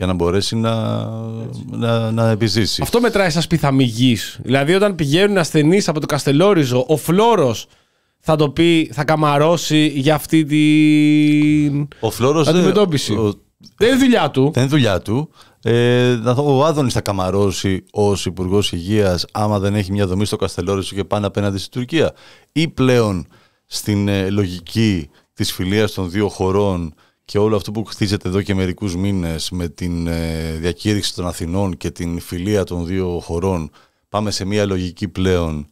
Για 0.02 0.10
να 0.10 0.16
μπορέσει 0.16 0.56
να, 0.56 1.04
να, 1.70 2.10
να 2.10 2.28
επιζήσει. 2.30 2.82
Αυτό 2.82 3.00
μετράει 3.00 3.30
σαν 3.30 3.42
σπιθαμή 3.42 3.84
γης. 3.84 4.38
Δηλαδή, 4.42 4.74
όταν 4.74 4.94
πηγαίνουν 4.94 5.38
ασθενείς 5.38 5.88
από 5.88 6.00
το 6.00 6.06
Καστελόριζο, 6.06 6.84
ο 6.88 6.96
Φλόρο 6.96 7.54
θα 8.20 8.36
το 8.36 8.50
πει, 8.50 8.90
θα 8.92 9.04
καμαρώσει 9.04 9.86
για 9.94 10.14
αυτή 10.14 10.44
την 10.44 11.88
Ο 12.00 12.10
Φλόρος 12.10 12.46
δεν- 12.46 12.56
αντιμετώπιση. 12.56 13.12
ο- 13.12 13.34
Δεν 13.76 13.88
είναι 13.88 13.98
δουλειά 13.98 14.30
του. 14.30 14.50
Δεν 14.54 14.62
είναι 14.62 14.70
δουλειά 14.72 15.00
του. 15.00 15.30
Ε, 15.62 16.18
να 16.22 16.34
δω, 16.34 16.56
ο 16.58 16.64
Άδωνης 16.64 16.92
θα 16.92 17.00
καμαρώσει 17.00 17.84
ως 17.92 18.26
Υπουργός 18.26 18.72
Υγείας 18.72 19.24
άμα 19.32 19.58
δεν 19.58 19.74
έχει 19.74 19.92
μια 19.92 20.06
δομή 20.06 20.24
στο 20.24 20.36
Καστελόρισο 20.36 20.94
και 20.94 21.04
πάνε 21.04 21.26
απέναντι 21.26 21.58
στην 21.58 21.70
Τουρκία. 21.70 22.12
Ή 22.52 22.68
πλέον 22.68 23.26
στην 23.66 24.08
ε, 24.08 24.30
λογική 24.30 25.10
της 25.34 25.52
φιλίας 25.52 25.92
των 25.92 26.10
δύο 26.10 26.28
χωρών 26.28 26.94
και 27.24 27.38
όλο 27.38 27.56
αυτό 27.56 27.72
που 27.72 27.84
χτίζεται 27.84 28.28
εδώ 28.28 28.42
και 28.42 28.54
μερικούς 28.54 28.96
μήνες 28.96 29.50
με 29.50 29.68
την 29.68 30.06
ε, 30.06 30.52
διακήρυξη 30.52 31.14
των 31.14 31.26
Αθηνών 31.26 31.76
και 31.76 31.90
την 31.90 32.20
φιλία 32.20 32.64
των 32.64 32.86
δύο 32.86 33.20
χωρών, 33.20 33.70
πάμε 34.08 34.30
σε 34.30 34.44
μια 34.44 34.66
λογική 34.66 35.08
πλέον 35.08 35.68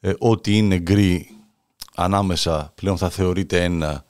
ε, 0.00 0.12
ό,τι 0.18 0.56
είναι 0.56 0.78
γκρι 0.78 1.28
ανάμεσα 1.94 2.72
πλέον 2.74 2.96
θα 2.96 3.10
θεωρείται 3.10 3.64
ένα 3.64 4.04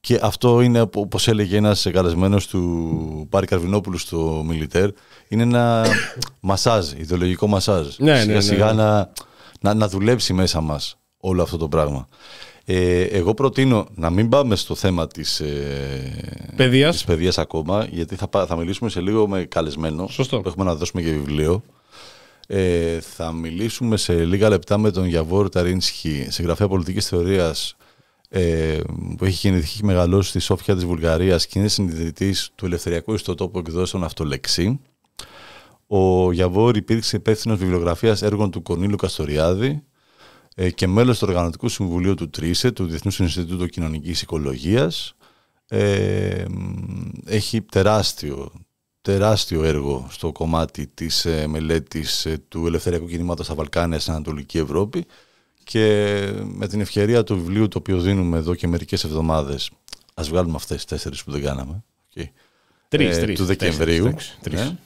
και 0.00 0.18
αυτό 0.22 0.60
είναι, 0.60 0.80
όπως 0.80 1.28
έλεγε 1.28 1.56
ένας 1.56 1.86
καλεσμένος 1.92 2.46
του 2.46 3.26
Πάρη 3.30 3.46
Καρβινόπουλου 3.46 3.98
στο 3.98 4.42
Μιλιτέρ, 4.46 4.90
είναι 5.28 5.42
ένα 5.42 5.84
μασάζ, 6.40 6.92
ιδεολογικό 6.92 7.46
μασάζ. 7.46 7.96
Ναι, 7.98 8.12
ναι, 8.12 8.20
σιγά 8.20 8.34
ναι, 8.34 8.40
σιγά 8.40 8.72
ναι. 8.72 8.82
Να, 8.82 9.12
να, 9.60 9.74
να 9.74 9.88
δουλέψει 9.88 10.32
μέσα 10.32 10.60
μας 10.60 10.98
όλο 11.16 11.42
αυτό 11.42 11.56
το 11.56 11.68
πράγμα. 11.68 12.08
Ε, 12.70 13.02
εγώ 13.02 13.34
προτείνω 13.34 13.86
να 13.94 14.10
μην 14.10 14.28
πάμε 14.28 14.56
στο 14.56 14.74
θέμα 14.74 15.06
της, 15.06 15.40
ε, 15.40 16.52
Παιδείας. 16.56 16.94
της 16.94 17.04
παιδείας 17.04 17.38
ακόμα, 17.38 17.86
γιατί 17.90 18.14
θα, 18.16 18.28
πά- 18.28 18.46
θα 18.46 18.56
μιλήσουμε 18.56 18.90
σε 18.90 19.00
λίγο 19.00 19.28
με 19.28 19.44
καλεσμένο, 19.44 20.06
Σωστό. 20.08 20.40
που 20.40 20.48
έχουμε 20.48 20.64
να 20.64 20.74
δώσουμε 20.74 21.02
και 21.02 21.10
βιβλίο. 21.10 21.62
Ε, 22.46 23.00
θα 23.00 23.32
μιλήσουμε 23.32 23.96
σε 23.96 24.24
λίγα 24.24 24.48
λεπτά 24.48 24.78
με 24.78 24.90
τον 24.90 25.04
Γιαβόρ 25.06 25.48
Ταρίνσκι, 25.48 26.26
συγγραφέα 26.28 26.68
πολιτικής 26.68 27.06
θεωρίας, 27.06 27.76
ε, 28.28 28.78
που 29.16 29.24
έχει 29.24 29.48
γεννηθεί 29.48 29.76
και 29.78 29.84
μεγαλώσει 29.84 30.28
στη 30.28 30.38
Σόφια 30.38 30.74
της 30.74 30.84
Βουλγαρίας 30.84 31.46
και 31.46 31.58
είναι 31.58 31.68
συνειδητής 31.68 32.50
του 32.54 32.66
Ελευθεριακού 32.66 33.14
Ιστοτόπου 33.14 33.58
Εκδόσεων 33.58 34.04
Αυτολεξή. 34.04 34.80
Ο 35.86 36.32
Γιαβόρ 36.32 36.76
υπήρξε 36.76 37.16
υπεύθυνος 37.16 37.58
βιβλιογραφίας 37.58 38.22
έργων 38.22 38.50
του 38.50 38.62
Κορνίλου 38.62 38.96
Καστοριάδη 38.96 39.68
ε, 39.68 39.80
και 40.74 40.86
μέλος 40.86 41.18
του 41.18 41.26
Οργανωτικού 41.28 41.68
Συμβουλίου 41.68 42.14
του 42.14 42.30
ΤΡΙΣΕ, 42.30 42.70
του 42.72 42.86
Διεθνούς 42.86 43.18
Ινστιτούτου 43.18 43.66
Κοινωνικής 43.66 44.22
Οικολογίας. 44.22 45.14
Ε, 45.68 46.44
μ, 46.48 47.08
έχει 47.24 47.62
τεράστιο, 47.62 48.52
τεράστιο 49.00 49.64
έργο 49.64 50.06
στο 50.10 50.32
κομμάτι 50.32 50.86
της 50.86 51.24
ε, 51.24 51.46
μελέτης 51.46 52.26
ε, 52.26 52.38
του 52.48 52.66
ελευθεριακού 52.66 53.06
κινήματος 53.06 53.46
στα 53.46 53.54
Βαλκάνια 53.54 53.98
στην 53.98 54.12
Ανατολική 54.12 54.58
Ευρώπη 54.58 55.04
και 55.64 56.16
με 56.44 56.68
την 56.68 56.80
ευκαιρία 56.80 57.24
του 57.24 57.34
βιβλίου 57.34 57.68
το 57.68 57.78
οποίο 57.78 58.00
δίνουμε 58.00 58.38
εδώ 58.38 58.54
και 58.54 58.66
μερικές 58.66 59.04
εβδομάδες 59.04 59.70
ας 60.14 60.28
βγάλουμε 60.28 60.56
αυτές 60.56 60.76
τις 60.76 60.84
τέσσερις 60.84 61.24
που 61.24 61.30
δεν 61.30 61.42
κάναμε 61.42 61.84
okay. 62.14 62.24
Τρεις, 62.88 63.16
ε, 63.16 63.20
τρεις, 63.20 63.38
του 63.38 63.46
τέσσερις, 63.46 63.76
Δεκεμβρίου 63.76 64.06
εντάξει, 64.06 64.38
τρεις. 64.40 64.60
ναι. 64.60 64.76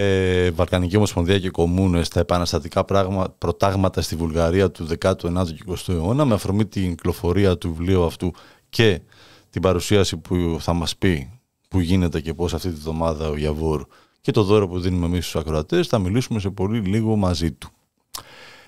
Ε, 0.00 0.50
Βαλκανική 0.50 0.96
Ομοσπονδία 0.96 1.38
και 1.38 1.50
Κομμούνες 1.50 2.08
τα 2.08 2.20
επαναστατικά 2.20 2.84
πράγμα, 2.84 3.34
προτάγματα 3.38 4.00
στη 4.02 4.16
Βουλγαρία 4.16 4.70
του 4.70 4.86
19ου 5.00 5.46
και 5.54 5.64
20ου 5.66 5.88
αιώνα 5.94 6.24
με 6.24 6.34
αφορμή 6.34 6.66
την 6.66 6.88
κυκλοφορία 6.88 7.58
του 7.58 7.68
βιβλίου 7.74 8.04
αυτού 8.04 8.32
και 8.68 9.00
την 9.50 9.62
παρουσίαση 9.62 10.16
που 10.16 10.56
θα 10.60 10.72
μας 10.72 10.96
πει 10.96 11.30
που 11.68 11.80
γίνεται 11.80 12.20
και 12.20 12.34
πώς 12.34 12.54
αυτή 12.54 12.68
τη 12.68 12.74
βδομάδα 12.74 13.28
ο 13.28 13.36
Γιαβόρ 13.36 13.84
και 14.20 14.30
το 14.30 14.42
δώρο 14.42 14.68
που 14.68 14.80
δίνουμε 14.80 15.06
εμείς 15.06 15.26
στους 15.26 15.40
ακροατές 15.40 15.86
θα 15.86 15.98
μιλήσουμε 15.98 16.40
σε 16.40 16.50
πολύ 16.50 16.78
λίγο 16.78 17.16
μαζί 17.16 17.52
του. 17.52 17.68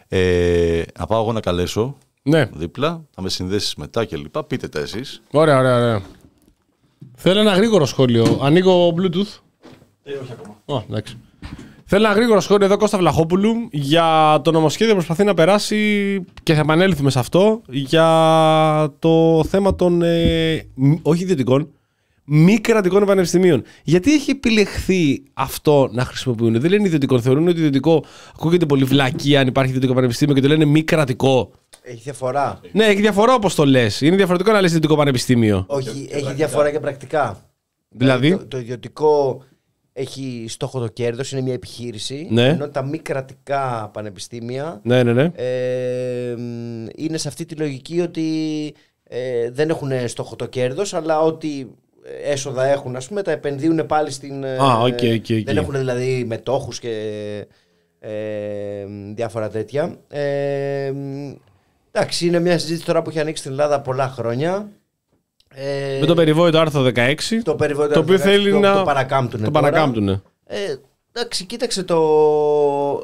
Ε, 0.09 0.83
να 0.99 1.07
πάω 1.07 1.23
εγώ 1.23 1.33
να 1.33 1.41
καλέσω 1.41 1.97
Ναι. 2.23 2.49
δίπλα, 2.55 3.05
θα 3.11 3.23
με 3.23 3.29
συνδέσεις 3.29 3.75
μετά 3.75 4.05
και 4.05 4.17
λοιπά. 4.17 4.45
Πείτε 4.45 4.69
τα 4.69 4.79
εσείς. 4.79 5.23
Ωραία, 5.31 5.59
ωραία, 5.59 5.77
ωραία. 5.77 6.03
Θέλω 7.15 7.41
ένα 7.41 7.53
γρήγορο 7.55 7.87
σχόλιο. 7.87 8.39
Ανοίγω 8.43 8.95
Bluetooth. 8.97 9.39
Ε, 10.03 10.13
όχι 10.13 10.33
ακόμα. 10.33 10.63
Ω, 10.65 10.85
εντάξει. 10.89 11.17
Θέλω 11.85 12.05
ένα 12.07 12.15
γρήγορο 12.15 12.41
σχόλιο 12.41 12.67
εδώ 12.67 12.77
Κώστα 12.77 12.99
Βλαχόπουλου 12.99 13.53
για 13.71 14.41
το 14.45 14.51
νομοσχέδιο 14.51 14.89
που 14.95 14.99
προσπαθεί 15.05 15.25
να 15.25 15.35
περάσει 15.35 16.25
και 16.43 16.55
θα 16.55 16.61
επανέλθουμε 16.61 17.11
σε 17.11 17.19
αυτό 17.19 17.63
για 17.69 18.95
το 18.99 19.45
θέμα 19.49 19.75
των 19.75 20.03
ε, 20.03 20.67
μη- 20.75 20.99
όχι 21.03 21.23
ιδιωτικών, 21.23 21.71
μη 22.25 22.59
κρατικών 22.59 23.05
πανεπιστημίων. 23.07 23.63
Γιατί 23.83 24.13
έχει 24.13 24.31
επιλεχθεί 24.31 25.23
αυτό 25.33 25.89
να 25.93 26.05
χρησιμοποιούν; 26.05 26.61
Δεν 26.61 26.71
λένε 26.71 26.87
ιδιωτικό. 26.87 27.21
Θεωρούν 27.21 27.49
ότι 27.49 27.59
ιδιωτικό 27.59 28.05
ακούγεται 28.37 28.67
πολύ 28.67 28.85
βλακή 28.85 29.37
αν 29.37 29.47
υπάρχει 29.47 29.69
ιδιωτικό 29.71 29.95
πανεπιστήμιο 29.95 30.35
και 30.35 30.41
το 30.41 30.49
λένε 30.49 30.65
μη 30.65 30.83
κρατικό. 30.83 31.51
Έχει 31.83 32.01
διαφορά. 32.03 32.61
Ναι, 32.73 32.85
έχει 32.85 33.01
διαφορά 33.01 33.35
όπως 33.35 33.55
το 33.55 33.65
λες. 33.67 34.01
Είναι 34.01 34.17
διαφορετικό 34.17 34.53
να 34.53 34.61
λες 34.61 34.69
ιδιωτικό 34.69 34.97
πανεπιστήμιο. 34.97 35.65
Όχι, 35.69 36.09
έχει 36.11 36.33
διαφορά 36.33 36.71
και 36.71 36.81
πρακτικά. 36.81 37.45
Δηλαδή; 37.89 38.31
Το, 38.31 38.47
το 38.47 38.59
ιδιωτικό 38.59 39.43
έχει 40.01 40.45
στόχο 40.49 40.81
το 40.81 40.89
κέρδος, 40.89 41.33
είναι 41.33 41.41
μια 41.41 41.53
επιχείρηση. 41.53 42.27
Ναι. 42.31 42.49
Ενώ 42.49 42.69
τα 42.69 42.83
μη 42.83 42.99
κρατικά 42.99 43.91
πανεπιστήμια 43.93 44.81
Ναι, 44.83 45.03
ναι, 45.03 45.13
ναι. 45.13 45.31
ε, 45.35 46.35
μ, 46.37 46.87
είναι 46.97 47.17
σε 47.17 47.29
αυτή 47.29 47.45
τη 47.45 47.55
λογική 47.55 48.01
ότι 48.01 48.25
ε, 49.03 49.51
δεν 49.51 49.69
έχουν 49.69 49.91
στόχο 50.09 50.37
το 50.37 50.47
κέρδος 50.47 50.95
αλλά 50.95 51.21
ό,τι 51.21 51.67
έσοδα 52.25 52.65
έχουν 52.65 52.97
ας 52.97 53.09
πούμε 53.09 53.23
τα 53.23 53.31
επενδύουν 53.31 53.87
πάλι 53.87 54.11
στην... 54.11 54.45
Α, 54.45 54.79
OK, 54.79 54.87
OK, 54.87 55.27
OK. 55.31 55.45
Δεν 55.45 55.57
έχουν 55.57 55.77
δηλαδή 55.77 56.25
μετόχους 56.27 56.79
και 56.79 56.97
ε, 58.01 58.11
διάφορα 59.15 59.49
τέτοια. 59.49 59.97
Ε, 60.09 60.93
εντάξει, 61.91 62.27
είναι 62.27 62.39
μια 62.39 62.59
συζήτηση 62.59 62.85
τώρα 62.85 63.03
που 63.03 63.11
έχει 63.11 63.21
ανοίξει 63.21 63.43
στην 63.43 63.53
Ελλάδα 63.53 63.81
πολλά 63.81 64.09
χρόνια. 64.09 64.69
Ε, 65.55 65.99
Με 66.01 66.07
το 66.07 66.15
περιβόητο 66.15 66.59
άρθρο 66.59 66.83
16. 66.95 67.15
το 67.43 67.55
περιβόητο 67.55 67.93
το 67.95 68.01
οποίο 68.01 68.15
άρθρο 68.15 68.31
θέλει 68.31 68.53
16, 68.57 68.61
να. 68.61 68.75
Το 68.77 68.83
παρακάμπτουνε 68.83 69.45
Το 69.45 69.51
τώρα. 69.51 69.65
παρακάμπτουνε. 69.71 70.23
Ε, 70.47 70.57
εντάξει, 71.13 71.45
κοίταξε 71.45 71.83
το. 71.83 72.01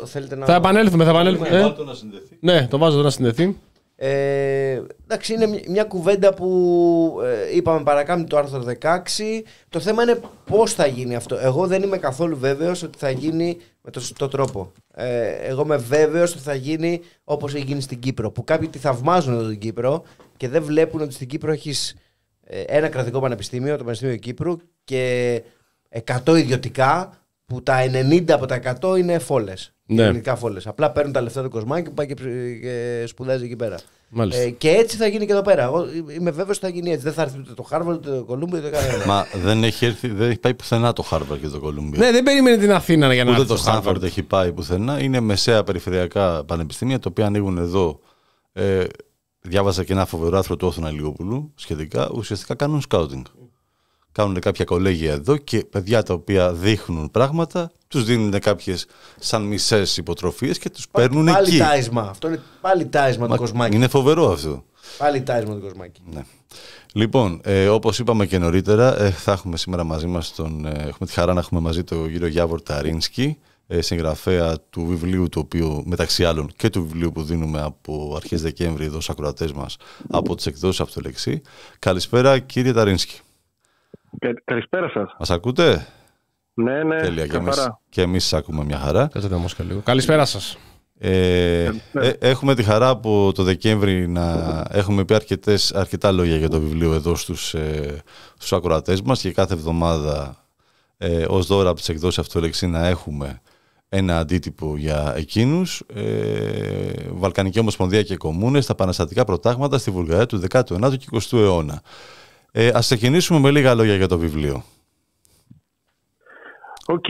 Θέλετε 0.05 0.37
να. 0.37 0.47
Θα 0.47 0.55
επανέλθουμε, 0.55 1.05
θα 1.05 1.11
επανέλθουμε. 1.11 1.49
Ε, 1.49 1.61
Βάλτε 1.61 1.77
το 1.77 1.85
να 1.85 1.95
συνδεθεί. 1.95 2.37
ναι, 2.41 2.67
το 2.71 2.79
βάζω 2.79 2.95
εδώ 2.95 3.03
να 3.05 3.11
συνδεθεί. 3.11 3.57
Ε, 3.99 4.81
εντάξει, 5.05 5.33
είναι 5.35 5.47
μια- 5.47 5.63
μια 5.69 5.85
κουβέντα 5.85 6.35
που 6.35 7.19
ε, 7.53 7.57
είπαμε 7.57 7.83
παρακάμπτει 7.83 8.29
το 8.29 8.37
άρθρο 8.37 8.63
16. 8.63 9.43
Το 9.69 9.81
θέμα 9.81 10.03
είναι 10.03 10.21
πώς 10.47 10.73
θα 10.73 10.87
γίνει 10.87 11.15
αυτό. 11.17 11.37
Εγώ 11.41 11.67
δεν 11.67 11.83
είμαι 11.83 11.97
καθόλου 11.99 12.37
βέβαιος 12.39 12.83
ότι 12.83 12.99
θα 12.99 13.11
γίνει 13.11 13.57
με 13.83 13.91
το 13.91 14.01
σωστό 14.01 14.29
τρόπο. 14.29 14.73
Ε, 14.95 15.29
εγώ 15.31 15.63
είμαι 15.63 15.77
βέβαιος 15.77 16.33
ότι 16.33 16.43
θα 16.43 16.55
γίνει 16.55 17.01
όπως 17.25 17.55
έχει 17.55 17.65
γίνει 17.65 17.81
στην 17.81 17.99
Κύπρο. 17.99 18.31
Που 18.31 18.45
κάποιοι 18.45 18.69
τη 18.69 18.79
θαυμάζουν 18.79 19.35
εδώ 19.35 19.49
την 19.49 19.59
Κύπρο 19.59 20.03
και 20.37 20.49
δεν 20.49 20.63
βλέπουν 20.63 21.01
ότι 21.01 21.13
στην 21.15 21.29
Κύπρο 21.29 21.53
έχεις 21.53 21.97
ένα 22.67 22.89
κρατικό 22.89 23.21
πανεπιστήμιο, 23.21 23.73
το 23.73 23.79
Πανεπιστήμιο 23.79 24.17
Κύπρου, 24.17 24.57
και 24.85 25.43
100 26.25 26.37
ιδιωτικά 26.39 27.11
που 27.47 27.63
τα 27.63 27.77
90 28.11 28.31
από 28.31 28.47
τα 28.47 28.61
100 28.81 28.99
είναι 28.99 29.19
φόλες. 29.19 29.71
Ναι. 29.87 30.03
Ελληνικά 30.03 30.37
φόλες. 30.37 30.67
Απλά 30.67 30.91
παίρνουν 30.91 31.13
τα 31.13 31.21
λεφτά 31.21 31.43
του 31.43 31.51
κοσμάκι 31.51 31.89
που 31.89 31.95
πάει 31.95 32.07
και, 32.07 32.15
ψ- 32.15 32.25
και 32.63 33.05
σπουδάζει 33.07 33.45
εκεί 33.45 33.57
πέρα. 33.57 33.77
Μάλιστα. 34.09 34.43
Ε, 34.43 34.51
και 34.51 34.71
έτσι 34.71 34.97
θα 34.97 35.07
γίνει 35.07 35.27
και 35.27 35.33
εδώ 35.33 35.43
πέρα. 35.43 35.63
Εγώ 35.63 35.87
είμαι 36.17 36.31
βέβαιος 36.31 36.57
ότι 36.57 36.67
θα 36.67 36.69
γίνει 36.73 36.91
έτσι. 36.91 37.03
Δεν 37.05 37.13
θα 37.13 37.23
έρθει 37.23 37.39
ούτε 37.39 37.55
το 37.55 37.67
Harvard, 37.71 37.87
ούτε 37.95 38.11
το 38.11 38.27
Columbia, 38.31 38.53
ούτε 38.53 38.69
κανένα. 38.71 39.07
Μα 39.07 39.27
δεν 39.43 39.65
έχει, 39.65 39.87
έρθει, 39.87 40.09
δεν 40.09 40.29
έχει 40.31 40.39
πάει 40.39 40.55
πουθενά 40.55 40.93
το 40.93 41.05
Harvard 41.11 41.39
και 41.41 41.49
το 41.49 41.61
Columbia. 41.65 41.99
Ναι, 41.99 42.11
δεν 42.11 42.23
περίμενε 42.23 42.57
την 42.57 42.73
Αθήνα 42.73 43.15
για 43.15 43.25
να 43.25 43.31
Ούτε 43.31 43.41
έρθει 43.41 43.53
το 43.53 43.59
στο 43.59 43.73
Stanford 43.85 43.89
Harvard. 43.97 44.03
έχει 44.03 44.23
πάει 44.23 44.53
πουθενά. 44.53 45.03
Είναι 45.03 45.21
μεσαία 45.21 45.65
περιφερειακά 45.65 46.45
πανεπιστήμια 46.45 46.99
τα 46.99 47.09
οποία 47.11 47.27
ανοίγουν 47.27 47.59
εδώ. 47.59 48.01
Ε, 48.53 48.85
διάβαζα 49.49 49.85
και 49.85 49.93
ένα 49.93 50.07
φοβερό 50.07 50.37
άρθρο 50.39 50.57
του 50.57 50.67
Όθωνα 50.67 50.91
Λιγόπουλου 50.91 51.53
σχετικά. 51.55 52.11
Ουσιαστικά 52.15 52.55
κάνουν 52.55 52.83
scouting. 52.89 53.23
Κάνουν 54.13 54.41
κάποια 54.41 54.65
κολέγια 54.65 55.13
εδώ 55.13 55.37
και 55.37 55.59
παιδιά 55.71 56.03
τα 56.03 56.15
οποία 56.15 56.53
δείχνουν 56.53 57.11
πράγματα, 57.11 57.71
τους 57.89 58.05
δίνουν 58.05 58.39
κάποιες 58.41 58.87
σαν 59.19 59.43
μισές 59.43 59.97
υποτροφίες 59.97 60.59
και 60.59 60.71
τους 60.71 60.89
παίρνουν 60.89 61.25
πάλι 61.25 61.49
εκεί. 61.49 61.59
τάισμα. 61.59 62.03
Αυτό 62.03 62.29
είναι 62.29 62.41
πάλι 62.61 62.87
τάισμα 62.87 63.27
Μα- 63.27 63.35
του 63.35 63.41
κοσμάκι. 63.41 63.77
Είναι 63.77 63.89
φοβερό 63.89 64.31
αυτό. 64.33 64.65
Πάλι 64.99 65.23
τάισμα 65.23 65.55
του 65.55 65.61
κοσμάκι. 65.61 66.01
Ναι. 66.13 66.25
Λοιπόν, 66.93 67.41
ε, 67.45 67.69
όπως 67.69 67.99
είπαμε 67.99 68.27
και 68.27 68.39
νωρίτερα, 68.39 69.01
ε, 69.01 69.11
θα 69.11 69.33
έχουμε 69.33 69.57
σήμερα 69.57 69.85
μαζί 69.85 70.07
μας 70.07 70.35
τον. 70.35 70.67
Ε, 70.67 70.71
έχουμε 70.71 71.07
τη 71.07 71.13
χαρά 71.13 71.33
να 71.33 71.41
έχουμε 71.41 71.61
μαζί 71.61 71.85
τον 71.85 72.11
κύριο 72.11 72.27
Γιάβορ 72.27 72.63
Ταρίνσκι, 72.63 73.23
ε, 73.23 73.46
συγγραφέα 73.69 74.61
του 74.71 74.87
βιβλίου, 74.87 75.29
το 75.29 75.41
οποίο 75.41 75.83
μεταξύ 75.87 76.25
άλλων 76.25 76.51
και 76.57 76.71
του 76.71 76.83
βιβλίου 76.83 77.13
που 77.13 77.23
δίνουμε 77.23 77.61
από 77.61 78.13
αρχές 78.17 78.43
Δεκέμβρη 78.43 78.85
εδώ 78.85 78.95
στους 78.95 79.11
ακροατές 79.11 79.53
μας 79.53 79.77
από 80.11 80.35
τις 80.35 80.47
εκδόσεις 80.47 80.81
Αυτολεξή. 80.81 81.43
Καλησπέρα, 81.79 82.39
κύριε 82.39 82.73
Ταρίνσκι. 82.73 83.21
Κα- 84.19 84.43
Καλησπέρα 84.45 84.89
σας. 84.89 85.17
Μας 85.19 85.31
ακούτε; 85.31 85.87
Ναι, 86.55 86.83
ναι, 86.83 87.01
Τέλεια. 87.01 87.27
Και 87.27 87.37
εμείς, 87.37 87.55
καθαρά. 87.55 87.81
και 87.89 88.03
εμείς 88.03 88.23
σας 88.23 88.39
ακούμε 88.39 88.65
μια 88.65 88.79
χαρά. 88.79 89.07
Κάτσε 89.13 89.29
το 89.29 89.39
μόσκα 89.39 89.65
λίγο. 89.65 89.81
Καλησπέρα 89.81 90.25
σας. 90.25 90.57
Ε, 90.99 91.65
ε, 91.93 92.11
έχουμε 92.19 92.55
τη 92.55 92.63
χαρά 92.63 92.89
από 92.89 93.33
το 93.35 93.43
Δεκέμβρη 93.43 94.09
να 94.09 94.65
έχουμε 94.71 95.05
πει 95.05 95.15
αρκετές, 95.15 95.73
αρκετά 95.75 96.13
λόγια 96.13 96.37
για 96.37 96.49
το 96.49 96.61
βιβλίο 96.61 96.93
εδώ 96.95 97.15
στους, 97.17 97.55
ε, 97.55 98.03
στους 98.35 98.53
ακροατές 98.53 99.03
μας 99.03 99.21
και 99.21 99.33
κάθε 99.33 99.55
εβδομάδα 99.55 100.45
ε, 100.99 101.25
ως 101.29 101.47
δώρα 101.47 101.69
από 101.69 101.79
τις 101.79 101.89
εκδόσεις 101.89 102.19
Αυτολεξή 102.19 102.67
να 102.67 102.87
έχουμε 102.87 103.41
ένα 103.97 104.19
αντίτυπο 104.19 104.77
για 104.77 105.13
εκείνους 105.17 105.81
ε, 105.95 106.93
Βαλκανική 107.13 107.59
Ομοσπονδία 107.59 108.03
και 108.03 108.17
Κομμούνες 108.17 108.67
τα 108.67 108.73
επαναστατικά 108.73 109.25
προτάγματα 109.25 109.79
στη 109.79 109.91
Βουλγαρία 109.91 110.27
του 110.27 110.41
19ου 110.51 110.97
και 110.99 111.07
20ου 111.13 111.39
αιώνα 111.39 111.81
ε, 112.53 112.69
Ας 112.75 112.85
ξεκινήσουμε 112.87 113.39
με 113.39 113.51
λίγα 113.51 113.75
λόγια 113.75 113.95
για 113.95 114.09
το 114.09 114.19
βιβλίο 114.19 114.63
Οκ. 116.87 117.05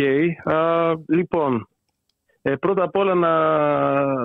Α, 0.55 0.93
λοιπόν, 1.09 1.69
ε, 2.43 2.55
πρώτα 2.55 2.83
απ' 2.83 2.97
όλα 2.97 3.15
να, 3.15 3.33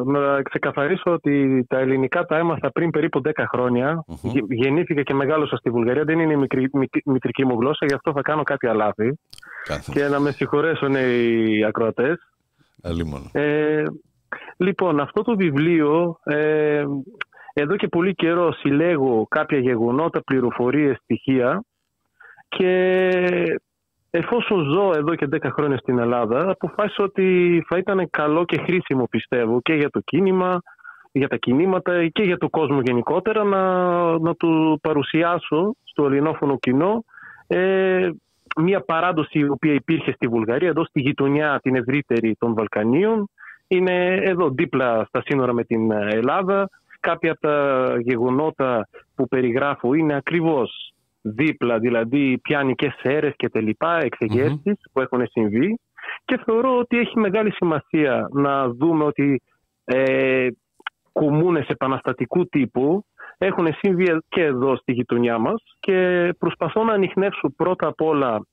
να 0.03 0.41
ξεκαθαρίσω 0.41 1.12
ότι 1.12 1.66
τα 1.70 1.80
ελληνικά 1.80 2.26
τα 2.26 2.38
έμαθα 2.38 2.72
πριν 2.72 2.89
περίπου 2.89 3.22
10 3.26 3.32
χρόνια. 3.51 4.03
Μμμ. 4.07 4.32
Γε- 4.32 4.43
Γεννήθηκα 4.49 5.03
και 5.03 5.14
μεγάλωσα 5.14 5.55
στη 5.55 5.70
Βουλγαρία. 5.70 6.03
Δεν 6.03 6.20
είναι 6.20 6.34
η 6.34 6.38
μικρή, 6.38 6.70
μικ- 6.74 7.05
μητρική 7.05 7.45
μου 7.45 7.57
γλώσσα, 7.59 7.86
γι' 7.86 7.93
αυτό 7.93 8.12
θα 8.12 8.22
κάνω 8.22 8.43
κάποια 8.43 8.74
λάθη. 8.74 9.20
Κάθε 9.64 9.91
Και 9.93 10.07
να 10.07 10.20
με 10.20 10.32
συγχωρέσουν 10.32 10.95
οι 10.95 11.64
ακροατές. 11.68 12.31
Αλίμονο. 12.84 13.30
Ε, 13.32 13.84
λοιπόν, 14.58 15.00
αυτό 15.00 15.22
το 15.22 15.36
βιβλίο 15.36 16.20
ε, 16.24 16.84
εδώ 17.54 17.76
και 17.76 17.88
πολύ 17.88 18.14
καιρό 18.14 18.54
συλλέγω 18.54 19.26
κάποια 19.30 19.58
γεγονότα, 19.60 20.24
πληροφορίες, 20.24 20.98
στοιχεία 21.04 21.64
και 22.48 22.80
εφόσον 24.10 24.64
ζω 24.64 24.92
εδώ 24.96 25.16
και 25.16 25.28
10 25.32 25.50
χρόνια 25.54 25.78
στην 25.78 26.00
Ελλάδα 26.00 26.50
αποφάσισα 26.50 27.04
ότι 27.04 27.64
θα 27.68 27.78
ήταν 27.78 28.10
καλό 28.10 28.46
και 28.46 28.62
χρήσιμο 28.66 29.08
πιστεύω 29.10 29.62
και 29.62 29.74
για 29.74 29.90
το 29.90 30.00
κίνημα, 30.00 30.62
για 31.12 31.28
τα 31.28 31.38
κινήματα 31.38 32.08
και 32.08 32.24
για 32.24 32.38
το 32.38 32.50
κόσμο 32.50 32.80
γενικότερα 32.82 33.44
να, 33.44 33.64
να 34.20 34.36
του 34.36 34.80
παρουσιάσω 34.82 35.76
στο 35.84 36.06
ελληνόφωνο 36.06 36.58
κοινό 36.58 37.04
ε, 37.48 38.10
μια 38.56 38.82
παράδοση 38.82 39.39
η 39.39 39.49
οποία 39.49 39.74
υπήρχε 39.74 40.12
στη 40.12 40.28
Βουλγαρία, 40.28 40.68
εδώ 40.68 40.86
στη 40.86 41.02
γειτονιά 41.02 41.60
την 41.62 41.76
ευρύτερη 41.76 42.36
των 42.39 42.54
Βαλκανίων. 42.54 43.30
Είναι 43.68 44.20
εδώ 44.24 44.49
δίπλα 44.49 45.06
στα 45.08 45.22
σύνορα 45.26 45.54
με 45.54 45.64
την 45.64 45.91
Ελλάδα. 45.91 46.70
Κάποια 46.99 47.32
από 47.32 47.41
τα 47.41 47.95
γεγονότα 47.99 48.88
που 49.16 49.28
περιγράφω 49.28 49.93
είναι 49.93 50.16
ακριβώς 50.16 50.93
δίπλα, 51.22 51.80
δηλαδή 51.80 52.38
πιάνικες 52.38 52.99
αίρες 53.02 53.34
και 53.36 53.49
τελλοιπά, 53.49 53.97
εξεγέρσεις 54.04 54.80
που 54.91 55.02
έχουν 55.02 55.28
συμβεί. 55.28 55.80
Και 56.26 56.39
θεωρώ 56.45 56.78
ότι 56.78 56.97
έχει 56.97 57.20
μεγάλη 57.20 57.52
σημασία 57.52 58.28
να 58.32 58.70
δούμε 58.70 59.04
ότι 59.04 59.41
ε, 59.84 60.47
κομμούνες 61.12 61.68
επαναστατικού 61.68 62.45
τύπου 62.45 63.06
έχουν 63.46 63.68
συμβεί 63.74 64.18
και 64.28 64.44
εδώ 64.44 64.76
στη 64.76 64.92
γειτονιά 64.92 65.38
μας 65.38 65.64
και 65.80 66.30
προσπαθώ 66.38 66.84
να 66.84 66.94
ανοιχνεύσω 66.94 67.50
πρώτα 67.56 67.88
απ' 67.88 68.02
όλα 68.02 68.46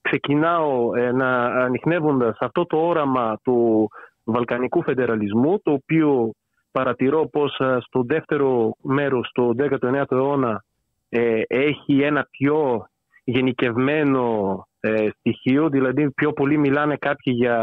ξεκινάω 0.00 0.96
ε, 0.96 1.12
να 1.12 1.44
ανοιχνεύοντας 1.44 2.36
αυτό 2.40 2.66
το 2.66 2.76
όραμα 2.76 3.38
του 3.42 3.88
βαλκανικού 4.24 4.82
φεντεραλισμού 4.82 5.60
το 5.62 5.72
οποίο 5.72 6.30
παρατηρώ 6.72 7.28
πως 7.28 7.58
ε, 7.58 7.78
στο 7.80 8.02
δεύτερο 8.06 8.74
μέρος 8.82 9.30
του 9.34 9.56
19ου 9.58 10.04
αιώνα 10.10 10.64
ε, 11.08 11.40
έχει 11.46 12.00
ένα 12.02 12.26
πιο 12.30 12.86
γενικευμένο 13.24 14.66
ε, 14.80 15.08
στοιχείο 15.18 15.68
δηλαδή 15.68 16.10
πιο 16.10 16.32
πολύ 16.32 16.58
μιλάνε 16.58 16.96
κάποιοι 16.96 17.34
για 17.36 17.58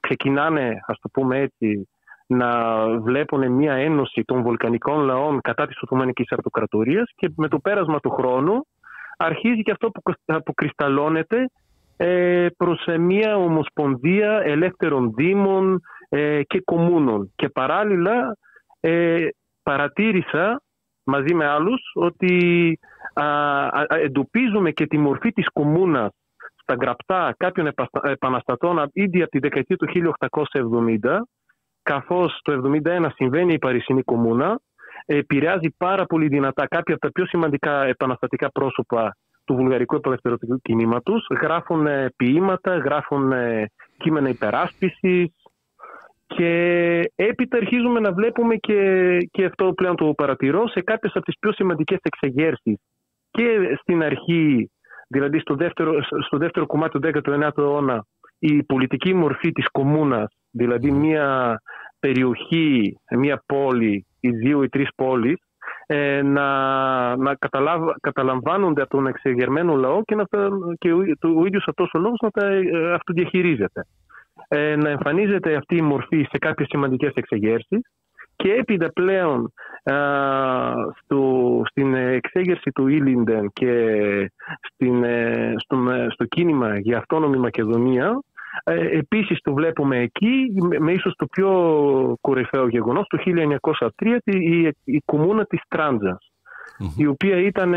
ξεκινάνε 0.00 0.80
ας 0.86 0.98
το 1.00 1.08
πούμε 1.12 1.38
έτσι 1.38 1.88
να 2.28 2.86
βλέπουν 2.98 3.52
μια 3.52 3.72
ένωση 3.72 4.22
των 4.24 4.42
βολκανικών 4.42 5.04
λαών 5.04 5.40
κατά 5.40 5.66
της 5.66 5.82
Οθωμανικής 5.82 6.32
Αυτοκρατορίας 6.32 7.10
και 7.16 7.32
με 7.36 7.48
το 7.48 7.58
πέρασμα 7.58 8.00
του 8.00 8.10
χρόνου 8.10 8.66
αρχίζει 9.16 9.62
και 9.62 9.70
αυτό 9.70 9.90
που 9.90 10.12
αποκρισταλώνεται 10.24 11.50
ε, 11.96 12.46
προς 12.56 12.86
ε, 12.86 12.98
μια 12.98 13.36
ομοσπονδία 13.36 14.40
ελεύθερων 14.44 15.12
δήμων 15.16 15.80
ε, 16.08 16.42
και 16.42 16.60
κομμούνων. 16.64 17.32
Και 17.36 17.48
παράλληλα 17.48 18.36
ε, 18.80 19.28
παρατήρησα 19.62 20.62
μαζί 21.04 21.34
με 21.34 21.46
άλλους 21.46 21.80
ότι 21.94 22.78
α, 23.14 23.24
α, 23.24 23.86
εντοπίζουμε 23.88 24.70
και 24.70 24.86
τη 24.86 24.98
μορφή 24.98 25.32
της 25.32 25.48
κομμούνας 25.52 26.10
στα 26.62 26.74
γραπτά 26.80 27.34
κάποιων 27.36 27.66
επαστα- 27.66 28.10
επαναστατών 28.10 28.90
ήδη 28.92 29.22
από 29.22 29.30
τη 29.30 29.38
δεκαετία 29.38 29.76
του 29.76 29.86
1870 29.88 31.20
καθώς 31.92 32.40
το 32.42 32.70
1971 32.84 33.06
συμβαίνει 33.14 33.52
η 33.52 33.58
Παρισινή 33.58 34.02
Κομμούνα, 34.02 34.60
επηρεάζει 35.06 35.74
πάρα 35.76 36.04
πολύ 36.06 36.28
δυνατά 36.28 36.66
κάποια 36.66 36.94
από 36.94 37.06
τα 37.06 37.12
πιο 37.12 37.26
σημαντικά 37.26 37.84
επαναστατικά 37.84 38.50
πρόσωπα 38.50 39.16
του 39.44 39.54
βουλγαρικού 39.54 39.94
επελευθερωτικού 39.94 40.60
κινήματος. 40.60 41.26
Γράφουν 41.42 41.86
ε, 41.86 42.12
ποίηματα, 42.16 42.76
γράφουν 42.76 43.32
ε, 43.32 43.70
κείμενα 43.96 44.28
υπεράσπισης 44.28 45.32
και 46.26 46.50
έπειτα 47.14 47.56
αρχίζουμε 47.56 48.00
να 48.00 48.12
βλέπουμε 48.12 48.56
και, 48.56 49.16
και 49.30 49.44
αυτό 49.44 49.72
πλέον 49.72 49.96
το 49.96 50.12
παρατηρώ 50.16 50.68
σε 50.68 50.80
κάποιες 50.80 51.12
από 51.14 51.24
τις 51.24 51.38
πιο 51.40 51.52
σημαντικές 51.52 51.98
εξεγέρσεις 52.02 52.78
και 53.30 53.76
στην 53.80 54.02
αρχή, 54.02 54.70
δηλαδή 55.08 55.38
στο 55.38 55.54
δεύτερο, 55.54 56.02
στο 56.26 56.36
δεύτερο 56.38 56.66
κομμάτι 56.66 56.98
του 56.98 57.10
19ου 57.24 57.58
αιώνα, 57.58 58.06
η 58.38 58.62
πολιτική 58.62 59.14
μορφή 59.14 59.52
της 59.52 59.68
κομμούνας, 59.70 60.37
δηλαδή 60.50 60.90
μια 60.90 61.60
περιοχή, 62.00 62.98
μια 63.16 63.42
πόλη, 63.46 64.06
οι 64.20 64.30
δύο 64.30 64.62
ή 64.62 64.68
τρεις 64.68 64.88
πόλεις, 64.94 65.36
ε, 65.86 66.22
να, 66.22 66.46
να 67.16 67.34
καταλάβ, 67.34 67.88
καταλαμβάνονται 68.00 68.82
από 68.82 68.90
τον 68.90 69.06
εξεγερμένο 69.06 69.74
λαό 69.74 70.02
και, 70.02 70.14
να, 70.14 70.24
και 70.78 70.92
ο, 70.92 70.98
ο 71.36 71.46
ίδιος 71.46 71.68
αυτός 71.68 71.90
ο 71.94 71.98
λόγος 71.98 72.18
να 72.22 72.30
τα 72.30 72.46
ε, 72.46 72.92
αυτοδιαχειρίζεται. 72.92 73.86
Ε, 74.48 74.76
να 74.76 74.88
εμφανίζεται 74.88 75.54
αυτή 75.54 75.76
η 75.76 75.82
μορφή 75.82 76.26
σε 76.30 76.38
κάποιες 76.38 76.68
σημαντικές 76.70 77.12
εξεγέρσεις 77.14 77.80
και 78.36 78.52
έπειτα 78.52 78.92
πλέον 78.92 79.52
στο, 81.02 81.62
στην 81.70 81.94
εξέγερση 81.94 82.70
του 82.70 82.86
Ήλιντεν 82.86 83.50
και 83.52 83.72
στην, 84.60 85.04
ε, 85.04 85.54
στο, 85.56 85.76
στο 86.08 86.24
κίνημα 86.24 86.78
για 86.78 86.98
αυτόνομη 86.98 87.38
Μακεδονία 87.38 88.22
ε, 88.64 88.98
επίσης 88.98 89.38
το 89.40 89.54
βλέπουμε 89.54 89.98
εκεί 89.98 90.52
με 90.78 90.92
ίσως 90.92 91.14
το 91.16 91.26
πιο 91.26 91.50
κορυφαίο 92.20 92.68
γεγονός 92.68 93.06
το 93.06 93.18
1903 93.96 94.16
η, 94.24 94.68
η 94.84 95.02
κομμούνα 95.04 95.44
της 95.44 95.60
τραντζας 95.68 96.32
η 96.96 97.06
οποία 97.06 97.36
ήταν 97.36 97.72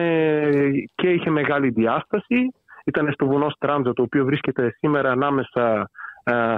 και 0.95 1.09
είχε 1.09 1.29
μεγάλη 1.29 1.69
διάσταση 1.69 2.51
ήταν 2.85 3.11
στο 3.13 3.25
βουνό 3.25 3.49
Στράντζα 3.49 3.93
το 3.93 4.01
οποίο 4.01 4.25
βρίσκεται 4.25 4.75
σήμερα 4.77 5.11
ανάμεσα 5.11 5.89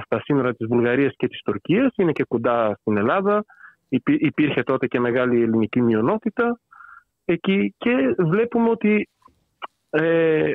στα 0.06 0.22
σύνορα 0.24 0.54
της 0.54 0.68
Βουλγαρίας 0.68 1.14
και 1.18 1.28
της 1.28 1.42
Τουρκίας 1.42 1.94
είναι 1.96 2.12
και 2.12 2.24
κοντά 2.24 2.78
στην 2.80 2.98
Ελλάδα. 2.98 3.46
Υπήρχε 4.06 4.64
τότε 4.64 4.88
και 4.88 5.00
μεγάλη 5.00 5.42
ελληνική 5.42 5.82
μειονότητα 5.82 6.60
εκεί 7.26 7.76
και 7.78 8.16
βλέπουμε 8.18 8.70
ότι 8.70 9.10
ε, 9.90 10.52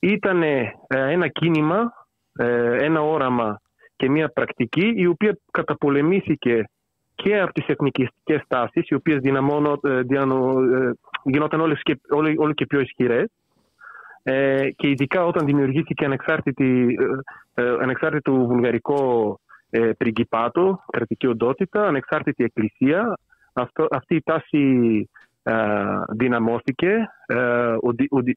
ήταν 0.00 0.42
ένα 0.88 1.28
κίνημα 1.28 1.78
ε, 1.78 1.84
ένα 2.78 3.00
όραμα 3.00 3.60
και 3.96 4.10
μια 4.10 4.28
πρακτική 4.28 4.92
η 4.96 5.06
οποία 5.06 5.38
καταπολεμήθηκε 5.50 6.64
και 7.14 7.40
από 7.40 7.52
τις 7.52 7.66
εθνικιστικές 7.66 8.42
τάσεις 8.48 8.88
οι 8.88 8.94
οποίες 8.94 9.18
δυναμώνω, 9.18 9.80
ε, 9.82 9.98
ε, 9.98 10.02
γινόταν 11.24 11.60
όλες 11.60 11.80
και, 11.82 12.00
όλο, 12.10 12.52
και 12.52 12.66
πιο 12.66 12.80
ισχυρές 12.80 13.30
και 14.76 14.88
ειδικά 14.88 15.24
όταν 15.24 15.46
δημιουργήθηκε 15.46 16.04
ανεξάρτητη, 16.04 16.98
ανεξάρτητο 17.54 18.32
βουλγαρικό 18.32 19.38
πριγκιπάτο, 19.98 20.84
κρατική 20.92 21.26
οντότητα, 21.26 21.86
ανεξάρτητη 21.86 22.44
εκκλησία. 22.44 23.18
Αυτό, 23.52 23.86
αυτή 23.90 24.14
η 24.14 24.22
τάση 24.24 25.08
δυναμώθηκε, 26.12 27.08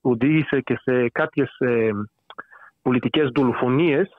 οδήγησε 0.02 0.62
και 0.62 0.78
σε 0.82 1.10
κάποιες 1.10 1.58
πολιτικές 2.86 3.30
δολοφονίες 3.36 4.10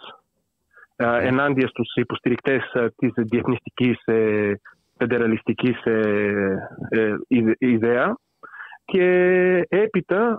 ναι. 0.96 1.06
ενάντια 1.06 1.68
στους 1.68 1.94
υποστηρικτές 1.94 2.62
της 2.96 3.12
διεθνιστικής 3.14 3.98
φεντεραλιστικής 4.98 5.76
ιδέα 7.58 8.16
και 8.84 9.06
έπειτα 9.68 10.38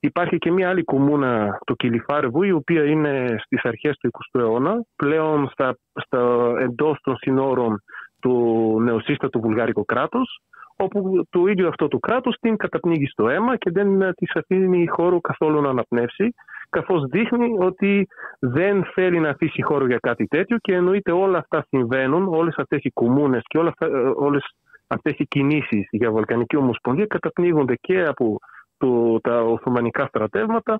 υπάρχει 0.00 0.38
και 0.38 0.50
μια 0.50 0.68
άλλη 0.68 0.84
κομμούνα, 0.84 1.58
το 1.64 1.74
Κιλιφάρεβου, 1.74 2.42
η 2.42 2.52
οποία 2.52 2.84
είναι 2.84 3.36
στις 3.44 3.62
αρχές 3.62 3.96
του 3.96 4.10
20ου 4.12 4.40
αιώνα, 4.40 4.84
πλέον 4.96 5.48
στα, 5.52 5.78
στα, 5.94 6.52
εντός 6.58 6.98
των 7.02 7.16
συνόρων 7.16 7.82
του 8.20 8.76
νεοσύστατου 8.82 9.40
βουλγάρικου 9.40 9.84
κράτους, 9.84 10.40
όπου 10.76 11.26
το 11.30 11.46
ίδιο 11.46 11.68
αυτό 11.68 11.88
το 11.88 11.98
κράτος 11.98 12.36
την 12.40 12.56
καταπνίγει 12.56 13.06
στο 13.06 13.28
αίμα 13.28 13.56
και 13.56 13.70
δεν 13.70 14.14
της 14.14 14.36
αφήνει 14.36 14.86
χώρο 14.86 15.20
καθόλου 15.20 15.60
να 15.60 15.68
αναπνεύσει 15.68 16.34
καθώς 16.70 17.04
δείχνει 17.04 17.56
ότι 17.58 18.08
δεν 18.38 18.84
θέλει 18.94 19.18
να 19.18 19.28
αφήσει 19.28 19.62
χώρο 19.62 19.86
για 19.86 19.98
κάτι 19.98 20.26
τέτοιο 20.26 20.56
και 20.60 20.74
εννοείται 20.74 21.12
όλα 21.12 21.38
αυτά 21.38 21.66
συμβαίνουν, 21.68 22.28
όλες 22.28 22.54
αυτές 22.56 22.80
οι 22.82 22.90
κομμούνες 22.90 23.42
και 23.44 23.58
όλα 23.58 23.68
αυτά, 23.68 23.86
ε, 23.86 24.12
όλες 24.16 24.54
αυτές 24.86 25.14
οι 25.18 25.26
κινήσεις 25.26 25.88
για 25.90 26.10
Βαλκανική 26.10 26.56
Ομοσπονδία 26.56 27.06
καταπνίγονται 27.06 27.74
και 27.80 28.04
από 28.04 28.38
το, 28.78 29.20
τα 29.20 29.42
Οθωμανικά 29.42 30.06
στρατεύματα 30.06 30.78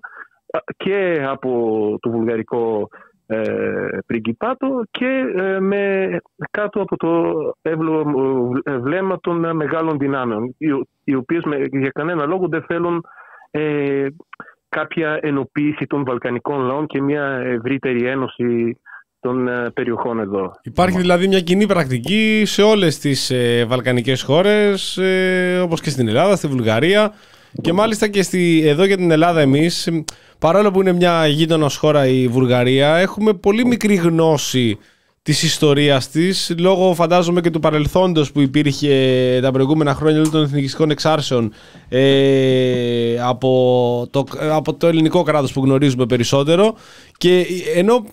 και 0.77 1.25
από 1.27 1.51
το 2.01 2.09
βουλγαρικό 2.09 2.89
ε, 3.27 3.97
πριγκιπάτο 4.05 4.83
και 4.91 5.23
ε, 5.35 5.59
με, 5.59 6.09
κάτω 6.51 6.81
από 6.81 6.97
το 6.97 7.33
εύλο 7.61 8.03
ε, 8.63 8.77
βλέμμα 8.77 9.19
των 9.19 9.55
μεγάλων 9.55 9.97
δυνάμεων 9.97 10.55
οι, 10.57 10.67
οι 11.03 11.15
οποίες 11.15 11.43
για 11.71 11.91
κανένα 11.93 12.25
λόγο 12.25 12.47
δεν 12.47 12.63
θέλουν 12.67 13.05
ε, 13.51 14.07
κάποια 14.69 15.19
ενοποίηση 15.21 15.85
των 15.85 16.03
Βαλκανικών 16.05 16.59
λαών 16.59 16.87
και 16.87 17.01
μια 17.01 17.23
ευρύτερη 17.45 18.07
ένωση 18.07 18.77
των 19.19 19.47
ε, 19.47 19.69
περιοχών 19.73 20.19
εδώ. 20.19 20.51
Υπάρχει 20.63 20.97
δηλαδή 20.97 21.27
μια 21.27 21.41
κοινή 21.41 21.65
πρακτική 21.65 22.43
σε 22.45 22.61
όλες 22.61 22.99
τις 22.99 23.29
ε, 23.29 23.65
βαλκανικές 23.67 24.21
χώρες, 24.21 24.97
ε, 24.97 25.59
όπως 25.63 25.81
και 25.81 25.89
στην 25.89 26.07
Ελλάδα, 26.07 26.35
στη 26.35 26.47
Βουλγαρία 26.47 27.13
και 27.61 27.73
μάλιστα 27.73 28.07
και 28.07 28.23
στη, 28.23 28.63
εδώ 28.65 28.85
για 28.85 28.97
την 28.97 29.11
Ελλάδα 29.11 29.41
εμείς, 29.41 29.89
παρόλο 30.39 30.71
που 30.71 30.81
είναι 30.81 30.91
μια 30.91 31.27
γείτονος 31.27 31.77
χώρα 31.77 32.07
η 32.07 32.27
Βουλγαρία, 32.27 32.95
έχουμε 32.95 33.33
πολύ 33.33 33.65
μικρή 33.65 33.95
γνώση 33.95 34.77
της 35.27 35.43
ιστορίας 35.43 36.09
της 36.09 36.53
λόγω 36.57 36.93
φαντάζομαι 36.93 37.41
και 37.41 37.49
του 37.49 37.59
παρελθόντος 37.59 38.31
που 38.31 38.41
υπήρχε 38.41 39.39
τα 39.41 39.51
προηγούμενα 39.51 39.93
χρόνια 39.93 40.29
των 40.29 40.43
εθνικιστικών 40.43 40.89
εξάρσεων 40.89 41.53
ε, 41.89 43.19
από, 43.21 44.07
το, 44.11 44.23
από 44.51 44.73
το 44.73 44.87
ελληνικό 44.87 45.23
κράτος 45.23 45.53
που 45.53 45.63
γνωρίζουμε 45.63 46.05
περισσότερο. 46.05 46.75
Και 47.17 47.45
ενώ 47.75 48.05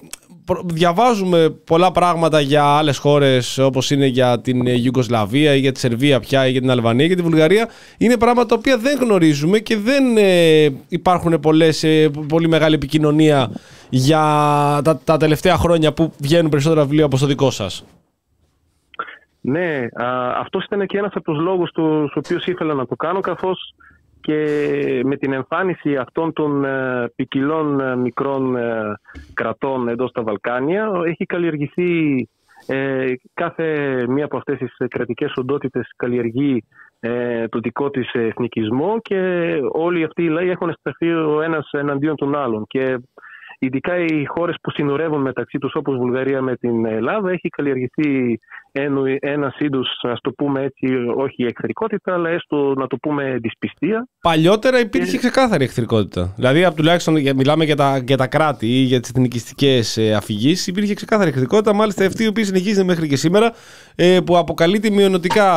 διαβάζουμε 0.65 1.51
πολλά 1.65 1.93
πράγματα 1.93 2.41
για 2.41 2.65
άλλες 2.65 2.99
χώρες 2.99 3.59
όπως 3.59 3.91
είναι 3.91 4.07
για 4.07 4.41
την 4.41 4.67
Ιουγκοσλαβία 4.67 5.55
ή 5.55 5.59
για 5.59 5.73
τη 5.73 5.79
Σερβία 5.79 6.21
πια 6.21 6.47
ή 6.47 6.51
για 6.51 6.61
την 6.61 6.71
Αλβανία 6.71 7.05
ή 7.05 7.07
για 7.07 7.17
τη 7.17 7.23
Βουλγαρία 7.23 7.69
είναι 7.99 8.17
πράγματα 8.17 8.49
τα 8.49 8.55
οποία 8.59 8.79
δεν 8.79 8.99
γνωρίζουμε 9.01 9.59
και 9.59 9.77
δεν 9.77 10.17
ε, 10.17 10.69
υπάρχουν 10.89 11.41
πολλές, 11.41 11.85
ε, 11.85 12.11
πολύ 12.29 12.49
μεγάλη 12.49 12.75
επικοινωνία 12.75 13.51
για 13.89 14.21
τα, 14.85 15.01
τα 15.05 15.17
τελευταία 15.17 15.57
χρόνια 15.57 15.93
που 15.93 16.13
βγαίνουν 16.19 16.51
περισσότερα 16.51 16.83
βιβλία 16.83 17.05
από 17.05 17.19
το 17.19 17.27
δικό 17.27 17.51
σας. 17.51 17.85
Ναι, 19.41 19.87
αυτός 20.41 20.65
ήταν 20.65 20.87
και 20.87 20.99
ένας 20.99 21.13
από 21.15 21.33
τους 21.33 21.43
λόγους 21.43 21.71
τους 21.71 22.13
οποίους 22.15 22.47
ήθελα 22.47 22.75
να 22.75 22.87
το 22.87 22.97
κάνω 22.97 23.21
καθώς 23.21 23.75
και 24.25 25.01
με 25.05 25.17
την 25.17 25.33
εμφάνιση 25.33 25.97
αυτών 25.97 26.33
των 26.33 26.65
ε, 26.65 27.13
ποικιλών 27.17 27.81
ε, 27.81 27.97
μικρών 27.97 28.57
ε, 28.57 28.95
κρατών 29.35 29.89
εδώ 29.89 30.09
στα 30.09 30.23
Βαλκάνια 30.23 30.91
έχει 31.07 31.27
καλλιεργηθεί 31.27 32.29
κάθε 33.35 33.67
μία 34.09 34.25
από 34.25 34.37
αυτές 34.37 34.59
τις 34.59 34.89
κρατικές 34.89 35.33
οντότητες 35.37 35.93
καλλιεργεί 35.97 36.65
το 37.49 37.59
δικό 37.59 37.91
της 37.91 38.13
εθνικισμό 38.13 38.99
και 39.03 39.19
όλοι 39.73 40.05
αυτοί 40.05 40.23
οι 40.23 40.29
λαοί 40.29 40.51
έχουν 40.51 40.75
σταθεί 40.79 41.11
ο 41.13 41.43
ένας 41.43 41.69
εναντίον 41.71 42.17
των 42.17 42.37
άλλων. 42.37 42.65
Και 42.69 42.99
ειδικά 43.59 43.97
οι 43.97 44.25
χώρες 44.25 44.57
που 44.63 44.71
συνορεύουν 44.71 45.21
μεταξύ 45.21 45.59
τους 45.59 45.75
όπως 45.75 45.97
Βουλγαρία 45.97 46.43
με 46.43 46.57
την 46.57 46.87
Ελλάδα 46.87 47.31
έχει 47.31 47.49
καλλιεργηθεί 47.49 48.39
ένα 49.21 49.55
είδου, 49.59 49.83
ας 50.03 50.21
το 50.21 50.31
πούμε 50.31 50.63
έτσι, 50.63 50.87
όχι 51.17 51.45
εχθρικότητα, 51.45 52.15
αλλά 52.15 52.29
έστω 52.31 52.75
να 52.77 52.87
το 52.87 52.97
πούμε 52.97 53.39
δυσπιστία. 53.41 54.09
Παλιότερα 54.21 54.81
υπήρχε 54.81 55.19
ξεκάθαρη 55.19 55.65
εχθρικότητα. 55.65 56.33
Δηλαδή, 56.37 56.75
τουλάχιστον 56.75 57.15
μιλάμε 57.37 57.65
για 57.65 57.77
τα, 57.77 57.99
για 58.07 58.17
τα 58.17 58.27
κράτη 58.27 58.67
ή 58.67 58.83
για 58.83 59.01
τις 59.01 59.11
εθνικιστικές 59.11 59.97
ε, 59.97 60.15
αφηγήσεις, 60.15 60.67
υπήρχε 60.67 60.95
ξεκάθαρη 60.95 61.29
εχθρικότητα. 61.29 61.75
Μάλιστα, 61.75 62.07
αυτή 62.07 62.25
η 62.25 62.27
οποία 62.27 62.45
συνεχίζεται 62.45 62.85
μέχρι 62.85 63.09
και 63.09 63.17
σήμερα, 63.17 63.53
ε, 63.95 64.19
που 64.27 64.37
αποκαλείται 64.37 64.91
μειονοτικά 64.91 65.49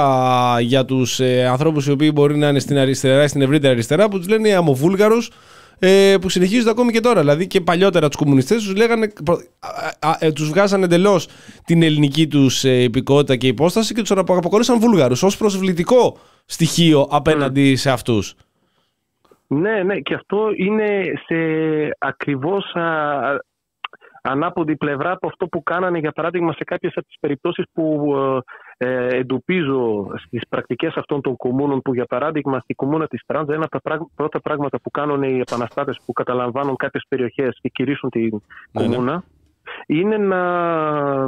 για 0.62 0.86
τους 0.86 1.20
ε, 1.20 1.46
ανθρώπους 1.46 1.88
οι 1.88 1.92
οποίοι 1.92 2.12
μπορεί 2.14 2.38
να 2.38 2.48
είναι 2.48 2.60
στην 2.60 2.78
αριστερά 2.78 3.24
ή 3.24 3.28
στην 3.28 3.42
ευρύτερη 3.42 3.74
αριστερά, 3.74 4.10
που 4.10 4.18
τους 4.18 4.28
λένε 4.28 4.54
αμοβούλγαρους 4.54 5.32
ε, 5.80 6.16
που 6.22 6.30
συνεχίζονται 6.30 6.70
ακόμη 6.70 6.92
και 6.92 7.00
τώρα. 7.00 7.20
Δηλαδή 7.20 7.48
και 7.48 7.62
παλιότερα 7.62 8.08
τους 8.08 8.18
κομμουνιστές 8.18 8.64
τους 8.64 8.76
λέγανε. 8.76 9.14
Ε, 10.20 10.32
τους 10.32 10.50
βγάζανε 10.50 10.86
εντελώς 10.86 11.28
την 11.66 11.84
ελληνική 11.84 12.28
τους 12.28 12.64
ε, 12.64 12.84
υπηκότητα 12.84 13.36
και 13.36 13.48
υπόσταση 13.48 13.94
και 13.94 14.02
τους 14.02 14.12
αποκαλούσαν 14.12 14.80
Βούλγαρους 14.80 15.24
ως 15.24 15.38
προσβλητικό 15.38 16.18
στοιχείο 16.46 17.08
απέναντι 17.12 17.76
σε 17.76 17.92
αυτούς. 17.92 18.36
Ναι, 19.48 19.84
ναι, 19.84 20.00
και 20.00 20.14
αυτό 20.14 20.50
είναι 20.56 21.04
σε 21.26 21.36
ακριβώς 21.98 22.76
ανάποδη 24.28 24.76
πλευρά 24.76 25.12
από 25.12 25.28
αυτό 25.28 25.48
που 25.48 25.64
κάνανε 25.64 26.00
για 26.00 26.12
παράδειγμα 26.12 26.54
σε 26.54 26.64
κάποιες 26.64 26.94
από 26.96 27.08
τις 27.08 27.18
περιπτώσεις 27.20 27.66
που 27.74 28.14
ε, 28.16 28.40
εντοπίζω 28.78 30.08
στις 30.18 30.42
πρακτικές 30.50 30.96
αυτών 30.96 31.22
των 31.22 31.36
κομμούνων 31.36 31.82
που 31.82 31.94
για 31.94 32.06
παράδειγμα 32.06 32.60
στη 32.60 32.74
κομμούνα 32.74 33.08
της 33.08 33.22
Τράντζα 33.26 33.54
ένα 33.54 33.68
από 33.70 33.90
τα 33.90 34.08
πρώτα 34.16 34.42
πράγματα 34.42 34.80
που 34.80 34.92
κάνουν 34.92 35.24
οι 35.24 35.40
επαναστάτες 35.40 36.00
που 36.06 36.14
καταλαμβάνουν 36.14 36.76
κάποιες 36.76 37.06
περιοχές 37.10 37.58
και 37.62 37.70
κηρύσουν 37.70 38.10
την 38.10 38.42
ναι, 38.72 38.82
ναι. 38.82 38.88
κομμούνα 38.88 39.24
είναι 39.86 40.18
να 40.18 40.42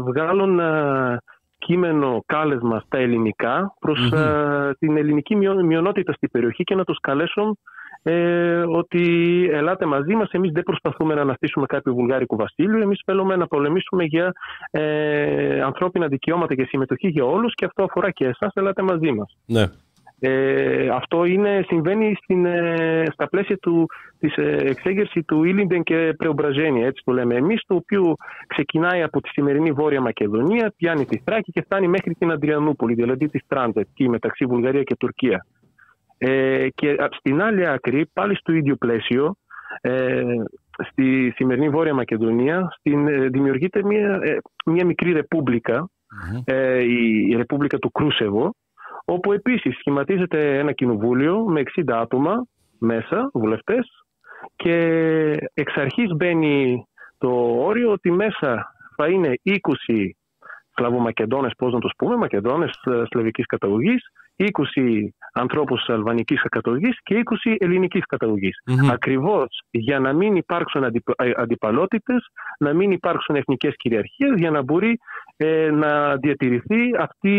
βγάλουν 0.02 0.60
ε, 0.60 1.18
κείμενο 1.58 2.24
κάλεσμα 2.26 2.80
στα 2.80 2.98
ελληνικά 2.98 3.74
ε, 4.14 4.74
την 4.80 4.98
ελληνική 4.98 5.36
μειονότητα 5.66 6.14
στην 6.14 6.32
περιοχή 6.32 6.64
και 6.64 6.76
να 6.76 6.84
τους 6.84 7.00
καλέσουν 7.00 7.58
ε, 8.04 8.64
ότι 8.68 9.04
ελάτε 9.52 9.86
μαζί 9.86 10.16
μας, 10.16 10.30
εμείς 10.32 10.52
δεν 10.52 10.64
προσπαθούμε 10.64 11.14
να 11.14 11.22
αναστήσουμε 11.22 11.66
κάποιο 11.66 11.94
βουλγάρικο 11.94 12.36
βασίλειο, 12.36 12.82
εμείς 12.82 13.02
θέλουμε 13.06 13.36
να 13.36 13.48
πολεμήσουμε 13.48 14.04
για 14.04 14.34
ε, 14.72 15.62
ανθρώπινα 15.62 16.08
δικαιώματα 16.08 16.56
και 16.56 16.64
συμμετοχή 16.64 17.08
για 17.08 17.24
όλους 17.24 17.54
και 17.56 17.66
αυτό 17.66 17.84
αφορά 17.84 18.12
και 18.12 18.26
εσάς, 18.26 18.52
ελάτε 18.54 18.82
μαζί 18.82 19.12
μας. 19.12 19.38
Ναι. 19.46 19.66
Ε, 20.22 20.90
αυτό 20.90 21.26
είναι, 21.26 21.64
συμβαίνει 21.68 22.16
στην, 22.24 22.46
ε, 22.46 23.04
στα 23.14 23.28
πλαίσια 23.30 23.58
του, 23.58 23.86
της 24.20 24.36
ε, 24.38 24.58
εξέγερσης 24.60 25.26
του 25.26 25.44
Ήλιντεν 25.44 25.84
και 25.84 26.14
Πρεομπραζένια, 26.18 26.88
έτσι 26.88 27.04
το 27.06 27.12
λέμε 27.12 27.36
εμείς, 27.36 27.62
το 27.68 27.76
οποίο 27.76 28.16
ξεκινάει 28.48 29.04
από 29.04 29.22
τη 29.22 29.30
σημερινή 29.30 29.72
Βόρεια 29.72 30.02
Μακεδονία, 30.02 30.74
πιάνει 30.78 31.06
τη 31.06 31.22
Θράκη 31.26 31.52
και 31.52 31.62
φτάνει 31.62 31.88
μέχρι 31.88 32.14
την 32.14 32.32
Αντριανούπολη, 32.32 32.94
δηλαδή 32.94 33.28
τη 33.28 33.40
Στράντζα, 33.40 33.80
εκεί 33.80 34.10
μεταξύ 34.10 34.46
Βουλγαρία 34.46 34.84
και 34.84 34.96
Τουρκία. 34.96 35.46
Ε, 36.22 36.68
και 36.76 36.96
στην 37.18 37.42
άλλη 37.42 37.68
άκρη, 37.68 38.06
πάλι 38.14 38.36
στο 38.36 38.52
ίδιο 38.52 38.76
πλαίσιο, 38.76 39.36
ε, 39.82 40.24
στη 40.90 41.34
σημερινή 41.36 41.70
Βόρεια 41.70 41.94
Μακεδονία, 41.94 42.74
στην, 42.78 43.08
ε, 43.08 43.28
δημιουργείται 43.28 43.84
μια, 43.84 44.20
ε, 44.24 44.38
μια 44.66 44.86
μικρή 44.86 45.12
ρεπούμπλικα, 45.12 45.90
ε, 46.46 46.84
η, 46.84 47.28
η 47.30 47.36
Ρεπούμπλικα 47.36 47.78
του 47.78 47.92
Κρούσεβο, 47.92 48.56
όπου 49.06 49.34
επίσης 49.34 49.78
σχηματίζεται 49.78 50.58
ένα 50.58 50.72
κοινοβούλιο 50.72 51.46
με 51.48 51.60
60 51.60 51.84
άτομα 51.88 52.46
μέσα, 52.80 53.30
βουλευτές, 53.34 53.88
και 54.56 54.76
εξ 55.54 55.76
αρχής 55.76 56.16
μπαίνει 56.16 56.84
το 57.18 57.30
όριο 57.66 57.92
ότι 57.92 58.12
μέσα 58.12 58.74
θα 58.96 59.08
είναι 59.08 59.34
20 59.44 60.16
Σλαβομακεδόνες, 60.80 61.52
πώς 61.58 61.74
να 61.74 61.80
το 61.80 61.90
πούμε, 61.98 62.16
Μακεδόνες 62.16 62.72
σλαβικής 63.10 63.46
καταγωγής, 63.46 64.12
20 64.36 65.14
ανθρώπους 65.34 65.90
αλβανικής 65.90 66.42
καταγωγής 66.42 67.00
και 67.04 67.16
20 67.16 67.56
ελληνικής 67.58 68.06
καταγωγής. 68.06 68.58
Ακριβώς 68.92 69.62
για 69.70 70.00
να 70.00 70.14
μην 70.14 70.36
υπάρξουν 70.36 70.84
αντιπαλότητες, 71.36 72.30
να 72.60 72.74
μην 72.74 72.92
υπάρξουν 72.92 73.36
εθνικές 73.36 73.74
κυριαρχίες, 73.76 74.34
για 74.36 74.52
να 74.52 74.62
μπορεί 74.62 75.00
ε, 75.38 75.72
να 75.72 76.16
διατηρηθεί 76.16 76.96
αυτή 77.00 77.38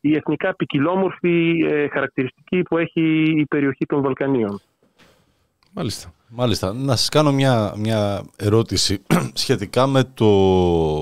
η 0.00 0.16
εθνικά 0.16 0.54
ποικιλόμορφη 0.54 1.64
ε, 1.64 1.88
χαρακτηριστική 1.88 2.62
που 2.62 2.78
έχει 2.78 3.22
η 3.36 3.46
περιοχή 3.46 3.86
των 3.86 4.02
Βαλκανίων. 4.02 4.60
Μάλιστα. 5.72 6.12
Μάλιστα. 6.36 6.72
Να 6.72 6.96
σας 6.96 7.08
κάνω 7.08 7.32
μια, 7.32 7.74
μια 7.76 8.24
ερώτηση 8.36 9.02
σχετικά 9.34 9.86
με 9.86 10.04
το 10.04 10.26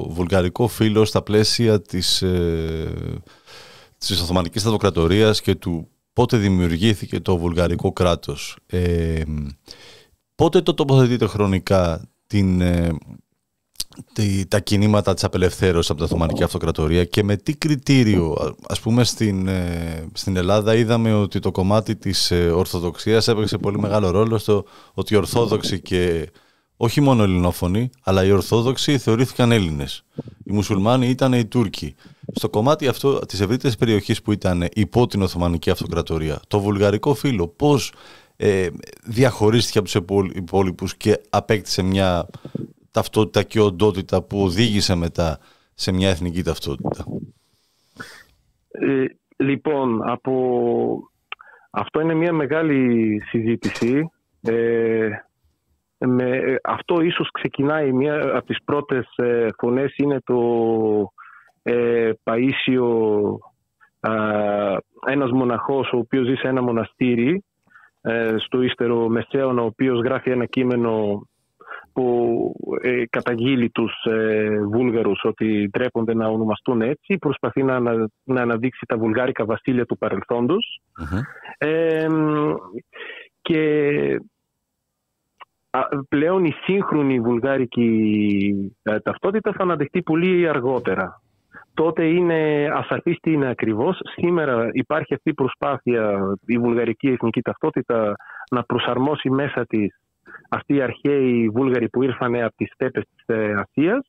βουλγαρικό 0.09 0.68
φύλλο 0.68 1.05
στα 1.05 1.22
πλαίσια 1.22 1.83
της, 1.83 2.22
ε, 2.22 2.93
της 3.99 4.20
Οθωμανικής 4.20 4.64
Αυτοκρατορίας 4.64 5.41
και 5.41 5.55
του 5.55 5.89
πότε 6.12 6.37
δημιουργήθηκε 6.37 7.20
το 7.20 7.37
βουλγαρικό 7.37 7.93
κράτος. 7.93 8.57
Ε, 8.66 9.22
πότε 10.35 10.61
το 10.61 10.74
τοποθετείτε 10.74 11.26
χρονικά 11.26 12.09
την, 12.26 12.61
ε, 12.61 12.89
τα 14.48 14.61
κινήματα 14.61 15.14
της 15.14 15.24
απελευθέρωσης 15.24 15.90
από 15.90 15.98
την 15.98 16.09
Οθωμανική 16.09 16.42
Αυτοκρατορία 16.42 17.05
και 17.05 17.22
με 17.22 17.36
τι 17.36 17.57
κριτήριο, 17.57 18.55
ας 18.68 18.80
πούμε 18.80 19.05
στην, 19.05 19.48
ε, 19.48 20.05
στην 20.12 20.36
Ελλάδα 20.36 20.74
είδαμε 20.74 21.14
ότι 21.14 21.38
το 21.38 21.50
κομμάτι 21.50 21.96
της 21.96 22.30
ε, 22.30 22.50
Ορθοδοξίας 22.50 23.28
έπαιξε 23.28 23.59
πολύ 23.59 23.78
μεγάλο 23.78 24.11
ρόλο 24.11 24.38
στο 24.38 24.64
ότι 24.94 25.14
οι 25.14 25.16
Ορθόδοξοι 25.16 25.80
και 25.80 26.30
όχι 26.76 27.00
μόνο 27.00 27.22
ελληνόφωνοι, 27.22 27.90
αλλά 28.03 28.24
οι 28.24 28.30
Ορθόδοξοι 28.30 28.98
θεωρήθηκαν 28.98 29.53
Έλληνες. 29.53 30.05
Οι 30.44 30.53
Μουσουλμάνοι 30.53 31.09
ήταν 31.09 31.32
οι 31.32 31.44
Τούρκοι. 31.44 31.94
Στο 32.34 32.48
κομμάτι 32.48 32.88
αυτό 32.88 33.18
της 33.18 33.40
ευρύτερης 33.40 33.76
περιοχής 33.76 34.22
που 34.22 34.32
ήταν 34.32 34.68
υπό 34.74 35.07
την 35.07 35.22
Οθωμανική 35.22 35.70
Αυτοκρατορία, 35.70 36.40
το 36.48 36.61
βουλγαρικό 36.61 37.14
φύλλο 37.14 37.48
πώς 37.48 37.92
ε, 38.36 38.68
διαχωρίστηκε 39.05 39.78
από 39.78 39.86
τους 39.86 40.30
υπόλοιπους 40.34 40.96
και 40.96 41.20
απέκτησε 41.30 41.82
μια 41.82 42.26
ταυτότητα 42.93 43.43
και 43.43 43.61
οντότητα 43.61 44.22
που 44.22 44.43
οδήγησε 44.43 44.95
μετά 44.95 45.38
σε 45.74 45.93
μια 45.93 46.09
εθνική 46.09 46.43
ταυτότητα. 46.43 47.05
Ε, 48.70 49.05
λοιπόν, 49.36 50.11
από... 50.11 50.32
αυτό 51.70 52.01
είναι 52.01 52.14
μια 52.14 52.32
μεγάλη 52.32 53.20
συζήτηση. 53.28 54.11
Ε, 54.43 55.09
με... 55.99 56.59
Αυτό 56.62 57.01
ίσως 57.01 57.30
ξεκινάει 57.30 57.93
μια 57.93 58.36
από 58.36 58.47
τις 58.47 58.64
πρώτες 58.64 59.07
ε, 59.16 59.49
φωνές 59.59 59.95
είναι 59.97 60.20
το 60.24 60.38
ε, 61.62 62.11
Παΐσιο 62.24 62.88
ένας 65.07 65.30
μοναχός 65.30 65.93
ο 65.93 65.97
οποίος 65.97 66.26
ζει 66.26 66.34
σε 66.34 66.49
ένα 66.49 66.62
μοναστήρι 66.62 67.45
ε, 68.01 68.34
στο 68.38 68.62
ύστερο 68.62 69.09
Μεσαίωνα 69.09 69.62
ο 69.62 69.64
οποίος 69.64 70.01
γράφει 70.01 70.30
ένα 70.30 70.47
κείμενο 70.47 71.22
που 71.93 72.55
ε, 72.82 73.03
καταγγείλει 73.11 73.70
τους 73.70 73.93
ε, 74.05 74.59
Βούλγαρους 74.72 75.20
ότι 75.24 75.68
τρέπονται 75.72 76.14
να 76.14 76.28
ονομαστούν 76.28 76.82
έτσι, 76.82 77.18
προσπαθεί 77.18 77.62
να, 77.62 77.80
να, 78.24 78.43
αναδείξει 78.43 78.86
τα 78.86 78.97
βουλγάρικα 78.97 79.45
βασίλεια 79.45 79.86
του 79.86 79.99
παρελθοντος 79.99 80.80
και 83.43 84.20
πλέον 86.09 86.45
η 86.45 86.53
σύγχρονη 86.64 87.20
βουλγάρικη 87.20 88.74
ε, 88.82 89.01
ταυτότητα 89.01 89.53
θα 89.53 89.62
αναδεχτεί 89.62 90.03
πολύ 90.03 90.49
αργότερα. 90.49 91.20
Τότε 91.74 92.05
είναι 92.05 92.68
ασαφής 92.74 93.18
τι 93.20 93.32
είναι 93.32 93.49
ακριβώς. 93.49 93.99
Σήμερα 94.16 94.68
υπάρχει 94.72 95.14
αυτή 95.14 95.30
η 95.30 95.34
προσπάθεια, 95.34 96.18
η 96.47 96.59
βουλγαρική 96.59 97.09
εθνική 97.09 97.43
ταυτότητα 97.43 98.14
να 98.51 98.62
προσαρμόσει 98.64 99.30
μέσα 99.30 99.66
της 99.66 99.99
αυτοί 100.49 100.74
οι 100.74 100.83
αρχαίοι 100.83 101.49
Βούλγαροι 101.49 101.89
που 101.89 102.03
ήρθαν 102.03 102.35
από 102.35 102.57
τις 102.57 102.70
στέπες 102.74 103.05
της 103.14 103.37
ε, 103.37 103.53
ασιας 103.53 104.07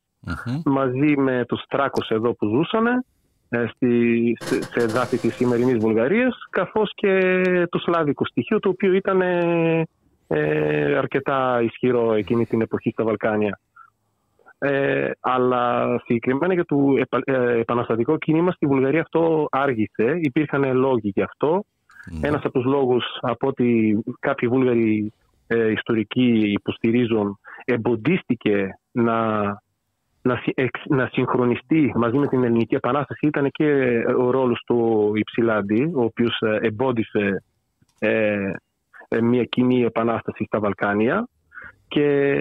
μαζί 0.65 1.17
με 1.17 1.45
τους 1.47 1.63
Τράκους 1.69 2.09
εδώ 2.09 2.33
που 2.33 2.47
ζούσαν 2.47 3.05
ε, 3.49 3.65
στη, 3.67 4.33
σε 4.39 4.79
εδάφη 4.79 5.17
της 5.17 5.35
σημερινής 5.35 5.77
Βουλγαρίας 5.77 6.37
καθώς 6.49 6.91
και 6.95 7.31
το 7.69 7.77
σλάβικο 7.77 8.25
στοιχείο 8.25 8.59
το 8.59 8.69
οποίο 8.69 8.93
ήταν 8.93 9.21
ε, 9.21 9.83
ε, 10.27 10.97
αρκετά 10.97 11.61
ισχυρό 11.61 12.13
εκείνη 12.13 12.45
την 12.45 12.61
εποχή 12.61 12.89
στα 12.89 13.03
Βαλκάνια. 13.03 13.59
Ε, 14.57 15.09
αλλά 15.19 15.85
συγκεκριμένα 16.05 16.53
για 16.53 16.65
το 16.65 16.77
επαναστατικό 17.59 18.17
κίνημα 18.17 18.51
στη 18.51 18.65
Βουλγαρία 18.65 19.01
αυτό 19.01 19.47
άργησε. 19.51 20.19
Υπήρχαν 20.21 20.77
λόγοι 20.77 21.11
γι' 21.15 21.21
αυτό. 21.21 21.63
Mm. 22.11 22.19
Ένας 22.21 22.43
από 22.43 22.51
τους 22.51 22.65
λόγους 22.65 23.03
από 23.21 23.47
ότι 23.47 23.97
κάποιοι 24.19 24.47
Βούλγαροι 24.47 25.13
ε, 25.47 25.71
ιστορικοί 25.71 26.51
υποστηρίζουν 26.51 27.39
εμποδίστηκε 27.65 28.79
να, 28.91 29.43
να, 30.21 30.41
να 30.89 31.09
συγχρονιστεί 31.11 31.91
μαζί 31.95 32.17
με 32.17 32.27
την 32.27 32.43
Ελληνική 32.43 32.75
Επανάσταση. 32.75 33.27
Ήταν 33.27 33.49
και 33.51 34.01
ο 34.17 34.31
ρόλος 34.31 34.63
του 34.65 35.11
Υψηλάντη, 35.15 35.91
ο 35.95 36.03
οποίος 36.03 36.39
ε, 36.39 36.57
εμπόδισε 36.61 37.43
ε, 37.99 38.51
ε, 39.07 39.21
μια 39.21 39.43
κοινή 39.43 39.83
επανάσταση 39.83 40.43
στα 40.43 40.59
Βαλκάνια. 40.59 41.27
Και 41.87 42.37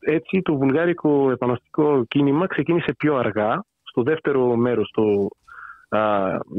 έτσι 0.00 0.42
το 0.42 0.56
βουλγάρικο 0.56 1.30
επαναστατικό 1.30 2.04
κίνημα 2.08 2.46
ξεκίνησε 2.46 2.94
πιο 2.98 3.16
αργά, 3.16 3.64
στο 3.82 4.02
δεύτερο 4.02 4.56
μέρος 4.56 4.90
του 4.90 5.36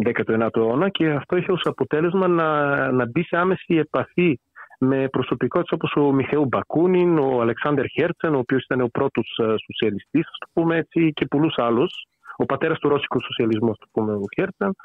19ου 0.06 0.50
αιώνα. 0.56 0.90
Και 0.90 1.10
αυτό 1.10 1.38
είχε 1.38 1.52
ως 1.52 1.62
αποτέλεσμα 1.64 2.28
να, 2.28 2.76
να 2.92 3.06
μπει 3.06 3.24
σε 3.24 3.38
άμεση 3.38 3.76
επαφή 3.76 4.40
με 4.80 5.08
προσωπικότητες 5.08 5.72
όπως 5.72 5.94
ο 5.96 6.12
Μιχαήλ 6.12 6.48
Μπακούνιν, 6.48 7.18
ο 7.18 7.42
Αλεξάνδερ 7.42 7.86
Χέρτσεν, 7.90 8.36
ο 8.36 8.38
οποίος 8.38 8.64
ήταν 8.64 8.82
ο 8.82 8.88
πρώτος 8.88 9.40
ε, 9.42 9.44
σοσιαλιστής, 9.44 10.24
το 10.40 10.48
πούμε 10.54 10.78
έτσι, 10.78 11.12
και 11.14 11.26
πολλούς 11.26 11.54
άλλους. 11.58 11.92
Ο 12.38 12.46
πατέρας 12.46 12.80
του 12.80 12.90
ρώσικου 12.90 13.22
σοσιαλισμού, 13.22 13.72
το 13.72 13.88
πούμε, 13.92 14.14
ο 14.14 14.24
χερτσεν 14.36 14.76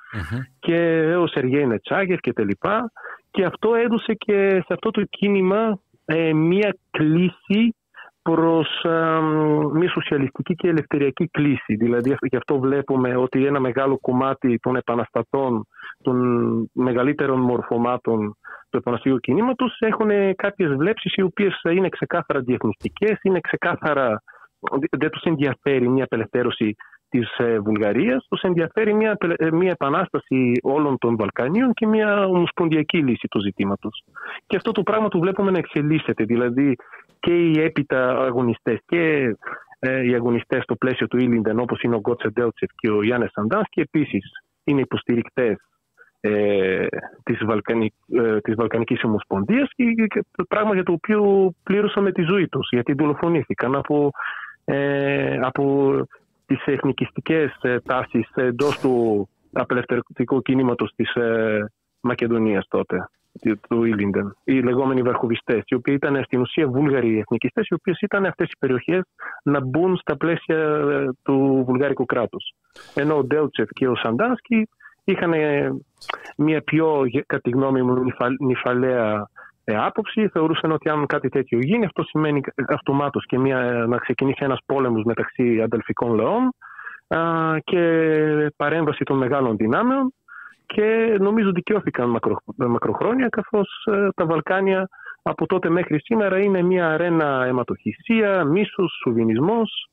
και 0.59 0.79
ο 1.17 1.27
Σεργέη 1.27 1.67
Νετσάγερ 1.67 2.19
και 2.19 2.33
τα 2.33 2.45
λοιπά. 2.45 2.93
Και 3.31 3.45
αυτό 3.45 3.75
έδωσε 3.75 4.15
και 4.15 4.49
σε 4.51 4.73
αυτό 4.73 4.91
το 4.91 5.03
κίνημα 5.03 5.81
ε, 6.05 6.33
μία 6.33 6.77
κλίση 6.91 7.75
προς 8.23 8.83
ε, 8.83 9.21
μια 9.73 9.91
σοσιαλιστική 9.91 10.55
και 10.55 10.69
ελευθεριακή 10.69 11.29
κλίση. 11.29 11.75
Δηλαδή 11.75 12.17
γι' 12.21 12.37
αυτό 12.37 12.59
βλέπουμε 12.59 13.17
ότι 13.17 13.47
ένα 13.47 13.61
μεγάλο 13.61 13.99
κομμάτι 14.01 14.59
των 14.59 14.77
επαναστατών, 14.77 15.67
των 16.03 16.17
μεγαλύτερων 16.73 17.41
μορφωμάτων 17.41 18.37
του 18.71 18.77
επαναστατικού 18.77 19.19
κινήματος 19.19 19.77
έχουν 19.79 20.35
κάποιες 20.37 20.75
βλέψεις 20.75 21.15
οι 21.15 21.23
οποίες 21.23 21.61
είναι 21.71 21.89
ξεκάθαρα 21.89 22.41
διεθνιστικές, 22.41 23.19
είναι 23.23 23.41
ξεκάθαρα. 23.41 24.23
Δεν 24.91 25.11
τους 25.11 25.23
ενδιαφέρει 25.23 25.89
μια 25.89 26.05
απελευθέρωση 26.05 26.77
της 27.09 27.39
ε, 27.39 27.59
Βουλγαρίας, 27.59 28.27
τους 28.29 28.41
ενδιαφέρει 28.41 28.95
μια, 28.95 29.17
ε, 29.37 29.51
μια 29.51 29.71
επανάσταση 29.71 30.53
όλων 30.63 30.99
των 30.99 31.17
Βαλκανίων 31.17 31.73
και 31.73 31.87
μια 31.87 32.27
ομοσπονδιακή 32.27 32.99
λύση 32.99 33.29
του 33.31 33.41
ζητήματος. 33.41 34.03
Και 34.47 34.57
αυτό 34.57 34.73
το 34.73 34.83
πράγμα 34.83 35.09
το 35.09 35.19
βλέπουμε 35.19 35.51
να 35.51 35.59
εξελίσσεται. 35.59 36.25
Δηλαδή 36.25 36.77
και 37.21 37.33
οι 37.33 37.61
έπειτα 37.61 38.25
αγωνιστές 38.25 38.79
και 38.87 39.35
ε, 39.79 40.05
οι 40.07 40.15
αγωνιστές 40.15 40.63
στο 40.63 40.77
πλαίσιο 40.77 41.07
του 41.07 41.17
Ήλιντεν, 41.17 41.59
όπως 41.59 41.83
είναι 41.83 41.95
ο 41.95 41.99
Γκότσε 41.99 42.29
Ντέλτσεφ 42.29 42.71
και 42.77 42.91
ο 42.91 43.03
Γιάννε 43.03 43.29
και 43.69 43.81
επίσης 43.81 44.31
είναι 44.65 44.81
υποστηρικτές 44.81 45.57
ε, 46.21 46.87
της, 47.23 47.45
Βαλκανικ, 47.45 47.93
ε, 48.13 48.41
της 48.41 48.55
Βαλκανικής 48.55 49.05
Ομοσπονδίας 49.05 49.71
και 49.75 50.25
πράγμα 50.49 50.75
για 50.75 50.83
το 50.83 50.93
οποίο 50.93 51.53
πλήρωσαν 51.63 52.03
με 52.03 52.13
τη 52.13 52.23
ζωή 52.23 52.49
τους 52.49 52.69
γιατί 52.71 52.93
δολοφονήθηκαν 52.93 53.75
από, 53.75 54.11
ε, 54.65 55.39
από 55.43 55.95
τις 56.47 56.65
εθνικιστικές 56.65 57.57
ε, 57.63 57.81
τάσεις 57.81 58.31
εντός 58.35 58.79
του 58.79 59.29
απελευθερωτικού 59.53 60.43
κινήματος 60.43 60.93
της, 60.97 61.15
ε, 61.15 61.71
Μακεδονίας 62.01 62.67
τότε 62.69 63.09
του 63.69 63.85
Ήλιντεν, 63.85 64.37
οι 64.45 64.61
λεγόμενοι 64.61 65.03
βαρχοβιστέ, 65.03 65.63
οι 65.67 65.75
οποίοι 65.75 65.95
ήταν 66.03 66.23
στην 66.25 66.41
ουσία 66.41 66.69
βούλγαροι 66.69 67.19
εθνικιστές, 67.19 67.67
οι 67.67 67.75
οποίες 67.75 68.01
ήταν 68.01 68.27
αυτές 68.27 68.49
οι 68.51 68.57
περιοχές 68.59 69.03
να 69.43 69.61
μπουν 69.61 69.97
στα 69.97 70.17
πλαίσια 70.17 70.57
ε, 70.57 71.09
του 71.23 71.65
βουλγάρικου 71.67 72.05
κράτους. 72.05 72.53
Ενώ 72.95 73.17
ο 73.17 73.25
Ντέλτσεφ 73.25 73.69
και 73.69 73.89
ο 73.89 73.95
Σαντάνσκι 73.97 74.69
είχαν 75.05 75.33
μια 76.37 76.63
πιο, 76.63 77.03
κατά 77.27 77.43
τη 77.43 77.51
γνώμη 77.51 77.83
μου, 77.83 78.05
νυφαλαία 78.39 79.29
ε, 79.65 79.77
άποψη. 79.77 80.29
Θεωρούσαν 80.29 80.73
ότι 80.73 80.89
αν 80.89 81.07
κάτι 81.07 81.29
τέτοιο 81.29 81.59
γίνει, 81.59 81.85
αυτό 81.85 82.03
σημαίνει 82.03 82.41
αυτομάτως 82.69 83.27
και 83.27 83.39
μια, 83.39 83.87
να 83.89 83.97
ξεκινήσει 83.99 84.45
ένας 84.45 84.59
πόλεμος 84.67 85.03
μεταξύ 85.05 85.61
αδελφικών 85.63 86.15
λαών 86.15 86.55
και 87.65 88.53
παρέμβαση 88.57 89.05
των 89.05 89.17
μεγάλων 89.17 89.57
δυνάμεων 89.57 90.15
και 90.67 91.17
νομίζω 91.21 91.53
δικαιώθηκαν 91.53 92.09
μακρο, 92.09 92.37
μακροχρόνια 92.57 93.29
καθώς 93.29 93.87
ε, 93.91 94.09
τα 94.15 94.27
Βαλκάνια 94.27 94.89
από 95.23 95.47
τότε 95.47 95.69
μέχρι 95.69 96.01
σήμερα 96.01 96.39
είναι 96.39 96.63
μια 96.63 96.89
αρένα 96.89 97.45
αιματοχυσία, 97.45 98.45
μίσος, 98.45 98.99
σουβινισμός. 99.03 99.89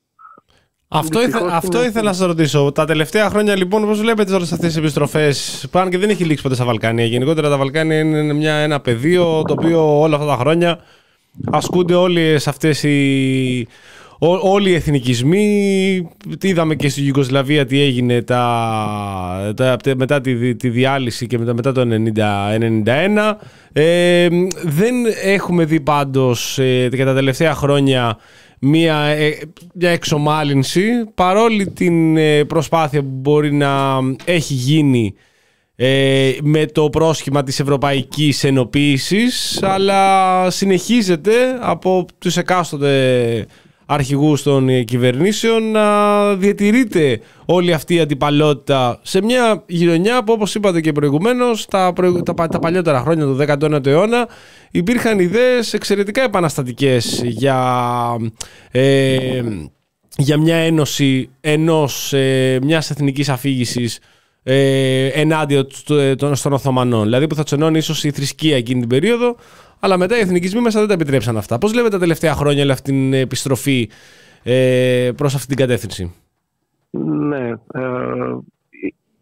Αυτό, 0.90 1.22
ήθε, 1.22 1.40
αυτό 1.52 1.86
ήθελα 1.86 2.04
να 2.04 2.14
σας 2.14 2.28
ρωτήσω. 2.28 2.72
Τα 2.72 2.86
τελευταία 2.86 3.30
χρόνια, 3.30 3.56
λοιπόν, 3.56 3.86
πώς 3.86 4.00
βλέπετε 4.00 4.34
όλε 4.34 4.44
αυτές 4.44 4.60
τις 4.60 4.76
επιστροφές, 4.76 5.68
πάνε 5.72 5.90
και 5.90 5.98
δεν 5.98 6.10
έχει 6.10 6.24
λήξει 6.24 6.44
ποτέ 6.44 6.56
στα 6.56 6.66
Βαλκάνια. 6.66 7.06
Γενικότερα, 7.06 7.50
τα 7.50 7.58
Βαλκάνια 7.58 8.00
είναι 8.00 8.34
μια, 8.34 8.54
ένα 8.54 8.80
πεδίο 8.80 9.42
το 9.42 9.54
οποίο 9.54 10.00
όλα 10.00 10.16
αυτά 10.16 10.28
τα 10.28 10.36
χρόνια 10.36 10.80
ασκούνται 11.52 11.94
όλε 11.94 12.36
αυτές 12.46 12.84
οι 12.84 13.68
όλοι 14.20 14.70
οι 14.70 14.74
εθνικισμοί, 14.74 16.10
τι 16.40 16.48
είδαμε 16.48 16.76
και 16.76 16.90
στη 16.90 17.02
Γιουγκοσλαβία 17.02 17.66
τι 17.66 17.82
έγινε 17.82 18.22
τα, 18.22 19.54
τα, 19.56 19.78
μετά 19.96 20.22
τη, 20.22 20.56
τη 20.56 20.70
διάλυση 20.70 21.28
και 21.28 21.38
μετά, 21.38 21.54
μετά 21.54 21.72
το 21.72 21.88
1991. 22.16 23.34
Ε, 23.74 24.28
δεν 24.64 24.96
έχουμε 25.24 25.66
δει 25.66 25.80
πάντως 25.80 26.60
ε, 26.60 26.90
τα 26.90 27.14
τελευταία 27.14 27.54
χρόνια 27.54 28.18
μια, 28.60 28.96
ε, 28.96 29.38
μια 29.74 29.90
εξομάλυνση 29.90 30.84
παρόλη 31.16 31.68
την 31.68 32.18
ε, 32.18 32.44
προσπάθεια 32.46 33.02
που 33.02 33.10
μπορεί 33.12 33.54
να 33.54 34.00
έχει 34.26 34.54
γίνει 34.54 35.14
ε, 35.76 36.32
με 36.42 36.66
το 36.66 36.90
πρόσχημα 36.90 37.44
της 37.44 37.60
ευρωπαϊκής 37.60 38.44
ενοποίησης 38.44 39.64
αλλά 39.64 40.50
συνεχίζεται 40.50 41.34
από 41.60 42.06
τους 42.18 42.38
εκάστοτε 42.38 43.46
αρχηγούς 43.90 44.44
των 44.44 44.70
ε, 44.70 44.84
κυβερνήσεων 44.84 45.72
να 45.72 46.36
διατηρείται 46.36 47.20
όλη 47.46 47.74
αυτή 47.74 47.96
η 47.96 48.00
αντιπαλότητα 48.00 49.00
σε 49.02 49.22
μια 49.22 49.64
γειτονιά 49.68 50.24
που 50.24 50.34
όπως 50.34 50.56
είπατε 50.56 50.82
και 50.82 50.92
προηγουμένως 50.92 51.66
τα, 51.66 51.94
τα, 52.24 52.34
τα 52.48 52.60
παλιότερα 52.60 53.00
χρόνια 53.00 53.26
του 53.26 53.38
19ου 53.48 53.86
αιώνα 53.86 54.28
υπήρχαν 54.72 55.20
ιδέες 55.20 55.74
εξαιρετικά 55.74 56.22
επαναστατικές 56.22 57.22
για, 57.26 57.60
ε, 58.72 59.42
για 60.18 60.38
μια 60.38 60.56
ένωση 60.56 61.30
ενός, 61.42 62.14
ε, 62.14 62.60
μιας 62.62 62.90
εθνικής 62.90 63.30
αφήγησης 63.30 64.00
ε, 64.44 65.08
ενάντια 65.08 65.68
των 66.18 66.54
Οθωμανών. 66.54 67.04
Δηλαδή 67.04 67.28
που 67.28 67.36
θα 67.36 67.44
τσενώνει 67.44 67.78
ίσως 67.78 68.04
η 68.04 68.12
θρησκεία 68.12 68.56
εκείνη 68.56 68.80
την 68.80 68.90
περίοδο 68.90 69.36
αλλά 69.80 69.98
μετά 69.98 70.18
οι 70.18 70.20
εθνικισμοί 70.20 70.62
μέσα 70.62 70.80
δεν 70.80 70.88
τα 70.88 70.94
επιτρέψαν 70.94 71.38
αυτά. 71.38 71.58
Πώς 71.58 71.72
βλέπετε 71.72 71.94
τα 71.94 72.00
τελευταία 72.00 72.34
χρόνια 72.34 72.62
όλη 72.62 72.72
αυτή 72.72 72.92
την 72.92 73.14
επιστροφή 73.14 73.90
ε, 74.44 75.12
προς 75.16 75.36
αυτή 75.36 75.48
την 75.48 75.58
κατεύθυνση; 75.58 76.16
Ναι. 76.90 77.48
Ε, 77.74 78.38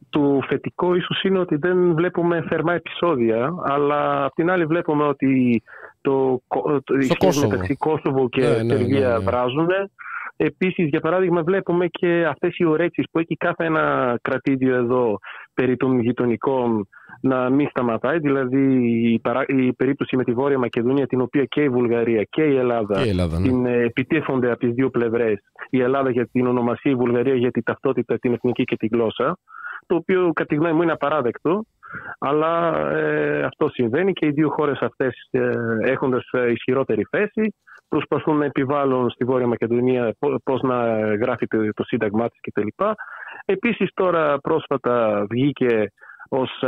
το 0.10 0.40
θετικό 0.48 0.96
ίσως 0.96 1.24
είναι 1.24 1.40
ότι 1.40 1.56
δεν 1.56 1.94
βλέπουμε 1.94 2.46
θερμά 2.50 2.74
επεισόδια, 2.74 3.54
αλλά 3.64 4.26
απ' 4.26 4.34
την 4.34 4.50
άλλη 4.50 4.66
βλέπουμε 4.66 5.04
ότι 5.04 5.64
το, 6.02 6.42
το, 6.84 6.94
οι 6.94 7.08
μεταξύ 7.42 7.76
Κόσοβο 7.76 8.30
και 8.30 8.42
ναι, 8.42 8.64
ναι, 8.64 8.76
ναι, 8.76 9.00
ναι. 9.00 9.18
βράζουν. 9.18 9.68
Επίσης, 10.38 10.88
για 10.88 11.00
παράδειγμα, 11.00 11.44
βλέπουμε 11.44 11.88
και 11.88 12.26
αυτές 12.26 12.58
οι 12.58 12.66
ωρέξεις 12.66 13.06
που 13.12 13.20
έχει 13.20 13.36
κάθε 13.36 13.66
ένα 13.66 14.18
κρατήδιο 14.22 14.76
εδώ 14.76 15.20
περί 15.54 15.78
των 15.78 16.00
γειτονικών 16.00 16.88
να 17.28 17.50
μην 17.50 17.68
σταματάει. 17.70 18.20
Δηλαδή 18.20 18.64
η, 19.12 19.20
παρά, 19.20 19.44
η 19.48 19.74
περίπτωση 19.74 20.16
με 20.18 20.24
τη 20.24 20.34
Βόρεια 20.34 20.60
Μακεδονία, 20.60 21.08
την 21.08 21.22
οποία 21.22 21.46
και 21.46 21.62
η 21.62 21.70
Βουλγαρία 21.70 22.24
και 22.24 22.44
η 22.44 22.56
Ελλάδα, 22.58 22.96
και 22.96 23.06
η 23.06 23.10
Ελλάδα 23.10 23.40
ναι. 23.40 23.48
την 23.48 23.66
ε, 23.66 23.84
επιτίθονται 23.84 24.52
από 24.52 24.60
τις 24.60 24.74
δύο 24.74 24.90
πλευρές. 24.90 25.40
Η 25.70 25.82
Ελλάδα 25.82 26.10
για 26.10 26.28
την 26.28 26.48
ονομασία, 26.48 26.92
η 26.92 26.96
Βουλγαρία 26.96 27.36
για 27.36 27.52
την 27.52 27.64
ταυτότητα, 27.64 28.18
την 28.18 28.34
εθνική 28.34 28.64
και 28.64 28.76
τη 28.76 28.88
γλώσσα. 28.88 29.38
Το 29.88 29.96
οποίο 29.96 30.32
κατά 30.34 30.46
τη 30.46 30.56
γνώμη 30.56 30.74
μου 30.74 30.82
είναι 30.82 30.92
απαράδεκτο. 30.92 31.64
Αλλά 32.20 32.80
ε, 32.92 33.44
αυτό 33.44 33.70
συμβαίνει 33.70 34.14
και 34.14 34.26
οι 34.26 34.32
δύο 34.32 34.50
χώρες 34.50 34.80
αυτές 34.80 35.28
ε, 35.32 35.50
έχοντας 35.82 36.30
ε, 36.32 36.52
ισχυρότερη 36.52 37.08
θέση 37.10 37.56
προσπαθούν 37.88 38.38
να 38.38 38.46
επιβάλλουν 38.46 39.10
στη 39.10 39.26
Βόρεια 39.26 39.48
Μακεδονία 39.48 40.16
πώς 40.44 40.62
να 40.62 40.78
γράφει 41.16 41.48
το 41.48 41.84
σύνταγμά 41.84 42.30
της 42.30 42.40
κτλ. 42.42 42.68
Επίσης 43.46 43.90
τώρα 43.94 44.40
πρόσφατα 44.40 45.26
βγήκε 45.30 45.92
ως 46.30 46.64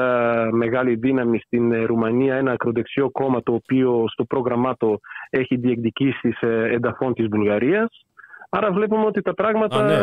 μεγάλη 0.51 0.95
δύναμη 0.95 1.39
στην 1.39 1.71
ε, 1.71 1.84
Ρουμανία 1.84 2.35
ένα 2.35 2.51
ακροδεξιό 2.51 3.09
κόμμα 3.11 3.43
το 3.43 3.53
οποίο 3.53 4.05
στο 4.07 4.23
πρόγραμμά 4.23 4.75
του 4.75 5.01
έχει 5.29 5.55
διεκδικήσει 5.55 6.31
σε 6.31 6.47
ενταφών 6.47 7.13
της 7.13 7.27
Βουλγαρίας. 7.27 8.05
Άρα 8.49 8.71
βλέπουμε 8.71 9.05
ότι 9.05 9.21
τα 9.21 9.34
πράγματα 9.34 9.84
ναι. 9.84 9.95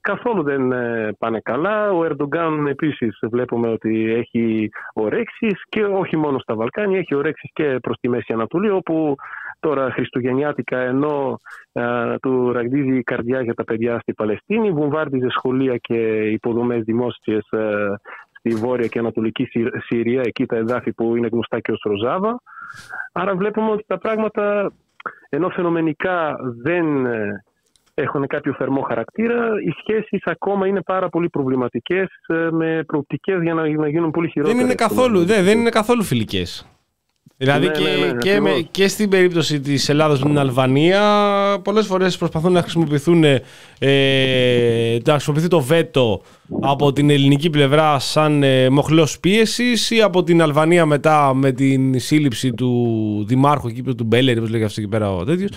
καθόλου 0.00 0.42
δεν 0.42 0.72
ε, 0.72 1.12
πάνε 1.18 1.40
καλά. 1.40 1.90
Ο 1.90 2.04
Ερντογκάν 2.04 2.66
επίσης 2.66 3.18
βλέπουμε 3.22 3.68
ότι 3.68 4.12
έχει 4.12 4.68
ορέξεις 4.92 5.62
και 5.68 5.84
όχι 5.84 6.16
μόνο 6.16 6.38
στα 6.38 6.54
Βαλκάνια, 6.54 6.98
έχει 6.98 7.14
ορέξεις 7.14 7.50
και 7.52 7.78
προς 7.82 7.96
τη 8.00 8.08
Μέση 8.08 8.32
Ανατολή 8.32 8.70
όπου 8.70 9.14
τώρα 9.60 9.90
χριστουγεννιάτικα 9.90 10.78
ενώ 10.78 11.40
του 12.20 12.52
ραγδίζει 12.52 12.96
η 12.96 13.02
καρδιά 13.02 13.42
για 13.42 13.54
τα 13.54 13.64
παιδιά 13.64 13.98
στη 14.00 14.12
Παλαιστίνη, 14.12 14.70
βομβάρδιζε 14.70 15.26
σχολεία 15.30 15.76
και 15.76 15.96
υποδομές 16.20 16.82
δημόσιες 16.82 17.48
στη 18.38 18.50
Βόρεια 18.50 18.86
και 18.86 18.98
Ανατολική 18.98 19.48
Συρία, 19.86 20.22
εκεί 20.24 20.46
τα 20.46 20.56
εδάφη 20.56 20.92
που 20.92 21.16
είναι 21.16 21.28
γνωστά 21.32 21.60
και 21.60 21.72
ως 21.72 21.80
Ροζάβα. 21.84 22.42
Άρα 23.12 23.36
βλέπουμε 23.36 23.70
ότι 23.70 23.84
τα 23.86 23.98
πράγματα 23.98 24.72
ενώ 25.28 25.48
φαινομενικά 25.48 26.36
δεν 26.62 27.06
ε, 27.06 27.44
έχουν 27.94 28.26
κάποιο 28.26 28.54
θερμό 28.58 28.80
χαρακτήρα, 28.80 29.48
οι 29.66 29.70
σχέσεις 29.70 30.22
ακόμα 30.24 30.66
είναι 30.66 30.82
πάρα 30.82 31.08
πολύ 31.08 31.28
προβληματικές 31.28 32.08
ε, 32.26 32.48
με 32.50 32.84
προοπτικές 32.86 33.42
για 33.42 33.54
να, 33.54 33.88
γίνουν 33.88 34.10
πολύ 34.10 34.28
χειρότερες. 34.28 34.56
Δεν 34.56 34.66
είναι 34.66 34.74
καθόλου, 34.74 35.24
δεν, 35.24 35.44
δεν 35.44 35.58
είναι 35.58 35.70
καθόλου 35.70 36.02
φιλικές. 36.02 36.77
Δηλαδή 37.40 37.66
ναι, 37.66 37.72
και, 37.72 37.82
ναι, 37.82 38.06
ναι, 38.06 38.18
και, 38.18 38.40
με, 38.40 38.68
και 38.70 38.88
στην 38.88 39.08
περίπτωση 39.08 39.60
της 39.60 39.88
Ελλάδας 39.88 40.22
με 40.22 40.28
την 40.28 40.38
Αλβανία 40.38 41.00
πολλές 41.64 41.86
φορές 41.86 42.16
προσπαθούν 42.16 42.52
να 42.52 42.62
χρησιμοποιηθούν 42.62 43.24
ε, 43.24 44.98
να 45.04 45.12
χρησιμοποιηθεί 45.12 45.48
το 45.48 45.60
βέτο 45.60 46.22
από 46.60 46.92
την 46.92 47.10
ελληνική 47.10 47.50
πλευρά 47.50 47.98
σαν 47.98 48.42
ε, 48.42 48.68
μοχλός 48.68 49.20
πίεσης 49.20 49.90
ή 49.90 50.02
από 50.02 50.22
την 50.22 50.42
Αλβανία 50.42 50.86
μετά 50.86 51.34
με 51.34 51.52
την 51.52 52.00
σύλληψη 52.00 52.52
του 52.52 53.24
δημάρχου 53.28 53.68
εκεί 53.68 53.82
του 53.82 54.04
Μπέλερ, 54.04 54.36
όπως 54.36 54.50
λέγεται 54.50 54.66
αυτό 54.66 54.80
εκεί 54.80 54.90
πέρα 54.90 55.12
ο 55.14 55.24
τέτοιος. 55.24 55.50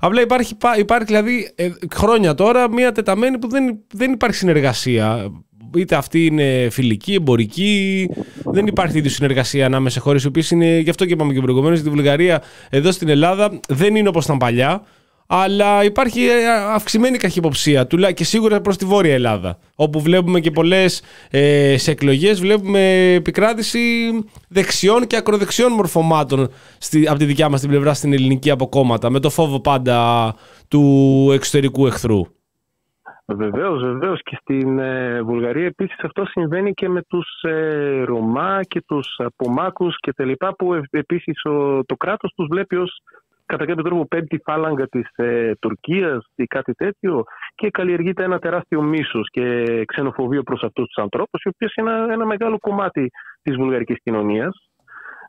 Απλά 0.00 0.20
υπάρχει, 0.20 0.56
υπάρχει 0.78 1.06
δηλαδή 1.06 1.52
ε, 1.54 1.68
χρόνια 1.94 2.34
τώρα 2.34 2.70
μια 2.70 2.92
τεταμένη 2.92 3.38
που 3.38 3.48
δεν, 3.48 3.78
δεν 3.94 4.12
υπάρχει 4.12 4.36
συνεργασία 4.36 5.30
είτε 5.76 5.96
αυτή 5.96 6.26
είναι 6.26 6.68
φιλική, 6.70 7.14
εμπορική. 7.14 8.08
Δεν 8.44 8.66
υπάρχει 8.66 8.94
τέτοια 8.94 9.10
συνεργασία 9.10 9.66
ανάμεσα 9.66 9.94
σε 9.94 10.00
χώρες 10.00 10.24
οι 10.24 10.26
οποίες 10.26 10.50
είναι. 10.50 10.78
Γι' 10.78 10.90
αυτό 10.90 11.04
και 11.04 11.12
είπαμε 11.12 11.32
και 11.32 11.40
προηγουμένως. 11.40 11.78
Στη 11.78 11.90
Βουλγαρία, 11.90 12.42
εδώ 12.70 12.92
στην 12.92 13.08
Ελλάδα, 13.08 13.60
δεν 13.68 13.96
είναι 13.96 14.08
όπως 14.08 14.24
ήταν 14.24 14.36
παλιά. 14.36 14.82
Αλλά 15.30 15.84
υπάρχει 15.84 16.20
ε, 16.20 16.48
αυξημένη 16.74 17.18
καχυποψία 17.18 17.86
και 18.14 18.24
σίγουρα 18.24 18.60
προς 18.60 18.76
τη 18.76 18.84
Βόρεια 18.84 19.14
Ελλάδα. 19.14 19.58
Όπου 19.74 20.00
βλέπουμε 20.00 20.40
και 20.40 20.50
πολλές 20.50 21.02
ε, 21.30 21.76
σε 21.78 21.90
εκλογές, 21.90 22.40
βλέπουμε 22.40 23.12
επικράτηση 23.12 23.80
δεξιών 24.48 25.06
και 25.06 25.16
ακροδεξιών 25.16 25.72
μορφωμάτων 25.72 26.50
στη, 26.78 27.08
από 27.08 27.18
τη 27.18 27.24
δικιά 27.24 27.48
μας 27.48 27.60
την 27.60 27.68
πλευρά 27.68 27.94
στην 27.94 28.12
ελληνική 28.12 28.50
αποκόμματα. 28.50 29.10
Με 29.10 29.20
το 29.20 29.30
φόβο 29.30 29.60
πάντα 29.60 30.34
του 30.68 31.30
εξωτερικού 31.34 31.86
εχθρού. 31.86 32.26
Βεβαίως, 33.32 33.82
βεβαίως. 33.82 34.22
Και 34.22 34.38
στην 34.40 34.78
ε, 34.78 35.22
Βουλγαρία 35.22 35.66
επίσης 35.66 35.98
αυτό 36.02 36.24
συμβαίνει 36.24 36.72
και 36.72 36.88
με 36.88 37.02
τους 37.02 37.42
ε, 37.42 38.02
Ρωμά 38.02 38.60
και 38.62 38.82
τους 38.86 39.20
Πομάκου 39.36 39.90
και 39.98 40.12
τα 40.12 40.24
λοιπά, 40.24 40.54
που 40.54 40.74
ε, 40.74 40.80
επίσης 40.90 41.40
το 41.86 41.96
κράτος 41.96 42.32
τους 42.36 42.46
βλέπει 42.50 42.76
ως 42.76 43.02
κατά 43.46 43.64
κάποιο 43.64 43.82
τρόπο 43.82 44.06
πέμπτη 44.06 44.40
φάλαγγα 44.44 44.86
της 44.86 45.08
ε, 45.14 45.52
Τουρκίας 45.60 46.26
ή 46.34 46.44
κάτι 46.44 46.72
τέτοιο 46.72 47.24
και 47.54 47.70
καλλιεργείται 47.70 48.24
ένα 48.24 48.38
τεράστιο 48.38 48.82
μίσος 48.82 49.28
και 49.30 49.64
ξενοφοβείο 49.84 50.42
προς 50.42 50.62
αυτούς 50.62 50.86
τους 50.86 51.02
ανθρώπους, 51.02 51.42
οι 51.42 51.48
οποίε 51.48 51.68
είναι 51.76 51.90
ένα, 51.90 52.12
ένα 52.12 52.26
μεγάλο 52.26 52.58
κομμάτι 52.58 53.10
της 53.42 53.56
βουλγαρικής 53.56 53.96
κοινωνίας, 54.02 54.70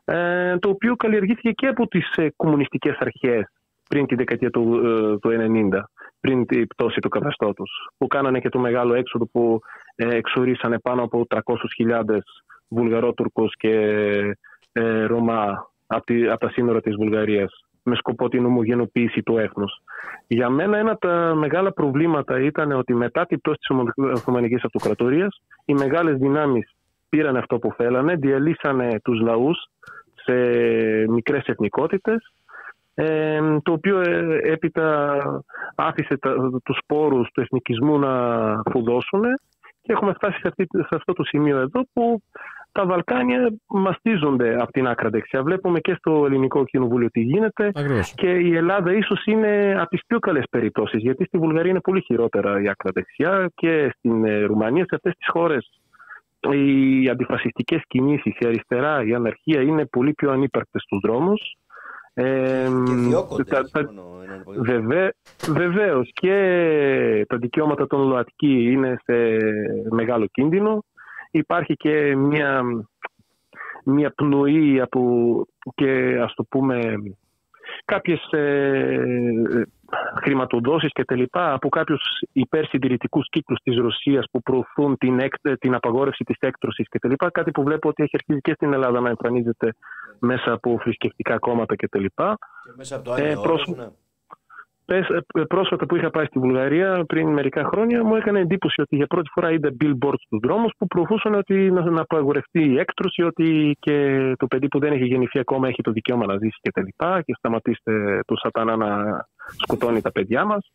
ε, 0.04 0.58
το 0.58 0.68
οποίο 0.68 0.96
καλλιεργήθηκε 0.96 1.50
και 1.50 1.66
από 1.66 1.86
τις 1.86 2.12
ε, 2.16 2.30
κομμουνιστικές 2.36 2.96
αρχές 2.98 3.44
πριν 3.88 4.06
τη 4.06 4.14
δεκαετία 4.14 4.50
του, 4.50 4.80
ε, 4.84 5.18
του 5.18 5.30
90 5.30 5.90
πριν 6.20 6.46
την 6.46 6.66
πτώση 6.66 7.00
του 7.00 7.08
καθεστώτος, 7.08 7.88
που 7.98 8.06
κάνανε 8.06 8.40
και 8.40 8.48
το 8.48 8.58
μεγάλο 8.58 8.94
έξοδο 8.94 9.26
που 9.26 9.60
ε, 9.94 10.08
εξορίσανε 10.08 10.78
πάνω 10.78 11.02
από 11.02 11.26
300.000 11.28 11.38
Βουλγαρότουρκος 12.68 13.54
και 13.56 13.74
ε, 14.72 15.04
Ρωμά 15.04 15.70
από, 15.86 16.04
τη, 16.04 16.28
από 16.28 16.46
τα 16.46 16.50
σύνορα 16.50 16.80
της 16.80 16.94
Βουλγαρίας 16.94 17.64
με 17.82 17.96
σκοπό 17.96 18.28
την 18.28 18.44
ομογενοποίηση 18.44 19.22
του 19.22 19.38
έθνους. 19.38 19.82
Για 20.26 20.48
μένα 20.48 20.78
ένα 20.78 20.90
από 20.90 21.00
τα 21.00 21.34
μεγάλα 21.34 21.72
προβλήματα 21.72 22.40
ήταν 22.40 22.72
ότι 22.72 22.94
μετά 22.94 23.26
την 23.26 23.40
πτώση 23.40 23.58
της 23.58 23.94
Οθωμανικής 23.96 24.64
Αυτοκρατορίας 24.64 25.42
οι 25.64 25.72
μεγάλες 25.72 26.16
δυνάμεις 26.16 26.74
πήραν 27.08 27.36
αυτό 27.36 27.58
που 27.58 27.72
θέλανε, 27.76 28.14
διαλύσανε 28.14 29.00
τους 29.04 29.20
λαούς 29.20 29.68
σε 30.14 30.34
μικρές 31.08 31.44
εθνικότητες 31.46 32.32
ε, 33.00 33.40
το 33.62 33.72
οποίο 33.72 34.00
ε, 34.00 34.38
έπειτα 34.42 35.18
άφησε 35.74 36.16
τα, 36.16 36.34
τους 36.64 36.78
σπόρους 36.82 37.30
του 37.30 37.40
εθνικισμού 37.40 37.98
να 37.98 38.12
φουδώσουν 38.70 39.22
και 39.82 39.92
έχουμε 39.92 40.12
φτάσει 40.12 40.38
σε, 40.40 40.48
αυτή, 40.48 40.66
σε 40.70 40.94
αυτό 40.94 41.12
το 41.12 41.24
σημείο 41.24 41.58
εδώ 41.58 41.82
που 41.92 42.22
τα 42.72 42.86
Βαλκάνια 42.86 43.52
μαστίζονται 43.66 44.56
από 44.62 44.72
την 44.72 44.86
άκρα 44.86 45.10
δεξιά. 45.10 45.42
Βλέπουμε 45.42 45.80
και 45.80 45.94
στο 45.94 46.24
ελληνικό 46.26 46.64
κοινοβούλιο 46.64 47.10
τι 47.10 47.20
γίνεται 47.20 47.70
και 48.14 48.30
η 48.30 48.56
Ελλάδα 48.56 48.92
ίσως 48.92 49.24
είναι 49.24 49.76
από 49.80 49.88
τις 49.88 50.00
πιο 50.06 50.18
καλές 50.18 50.44
περιπτώσεις 50.50 51.02
γιατί 51.02 51.24
στη 51.24 51.38
Βουλγαρία 51.38 51.70
είναι 51.70 51.80
πολύ 51.80 52.00
χειρότερα 52.00 52.60
η 52.60 52.68
άκρα 52.68 52.90
δεξιά 52.94 53.50
και 53.54 53.94
στην 53.98 54.24
ε, 54.24 54.40
Ρουμανία 54.40 54.84
σε 54.84 54.94
αυτές 54.94 55.14
τις 55.16 55.28
χώρες 55.30 55.80
οι 56.40 57.08
αντιφασιστικές 57.08 57.82
κινήσεις, 57.86 58.36
η 58.38 58.46
αριστερά, 58.46 59.04
η 59.04 59.14
αναρχία 59.14 59.60
είναι 59.60 59.86
πολύ 59.86 60.12
πιο 60.12 60.30
ανύπαρκτες 60.30 60.82
στους 60.82 61.00
δρόμους 61.02 61.56
ε, 62.14 62.68
και 62.86 62.92
διώκονται. 62.92 63.44
Τα, 63.44 63.62
βεβαίω, 64.58 65.10
βεβαίως 65.48 66.10
και 66.12 67.26
τα 67.28 67.36
δικαιώματα 67.36 67.86
των 67.86 68.08
ΛΟΑΤΚΙ 68.08 68.70
είναι 68.72 68.96
σε 69.04 69.14
μεγάλο 69.90 70.26
κίνδυνο. 70.26 70.84
Υπάρχει 71.30 71.74
και 71.74 72.16
μια, 72.16 72.62
μια 73.84 74.12
πνοή 74.14 74.80
από 74.80 75.00
και 75.74 76.18
ας 76.22 76.34
το 76.34 76.44
πούμε 76.48 76.96
κάποιες 77.94 78.20
ε, 78.30 78.98
χρηματοδόσεις 80.22 80.92
και 80.92 81.04
τα 81.04 81.16
λοιπά 81.16 81.52
από 81.52 81.68
κάποιους 81.68 82.02
υπερσυντηρητικούς 82.32 83.28
κύκλους 83.28 83.58
της 83.62 83.76
Ρωσίας 83.76 84.24
που 84.30 84.42
προωθούν 84.42 84.96
την, 84.98 85.20
την 85.58 85.74
απαγόρευση 85.74 86.24
της 86.24 86.36
έκτρωσης 86.40 86.88
και 86.88 86.98
τα 86.98 87.08
λοιπά, 87.08 87.30
κάτι 87.30 87.50
που 87.50 87.62
βλέπω 87.62 87.88
ότι 87.88 88.02
έχει 88.02 88.16
αρχίσει 88.16 88.40
και 88.40 88.52
στην 88.52 88.72
Ελλάδα 88.72 89.00
να 89.00 89.08
εμφανίζεται 89.08 89.74
μέσα 90.18 90.52
από 90.52 90.78
θρησκευτικά 90.82 91.38
κόμματα 91.38 91.76
και 91.76 91.88
τα 91.88 91.98
λοιπά. 91.98 92.38
Και 92.64 92.72
μέσα 92.76 92.96
από 92.96 93.04
το 93.04 93.14
ε, 93.14 93.34
ναι. 93.76 93.88
Ε, 94.92 95.42
πρόσφατα 95.48 95.86
που 95.86 95.96
είχα 95.96 96.10
πάει 96.10 96.24
στη 96.24 96.38
Βουλγαρία 96.38 97.04
πριν 97.06 97.28
μερικά 97.28 97.64
χρόνια 97.64 98.04
μου 98.04 98.14
έκανε 98.14 98.40
εντύπωση 98.40 98.80
ότι 98.80 98.96
για 98.96 99.06
πρώτη 99.06 99.30
φορά 99.32 99.50
είδα 99.52 99.70
billboards 99.80 100.22
στους 100.24 100.38
δρόμους 100.42 100.72
που 100.78 100.86
προωθούσαν 100.86 101.34
ότι 101.34 101.70
να, 101.70 101.90
να 101.90 102.00
απαγορευτεί 102.00 102.64
η 102.64 102.78
έκτρωση 102.78 103.22
ότι 103.22 103.76
και 103.80 103.96
το 104.38 104.46
παιδί 104.46 104.68
που 104.68 104.78
δεν 104.78 104.92
έχει 104.92 105.04
γεννηθεί 105.04 105.38
ακόμα 105.38 105.68
έχει 105.68 105.82
το 105.82 105.90
δικαίωμα 105.92 106.26
να 106.26 106.38
ζήσει 106.38 106.58
και 106.60 106.70
τα 106.70 106.82
λοιπά 106.82 107.22
και 107.22 107.34
σταματήστε 107.38 108.20
το 108.26 108.34
σατανά 108.36 108.76
να 108.76 108.88
σκοτώνει 109.56 110.00
τα 110.00 110.12
παιδιά 110.12 110.44
μας. 110.44 110.72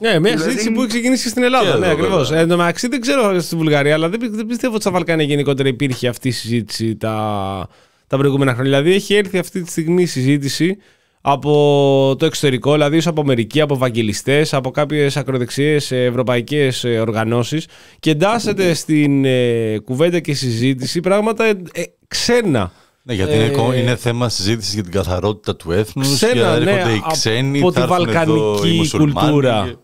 Ναι, 0.00 0.08
μια 0.08 0.18
δηλαδή... 0.18 0.38
συζήτηση 0.38 0.72
που 0.72 0.80
έχει 0.80 0.88
ξεκινήσει 0.88 1.28
στην 1.28 1.42
Ελλάδα. 1.42 1.78
ναι, 1.78 1.90
ακριβώς. 1.90 2.32
Εν 2.32 2.48
τω 2.48 2.56
μεταξύ 2.56 2.88
δεν 2.88 3.00
ξέρω 3.00 3.38
στη 3.38 3.56
Βουλγαρία, 3.56 3.94
αλλά 3.94 4.08
δεν, 4.08 4.34
δεν 4.34 4.46
πιστεύω 4.46 4.72
ότι 4.72 4.82
στα 4.82 4.90
Βαλκάνια 4.90 5.24
γενικότερα 5.24 5.68
υπήρχε 5.68 6.08
αυτή 6.08 6.28
η 6.28 6.32
συζήτηση 6.32 6.96
τα, 6.96 7.68
τα 8.06 8.16
προηγούμενα 8.16 8.54
χρόνια. 8.54 8.70
Δηλαδή 8.70 8.94
έχει 8.94 9.14
έρθει 9.14 9.38
αυτή 9.38 9.62
τη 9.62 9.70
στιγμή 9.70 10.02
η 10.02 10.06
συζήτηση 10.06 10.78
από 11.20 12.14
το 12.18 12.26
εξωτερικό, 12.26 12.72
δηλαδή 12.72 13.00
από 13.04 13.20
Αμερική, 13.20 13.60
από 13.60 13.76
βαγγελιστές, 13.76 14.54
από 14.54 14.70
κάποιες 14.70 15.16
ακροδεξιές 15.16 15.92
ευρωπαϊκές 15.92 16.84
οργανώσεις 16.84 17.66
και 18.00 18.10
εντάσσεται 18.10 18.74
στην 18.74 19.24
ε, 19.24 19.78
κουβέντα 19.78 20.20
και 20.20 20.34
συζήτηση 20.34 21.00
πράγματα 21.00 21.44
ε, 21.44 21.62
ε, 21.72 21.82
ξένα. 22.08 22.72
Ναι, 23.02 23.14
γιατί 23.14 23.34
είναι, 23.34 23.76
είναι 23.76 23.96
θέμα 23.96 24.28
συζήτησης 24.28 24.74
για 24.74 24.82
την 24.82 24.92
καθαρότητα 24.92 25.56
του 25.56 25.72
έθνους. 25.72 26.14
Ξένα, 26.14 26.58
ναι, 26.58 26.72
οι 26.72 27.02
ξένοι, 27.12 27.60
από 27.60 27.72
τη 27.72 27.80
βαλκανική 27.80 28.90
κουλτούρα. 28.96 29.78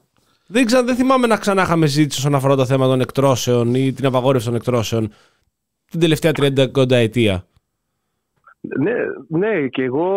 Δεν, 0.46 0.66
ξα, 0.66 0.84
δεν 0.84 0.96
θυμάμαι 0.96 1.26
να 1.26 1.36
ξανά 1.36 1.62
είχαμε 1.62 1.86
συζήτηση 1.86 2.18
όσον 2.20 2.34
αφορά 2.34 2.56
το 2.56 2.66
θέμα 2.66 2.86
των 2.86 3.00
εκτρώσεων 3.00 3.74
ή 3.74 3.92
την 3.92 4.06
απαγόρευση 4.06 4.46
των 4.46 4.56
εκτρώσεων 4.56 5.12
την 5.90 6.00
τελευταία 6.00 6.32
30 6.36 6.90
ετία. 6.90 7.46
Ναι, 8.78 8.94
ναι, 9.28 9.66
και 9.68 9.82
εγώ 9.82 10.08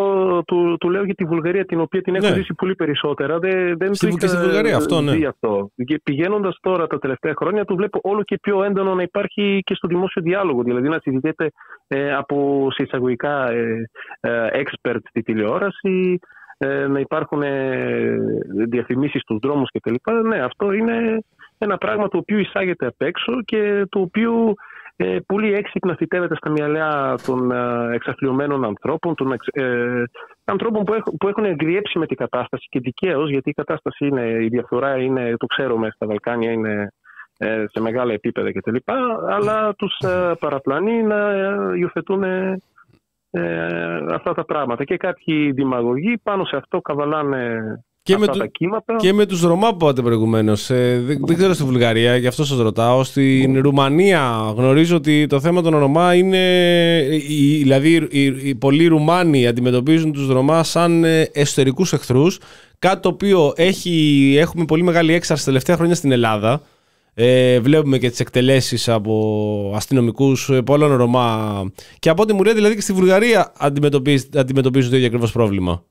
του, 0.46 0.76
του 0.80 0.90
λέω 0.90 1.04
για 1.04 1.14
τη 1.14 1.24
Βουλγαρία, 1.24 1.64
την 1.64 1.80
οποία 1.80 2.02
την 2.02 2.14
έχω 2.14 2.28
ναι. 2.28 2.34
ζήσει 2.34 2.54
πολύ 2.54 2.74
περισσότερα. 2.74 3.38
Δεν, 3.38 3.76
δεν 3.76 3.94
στη, 3.94 4.08
και 4.08 4.26
στη 4.26 4.36
Βουλγαρία 4.36 4.76
αυτό, 4.76 5.00
ναι. 5.00 5.26
αυτό. 5.26 5.70
Και 5.84 6.00
πηγαίνοντας 6.04 6.58
τώρα 6.60 6.86
τα 6.86 6.98
τελευταία 6.98 7.34
χρόνια, 7.36 7.64
το 7.64 7.74
βλέπω 7.74 8.00
όλο 8.02 8.22
και 8.22 8.38
πιο 8.42 8.64
έντονο 8.64 8.94
να 8.94 9.02
υπάρχει 9.02 9.62
και 9.64 9.74
στο 9.74 9.88
δημόσιο 9.88 10.22
διάλογο. 10.22 10.62
Δηλαδή 10.62 10.88
να 10.88 10.98
συζητιέται 11.02 11.50
ε, 11.86 12.14
από 12.14 12.66
σε 12.70 12.82
εισαγωγικά 12.82 13.50
ε, 13.50 13.90
ε, 14.20 14.48
expert 14.52 15.00
στη 15.08 15.22
τηλεόραση, 15.22 16.18
ε, 16.58 16.86
να 16.86 17.00
υπάρχουν 17.00 17.42
ε, 17.42 18.16
διαφημίσεις 18.68 19.20
στους 19.20 19.38
δρόμους 19.42 19.70
κτλ. 19.70 19.94
Ναι, 20.28 20.38
αυτό 20.38 20.72
είναι 20.72 21.18
ένα 21.58 21.76
πράγμα 21.76 22.08
το 22.08 22.18
οποίο 22.18 22.38
εισάγεται 22.38 22.86
απ' 22.86 23.02
έξω 23.02 23.42
και 23.44 23.84
το 23.88 24.00
οποίο 24.00 24.54
ε, 25.00 25.18
πολύ 25.26 25.54
έξυπνα 25.54 25.94
θητεύεται 25.94 26.36
στα 26.36 26.50
μυαλιά 26.50 27.18
των 27.26 27.50
ε, 27.50 27.94
εξαθλειωμένων 27.94 28.64
ανθρώπων, 28.64 29.14
των 29.14 29.32
ε, 29.52 30.02
ανθρώπων 30.44 30.84
που, 30.84 30.94
έχουν, 30.94 31.16
που 31.16 31.28
έχουν 31.28 31.44
εγκριέψει 31.44 31.98
με 31.98 32.06
την 32.06 32.16
κατάσταση 32.16 32.66
και 32.70 32.80
δικαίως, 32.80 33.30
γιατί 33.30 33.50
η 33.50 33.52
κατάσταση 33.52 34.06
είναι, 34.06 34.44
η 34.44 34.48
διαφορά 34.48 34.96
είναι, 34.96 35.34
το 35.36 35.46
ξέρουμε 35.46 35.90
στα 35.94 36.06
Βαλκάνια, 36.06 36.50
είναι 36.52 36.92
ε, 37.38 37.64
σε 37.68 37.80
μεγάλα 37.80 38.12
επίπεδα 38.12 38.52
κτλ. 38.52 38.76
Αλλά 39.28 39.74
τους 39.74 39.96
ε, 39.98 40.32
παραπλανεί 40.38 41.02
να 41.02 41.32
υιοθετούν 41.76 42.22
αυτά 44.12 44.34
τα 44.34 44.44
πράγματα. 44.44 44.84
Και 44.84 44.96
κάποιοι 44.96 45.52
δημαγωγοί 45.52 46.18
πάνω 46.22 46.44
σε 46.44 46.56
αυτό 46.56 46.80
καβαλάνε 46.80 47.60
και 48.08 48.18
με, 48.18 48.26
του, 48.26 48.50
και 48.96 49.12
με 49.12 49.26
τους 49.26 49.40
Ρωμά 49.40 49.68
που 49.68 49.84
είπατε 49.84 50.02
προηγουμένως. 50.02 50.70
Ε, 50.70 51.02
δεν, 51.06 51.20
δεν, 51.26 51.36
ξέρω 51.36 51.54
στη 51.54 51.64
Βουλγαρία, 51.64 52.16
γι' 52.16 52.26
αυτό 52.26 52.44
σας 52.44 52.58
ρωτάω. 52.58 53.04
Στην 53.04 53.60
Ρουμανία 53.60 54.52
γνωρίζω 54.56 54.96
ότι 54.96 55.26
το 55.26 55.40
θέμα 55.40 55.62
των 55.62 55.78
Ρωμά 55.78 56.14
είναι... 56.14 56.38
Δηλαδή 57.58 58.08
οι, 58.10 58.24
οι, 58.24 58.54
πολλοί 58.54 58.86
Ρουμάνοι 58.86 59.46
αντιμετωπίζουν 59.46 60.12
τους 60.12 60.28
Ρωμά 60.28 60.62
σαν 60.62 61.04
ε, 61.04 61.22
εσωτερικούς 61.32 61.92
εχθρούς. 61.92 62.38
Κάτι 62.78 63.00
το 63.00 63.08
οποίο 63.08 63.52
έχει, 63.56 64.34
έχουμε 64.38 64.64
πολύ 64.64 64.82
μεγάλη 64.82 65.12
έξαρση 65.12 65.44
τα 65.44 65.50
τελευταία 65.50 65.76
χρόνια 65.76 65.94
στην 65.94 66.12
Ελλάδα. 66.12 66.62
Ε, 67.14 67.60
βλέπουμε 67.60 67.98
και 67.98 68.10
τις 68.10 68.20
εκτελέσεις 68.20 68.88
από 68.88 69.72
αστυνομικούς 69.74 70.48
ε, 70.48 70.62
πολλών 70.62 70.96
Ρωμά. 70.96 71.70
Και 71.98 72.08
από 72.08 72.22
ό,τι 72.22 72.32
μου 72.32 72.42
λέει 72.42 72.54
δηλαδή 72.54 72.74
και 72.74 72.80
στη 72.80 72.92
Βουλγαρία 72.92 73.52
αντιμετωπίζουν 74.32 74.90
το 74.90 74.96
ίδιο 74.96 75.06
ακριβώς 75.06 75.32
πρόβλημα. 75.32 75.82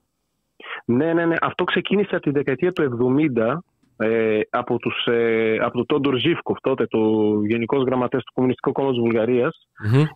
Ναι, 0.89 1.14
ναι, 1.14 1.26
ναι. 1.26 1.35
Αυτό 1.41 1.64
ξεκίνησε 1.64 2.15
από 2.15 2.23
τη 2.23 2.31
δεκαετία 2.31 2.72
του 2.72 3.15
70 3.38 3.57
ε, 3.97 4.39
από, 4.49 4.77
τους, 4.77 5.05
ε, 5.05 5.57
από 5.61 5.73
τον 5.73 5.85
Τόντορ 5.85 6.18
Ζήφκοφ, 6.18 6.57
τότε 6.61 6.85
το 6.85 6.99
Γενικός 7.47 7.84
Γραμματέας 7.84 8.23
του 8.23 8.31
Κομμουνιστικού 8.34 8.72
Κόμματος 8.72 8.97
της 8.97 9.09
βουλγαριας 9.09 9.68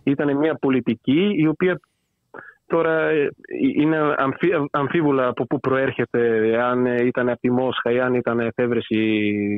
Ήταν 0.04 0.36
μια 0.36 0.54
πολιτική 0.54 1.30
η 1.36 1.46
οποία 1.46 1.80
τώρα 2.66 3.08
ε, 3.08 3.28
είναι 3.74 4.14
αμφί, 4.16 4.48
αμφίβολα 4.70 5.26
από 5.26 5.46
πού 5.46 5.60
προέρχεται, 5.60 6.20
αν 6.62 6.86
ήταν 6.86 7.28
από 7.28 7.40
τη 7.40 7.50
Μόσχα 7.50 7.90
ή 7.90 8.00
αν 8.00 8.14
ήταν 8.14 8.40
εφεύρεση 8.40 8.98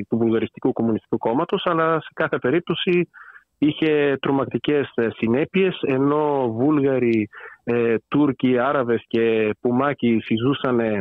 του 0.09 0.17
Βουλγαριστικού 0.17 0.73
Κομμουνιστικού 0.73 1.17
Κόμματος, 1.17 1.65
αλλά 1.65 2.01
σε 2.01 2.09
κάθε 2.13 2.37
περίπτωση 2.37 3.09
είχε 3.57 4.17
τρομακτικές 4.21 4.91
ε, 4.95 5.07
συνέπειες, 5.17 5.79
ενώ 5.81 6.51
Βούλγαροι, 6.51 7.29
ε, 7.67 7.95
Τούρκοι, 8.07 8.57
Άραβες 8.57 9.03
και 9.07 9.55
Πουμάκοι 9.61 10.19
συζούσαν 10.23 10.79
ε, 10.79 10.99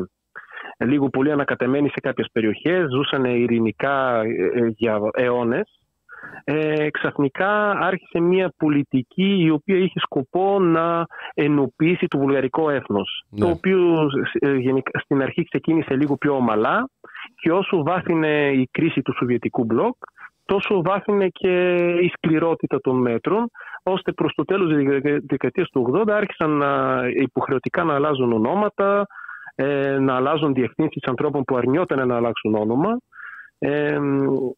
λίγο 0.79 1.09
πολύ 1.09 1.33
ανακατεμένοι 1.33 1.89
σε 1.89 2.01
κάποιες 2.01 2.29
περιοχές, 2.33 2.91
ζούσαν 2.91 3.25
ειρηνικά 3.25 4.21
ε, 4.21 4.69
για 4.77 4.99
αιώνες. 5.13 5.79
Ε, 6.45 6.91
ξαφνικά 6.91 7.71
άρχισε 7.71 8.21
μια 8.21 8.53
πολιτική 8.57 9.37
η 9.41 9.51
οποία 9.51 9.77
είχε 9.77 10.01
σκοπό 10.01 10.59
να 10.59 11.07
ενοποιήσει 11.35 12.07
το 12.07 12.19
βουλγαρικό 12.19 12.71
έθνος 12.71 13.25
ναι. 13.31 13.41
το 13.41 13.51
οποίο 13.51 14.09
στην 15.05 15.23
αρχή 15.23 15.45
ξεκίνησε 15.45 15.97
λίγο 15.97 16.17
πιο 16.17 16.35
ομαλά 16.35 16.89
και 17.43 17.53
όσο 17.53 17.83
βάθινε 17.83 18.51
η 18.53 18.69
κρίση 18.71 19.03
του 19.03 19.15
Σοβιετικού 19.17 19.65
μπλοκ 19.65 19.97
τόσο 20.45 20.83
βάθινε 20.83 21.29
και 21.29 21.75
η 22.03 22.11
σκληρότητα 22.17 22.81
των 22.81 23.01
μέτρων, 23.01 23.51
ώστε 23.85 24.13
προς 24.13 24.35
το 24.35 24.45
τέλος 24.45 24.75
της 24.75 25.23
δεκαετίας 25.27 25.69
του 25.69 26.03
80 26.07 26.11
άρχισαν 26.11 26.51
να, 26.51 27.03
υποχρεωτικά 27.09 27.85
να 27.85 27.95
αλλάζουν 27.95 28.33
ονόματα, 28.33 29.07
ε, 29.55 29.99
να 29.99 30.15
αλλάζουν 30.15 30.55
διευθύνσεις 30.55 31.03
ανθρώπων 31.03 31.45
που 31.45 31.57
αρνιόταν 31.57 32.09
να 32.09 32.17
αλλάξουν 32.17 32.55
όνομα. 32.55 32.99
Ε, 33.59 33.99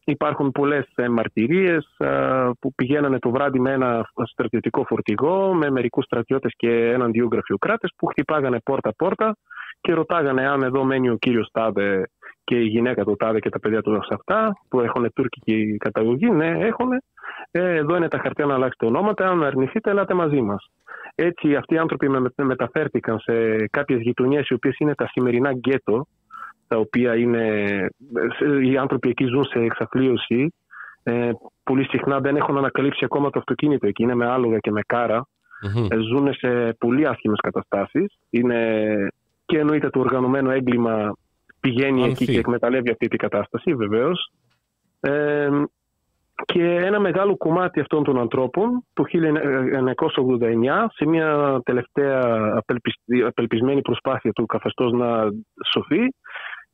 υπάρχουν 0.05 0.51
πολλές 0.51 0.87
ε, 0.95 1.09
μαρτυρίες 1.09 1.95
ε, 1.97 2.49
που 2.59 2.73
πηγαίνανε 2.73 3.19
το 3.19 3.29
βράδυ 3.29 3.59
με 3.59 3.71
ένα 3.71 4.09
στρατιωτικό 4.23 4.83
φορτηγό 4.83 5.53
με 5.53 5.69
μερικούς 5.69 6.05
στρατιώτες 6.05 6.53
και 6.55 6.69
έναν 6.69 7.11
δύο 7.11 7.27
γραφειοκράτες 7.31 7.91
που 7.97 8.05
χτυπάγανε 8.05 8.59
πόρτα-πόρτα 8.63 9.37
και 9.81 9.93
ρωτάγανε 9.93 10.47
αν 10.47 10.63
εδώ 10.63 10.83
μένει 10.83 11.09
ο 11.09 11.15
κύριος 11.15 11.49
Τάδε 11.51 12.09
και 12.47 12.55
η 12.55 12.65
γυναίκα 12.65 13.03
του 13.03 13.15
τάδε 13.15 13.39
και 13.39 13.49
τα 13.49 13.59
παιδιά 13.59 13.81
τους 13.81 14.05
σε 14.05 14.13
αυτά 14.13 14.57
που 14.69 14.79
έχουν 14.79 15.13
τουρκική 15.13 15.77
καταγωγή. 15.77 16.29
Ναι, 16.29 16.47
έχουν. 16.59 16.91
Ε, 17.51 17.75
εδώ 17.75 17.95
είναι 17.95 18.07
τα 18.07 18.19
χαρτιά 18.19 18.45
να 18.45 18.53
αλλάξετε 18.53 18.85
ονόματα. 18.85 19.29
Αν 19.29 19.43
αρνηθείτε, 19.43 19.89
ελάτε 19.89 20.13
μαζί 20.13 20.41
μας. 20.41 20.69
Έτσι, 21.15 21.55
αυτοί 21.55 21.73
οι 21.73 21.77
άνθρωποι 21.77 22.09
με, 22.09 22.19
μεταφέρθηκαν 22.35 23.19
σε 23.19 23.33
κάποιες 23.71 24.01
γειτονιές, 24.01 24.47
οι 24.47 24.53
οποίες 24.53 24.77
είναι 24.77 24.95
τα 24.95 25.07
σημερινά 25.07 25.51
γκέτο, 25.51 26.07
τα 26.67 26.77
οποία 26.77 27.15
είναι. 27.15 27.43
Οι 28.63 28.77
άνθρωποι 28.77 29.09
εκεί 29.09 29.25
ζουν 29.25 29.43
σε 29.43 29.59
εξαθλίωση. 29.59 30.53
Ε, 31.03 31.31
πολύ 31.63 31.83
συχνά 31.83 32.19
δεν 32.19 32.35
έχουν 32.35 32.57
ανακαλύψει 32.57 33.05
ακόμα 33.05 33.29
το 33.29 33.39
αυτοκίνητο 33.39 33.87
εκεί. 33.87 34.03
Είναι 34.03 34.15
με 34.15 34.25
άλογα 34.25 34.57
και 34.57 34.71
με 34.71 34.81
κάρα. 34.87 35.27
Mm-hmm. 35.65 35.87
Ε, 35.89 35.97
ζουν 35.97 36.33
σε 36.33 36.73
πολύ 36.79 37.07
άσχημες 37.07 37.39
καταστάσεις. 37.39 38.17
Είναι 38.29 38.59
και 39.45 39.59
εννοείται 39.59 39.89
το 39.89 39.99
οργανωμένο 39.99 40.51
έγκλημα 40.51 41.15
πηγαίνει 41.59 42.03
εκεί 42.03 42.25
και 42.25 42.39
εκμεταλλεύει 42.39 42.89
αυτή 42.89 43.07
την 43.07 43.17
κατάσταση 43.17 43.73
βεβαίως. 43.73 44.31
Ε, 44.99 45.49
και 46.45 46.63
ένα 46.63 46.99
μεγάλο 46.99 47.37
κομμάτι 47.37 47.79
αυτών 47.79 48.03
των 48.03 48.19
ανθρώπων 48.19 48.83
το 48.93 49.03
1989 49.13 50.85
σε 50.93 51.05
μια 51.05 51.61
τελευταία 51.63 52.53
απελπισμένη 53.25 53.81
προσπάθεια 53.81 54.31
του 54.31 54.45
καθεστώς 54.45 54.91
να 54.91 55.29
σωθεί 55.71 56.13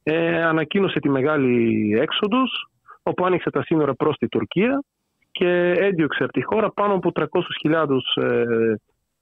ε, 0.04 0.44
ανακοίνωσε 0.44 1.00
τη 1.00 1.10
μεγάλη 1.10 1.92
έξοδος 2.00 2.68
όπου 3.04 3.26
άνοιξε 3.26 3.50
τα 3.50 3.64
σύνορα 3.64 3.94
προς 3.94 4.18
τη 4.18 4.28
Τουρκία 4.28 4.84
και 5.32 5.74
έδιωξε 5.78 6.24
από 6.24 6.34
τη 6.34 6.44
χώρα 6.44 6.72
πάνω 6.72 6.94
από 6.94 7.12
300.000 7.16 8.24
ε, 8.24 8.44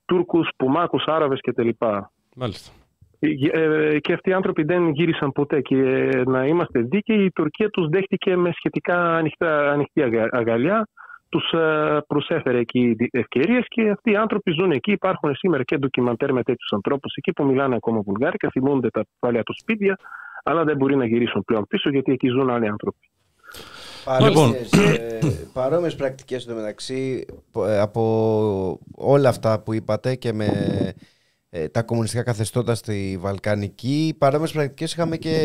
Τούρκους, 0.05 0.49
Πουμάκους, 0.57 1.03
Άραβες 1.05 1.39
κτλ. 1.41 1.69
Μάλιστα. 2.35 2.71
Ε, 3.23 3.99
και 3.99 4.13
αυτοί 4.13 4.29
οι 4.29 4.33
άνθρωποι 4.33 4.63
δεν 4.63 4.89
γύρισαν 4.89 5.31
ποτέ 5.31 5.61
και 5.61 5.75
να 6.25 6.45
είμαστε 6.45 6.79
δίκαιοι. 6.79 7.23
Η 7.23 7.31
Τουρκία 7.31 7.69
τους 7.69 7.87
δέχτηκε 7.87 8.35
με 8.35 8.51
σχετικά 8.53 9.15
ανοιχτά, 9.15 9.71
ανοιχτή 9.71 10.01
αγκαλιά. 10.31 10.87
Τους 11.29 11.51
ε, 11.51 11.97
προσέφερε 12.07 12.57
εκεί 12.59 12.95
ευκαιρίες 13.11 13.65
και 13.67 13.89
αυτοί 13.89 14.11
οι 14.11 14.15
άνθρωποι 14.15 14.51
ζουν 14.51 14.71
εκεί. 14.71 14.91
Υπάρχουν 14.91 15.35
σήμερα 15.35 15.63
και 15.63 15.77
ντοκιμαντέρ 15.77 16.33
με 16.33 16.43
τέτοιους 16.43 16.71
ανθρώπους 16.71 17.13
εκεί 17.15 17.33
που 17.33 17.45
μιλάνε 17.45 17.75
ακόμα 17.75 18.01
βουλγάρικα 18.01 18.49
θυμούνται 18.49 18.89
τα 18.89 19.05
παλιά 19.19 19.43
τους 19.43 19.57
σπίτια 19.59 19.97
αλλά 20.43 20.63
δεν 20.63 20.77
μπορεί 20.77 20.95
να 20.95 21.05
γυρίσουν 21.05 21.43
πλέον 21.45 21.67
πίσω 21.67 21.89
γιατί 21.89 22.11
εκεί 22.11 22.27
ζουν 22.27 22.49
άλλοι 22.49 22.67
άνθρωποι. 22.67 23.09
Παρόμοιες, 24.03 24.73
λοιπόν. 24.73 24.93
ε, 24.93 25.19
παρόμοιες 25.53 25.95
πρακτικές 25.95 26.41
στο 26.41 26.53
μεταξύ 26.53 27.25
από 27.81 28.79
όλα 28.95 29.29
αυτά 29.29 29.59
που 29.59 29.73
είπατε 29.73 30.15
και 30.15 30.33
με 30.33 30.45
ε, 30.45 30.91
τα 31.71 31.83
κομμουνιστικά 31.83 32.23
καθεστώτα 32.23 32.75
στη 32.75 33.17
Βαλκανική. 33.19 34.15
Παρόμοιες 34.17 34.51
πρακτικές 34.51 34.93
είχαμε 34.93 35.17
και 35.17 35.35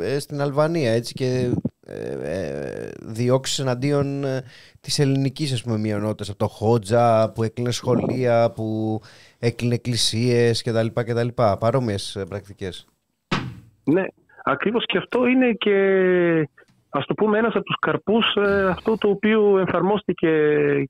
ε, 0.00 0.18
στην 0.18 0.40
Αλβανία 0.40 0.92
έτσι 0.92 1.14
και 1.14 1.50
ε, 1.86 2.88
διώξεις 3.02 3.58
εναντίον 3.58 4.24
της 4.80 4.98
ελληνικής 4.98 5.52
ας 5.52 5.62
πούμε 5.62 5.78
μειονότητας 5.78 6.28
από 6.28 6.38
το 6.38 6.48
Χότζα 6.48 7.32
που 7.34 7.42
έκλεινε 7.42 7.70
σχολεία, 7.70 8.50
που 8.50 9.00
έκλεινε 9.38 9.74
εκκλησίες 9.74 10.62
κτλ. 10.62 10.86
κτλ. 10.94 11.28
Παρόμοιες 11.58 12.24
πρακτικές. 12.28 12.86
Ναι, 13.84 14.04
ακριβώς 14.44 14.84
και 14.86 14.98
αυτό 14.98 15.26
είναι 15.26 15.52
και 15.52 15.76
Α 16.94 17.00
το 17.06 17.14
πούμε 17.14 17.38
ένας 17.38 17.54
από 17.54 17.64
τους 17.64 17.76
καρπούς 17.78 18.34
ε, 18.34 18.64
αυτό 18.64 18.96
το 18.98 19.08
οποίο 19.08 19.58
εφαρμόστηκε 19.58 20.28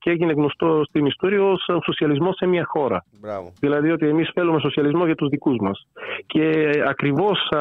και 0.00 0.10
έγινε 0.10 0.32
γνωστό 0.32 0.82
στην 0.84 1.06
ιστορία 1.06 1.42
ως 1.42 1.68
σοσιαλισμός 1.84 2.36
σε 2.36 2.46
μια 2.46 2.64
χώρα. 2.66 3.04
Μπράβο. 3.20 3.52
Δηλαδή 3.60 3.90
ότι 3.90 4.08
εμείς 4.08 4.30
θέλουμε 4.34 4.60
σοσιαλισμό 4.60 5.04
για 5.04 5.14
τους 5.14 5.28
δικούς 5.28 5.56
μας. 5.60 5.86
Και 6.26 6.70
ακριβώς 6.86 7.48
α, 7.50 7.60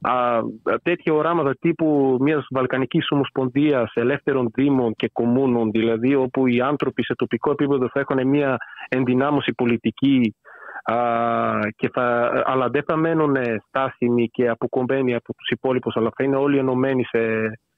α, 0.00 0.42
τέτοια 0.82 1.12
οράματα 1.12 1.54
τύπου 1.60 2.16
μιας 2.20 2.46
Βαλκανικής 2.50 3.10
Ομοσπονδίας 3.10 3.92
ελεύθερων 3.94 4.50
δήμων 4.54 4.94
και 4.96 5.10
κομμούνων, 5.12 5.70
δηλαδή 5.70 6.14
όπου 6.14 6.46
οι 6.46 6.60
άνθρωποι 6.60 7.04
σε 7.04 7.14
τοπικό 7.14 7.50
επίπεδο 7.50 7.88
θα 7.92 8.00
έχουν 8.00 8.28
μια 8.28 8.56
ενδυνάμωση 8.88 9.52
πολιτική 9.52 10.34
και 11.76 11.90
θα, 11.92 12.32
αλλά 12.46 12.68
δεν 12.68 12.82
θα 12.86 12.96
μένουν 12.96 13.36
στάσιμοι 13.66 14.28
και 14.28 14.48
αποκομμένοι 14.48 15.14
από 15.14 15.34
τους 15.34 15.48
υπόλοιπους 15.48 15.96
αλλά 15.96 16.10
θα 16.16 16.24
είναι 16.24 16.36
όλοι 16.36 16.58
ενωμένοι 16.58 17.04
σε 17.04 17.18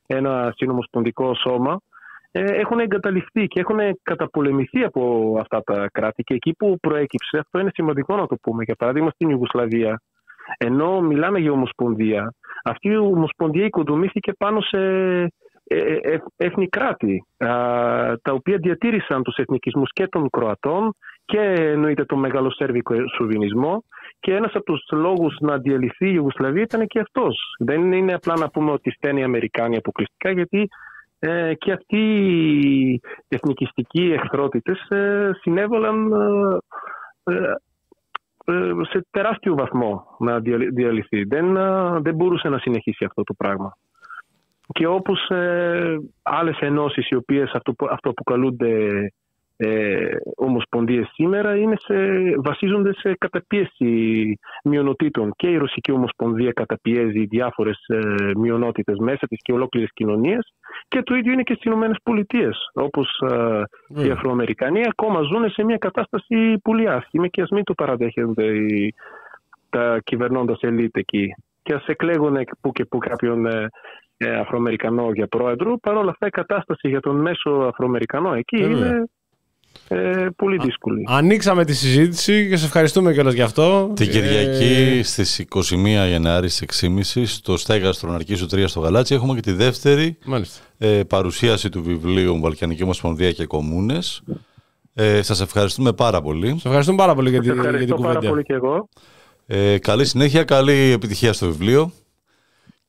ένα 0.07 0.53
συνομοσπονδικό 0.57 1.35
σώμα. 1.35 1.81
Ε, 2.35 2.45
έχουν 2.45 2.79
εγκαταλειφθεί 2.79 3.47
και 3.47 3.61
έχουν 3.61 3.79
καταπολεμηθεί 4.03 4.83
από 4.83 5.35
αυτά 5.41 5.63
τα 5.63 5.89
κράτη. 5.93 6.23
Και 6.23 6.35
εκεί 6.35 6.55
που 6.59 6.79
προέκυψε 6.81 7.39
αυτό 7.39 7.59
είναι 7.59 7.71
σημαντικό 7.75 8.17
να 8.17 8.27
το 8.27 8.37
πούμε 8.43 8.63
για 8.65 8.75
παράδειγμα 8.75 9.11
στην 9.11 9.31
Ιουγκοσλαβία. 9.31 10.01
Ενώ 10.59 11.01
μιλάμε 11.01 11.39
για 11.39 11.53
ομοσπονδία 11.53 12.35
αυτή 12.65 12.89
η 12.89 12.97
ομοσπονδία 12.97 13.65
οικοδομήθηκε 13.65 14.33
πάνω 14.33 14.61
σε 14.61 14.79
ε, 15.65 15.97
ε, 16.03 16.19
έθνη 16.37 16.69
κράτη 16.69 17.25
τα 18.23 18.33
οποία 18.33 18.57
διατήρησαν 18.57 19.23
τους 19.23 19.37
εθνικισμούς 19.37 19.91
και 19.93 20.07
των 20.07 20.31
Κροατών 20.31 20.95
και 21.33 21.41
εννοείται 21.41 22.05
τον 22.05 22.19
μεγάλο 22.19 22.51
σερβικό 22.51 22.95
σουβινισμό 23.17 23.85
και 24.21 24.35
ένας 24.35 24.55
από 24.55 24.65
τους 24.65 24.89
λόγους 24.91 25.37
να 25.41 25.59
διαλυθεί 25.59 26.07
η 26.07 26.13
Ιουγκοσλαβία 26.15 26.63
ήταν 26.63 26.87
και 26.87 26.99
αυτός. 26.99 27.37
Δεν 27.59 27.93
είναι 27.93 28.15
απλά 28.15 28.37
να 28.37 28.51
πούμε 28.51 28.71
ότι 28.71 28.91
στέλνει 28.91 29.21
οι 29.21 29.25
Αμερικάνοι 29.25 29.77
αποκλειστικά 29.77 30.31
γιατί 30.31 30.69
ε, 31.19 31.55
και 31.55 31.73
αυτοί 31.73 31.99
οι 32.65 33.01
εθνικιστικοί 33.29 34.13
εχθρότητες 34.13 34.89
ε, 34.89 35.31
συνέβαλαν 35.41 36.13
σε 38.91 39.07
τεράστιο 39.11 39.55
βαθμό 39.55 40.17
να 40.19 40.39
διαλυθεί. 40.73 41.25
Δεν, 41.25 41.53
δεν 42.03 42.15
μπορούσε 42.15 42.49
να 42.49 42.59
συνεχίσει 42.59 43.05
αυτό 43.05 43.23
το 43.23 43.35
πράγμα 43.35 43.77
και 44.73 44.87
όπως 44.87 45.29
ε, 45.29 45.97
άλλες 46.23 46.59
ενώσεις 46.59 47.09
οι 47.09 47.15
οποίες 47.15 47.51
αυτό, 47.53 47.75
αυτό 47.91 48.13
που 48.13 48.23
καλούνται 48.23 48.89
ε, 49.65 50.17
ομοσπονδίες 50.37 51.09
σήμερα 51.13 51.57
είναι 51.57 51.77
σε, 51.79 51.95
βασίζονται 52.37 52.95
σε 52.95 53.15
καταπίεση 53.19 54.39
μειονοτήτων 54.65 55.33
και 55.37 55.49
η 55.49 55.57
Ρωσική 55.57 55.93
Ομοσπονδία 55.93 56.53
καταπιέζει 56.53 57.25
διάφορες 57.25 57.85
ε, 57.87 57.99
μειονότητες 58.37 58.97
μέσα 58.99 59.27
της 59.27 59.39
και 59.43 59.53
ολόκληρες 59.53 59.91
κοινωνίες 59.95 60.55
και 60.89 61.03
το 61.03 61.15
ίδιο 61.15 61.33
είναι 61.33 61.43
και 61.43 61.53
στις 61.53 61.65
Ηνωμένες 61.65 61.97
Πολιτείες 62.03 62.57
όπως 62.73 63.23
ε, 63.31 63.63
οι 63.89 64.07
ναι. 64.07 64.13
Αφροαμερικανοί 64.13 64.81
ακόμα 64.89 65.21
ζουν 65.21 65.51
σε 65.51 65.65
μια 65.65 65.77
κατάσταση 65.77 66.59
πολύ 66.63 66.89
άσχημη 66.89 67.31
και 67.31 67.43
ας 67.43 67.51
μην 67.51 67.65
το 67.65 67.75
παραδέχονται 67.75 68.45
οι, 68.45 68.95
τα 69.71 70.01
κυβερνώντας 70.05 70.59
ελίτ 70.61 70.97
εκεί 70.97 71.35
και 71.63 71.75
ας 71.75 71.87
εκλέγουν 71.87 72.37
που 72.61 72.73
και 72.73 72.85
που 72.85 72.99
κάποιον 72.99 73.47
ε, 73.47 73.69
ε, 74.17 74.37
Αφροαμερικανό 74.37 75.11
για 75.13 75.27
πρόεδρο. 75.27 75.79
Παρ' 75.83 75.97
όλα 75.97 76.11
αυτά 76.11 76.27
η 76.27 76.31
κατάσταση 76.31 76.89
για 76.89 77.01
τον 77.01 77.21
μέσο 77.21 77.51
Αφροαμερικανό 77.51 78.35
εκεί 78.35 78.63
είναι 78.63 79.05
ε, 79.89 80.27
πολύ 80.37 80.57
δύσκολη. 80.57 81.05
ανοίξαμε 81.09 81.65
τη 81.65 81.75
συζήτηση 81.75 82.49
και 82.49 82.57
σε 82.57 82.65
ευχαριστούμε 82.65 83.13
κιόλας 83.13 83.35
γι' 83.35 83.43
αυτό. 83.43 83.93
Την 83.95 84.11
Κυριακή 84.11 84.99
ε... 84.99 85.03
στις 85.03 85.45
21 85.55 85.75
Γενάρη 86.09 86.49
στις 86.49 86.85
6.30 87.15 87.23
στο 87.25 87.57
Στέγαστρο 87.57 88.11
Ναρκίσου 88.11 88.47
3 88.47 88.65
στο 88.67 88.81
Γαλάτσι 88.81 89.15
έχουμε 89.15 89.35
και 89.35 89.41
τη 89.41 89.53
δεύτερη 89.53 90.19
ε, 90.79 91.01
παρουσίαση 91.05 91.69
του 91.69 91.83
βιβλίου 91.83 92.41
Βαλκανική 92.41 92.83
Ομοσπονδία 92.83 93.33
και 93.33 93.47
Κομμούνες. 93.47 94.23
Ε, 94.95 95.23
σας 95.23 95.41
ευχαριστούμε 95.41 95.93
πάρα 95.93 96.21
πολύ. 96.23 96.49
Σας 96.49 96.65
ευχαριστούμε 96.65 96.97
πάρα 96.97 97.15
πολύ 97.15 97.31
για, 97.31 97.41
την, 97.41 97.53
για 97.53 97.79
την 97.79 97.89
κουβέντα. 97.89 98.19
πάρα 98.19 98.29
πολύ 98.29 98.43
και 98.43 98.53
εγώ. 98.53 98.89
Ε, 99.47 99.79
καλή 99.79 100.05
συνέχεια, 100.05 100.45
καλή 100.45 100.73
επιτυχία 100.73 101.33
στο 101.33 101.47
βιβλίο. 101.47 101.93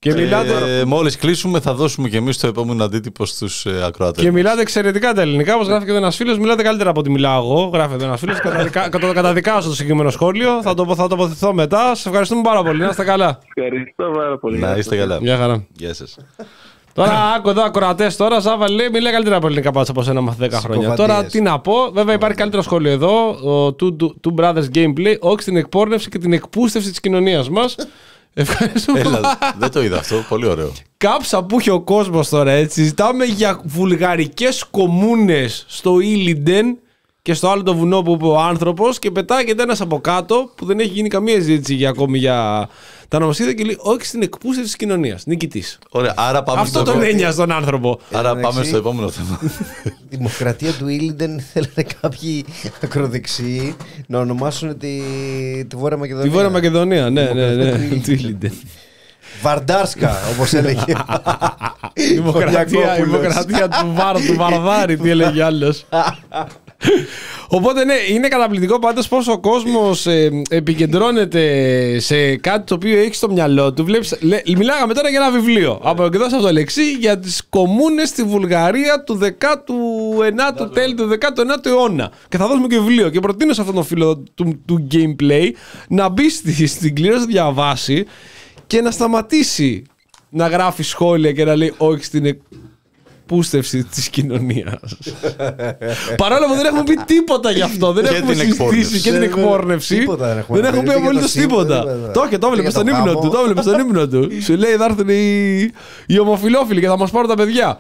Και 0.04 0.10
ε, 0.10 0.14
μιλάτε... 0.14 0.86
Μόλις 0.86 1.18
κλείσουμε, 1.18 1.60
θα 1.60 1.74
δώσουμε 1.74 2.10
και 2.10 2.18
εμείς 2.18 2.38
το 2.38 2.48
επόμενο 2.48 2.84
αντίτυπο 2.84 3.26
στους 3.26 3.66
ε, 3.66 3.84
ακροατές. 3.86 4.24
Και 4.24 4.32
μιλάτε 4.32 4.62
εξαιρετικά 4.62 5.14
τα 5.14 5.22
ελληνικά. 5.22 5.56
Όπως 5.56 5.68
γράφει 5.68 5.86
και 5.86 5.92
ένα 5.92 6.12
φίλος, 6.12 6.38
μιλάτε 6.38 6.64
καλύτερα 6.64 6.90
από 6.90 7.00
ό,τι 7.00 7.10
μιλάω 7.12 7.44
εγώ. 7.44 7.70
Γράφει 7.74 7.94
εδώ 7.94 8.06
ένα 8.06 8.18
φίλος. 8.18 8.38
το 9.02 9.14
καταδικάζω 9.14 9.68
το 9.68 9.76
συγκεκριμένο 9.76 10.10
σχόλιο. 10.10 10.62
Θα 10.62 10.74
το 10.74 10.96
θα 10.96 11.08
τοποθετηθώ 11.08 11.54
μετά. 11.54 11.96
Σε 11.96 12.10
ευχαριστούμε 12.10 12.42
πάρα 12.42 12.64
πολύ. 12.64 12.82
Να 12.82 12.90
είστε 12.90 13.04
καλά. 13.04 13.40
Ευχαριστώ 13.56 14.12
πάρα 14.16 14.38
πολύ. 14.38 14.60
Να 14.60 14.76
είστε 14.76 14.96
καλά. 14.96 15.18
Γεια 15.22 15.38
χαρά. 15.38 15.66
Γεια 15.76 15.94
σας. 15.94 16.18
Τώρα, 16.94 17.34
άκου 17.36 17.50
εδώ 17.50 17.64
ακροατές 17.64 18.16
τώρα, 18.16 18.40
Ζάβα 18.40 18.72
λέει, 18.72 18.90
μιλάει 18.90 19.12
καλύτερα 19.12 19.36
από 19.38 19.46
ελληνικά 19.48 19.72
πάνω 19.72 19.86
από 19.90 20.04
σένα 20.04 20.22
μαθ 20.22 20.38
10 20.42 20.50
χρόνια. 20.52 20.96
Τώρα, 20.96 21.26
τι 21.26 21.42
να 21.42 21.60
πω, 21.60 21.74
βέβαια 21.94 22.16
υπάρχει 22.16 22.38
καλύτερο 22.38 22.62
σχόλιο 22.62 22.92
εδώ. 22.92 23.28
Ο 23.30 23.76
Two, 24.24 24.34
Brothers 24.36 24.66
Gameplay, 24.76 25.16
όχι 25.20 25.42
στην 25.42 25.58
εκπόρνευση 25.58 26.10
και 26.10 26.18
την 26.18 26.34
εκπούστευση 26.34 26.90
της 26.90 27.00
κοινωνίας 27.00 27.50
μας. 27.50 27.76
Ευχαριστούμε. 28.34 29.00
Έλα, 29.00 29.38
δεν 29.58 29.72
το 29.72 29.84
είδα 29.84 29.98
αυτό. 29.98 30.26
Πολύ 30.30 30.46
ωραίο. 30.46 30.72
Κάψα 30.98 31.44
που 31.44 31.60
έχει 31.60 31.70
ο 31.70 31.82
κόσμος 31.82 32.30
τώρα 32.30 32.52
έτσι. 32.52 32.80
Συζητάμε 32.80 33.26
για 33.26 33.62
βουλγαρικές 33.64 34.64
κομμούνες 34.72 35.66
στο 35.68 36.00
Ήλιντεν 36.00 36.78
και 37.22 37.34
στο 37.34 37.50
άλλο 37.50 37.64
το 37.64 37.76
βουνό 37.76 38.02
που 38.02 38.12
είπε 38.12 38.26
ο 38.26 38.40
άνθρωπος 38.40 39.00
και 39.00 39.12
πετάγεται 39.12 39.64
ένας 39.64 39.82
από 39.82 40.00
κάτω 40.00 40.52
που 40.56 40.66
δεν 40.66 40.80
έχει 40.80 40.90
γίνει 40.90 41.08
καμία 41.10 41.36
συζήτηση 41.36 41.74
για 41.74 41.90
ακόμη 41.90 42.18
για 42.18 42.70
τα 43.14 43.20
νομοσχέδια 43.20 43.54
και 43.54 43.64
λέει 43.64 43.78
όχι 43.80 44.06
στην 44.06 44.22
εκπούστευση 44.22 44.62
της 44.62 44.76
κοινωνίας. 44.76 45.26
Νικητής. 45.26 45.80
Ωραία, 45.90 46.14
άρα 46.18 46.44
πάμε 46.44 46.62
Αυτό 46.62 46.84
τον 46.84 47.02
έννοια 47.02 47.32
στον 47.32 47.52
άνθρωπο. 47.52 48.00
Άρα 48.12 48.36
πάμε 48.36 48.64
στο 48.64 48.78
επόμενο 48.78 49.10
θέμα. 49.10 49.40
Δημοκρατία 50.10 50.72
του 50.72 50.88
Ήλιντεν 50.88 51.40
θέλετε 51.54 51.86
κάποιοι 52.02 52.46
ακροδεξιοί 52.84 53.76
να 54.08 54.20
ονομάσουν 54.20 54.78
τη, 54.78 55.02
τη 55.68 55.76
Βόρεια 55.76 55.98
Μακεδονία. 55.98 56.30
Τη 56.30 56.36
Βόρεια 56.36 56.50
Μακεδονία, 56.50 57.10
ναι, 57.10 57.32
ναι, 57.34 57.50
ναι. 57.54 57.78
του 58.04 58.12
Ήλιντεν. 58.12 58.54
Βαρντάρσκα, 59.42 60.18
όπως 60.34 60.54
έλεγε. 60.54 60.84
Δημοκρατία, 62.14 62.64
Κολιακόπουλος. 62.64 63.20
δημοκρατία 63.20 63.68
του, 63.68 63.94
βαρ, 63.94 64.16
του 64.16 64.36
Βαρδάρη, 64.36 64.98
τι 64.98 65.10
έλεγε 65.10 65.44
άλλος. 65.44 65.86
Οπότε 67.48 67.86
ναι, 67.86 67.94
είναι 68.10 68.28
καταπληκτικό 68.28 68.80
πάντως 68.80 69.08
πως 69.08 69.28
ο 69.28 69.40
κόσμος 69.40 70.06
ε, 70.06 70.42
επικεντρώνεται 70.50 72.00
σε 72.00 72.36
κάτι 72.36 72.66
το 72.66 72.76
οποίο 72.76 72.98
έχει 72.98 73.16
στο 73.16 73.32
μυαλό 73.32 73.74
του. 73.74 73.86
Βλέπεις, 73.86 74.18
λέ, 74.22 74.42
μιλάγαμε 74.58 74.94
τώρα 74.94 75.10
για 75.10 75.20
ένα 75.20 75.32
βιβλίο 75.32 75.80
από 75.84 76.06
εκδόσεις 76.06 76.34
από 76.34 76.42
το 76.42 76.52
Λεξί 76.52 76.92
για 76.92 77.20
τις 77.20 77.44
κομμούνες 77.50 78.10
στη 78.10 78.24
Βουλγαρία 78.24 79.04
του 79.04 79.20
19ου, 79.22 80.74
τέλη 80.74 80.94
του 80.94 81.10
19ου 81.20 81.66
αιώνα. 81.66 82.12
Και 82.30 82.38
θα 82.38 82.48
δώσουμε 82.48 82.68
και 82.68 82.80
βιβλίο. 82.80 83.10
Και 83.10 83.20
προτείνω 83.20 83.54
σε 83.54 83.62
αυτόν 83.62 83.76
τον 83.76 83.86
φίλο 83.86 84.24
του, 84.34 84.62
του 84.66 84.88
gameplay 84.92 85.52
να 85.88 86.10
μπει 86.10 86.30
στη, 86.30 86.68
στην 86.68 86.96
κλήρωση 86.96 87.20
να 87.20 87.26
διαβάσει 87.26 88.06
και 88.68 88.82
να 88.82 88.92
σταματήσει 88.92 89.84
να 90.30 90.48
γράφει 90.48 90.84
σχόλια 90.84 91.32
και 91.32 91.46
να 91.46 91.56
λέει 91.56 91.74
όχι 91.78 92.04
στην 92.04 92.38
εκπούστευση 93.28 93.84
της 93.84 94.10
κοινωνίας. 94.10 94.80
Παρόλο 96.24 96.46
που 96.48 96.54
δεν 96.56 96.66
έχουμε 96.66 96.84
πει 96.84 96.96
τίποτα 97.06 97.52
γι' 97.52 97.62
αυτό. 97.62 97.92
Δεν 97.94 98.04
Και 98.04 98.10
έχουμε 98.16 98.34
την 98.34 98.40
συζητήσει 98.42 98.62
εκπόρνευση. 98.62 99.02
και 99.02 99.10
την 99.12 99.20
Δεν- 99.20 99.24
εκπόρνευση. 99.30 99.98
τίποτα 99.98 100.28
δεν 100.28 100.38
έχουμε 100.38 100.60
Δεν 100.62 100.72
πει. 100.72 100.78
έχουμε 100.78 100.90
πει 100.94 100.98
Ούτε 100.98 101.00
για 101.00 101.10
απολύτως 101.10 101.32
το 101.34 101.40
σύμβολο, 101.40 101.64
τίποτα. 101.66 101.92
τίποτα. 101.94 102.12
Το 102.12 102.24
είχε, 102.28 102.38
το 102.38 102.46
έβλεπε 102.48 102.62
Για 102.62 102.72
στον 102.72 102.86
το 102.86 102.92
ύμνο 102.92 103.04
γάμο. 103.06 103.22
του. 103.22 103.30
Το 103.30 103.40
έβλεπε 103.40 103.62
στον 103.62 103.80
ύμνο 103.80 104.08
του. 104.08 104.30
Σου 104.46 104.56
λέει 104.56 104.72
θα 104.76 104.86
έρθουν 104.86 105.10
οι, 105.10 105.72
οι 106.06 106.20
ομοφυλόφιλοι 106.20 106.80
και 106.82 106.88
θα 106.88 106.98
μας 106.98 107.12
πάρουν 107.12 107.30
τα 107.30 107.36
παιδιά. 107.36 107.80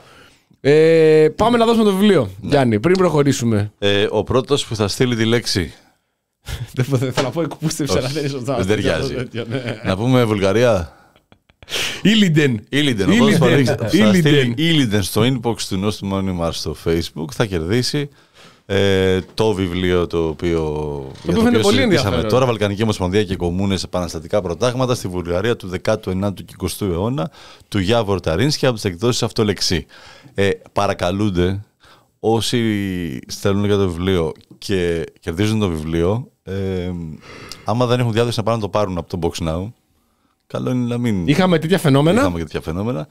Ε, 0.61 1.27
πάμε 1.35 1.57
να 1.57 1.65
δώσουμε 1.65 1.83
το 1.83 1.91
βιβλίο, 1.95 2.29
Γιάννη, 2.41 2.79
πριν 2.79 2.97
προχωρήσουμε. 2.97 3.71
Ε, 3.79 4.07
ο 4.09 4.23
πρώτος 4.23 4.65
που 4.65 4.75
θα 4.75 4.87
στείλει 4.87 5.15
τη 5.15 5.25
λέξη. 5.25 5.73
Δεν 6.75 6.85
θα- 6.85 6.97
θέλω 6.97 7.11
να 7.21 7.29
πω 7.29 7.41
εκπούστευση, 7.41 7.97
αλλά 7.97 8.05
Όχι, 8.05 8.13
δεν 8.13 8.23
είναι 8.23 8.31
σωστά. 8.31 8.55
δεν 8.55 8.67
ταιριάζει. 8.67 9.13
Τέτοιο, 9.13 9.45
ναι. 9.49 9.79
να 9.83 9.97
πούμε 9.97 10.23
Βουλγαρία. 10.23 10.93
Ήλιντεν. 12.01 12.61
Ήλιντεν. 12.69 13.09
Ο 13.09 13.11
Ήλιντεν. 13.11 13.37
πρώτος 13.37 13.37
που 13.37 13.45
θα 13.45 13.55
ρίξει- 13.55 13.75
θα 13.79 14.07
Ήλιντεν. 14.07 14.21
στείλει 14.51 14.53
Ήλιντεν 14.69 15.03
στο 15.03 15.21
inbox 15.21 15.55
του 15.69 15.77
Νόστου 15.77 16.05
Μόνιμαρ 16.05 16.53
στο 16.53 16.75
facebook 16.85 17.25
θα 17.33 17.45
κερδίσει 17.45 18.09
ε, 18.65 19.19
το 19.33 19.53
βιβλίο 19.53 20.07
το 20.07 20.27
οποίο, 20.27 20.61
για 21.23 21.33
οποίο 21.37 21.47
είναι 21.47 21.59
πολύ 21.59 21.75
συζητήσαμε 21.77 21.83
ενδιαφέρον. 21.83 22.27
τώρα, 22.27 22.45
Βαλκανική 22.45 22.83
Ομοσπονδία 22.83 23.23
και 23.23 23.35
Κομμούνες 23.35 23.83
Επαναστατικά 23.83 24.41
Προτάγματα 24.41 24.95
στη 24.95 25.07
Βουλγαρία 25.07 25.55
του 25.55 25.71
19ου 25.83 26.33
και 26.33 26.55
20ου 26.61 26.81
αιώνα 26.91 27.31
του 27.67 27.79
Γιάβορ 27.79 28.19
Ταρίνσκι 28.19 28.65
από 28.65 28.75
τις 28.75 28.85
εκδόσεις 28.85 29.23
Αυτολεξή. 29.23 29.85
Ε, 30.33 30.49
παρακαλούνται 30.73 31.63
όσοι 32.19 32.59
στέλνουν 33.27 33.65
για 33.65 33.75
το 33.77 33.87
βιβλίο 33.89 34.31
και 34.57 35.03
κερδίζουν 35.19 35.59
το 35.59 35.69
βιβλίο, 35.69 36.27
ε, 36.43 36.91
άμα 37.65 37.85
δεν 37.85 37.99
έχουν 37.99 38.11
διάθεση 38.11 38.37
να 38.37 38.43
πάνε 38.43 38.55
να 38.57 38.61
το 38.63 38.69
πάρουν 38.69 38.97
από 38.97 39.17
το 39.17 39.19
Box 39.21 39.47
Now, 39.47 39.71
καλό 40.47 40.71
είναι 40.71 40.87
να 40.87 40.97
μην 40.97 41.27
Είχαμε 41.27 41.59
τέτοια 41.59 41.77
φαινόμενα. 41.77 42.19
είχαμε 42.19 42.37
και 42.37 42.43
τέτοια 42.43 42.61
φαινόμενα. 42.61 43.07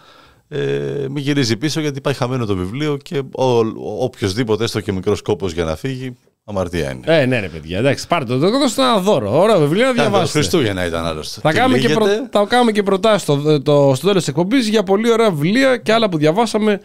Ε, 0.48 1.06
μην 1.10 1.22
γυρίζει 1.22 1.56
πίσω 1.56 1.80
γιατί 1.80 2.00
πάει 2.00 2.14
χαμένο 2.14 2.46
το 2.46 2.56
βιβλίο 2.56 2.96
και 2.96 3.18
ο, 3.18 3.58
ο, 3.58 4.04
οποιοδήποτε, 4.04 4.64
έστω 4.64 4.80
και 4.80 4.92
μικρός 4.92 5.22
κόπο 5.22 5.48
για 5.48 5.64
να 5.64 5.76
φύγει, 5.76 6.16
αμαρτία 6.44 6.90
είναι. 6.90 7.20
Ε, 7.20 7.26
ναι, 7.26 7.40
ρε 7.40 7.48
παιδιά, 7.48 7.78
εντάξει, 7.78 8.06
πάρτε 8.06 8.32
το. 8.32 8.38
Το 8.38 8.58
δώσω 8.58 8.82
ένα 8.82 8.98
δώρο. 8.98 9.40
Ωραίο 9.40 9.58
βιβλίο 9.58 9.86
να 9.86 9.92
Κάνε 9.92 10.02
το 10.02 10.10
διαβάσετε. 10.10 10.38
Χριστούγεννα 10.38 10.86
ήταν 10.86 11.04
άλλωστε. 11.06 11.40
Θα 11.40 11.50
Τι 11.50 11.56
κάνουμε, 11.56 11.78
και 11.78 11.88
λέγεται; 11.88 12.04
προ... 12.04 12.28
θα 12.30 12.46
κάνουμε 12.48 12.72
και 12.72 12.82
προτάσεις 12.82 13.22
στο, 13.22 13.62
το, 13.62 13.92
στο 13.94 14.06
τέλος 14.06 14.18
της 14.18 14.28
εκπομπής 14.28 14.68
για 14.68 14.82
πολύ 14.82 15.12
ωραία 15.12 15.30
βιβλία 15.30 15.76
και 15.76 15.92
άλλα 15.92 16.08
που 16.08 16.16
διαβάσαμε 16.18 16.80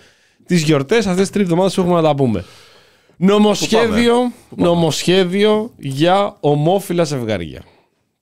τις 0.46 0.62
γιορτές 0.62 1.06
αυτές 1.06 1.22
τις 1.22 1.30
τρεις 1.30 1.44
εβδομάδες 1.44 1.74
που 1.74 1.82
έχουμε 1.82 1.96
να 1.96 2.02
τα 2.02 2.16
πούμε. 2.16 2.44
Νομοσχέδιο, 3.18 4.32
νομοσχέδιο 4.56 5.72
για 5.78 6.38
ομόφυλα 6.40 7.04
ζευγάρια. 7.04 7.62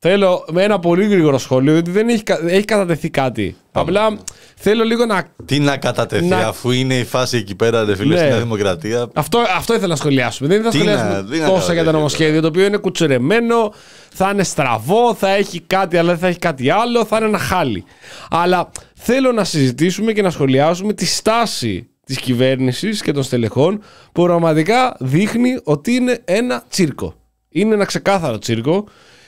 Θέλω 0.08 0.46
με 0.52 0.64
ένα 0.64 0.80
πολύ 0.80 1.06
γρήγορο 1.08 1.38
σχόλιο, 1.38 1.72
διότι 1.74 1.92
δεν 1.92 2.10
έχει, 2.10 2.24
κα- 2.24 2.40
έχει 2.48 2.66
κατατεθεί 2.66 3.10
κάτι. 3.10 3.56
Απλά 3.72 4.18
θέλω 4.56 4.84
λίγο 4.84 5.06
να. 5.06 5.24
Τι 5.46 5.60
να 5.60 5.78
κατατεθεί, 5.78 6.26
Να- 6.26 6.38
αφού 6.48 6.72
είναι 6.72 6.98
η 6.98 7.04
φάση 7.04 7.38
εκεί 7.38 7.56
πέρα, 7.56 7.84
ρε 7.86 7.96
φίλε, 7.96 8.14
Ναι. 8.14 8.20
στη 8.20 8.30
Νέα 8.30 8.40
Δημοκρατία. 8.40 9.08
Αυτό, 9.14 9.40
αυτό 9.56 9.74
ήθελα 9.74 9.88
να 9.88 9.96
σχολιάσουμε. 9.96 10.48
Δεν 10.50 10.64
ήθελα 10.66 10.74
να 10.74 10.80
Τι 10.80 10.86
να- 10.86 10.98
σχολιάσουμε 10.98 11.32
τι 11.36 11.40
να 11.40 11.46
τόσα 11.46 11.56
για 11.56 11.66
το 11.66 11.70
κατατεθεί 11.74 11.96
νομοσχέδιο, 11.96 12.42
το 12.42 12.48
οποίο 12.48 12.66
είναι 12.66 12.78
κουτσουρεμένο, 12.78 13.74
θα 14.14 14.30
είναι 14.34 14.44
στραβό, 14.44 15.14
θα 15.14 15.30
έχει 15.36 15.60
κάτι, 15.60 15.98
αλλά 15.98 16.10
δεν 16.10 16.18
θα 16.20 16.28
έχει 16.28 16.40
κάτι 16.40 16.70
άλλο, 16.70 17.06
θα 17.06 17.18
είναι 17.18 17.26
ένα 17.26 17.38
χάλι. 17.38 17.84
Αλλά 18.30 18.70
θέλω 18.96 19.32
να 19.32 19.44
συζητήσουμε 19.44 20.12
και 20.14 20.22
να 20.22 20.30
σχολιάσουμε 20.30 20.94
τη 20.94 21.06
στάση 21.06 21.90
της 22.06 22.18
κυβέρνησης 22.20 23.02
και 23.02 23.12
των 23.12 23.24
στελεχών 23.24 23.82
που 24.12 24.24
πραγματικά 24.24 24.96
δείχνει 25.00 25.60
ότι 25.64 25.94
είναι 25.96 26.20
ένα 26.26 26.64
τσίρκο. 26.70 27.14
Είναι 27.50 27.74
ένα 27.74 27.86
ξεκάθαρο 27.86 28.38
τσίρκο. 28.38 28.86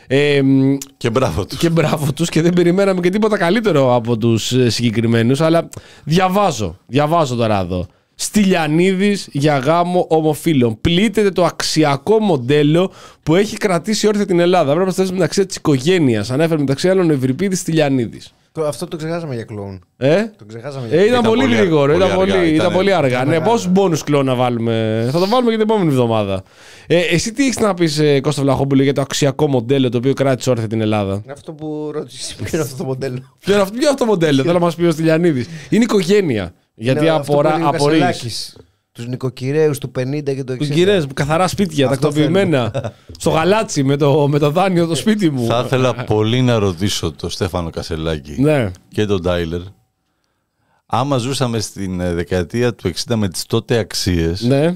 Ε, 0.07 0.41
μ, 0.41 0.77
Και 0.97 1.09
μπράβο 1.09 1.45
τους. 1.45 1.57
και 1.57 1.69
μπράβο 1.69 2.13
τους 2.13 2.29
και 2.29 2.41
δεν 2.41 2.53
περιμέναμε 2.53 3.01
και 3.01 3.09
τίποτα 3.09 3.37
καλύτερο 3.37 3.95
από 3.95 4.17
τους 4.17 4.51
ε, 4.51 4.69
συγκεκριμένους 4.69 5.41
αλλά 5.41 5.69
διαβάζω, 6.03 6.77
διαβάζω 6.87 7.35
τώρα 7.35 7.59
εδώ 7.59 7.87
Στυλιανίδης 8.19 9.27
για 9.31 9.57
γάμο 9.57 10.05
ομοφύλων. 10.09 10.81
Πλήττεται 10.81 11.29
το 11.31 11.43
αξιακό 11.45 12.19
μοντέλο 12.19 12.91
που 13.23 13.35
έχει 13.35 13.57
κρατήσει 13.57 14.07
όρθια 14.07 14.25
την 14.25 14.39
Ελλάδα. 14.39 14.71
Πρέπει 14.71 14.85
να 14.85 14.91
στέλνει 14.91 15.11
μεταξύ 15.11 15.45
της 15.45 15.55
οικογένειας. 15.55 16.31
Ανέφερε 16.31 16.59
μεταξύ 16.59 16.89
άλλων 16.89 17.09
Ευρυπίδης 17.09 17.59
Στυλιανίδης. 17.59 18.31
Το- 18.51 18.65
Αυτό 18.65 18.87
το 18.87 18.97
ξεχάσαμε 18.97 19.35
για 19.35 19.43
κλόουν. 19.43 19.83
Ε; 19.97 20.23
Το 20.37 20.45
ξεχάσαμε 20.47 20.87
για 20.87 20.97
Ε, 20.99 21.05
ήταν, 21.05 21.19
Ήταν 21.19 21.29
πολύ 21.31 21.41
πολύ 21.41 21.55
γρήγορο, 21.55 21.93
αργά, 21.93 22.05
ήταν, 22.05 22.15
πολύ 22.15 22.27
πολύ, 22.27 22.31
αργά, 22.37 22.43
ήταν 22.53 22.55
ήταν- 22.55 22.73
πολύ 22.73 22.93
αργά. 22.93 23.25
Ναι, 23.25 23.39
πόσους 23.39 23.67
μπόνους 23.71 24.03
κλόν 24.03 24.25
να 24.25 24.35
βάλουμε; 24.35 25.07
Θα 25.11 25.19
το 25.19 25.27
βάλουμε 25.27 25.51
και 25.51 25.57
την 25.57 25.65
επόμενη 25.69 25.89
εβδομάδα. 25.89 26.43
Ε, 26.87 26.99
εσύ 26.99 27.31
τι 27.33 27.43
έχεις 27.43 27.59
να 27.59 27.73
πεις, 27.73 27.99
ε, 27.99 28.19
Κώστα 28.21 28.41
Βλαχόπουλο, 28.41 28.83
για 28.83 28.93
το 28.93 29.01
αξιακό 29.01 29.47
μοντέλο 29.47 29.89
το 29.89 29.97
οποίο 29.97 30.13
κράτησε 30.13 30.49
όρθια 30.49 30.67
την 30.67 30.81
Ελλάδα; 30.81 31.23
Αυτό 31.31 31.53
που 31.53 31.89
ρώτησε 31.93 32.35
ποιο 32.35 32.47
είναι 32.53 32.61
αυτό 32.61 32.75
το 32.77 32.83
μοντέλο. 32.83 33.35
Ποιο 33.39 33.53
είναι 33.53 33.61
αυτό, 33.61 33.73
ποιο 33.73 33.81
είναι 33.81 33.89
αυτό 33.91 34.03
το 34.05 34.09
μοντέλο, 34.11 34.41
θέλω 34.41 34.53
να 34.53 34.59
μας 34.59 34.75
πει 34.75 34.83
ο 34.85 34.91
Στυλιανίδης. 34.91 35.47
Είναι 35.69 35.83
οικογένεια. 35.83 36.53
Γιατί 36.79 36.99
Είναι 36.99 37.09
αυτό 37.09 37.31
που 37.31 37.39
απορά, 37.39 37.49
έλεγε 37.49 37.63
ο 37.63 37.67
απορείς. 37.67 37.99
Κασελάκης. 37.99 38.57
Τους 38.91 39.07
νοικοκυρέους 39.07 39.77
του 39.77 39.91
50 39.99 40.23
και 40.23 40.43
τους 40.43 40.55
60. 40.55 40.57
Του 40.57 40.67
κυρίε, 40.67 41.05
καθαρά 41.13 41.47
σπίτια, 41.47 41.87
Αυτό 41.87 41.99
τακτοποιημένα. 41.99 42.71
στο 43.19 43.29
γαλάτσι 43.29 43.83
με 43.83 43.97
το, 43.97 44.27
με 44.27 44.39
το 44.39 44.49
δάνειο 44.51 44.87
το 44.87 44.95
σπίτι 44.95 45.29
μου. 45.29 45.45
Θα 45.45 45.63
ήθελα 45.65 45.93
πολύ 45.93 46.41
να 46.41 46.59
ρωτήσω 46.59 47.11
τον 47.11 47.29
Στέφανο 47.29 47.69
Κασελάκη 47.69 48.41
ναι. 48.41 48.71
και 48.87 49.05
τον 49.05 49.21
Τάιλερ. 49.21 49.61
Άμα 50.85 51.17
ζούσαμε 51.17 51.59
στην 51.59 51.99
ε, 51.99 52.13
δεκαετία 52.13 52.73
του 52.75 52.91
60 53.07 53.15
με 53.15 53.29
τις 53.29 53.45
τότε 53.45 53.77
αξίες, 53.77 54.41
ναι. 54.41 54.75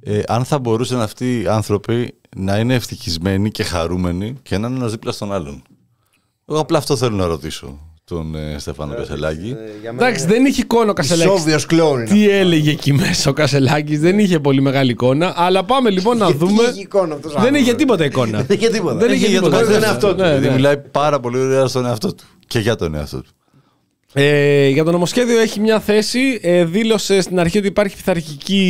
ε, 0.00 0.20
αν 0.26 0.44
θα 0.44 0.58
μπορούσαν 0.58 1.00
αυτοί 1.00 1.40
οι 1.40 1.46
άνθρωποι 1.46 2.14
να 2.36 2.58
είναι 2.58 2.74
ευτυχισμένοι 2.74 3.50
και 3.50 3.62
χαρούμενοι 3.62 4.36
και 4.42 4.58
να 4.58 4.68
είναι 4.68 4.76
ένας 4.76 4.90
δίπλα 4.90 5.12
στον 5.12 5.32
άλλον. 5.32 5.62
Εγώ 6.48 6.58
απλά 6.58 6.78
αυτό 6.78 6.96
θέλω 6.96 7.16
να 7.16 7.26
ρωτήσω 7.26 7.89
τον 8.14 8.34
ε, 8.34 8.58
Στέφανο 8.58 8.94
Κασελάκη. 8.94 9.48
Ε, 9.58 9.70
για 9.80 9.92
μένα 9.92 10.06
Εντάξει, 10.06 10.26
δεν 10.26 10.44
είχε 10.44 10.60
εικόνα 10.60 10.90
ο 10.90 10.92
Κασελάκης. 10.92 11.34
Ισόβιος 11.34 11.66
κλόουν 11.66 12.00
είναι. 12.00 12.10
Τι 12.10 12.28
έλεγε 12.30 12.70
εκεί 12.70 12.92
μέσα 12.92 13.30
ο 13.30 13.32
Κασελάκης, 13.32 14.00
δεν 14.00 14.18
είχε 14.18 14.38
πολύ 14.40 14.60
μεγάλη 14.60 14.90
εικόνα. 14.90 15.32
Αλλά 15.36 15.64
πάμε 15.64 15.90
λοιπόν 15.90 16.16
να 16.16 16.24
Γιατί 16.26 16.38
δούμε. 16.44 16.62
έχει 16.62 16.80
εικόνα 16.80 17.14
αυτός 17.14 17.30
ο 17.30 17.34
Δεν 17.34 17.42
άνθρωπος, 17.42 17.60
είχε 17.60 17.70
ρε. 17.70 17.76
τίποτα 17.76 18.04
εικόνα. 18.04 18.42
Δεν 18.42 18.56
είχε 18.56 18.68
τίποτα. 18.68 18.94
Δεν 18.94 19.12
είχε 19.12 19.26
για 19.26 19.38
τίποτα. 19.40 19.56
τον 19.56 19.64
τον 19.66 19.74
καθένα 19.74 19.86
εαυτό 19.86 20.14
του. 20.14 20.22
Ναι, 20.22 20.28
Γιατί 20.28 20.46
ναι. 20.46 20.54
μιλάει 20.54 20.78
πάρα 20.78 21.20
πολύ 21.20 21.38
ωραία 21.38 21.66
στον 21.66 21.86
εαυτό 21.86 22.14
του. 22.14 22.24
Και 22.46 22.58
για 22.58 22.76
τον 22.76 22.94
εαυτό 22.94 23.22
του. 23.22 23.30
Ε, 24.12 24.68
για 24.68 24.84
το 24.84 24.90
νομοσχέδιο 24.90 25.40
έχει 25.40 25.60
μια 25.60 25.80
θέση. 25.80 26.38
Ε, 26.42 26.64
δήλωσε 26.64 27.20
στην 27.20 27.40
αρχή 27.40 27.58
ότι 27.58 27.66
υπάρχει 27.66 27.96
πειθαρχική. 27.96 28.64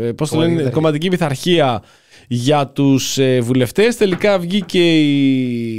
Ε, 0.00 0.12
πώς 0.12 0.28
το 0.28 0.34
Κομματική 0.34 0.38
λένε, 0.38 0.48
πειθαρχία. 0.54 0.70
κομματική 0.70 1.08
πειθαρχία 1.08 1.82
για 2.30 2.66
τους 2.68 3.18
ε, 3.18 3.40
βουλευτές. 3.40 3.96
Τελικά 3.96 4.38
βγήκε 4.38 5.00
η, 5.00 5.78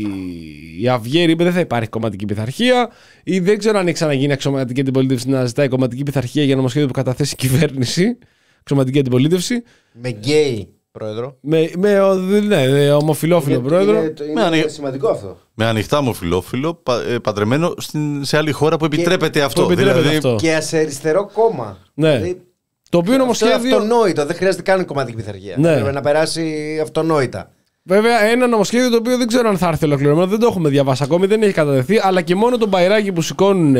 η 0.81 0.87
Αυγέρη, 0.89 1.31
είπε 1.31 1.43
δεν 1.43 1.53
θα 1.53 1.59
υπάρχει 1.59 1.89
κομματική 1.89 2.25
πειθαρχία. 2.25 2.89
Ή 3.23 3.39
δεν 3.39 3.57
ξέρω 3.57 3.77
αν 3.79 3.85
έχει 3.85 3.93
ξαναγίνει 3.93 4.33
αξιωματική 4.33 4.81
αντιπολίτευση 4.81 5.29
να 5.29 5.45
ζητάει 5.45 5.67
κομματική 5.67 6.03
πειθαρχία 6.03 6.43
για 6.43 6.55
νομοσχέδιο 6.55 6.87
που 6.87 6.93
καταθέσει 6.93 7.33
η 7.33 7.35
κυβέρνηση. 7.47 8.17
Αξιωματική 8.59 8.99
αντιπολίτευση. 8.99 9.63
Με 9.93 10.09
γκέι 10.09 10.67
πρόεδρο. 10.91 11.37
Με, 11.41 11.69
με 11.77 11.99
ο- 12.01 12.13
ναι, 12.15 12.65
ναι, 12.67 12.91
ομοφιλόφιλο 12.91 13.53
Γιατί 13.53 13.67
πρόεδρο. 13.69 13.97
Είναι, 13.99 14.09
το- 14.09 14.23
Με 14.23 14.29
είναι 14.31 14.41
ανοίγει- 14.41 14.69
σημαντικό 14.69 15.07
αυτό. 15.09 15.37
Με 15.53 15.65
ανοιχτά 15.65 16.01
μου 16.01 16.13
φιλόφιλο, 16.13 16.73
πα, 16.73 17.01
ε, 17.09 17.17
παντρεμένο 17.19 17.73
στην, 17.77 18.23
σε 18.25 18.37
άλλη 18.37 18.51
χώρα 18.51 18.77
που 18.77 18.85
επιτρέπεται 18.85 19.41
αυτό. 19.41 19.61
που 19.65 19.71
επιτρέπεται 19.71 19.99
δηλαδή, 19.99 20.15
αυτό. 20.17 20.35
Και 20.41 20.59
σε 20.59 20.77
αριστερό 20.77 21.29
κόμμα. 21.33 21.77
Ναι. 21.93 22.11
Δηλαδή, 22.17 22.41
Το 22.89 22.97
οποίο 22.97 23.13
Αυτό 23.13 23.13
είναι 23.13 23.17
νομοσχέδιο. 23.17 23.75
αυτονόητο. 23.77 24.25
Δεν 24.25 24.35
χρειάζεται 24.35 24.61
καν 24.63 24.85
κομματική 24.85 25.17
πειθαρχία. 25.17 25.55
Ναι. 25.57 25.73
Πρέπει 25.73 25.93
να 25.93 26.01
περάσει 26.01 26.79
αυτονόητα. 26.81 27.51
Βέβαια, 27.83 28.21
ένα 28.23 28.47
νομοσχέδιο 28.47 28.89
το 28.89 28.95
οποίο 28.97 29.17
δεν 29.17 29.27
ξέρω 29.27 29.49
αν 29.49 29.57
θα 29.57 29.67
έρθει 29.67 29.85
ολοκληρωμένο, 29.85 30.27
δεν 30.27 30.39
το 30.39 30.45
έχουμε 30.47 30.69
διαβάσει 30.69 31.03
ακόμη, 31.03 31.25
δεν 31.25 31.41
έχει 31.41 31.53
κατατεθεί, 31.53 31.99
αλλά 32.03 32.21
και 32.21 32.35
μόνο 32.35 32.57
τον 32.57 32.69
μπαϊράκι 32.69 33.11
που 33.11 33.21
σηκώνουν 33.21 33.75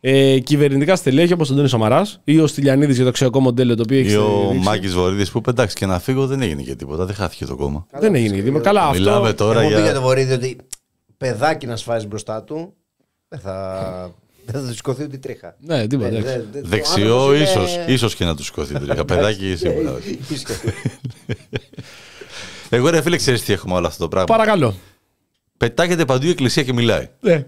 ε, 0.00 0.38
κυβερνητικά 0.38 0.96
στελέχη 0.96 1.32
όπως 1.32 1.50
ο 1.50 1.52
Αντώνη 1.52 1.68
Σαμαράς 1.68 2.20
ή 2.24 2.38
ο 2.40 2.46
Στυλιανίδης 2.46 2.94
για 2.94 3.04
το 3.04 3.10
αξιακό 3.10 3.40
μοντέλο 3.40 3.74
το 3.74 3.82
οποίο 3.82 3.98
έχει 3.98 4.10
Ή 4.12 4.16
ο 4.16 4.40
στηρίξει. 4.44 4.68
Μάκης 4.68 4.94
Βορύδης 4.94 5.30
που 5.30 5.38
είπε 5.38 5.50
εντάξει 5.50 5.76
και 5.76 5.86
να 5.86 5.98
φύγω 5.98 6.26
δεν 6.26 6.42
έγινε 6.42 6.62
και 6.62 6.74
τίποτα, 6.74 7.04
δεν 7.04 7.14
χάθηκε 7.14 7.44
το 7.46 7.56
κόμμα. 7.56 7.86
Δεν 7.92 8.14
έγινε 8.14 8.34
γιατί. 8.36 8.60
Καλά, 8.60 8.82
αυτό. 8.82 8.98
Μιλάμε 8.98 9.32
τώρα 9.32 9.58
Έχω 9.60 9.68
πει 9.68 9.74
για 9.74 9.82
για. 9.84 9.94
το 9.94 10.00
Βορύδη 10.00 10.32
ότι 10.32 10.56
παιδάκι 11.16 11.66
να 11.66 11.76
σφάζει 11.76 12.06
μπροστά 12.06 12.42
του 12.42 12.74
δεν 13.28 13.38
θα, 13.40 14.14
δεν 14.52 14.60
θα 14.62 14.68
του 14.68 14.74
σηκωθεί 14.74 15.02
ούτε 15.02 15.16
η 15.16 15.18
τρίχα. 15.18 15.56
Ναι, 15.60 15.86
τίποτα. 15.86 16.08
Δεν- 16.10 16.18
εντάξει. 16.18 16.36
δεν- 16.38 16.48
δεν- 16.52 16.64
ο 16.64 16.68
Δεξιό, 16.68 17.16
άνθρωπος 17.20 17.34
είναι- 17.34 17.42
ίσως 17.42 17.76
ίσως 17.86 18.14
και 18.14 18.24
να 18.24 18.36
του 18.36 18.44
σηκωθεί 18.44 18.74
τρίχα. 18.74 19.04
Παιδάκι 19.14 19.56
σίγουρα. 19.56 19.92
όχι. 19.92 20.18
Ίσως. 20.28 20.56
Εγώ 22.70 22.88
ρε 22.90 23.02
φίλε, 23.02 23.16
ξέρεις 23.16 23.42
τι 23.42 23.52
έχουμε 23.52 23.74
όλο 23.74 23.86
αυτό 23.86 24.02
το 24.02 24.08
πράγμα; 24.08 24.36
Παρακαλώ. 24.36 24.74
Πετάγεται 25.56 26.04
παντού 26.04 26.26
η 26.26 26.30
εκκλησία 26.30 26.62
και 26.62 26.72
μιλάει. 26.72 27.08
Ναι. 27.20 27.46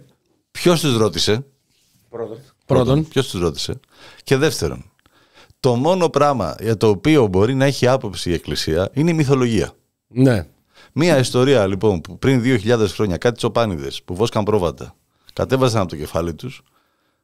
Ποιος 0.50 0.80
τους 0.80 0.96
ρώτησε; 0.96 1.44
Πρώτον. 2.10 2.38
Πρώτον. 2.66 3.08
Ποιος 3.08 3.28
τους 3.28 3.40
ρώτησε; 3.40 3.80
Και 4.24 4.36
δεύτερον, 4.36 4.90
το 5.60 5.74
μόνο 5.74 6.08
πράγμα 6.08 6.54
για 6.60 6.76
το 6.76 6.88
οποίο 6.88 7.26
μπορεί 7.26 7.54
να 7.54 7.64
έχει 7.64 7.86
άποψη 7.86 8.30
η 8.30 8.32
Εκκλησία 8.32 8.90
είναι 8.92 9.10
η 9.10 9.14
μυθολογία. 9.14 9.72
Ναι. 10.08 10.46
Μία 10.92 11.18
ιστορία 11.18 11.66
λοιπόν 11.66 12.00
που 12.00 12.18
πριν 12.18 12.42
2.000 12.44 12.86
χρόνια 12.88 13.16
κάτι 13.16 13.36
τσοπάνιδες 13.36 14.02
που 14.02 14.14
βόσκαν 14.14 14.44
πρόβατα 14.44 14.94
κατέβασαν 15.32 15.80
από 15.80 15.90
το 15.90 15.96
κεφάλι 15.96 16.34
τους, 16.34 16.62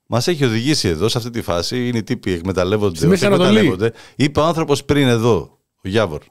μας 0.07 0.29
έχει 0.29 0.45
οδηγήσει 0.45 0.89
εδώ 0.89 1.09
σε 1.09 1.19
αυτή 1.19 1.31
τη 1.31 1.43
φάση. 1.43 1.89
Είναι 1.89 1.99
οι 1.99 2.03
τύποι 2.03 2.33
εκμεταλλεύονται. 2.33 2.97
Στη 2.97 3.07
Μέση 3.07 3.25
όχι 3.25 3.35
Ανατολή. 3.35 3.59
εκμεταλλεύονται. 3.59 3.93
Είπε 4.17 4.41
ο 4.41 4.45
άνθρωπος 4.45 4.85
πριν 4.85 5.07
εδώ, 5.07 5.59
ο 5.85 5.89
Γιάβορ, 5.89 6.23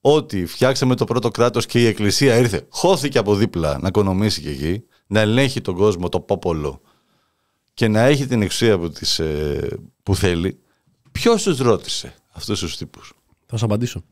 ότι 0.00 0.46
φτιάξαμε 0.46 0.94
το 0.94 1.04
πρώτο 1.04 1.28
κράτος 1.28 1.66
και 1.66 1.80
η 1.80 1.86
Εκκλησία 1.86 2.36
ήρθε, 2.36 2.66
χώθηκε 2.68 3.18
από 3.18 3.34
δίπλα 3.34 3.78
να 3.80 3.88
οικονομήσει 3.88 4.40
και 4.40 4.50
εκεί, 4.50 4.82
να 5.06 5.20
ελέγχει 5.20 5.60
τον 5.60 5.74
κόσμο, 5.74 6.08
το 6.08 6.20
πόπολο 6.20 6.80
και 7.74 7.88
να 7.88 8.00
έχει 8.00 8.26
την 8.26 8.42
εξουσία 8.42 8.78
που, 8.78 8.90
της, 8.90 9.18
ε, 9.18 9.78
που 10.02 10.14
θέλει. 10.16 10.58
Ποιος 11.12 11.42
τους 11.42 11.58
ρώτησε 11.58 12.14
αυτούς 12.32 12.60
τους 12.60 12.76
τύπους; 12.76 13.12
Θα 13.46 13.56
σου 13.56 13.64
απαντήσω. 13.64 14.02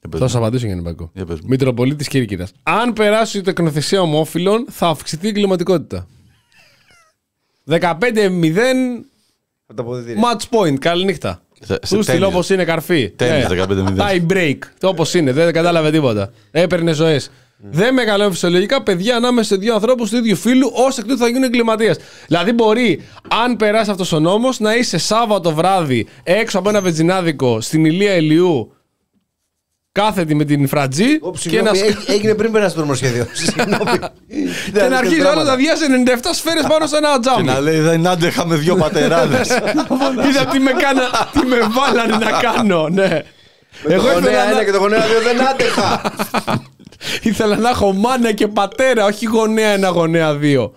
Για 0.00 0.08
πες 0.08 0.18
Θα 0.18 0.24
μου. 0.24 0.30
σου 0.30 0.38
απαντήσω 0.38 0.66
για 0.66 0.80
Μπακό. 0.80 1.10
Για 1.14 1.26
πες 1.26 1.40
μου. 1.40 1.46
Μητροπολίτης 1.48 2.08
Κύρκυρα. 2.08 2.48
Αν 2.62 2.92
περάσει 2.92 3.38
η 3.38 3.40
τεκνοθεσία 3.40 4.00
ομόφυλων, 4.00 4.66
θα 4.70 4.88
αυξηθεί 4.88 5.26
η 5.26 5.28
εγκληματικότητα. 5.28 6.06
15-0 7.68 9.04
Από 9.66 9.74
τα 9.74 9.82
αποδητήρια. 9.82 10.22
match 10.22 10.56
point. 10.58 10.74
Καληνύχτα. 10.78 11.42
Σε- 11.64 11.78
σε 11.82 11.94
Του 11.96 12.02
στυλ 12.02 12.14
τέννις. 12.14 12.26
όπως 12.34 12.50
είναι 12.50 12.64
καρφί. 12.64 13.10
Τέννις, 13.16 13.44
Ε, 13.44 13.48
15-0. 13.48 13.94
Tie 13.96 14.32
break. 14.32 14.58
Το 14.80 14.88
όπως 14.88 15.14
είναι. 15.14 15.32
Δεν 15.32 15.52
κατάλαβε 15.52 15.90
τίποτα. 15.90 16.30
Έπαιρνε 16.50 16.92
ζωές. 16.92 17.30
Δεν 17.70 17.94
μεγαλώνει 17.94 18.30
φυσιολογικά 18.30 18.82
παιδιά 18.82 19.16
ανάμεσα 19.16 19.48
σε 19.48 19.56
δύο 19.56 19.74
ανθρώπους 19.74 20.10
του 20.10 20.16
ίδιου 20.16 20.36
φίλου, 20.36 20.70
ως 20.74 20.98
εκ 20.98 21.04
τούτου 21.04 21.18
θα 21.18 21.26
γίνουν 21.26 21.42
εγκληματίες. 21.42 21.98
Δηλαδή, 22.26 22.52
μπορεί, 22.52 23.00
αν 23.44 23.56
περάσει 23.56 23.90
αυτός 23.90 24.12
ο 24.12 24.20
νόμος, 24.20 24.60
να 24.60 24.74
είσαι 24.76 24.98
Σάββατο 24.98 25.54
βράδυ 25.54 26.06
έξω 26.22 26.58
από 26.58 26.68
ένα 26.68 26.80
βενζινάδικο 26.80 27.60
στην 27.60 27.84
ηλία 27.84 28.12
Ελιού, 28.12 28.72
κάθετη 30.02 30.34
με 30.34 30.44
την 30.44 30.68
φρατζή 30.68 31.18
Ω, 31.20 31.30
και 31.30 31.38
συγγνώμη, 31.38 31.68
να, 31.68 31.74
σ- 31.74 31.82
έ- 31.84 32.10
έγινε 32.10 32.34
πριν 32.34 32.52
περάσει 32.52 32.74
το 32.74 32.80
νομοσχέδιο. 32.80 33.26
Συγγνώμη. 33.44 33.98
και 34.72 34.82
να 34.90 34.96
αρχίζει 34.96 35.20
όλα 35.20 35.42
να 35.42 35.56
διάσει 35.56 35.82
97 36.06 36.10
σφαίρες 36.32 36.64
πάνω 36.68 36.86
σε 36.86 36.96
ένα 36.96 37.08
Και 37.14 37.20
τζάμι. 37.20 37.42
να 37.44 37.60
λέει 37.60 37.78
δεν 37.80 38.06
άντεχα 38.06 38.46
με 38.46 38.56
δύο 38.56 38.76
πατεράδες. 38.84 39.48
Είδα 40.28 40.44
τι 40.50 40.58
με, 40.58 40.70
κάνα, 40.72 41.28
τι 41.32 41.46
με 41.46 41.56
βάλανε 41.70 42.16
να 42.24 42.30
κάνω, 42.30 42.88
ναι. 42.88 43.22
Εγώ 43.88 44.08
Εγώ 44.08 44.18
ήθελα 44.18 44.44
ένα 44.46 44.54
να, 44.56 44.64
και 44.64 44.70
το 44.70 44.78
γονέα 44.78 45.00
δύο 45.06 45.20
δεν 45.20 45.46
άντεχα. 45.48 46.00
ήθελα 47.22 47.56
να 47.56 47.68
έχω 47.68 47.92
μάνα 47.92 48.32
και 48.32 48.48
πατέρα, 48.48 49.04
όχι 49.04 49.26
γονέα 49.26 49.68
ένα, 49.68 49.88
γονέα 49.88 50.34
δύο. 50.34 50.74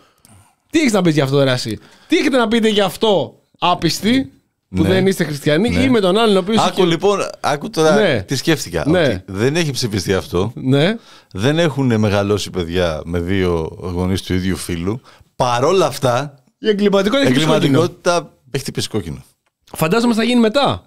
Τι 0.69 0.79
έχεις 0.79 0.91
να 0.91 1.01
πεις 1.01 1.13
για 1.13 1.23
αυτό, 1.23 1.37
τώρα 1.37 1.51
εσύ. 1.51 1.79
Τι 2.07 2.17
έχετε 2.17 2.37
να 2.37 2.47
πείτε 2.47 2.67
για 2.67 2.85
αυτό, 2.85 3.39
άπιστοι, 3.59 4.31
που 4.75 4.81
Ναι. 4.81 4.87
δεν 4.89 5.07
είστε 5.07 5.23
χριστιανοί, 5.23 5.69
Ναι. 5.69 5.79
ή 5.83 5.89
με 5.89 5.99
τον 5.99 6.17
άλλον 6.17 6.35
ο 6.35 6.39
οποίος. 6.39 6.57
Άκου 6.65 6.85
λοιπόν, 6.85 7.19
άκου 7.39 7.69
τώρα 7.69 7.95
Ναι. 7.95 8.21
τι 8.21 8.35
σκέφτηκα. 8.35 8.83
Ναι. 8.87 8.99
Ότι 9.03 9.23
δεν 9.25 9.55
έχει 9.55 9.71
ψηφιστεί 9.71 10.13
αυτό. 10.13 10.51
Ναι. 10.55 10.95
Δεν 11.33 11.59
έχουν 11.59 11.99
μεγαλώσει 11.99 12.49
παιδιά 12.49 13.01
με 13.05 13.19
δύο 13.19 13.77
γονείς 13.79 14.21
του 14.21 14.33
ίδιου 14.33 14.55
φίλου. 14.57 15.01
Παρόλα 15.35 15.85
αυτά, 15.85 16.35
Η 16.59 16.67
εγκληματικότητα 16.69 17.27
έχει 17.29 17.33
κόκκινο. 17.33 17.55
εγκληματικότητα 17.55 18.33
έχει 18.51 18.63
χτυπήσει 18.63 18.89
κόκκινο. 18.89 19.23
Φαντάζομαι 19.75 20.13
θα 20.13 20.23
γίνει 20.23 20.39
μετά. 20.39 20.83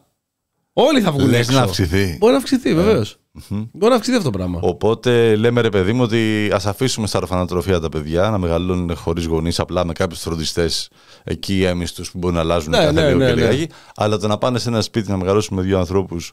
Όλοι 0.73 1.01
θα 1.01 1.13
βγουν 1.13 1.29
Λες 1.29 1.39
έξω. 1.47 1.53
να 1.59 1.61
αυξηθεί. 1.65 2.17
Μπορεί 2.19 2.33
να 2.33 2.39
αυξηθεί, 2.39 2.75
βεβαίως. 2.75 3.19
Μπορεί 3.49 3.91
να 3.91 3.95
αυξηθεί 3.95 4.17
αυτό 4.17 4.31
το 4.31 4.39
πράγμα. 4.39 4.59
Οπότε 4.63 5.37
λέμε 5.37 5.61
ρε 5.61 5.69
παιδί 5.69 5.93
μου 5.93 6.03
ότι 6.03 6.51
ας 6.53 6.67
αφήσουμε 6.67 7.07
στα 7.07 7.19
ορφανατροφία 7.19 7.81
τα 7.81 7.89
παιδιά 7.89 8.31
να 8.31 8.39
μεγαλώνουν 8.39 8.97
χωρίς 8.97 9.25
γονείς, 9.25 9.61
απλά 9.61 9.85
με 9.85 9.93
κάποιους 9.93 10.21
φροντιστές 10.21 10.91
εκεί 11.25 11.65
έμιστου 11.65 12.03
που 12.03 12.19
μπορεί 12.19 12.35
να 12.35 12.41
αλλάζουν 12.41 12.71
Ναι, 12.71 12.79
κάθε 12.79 12.93
ναι, 12.93 13.07
λίγο 13.07 13.19
ναι, 13.19 13.27
και 13.27 13.35
ναι. 13.35 13.41
λιγάκι. 13.41 13.73
Αλλά 13.97 14.19
το 14.19 14.27
να 14.27 14.39
πάνε 14.39 14.59
σε 14.59 14.69
ένα 14.69 14.81
σπίτι 14.81 15.11
να 15.11 15.17
μεγαλώσουν 15.17 15.57
με 15.57 15.63
δύο 15.63 15.79
ανθρώπους 15.79 16.33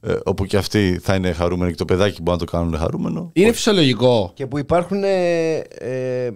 ε, 0.00 0.14
όπου 0.24 0.44
και 0.44 0.56
αυτοί 0.56 0.98
θα 1.02 1.14
είναι 1.14 1.32
χαρούμενοι 1.32 1.70
και 1.70 1.76
το 1.76 1.84
παιδάκι 1.84 2.22
μπορεί 2.22 2.38
να 2.38 2.46
το 2.46 2.52
κάνουν 2.52 2.76
χαρούμενο. 2.76 3.30
Είναι 3.32 3.52
φυσιολογικό. 3.52 4.30
Και 4.34 4.46
που 4.46 4.58
υπάρχουν 4.58 5.04
ε, 5.04 5.54
ε, 5.58 6.30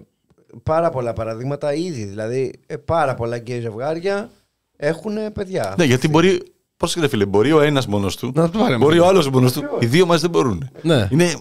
πάρα 0.63 0.89
πολλά 0.89 1.13
παραδείγματα 1.13 1.73
ήδη. 1.73 2.03
Δηλαδή, 2.03 2.53
ε, 2.67 2.75
πάρα 2.75 3.13
πολλά 3.13 3.37
γκέι 3.37 3.59
ζευγάρια 3.59 4.29
έχουν 4.77 5.13
παιδιά. 5.33 5.75
Ναι, 5.77 5.83
γιατί 5.83 6.07
μπορεί. 6.07 6.41
Πώς 6.77 6.93
ρε 6.93 7.07
φίλε, 7.07 7.25
μπορεί 7.25 7.51
ο 7.51 7.61
ένας 7.61 7.87
μόνος 7.87 8.15
του. 8.15 8.31
Να 8.35 8.49
το 8.49 8.59
πάρουμε. 8.59 8.77
Μπορεί 8.77 8.99
ο 8.99 9.07
άλλος 9.07 9.29
μόνος 9.29 9.51
του. 9.51 9.63
Οι 9.79 9.85
δύο 9.85 10.05
μας 10.05 10.21
δεν 10.21 10.29
μπορούν. 10.29 10.69
Ναι. 10.81 11.07
Είναι. 11.11 11.35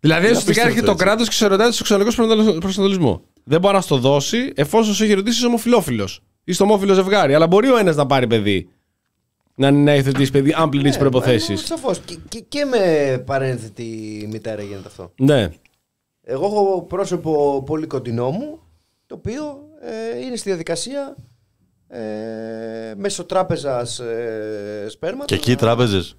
Δηλαδή, 0.00 0.24
ουσιαστικά 0.24 0.30
απίστευτο 0.30 0.68
έρχεται 0.68 0.86
το 0.86 0.92
έτσι. 0.92 1.04
κράτος 1.04 1.28
και 1.28 1.34
σε 1.34 1.46
ρωτάει 1.46 1.66
το 1.66 1.72
σεξουαλικό 1.72 2.10
σου 2.10 2.26
προσανατολισμό. 2.60 3.22
Δεν 3.44 3.60
μπορεί 3.60 3.74
να 3.74 3.80
στο 3.80 3.96
δώσει 3.96 4.52
εφόσον 4.54 4.94
σε 4.94 5.04
έχει 5.04 5.12
ρωτήσει 5.12 5.46
ομοφυλόφιλος 5.46 6.22
ή 6.44 6.52
στο 6.52 6.64
ομόφυλο 6.64 6.94
ζευγάρι. 6.94 7.34
Αλλά 7.34 7.46
μπορεί 7.46 7.68
ο 7.68 7.76
ένας 7.76 7.96
να 7.96 8.06
πάρει 8.06 8.26
παιδί. 8.26 8.68
Να, 9.54 9.70
να 9.70 9.94
υιοθετήσει 9.94 10.30
παιδί, 10.30 10.54
αν 10.56 10.68
πληρεί 10.68 10.90
τι 10.90 10.98
προποθέσει. 10.98 11.56
Σαφώς. 11.56 11.98
Και, 12.04 12.18
και, 12.28 12.40
και 12.48 12.64
με 12.64 13.18
παρένθετη 13.26 13.84
μητέρα 14.30 14.62
γίνεται 14.62 14.88
αυτό. 14.88 15.12
Ναι. 15.18 15.48
Εγώ 16.22 16.46
έχω 16.46 16.82
πρόσωπο 16.82 17.62
πολύ 17.66 17.86
κοντινό 17.86 18.30
μου, 18.30 18.58
το 19.06 19.14
οποίο 19.14 19.42
ε, 19.80 20.20
είναι 20.20 20.36
στη 20.36 20.48
διαδικασία 20.48 21.16
ε, 21.88 22.00
μέσω 22.96 23.24
τράπεζα 23.24 23.80
ε, 23.80 24.88
σπέρματος 24.88 25.26
Και 25.26 25.34
εκεί 25.34 25.50
οι 25.52 25.56
τράπεζες. 25.56 26.16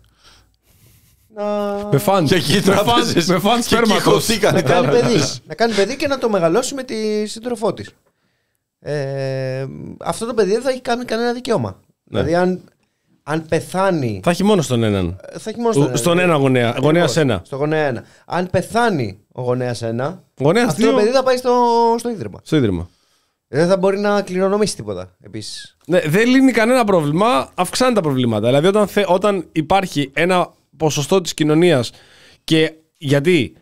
να, 1.36 1.44
Με 1.92 1.98
φαν. 1.98 2.26
Και 2.26 2.36
εκεί 2.36 2.52
οι 2.52 2.56
με 2.56 2.62
φαν, 2.74 2.86
τράπεζες. 2.86 3.26
με 3.28 3.40
φαν 3.40 3.54
Και 3.54 3.60
εκεί 3.60 3.68
σπέρματος. 3.86 4.04
χωθήκαν 4.14 4.52
οι 4.58 4.62
να 4.62 4.62
κάνει 4.62 4.88
τράπεζες. 4.88 5.12
παιδί. 5.30 5.40
να 5.48 5.54
κάνει 5.56 5.74
παιδί 5.74 5.96
και 5.96 6.08
να 6.08 6.18
το 6.18 6.30
μεγαλώσει 6.30 6.74
με 6.74 6.84
τη 6.84 7.26
σύντροφό 7.26 7.74
της. 7.74 7.90
Ε, 8.80 9.66
αυτό 10.00 10.26
το 10.26 10.34
παιδί 10.34 10.52
δεν 10.52 10.62
θα 10.62 10.70
έχει 10.70 10.82
κάνει 10.82 11.06
κανένα 11.06 11.34
δικαίωμα. 11.34 11.80
Ναι. 12.04 12.20
Δηλαδή, 12.24 12.36
αν, 12.36 12.62
αν 13.24 13.46
πεθάνει. 13.46 14.20
Θα 14.24 14.30
έχει 14.30 14.44
μόνο 14.44 14.62
στον 14.62 14.84
έναν. 14.84 15.20
Θα 15.40 15.50
έχει 15.50 15.60
μόνο 15.60 15.72
στον, 15.74 15.98
Στον 15.98 16.20
ένα 16.20 16.36
γονέα. 16.36 16.68
Ακριβώς, 16.68 16.86
Γονέας 16.92 17.18
ένα. 17.18 17.42
Στο 17.46 17.56
γονέα 17.56 17.86
ένα. 17.88 18.04
Αν 18.26 18.50
πεθάνει 18.50 19.20
ο 19.32 19.42
γονέας 19.42 19.82
ένα, 19.82 20.24
Γονέας 20.40 20.68
αυτό 20.68 20.82
το 20.82 20.88
δύο. 20.88 20.98
παιδί 20.98 21.10
θα 21.12 21.24
πάει 21.24 21.38
στο, 21.38 21.54
στο 22.00 22.10
ίδρυμα. 22.10 22.40
Στο 22.44 22.56
ίδρυμα. 22.56 22.90
Δεν 23.52 23.68
θα 23.68 23.78
μπορεί 23.78 24.00
να 24.00 24.22
κληρονομήσει 24.22 24.76
τίποτα 24.76 25.16
επίσης. 25.24 25.78
Ναι, 25.86 26.00
δεν 26.00 26.28
λύνει 26.28 26.52
κανένα 26.52 26.84
πρόβλημα, 26.84 27.50
αυξάνει 27.56 27.94
τα 27.94 28.02
προβλήματα. 28.02 28.46
Δηλαδή, 28.48 28.68
όταν, 28.68 28.88
θε, 28.88 29.04
όταν 29.08 29.46
υπάρχει 29.52 30.12
ένα 30.14 30.50
ποσοστό 30.78 31.22
της 31.22 31.34
κοινωνίας 31.34 31.92
και 32.44 32.74
γιατί 32.98 33.54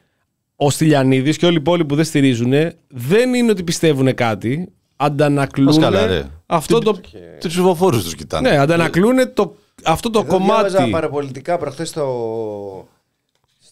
ο 0.56 0.70
Στυλιανίδης 0.70 1.38
και 1.38 1.46
όλοι 1.46 1.56
οι 1.56 1.60
υπόλοιποι 1.60 1.88
που 1.88 1.96
δεν 1.96 2.06
στηρίζουν 2.06 2.54
δεν 2.88 3.34
είναι 3.34 3.52
ότι 3.52 3.64
πιστεύουν 3.64 4.14
κάτι, 4.14 4.72
αντανακλούν 4.96 5.66
Μας 5.66 5.78
καλά, 5.80 6.06
ρε. 6.06 6.24
αυτό 6.46 6.80
το. 6.80 6.94
Τους 7.40 7.52
ψηφοφόρους 7.54 8.04
τους 8.04 8.16
κοιτάνε. 8.16 8.50
Ναι, 8.50 8.58
αντανακλούν 8.58 9.34
το, 9.34 9.56
αυτό 9.84 10.10
το 10.10 10.20
Εδώ 10.20 10.28
κομμάτι. 10.38 10.70
διάβαζα 10.70 10.92
παραπολιτικά 10.92 11.58
προχθές 11.58 11.90
στο... 11.90 12.88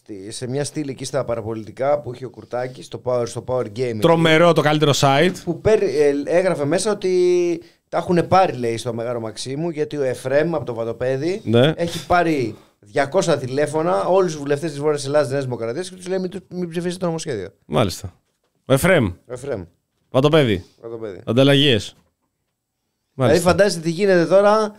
στη- 0.06 0.30
σε 0.32 0.48
μια 0.48 0.64
στήλη 0.64 0.90
εκεί 0.90 1.04
στα 1.04 1.24
παραπολιτικά 1.24 2.00
που 2.00 2.14
είχε 2.14 2.24
ο 2.24 2.30
Κουρτάκης 2.30 2.86
στο 2.86 3.00
Power, 3.04 3.22
στο 3.26 3.44
Power 3.46 3.64
Game. 3.76 3.98
Τρομερό 4.00 4.52
το 4.52 4.60
καλύτερο 4.62 4.92
site. 5.00 5.32
Που 5.44 5.60
πέρ- 5.60 5.82
ε, 5.82 6.12
έγραφε 6.24 6.64
μέσα 6.64 6.90
ότι 6.90 7.12
τα 7.88 7.98
έχουν 7.98 8.28
πάρει, 8.28 8.52
λέει, 8.56 8.76
στο 8.76 8.94
Μεγάλο 8.94 9.20
Μαξίμου, 9.20 9.70
γιατί 9.70 9.96
ο 9.96 10.02
Εφρέμ 10.02 10.54
από 10.54 10.64
το 10.64 10.74
Βατοπέδι 10.74 11.40
Ναι. 11.44 11.72
έχει 11.76 12.06
πάρει 12.06 12.54
200 12.80 13.38
τηλέφωνα 13.38 14.04
όλους 14.04 14.30
τους 14.32 14.40
βουλευτές 14.40 14.70
της 14.70 14.80
Βόρειας 14.80 15.04
Ελλάδας, 15.06 15.30
Νέας 15.30 15.44
Δημοκρατίας 15.44 15.88
και 15.88 15.96
τους 15.96 16.08
λέει: 16.08 16.18
Μην, 16.18 16.30
του- 16.30 16.42
μην 16.50 16.68
ψηφίσετε 16.68 16.98
το 16.98 17.06
νομοσχέδιο. 17.06 17.48
Μάλιστα. 17.66 18.12
Ο 18.66 18.72
Εφρέμ, 18.72 19.06
Ο 19.06 19.32
Εφρέμ, 19.32 19.62
Βατοπέδι, 20.10 20.64
Βατοπέδι. 20.82 21.20
ανταλλαγές. 21.26 21.96
Δηλαδή, 23.14 23.38
φαντάζεστε 23.38 23.80
τι 23.80 23.90
γίνεται 23.90 24.26
τώρα, 24.26 24.72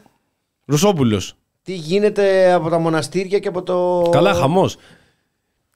Ρουσόπουλος. 0.66 1.36
τι 1.62 1.74
γίνεται 1.74 2.52
από 2.54 2.70
τα 2.70 2.80
μοναστήρια 2.80 3.40
και 3.40 3.48
από 3.48 3.64
το. 3.64 4.08
Καλά, 4.12 4.34
χαμός. 4.34 4.78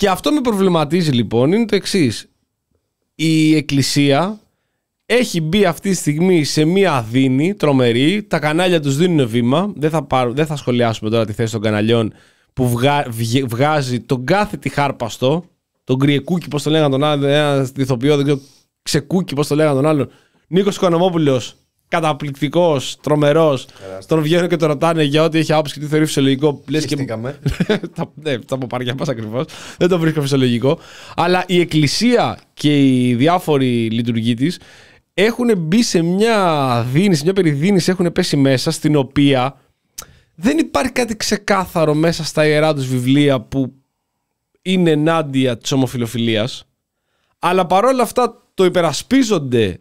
Και 0.02 0.10
αυτό 0.10 0.32
με 0.32 0.42
προβληματίζει 0.42 1.12
λοιπόν 1.12 1.52
είναι 1.52 1.66
το 1.66 1.76
εξής. 1.76 2.30
Η 3.16 3.56
Εκκλησία 3.56 4.40
έχει 5.06 5.42
μπει 5.42 5.66
αυτή 5.66 5.90
τη 5.90 5.96
στιγμή 5.96 6.44
σε 6.44 6.66
μία 6.66 6.94
αδίνη 6.94 7.54
τρομερή. 7.54 8.24
Τα 8.24 8.40
κανάλια 8.40 8.80
τους 8.80 8.98
δίνουν 8.98 9.28
βήμα. 9.28 9.74
Δεν 9.76 9.90
θα, 9.90 10.04
πάρω, 10.04 10.34
δεν 10.34 10.46
θα 10.46 10.56
σχολιάσουμε 10.56 11.10
τώρα 11.10 11.26
τη 11.26 11.34
θέση 11.34 11.52
των 11.52 11.62
καναλιών 11.62 12.14
που 12.54 12.70
βγα- 12.70 13.06
βγε- 13.10 13.48
βγάζει 13.50 14.00
τον 14.00 14.26
κάθε 14.26 14.58
τη 14.58 14.70
χάρπαστο. 14.70 15.44
Τον 15.84 15.96
Γκριεκούκι, 15.96 16.48
πώς 16.48 16.64
το 16.64 16.70
λέγανε 16.70 16.90
τον 16.90 17.04
άλλον, 17.04 17.30
ένα 17.30 17.70
ηθοποιό, 17.78 18.16
δεν 18.16 18.26
ξέρω, 18.26 18.42
Ξεκούκι, 18.82 19.36
πώς 19.36 19.48
το 19.48 19.56
λέγανε 19.56 19.76
τον 19.76 19.86
άλλον. 19.86 20.10
Νίκος 20.48 20.76
Οικονομόπουλος, 20.76 21.56
καταπληκτικός, 21.92 22.98
τρομερός. 23.02 23.68
Τον 24.08 24.22
βγαίνουν 24.22 24.48
και 24.50 24.56
τον 24.56 24.68
ρωτάνε 24.68 25.04
για 25.04 25.24
ό,τι 25.24 25.38
έχει 25.38 25.54
άποψη 25.54 25.74
και 25.74 25.80
τι 25.80 25.86
θεωρεί 25.86 26.06
φυσιολογικό. 26.06 26.62
Λες 26.68 26.82
και 26.82 26.88
Συστήκαμε. 26.88 27.40
τα, 27.96 28.12
ναι, 28.14 28.40
τα 28.40 28.58
παπάρια 28.58 28.96
μας 28.98 29.10
ακριβώς. 29.10 29.46
Δεν 29.78 29.90
το 29.90 30.00
βρίσκω 30.00 30.22
φυσιολογικό. 30.22 30.80
Αλλά 31.16 31.44
η 31.48 31.60
Εκκλησία 31.60 32.40
και 32.54 32.80
οι 32.80 33.16
διάφοροι 33.16 33.90
λειτουργοί 33.90 34.34
τη 34.34 34.56
έχουν 35.14 35.58
μπει 35.58 35.84
σε 35.84 36.02
μια 36.02 36.86
δίνη, 36.92 37.16
σε 37.16 37.24
μια 37.24 37.34
περιδίνηση, 37.34 37.92
έχουν 37.92 38.12
πέσει 38.12 38.38
μέσα 38.38 38.72
στην 38.72 38.96
οποία 38.96 39.56
δεν 40.36 40.58
υπάρχει 40.58 40.92
κάτι 40.92 41.16
ξεκάθαρο 41.16 41.94
μέσα 41.94 42.24
στα 42.24 42.46
ιερά 42.46 42.74
τους 42.74 42.88
βιβλία 42.88 43.40
που 43.42 43.74
είναι 44.62 44.92
ενάντια 44.92 45.58
της 45.58 45.72
ομοφιλοφιλίας 45.72 46.66
αλλά 47.40 47.66
παρόλα 47.66 48.04
αυτά 48.04 48.48
το 48.54 48.66
υπερασπίζονται 48.66 49.80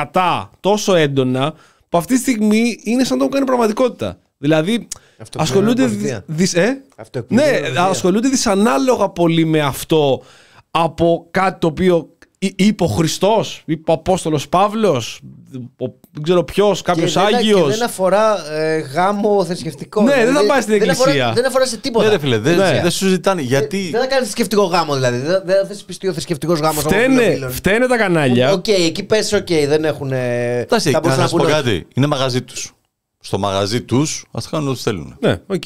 κατά 0.00 0.50
τόσο 0.60 0.94
έντονα 0.94 1.54
που 1.88 1.98
αυτή 1.98 2.14
τη 2.14 2.20
στιγμή 2.20 2.78
είναι 2.82 3.04
σαν 3.04 3.18
να 3.18 3.24
το 3.24 3.30
κάνει 3.30 3.46
πραγματικότητα. 3.46 4.18
Δηλαδή 4.38 4.88
ασχολούνται. 5.36 5.84
Αυτοεπιπλέον 5.84 6.22
δυσ- 6.26 6.56
ε; 6.56 6.82
Αυτοεπιπλέον 6.96 7.50
Ναι, 7.50 7.58
προδοσία. 7.58 7.82
ασχολούνται 7.84 8.28
δυσανάλογα 8.28 9.08
πολύ 9.08 9.44
με 9.44 9.60
αυτό 9.60 10.22
από 10.70 11.26
κάτι 11.30 11.58
το 11.60 11.66
οποίο 11.66 11.96
ή- 11.96 12.15
είπε 12.38 12.84
ο 12.84 12.86
Χριστός, 12.86 13.62
είπε 13.66 13.90
ο 13.90 13.94
Απόστολος 13.94 14.48
Παύλος, 14.48 15.20
δεν 16.12 16.22
ξέρω 16.22 16.44
ποιος, 16.44 16.82
κάποιος 16.82 17.12
Και 17.12 17.20
δεν- 17.20 17.34
Άγιος. 17.34 17.62
Και 17.70 17.76
δεν 17.76 17.82
αφορά 17.82 18.50
ε, 18.52 18.76
γάμο 18.78 19.44
θρησκευτικό. 19.44 20.02
Ναι, 20.02 20.24
δεν 20.24 20.34
θα 20.34 20.46
πάει 20.46 20.60
στην 20.60 20.78
δεν 20.78 20.90
αφορά- 20.90 21.10
εκκλησία. 21.10 21.32
Δεν 21.34 21.46
αφορά 21.46 21.66
σε 21.66 21.76
τίποτα. 21.76 22.04
Ναι, 22.04 22.10
ρε 22.10 22.18
φίλε, 22.18 22.38
δεν 22.38 22.56
Ναι. 22.56 22.80
δεν 22.82 22.90
σου 22.90 23.08
ζητάνε. 23.08 23.42
Γιατί. 23.42 23.88
Δεν 23.90 24.00
θα 24.00 24.06
κάνεις 24.06 24.22
θρησκευτικό 24.24 24.62
γάμο 24.64 24.94
δηλαδή. 24.94 25.18
Δεν 25.18 25.42
δεν 25.44 25.56
θα 25.60 25.66
θεσπιστεί 25.66 26.08
ο 26.08 26.12
θρησκευτικός 26.12 26.58
γάμος 26.60 26.82
Φταίνε, 26.82 27.48
φταίνε 27.50 27.86
τα 27.86 27.96
κανάλια. 27.96 28.52
Οκ, 28.52 28.68
εκεί 28.68 29.02
πες, 29.02 29.32
οκ, 29.32 29.46
δεν 29.66 29.84
έχουν. 29.84 30.12
Εντάξει, 30.12 30.90
θα 30.90 30.90
να 30.90 31.00
μπορούσαν 31.00 31.22
σας 31.22 31.30
πω 31.30 31.38
πούνε- 31.40 31.54
κάτι. 31.54 31.86
Είναι 31.94 32.06
μαγαζί 32.06 32.42
τους. 32.42 32.70
Στο 33.20 33.38
μαγαζί 33.38 33.80
τους, 33.82 34.24
ας 34.30 34.48
κάνουν 34.48 34.68
ό,τι 34.68 34.80
θέλουν. 34.80 35.16
Ναι, 35.20 35.40
οκ. 35.46 35.62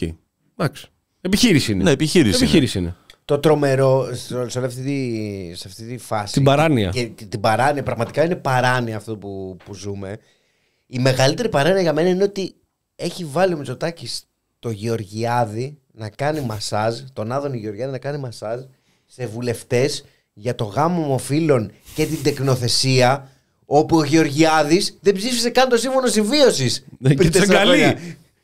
Εντάξει. 0.57 0.87
Επιχείρηση 1.21 1.73
είναι. 1.73 1.83
Ναι, 1.83 1.91
επιχείρηση. 1.91 2.37
είναι. 2.37 2.45
Επιχείρηση 2.45 2.79
είναι. 2.79 2.97
Το 3.31 3.39
τρομερό 3.39 4.15
σε 4.15 4.49
σε 4.49 4.65
αυτή 4.65 4.83
τη, 4.83 5.57
σε 5.57 5.69
αυτή 5.69 5.85
τη 5.85 5.99
φάση. 5.99 6.33
Την 6.33 6.45
παράνοια. 6.45 6.89
Και, 6.89 7.05
και 7.05 7.25
την 7.25 7.41
παράνοια, 7.41 7.83
πραγματικά 7.83 8.25
είναι 8.25 8.37
παράνοια 8.37 8.97
αυτό 8.97 9.17
που, 9.17 9.57
που 9.65 9.75
ζούμε. 9.75 10.19
Η 10.87 10.99
μεγαλύτερη 10.99 11.49
παράνοια 11.49 11.83
για 11.83 11.93
μένα 11.93 12.09
είναι 12.09 12.23
ότι 12.23 12.55
έχει 12.97 13.25
βάλει 13.25 13.55
ο 13.55 13.57
Μητσοτάκη 13.57 14.09
το 14.59 14.71
Γεωργιάδη 14.71 15.79
να 15.93 16.09
κάνει 16.09 16.41
μασάζ, 16.41 16.99
τον 17.13 17.33
Άδωνη 17.33 17.59
Γεωργιάδη 17.59 17.93
να 17.93 17.99
κάνει 17.99 18.19
μασάζ 18.19 18.61
σε 19.07 19.27
βουλευτές 19.27 20.05
για 20.33 20.55
το 20.55 20.65
γάμο 20.65 21.03
ομοφύλων 21.03 21.73
και 21.95 22.07
την 22.07 22.23
τεκνοθεσία. 22.23 23.29
Όπου 23.65 23.97
ο 23.97 24.05
Γεωργιάδης 24.05 24.99
δεν 25.01 25.15
ψήφισε 25.15 25.51
καν 25.51 25.69
το 25.69 25.77
σύμφωνο 25.77 26.07
συμβίωσης. 26.07 26.87
Ναι, 26.99 27.15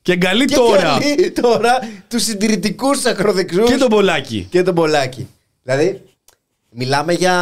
Και 0.07 0.16
τους 0.19 0.28
εγκαλεί. 0.28 0.45
Και 0.45 0.55
εγκαλεί 0.55 0.70
τώρα. 0.70 0.99
Και 1.16 1.31
τώρα 1.41 1.78
τους 2.09 2.23
συντηρητικούς 2.23 3.05
ακροδεξιούς 3.05 3.70
Και 3.70 3.77
τον 3.77 3.89
Πολάκη. 3.89 4.47
και 4.51 4.62
τον 4.62 4.74
Πολάκη. 4.74 5.28
Δηλαδή, 5.62 6.03
μιλάμε 6.70 7.12
για. 7.12 7.35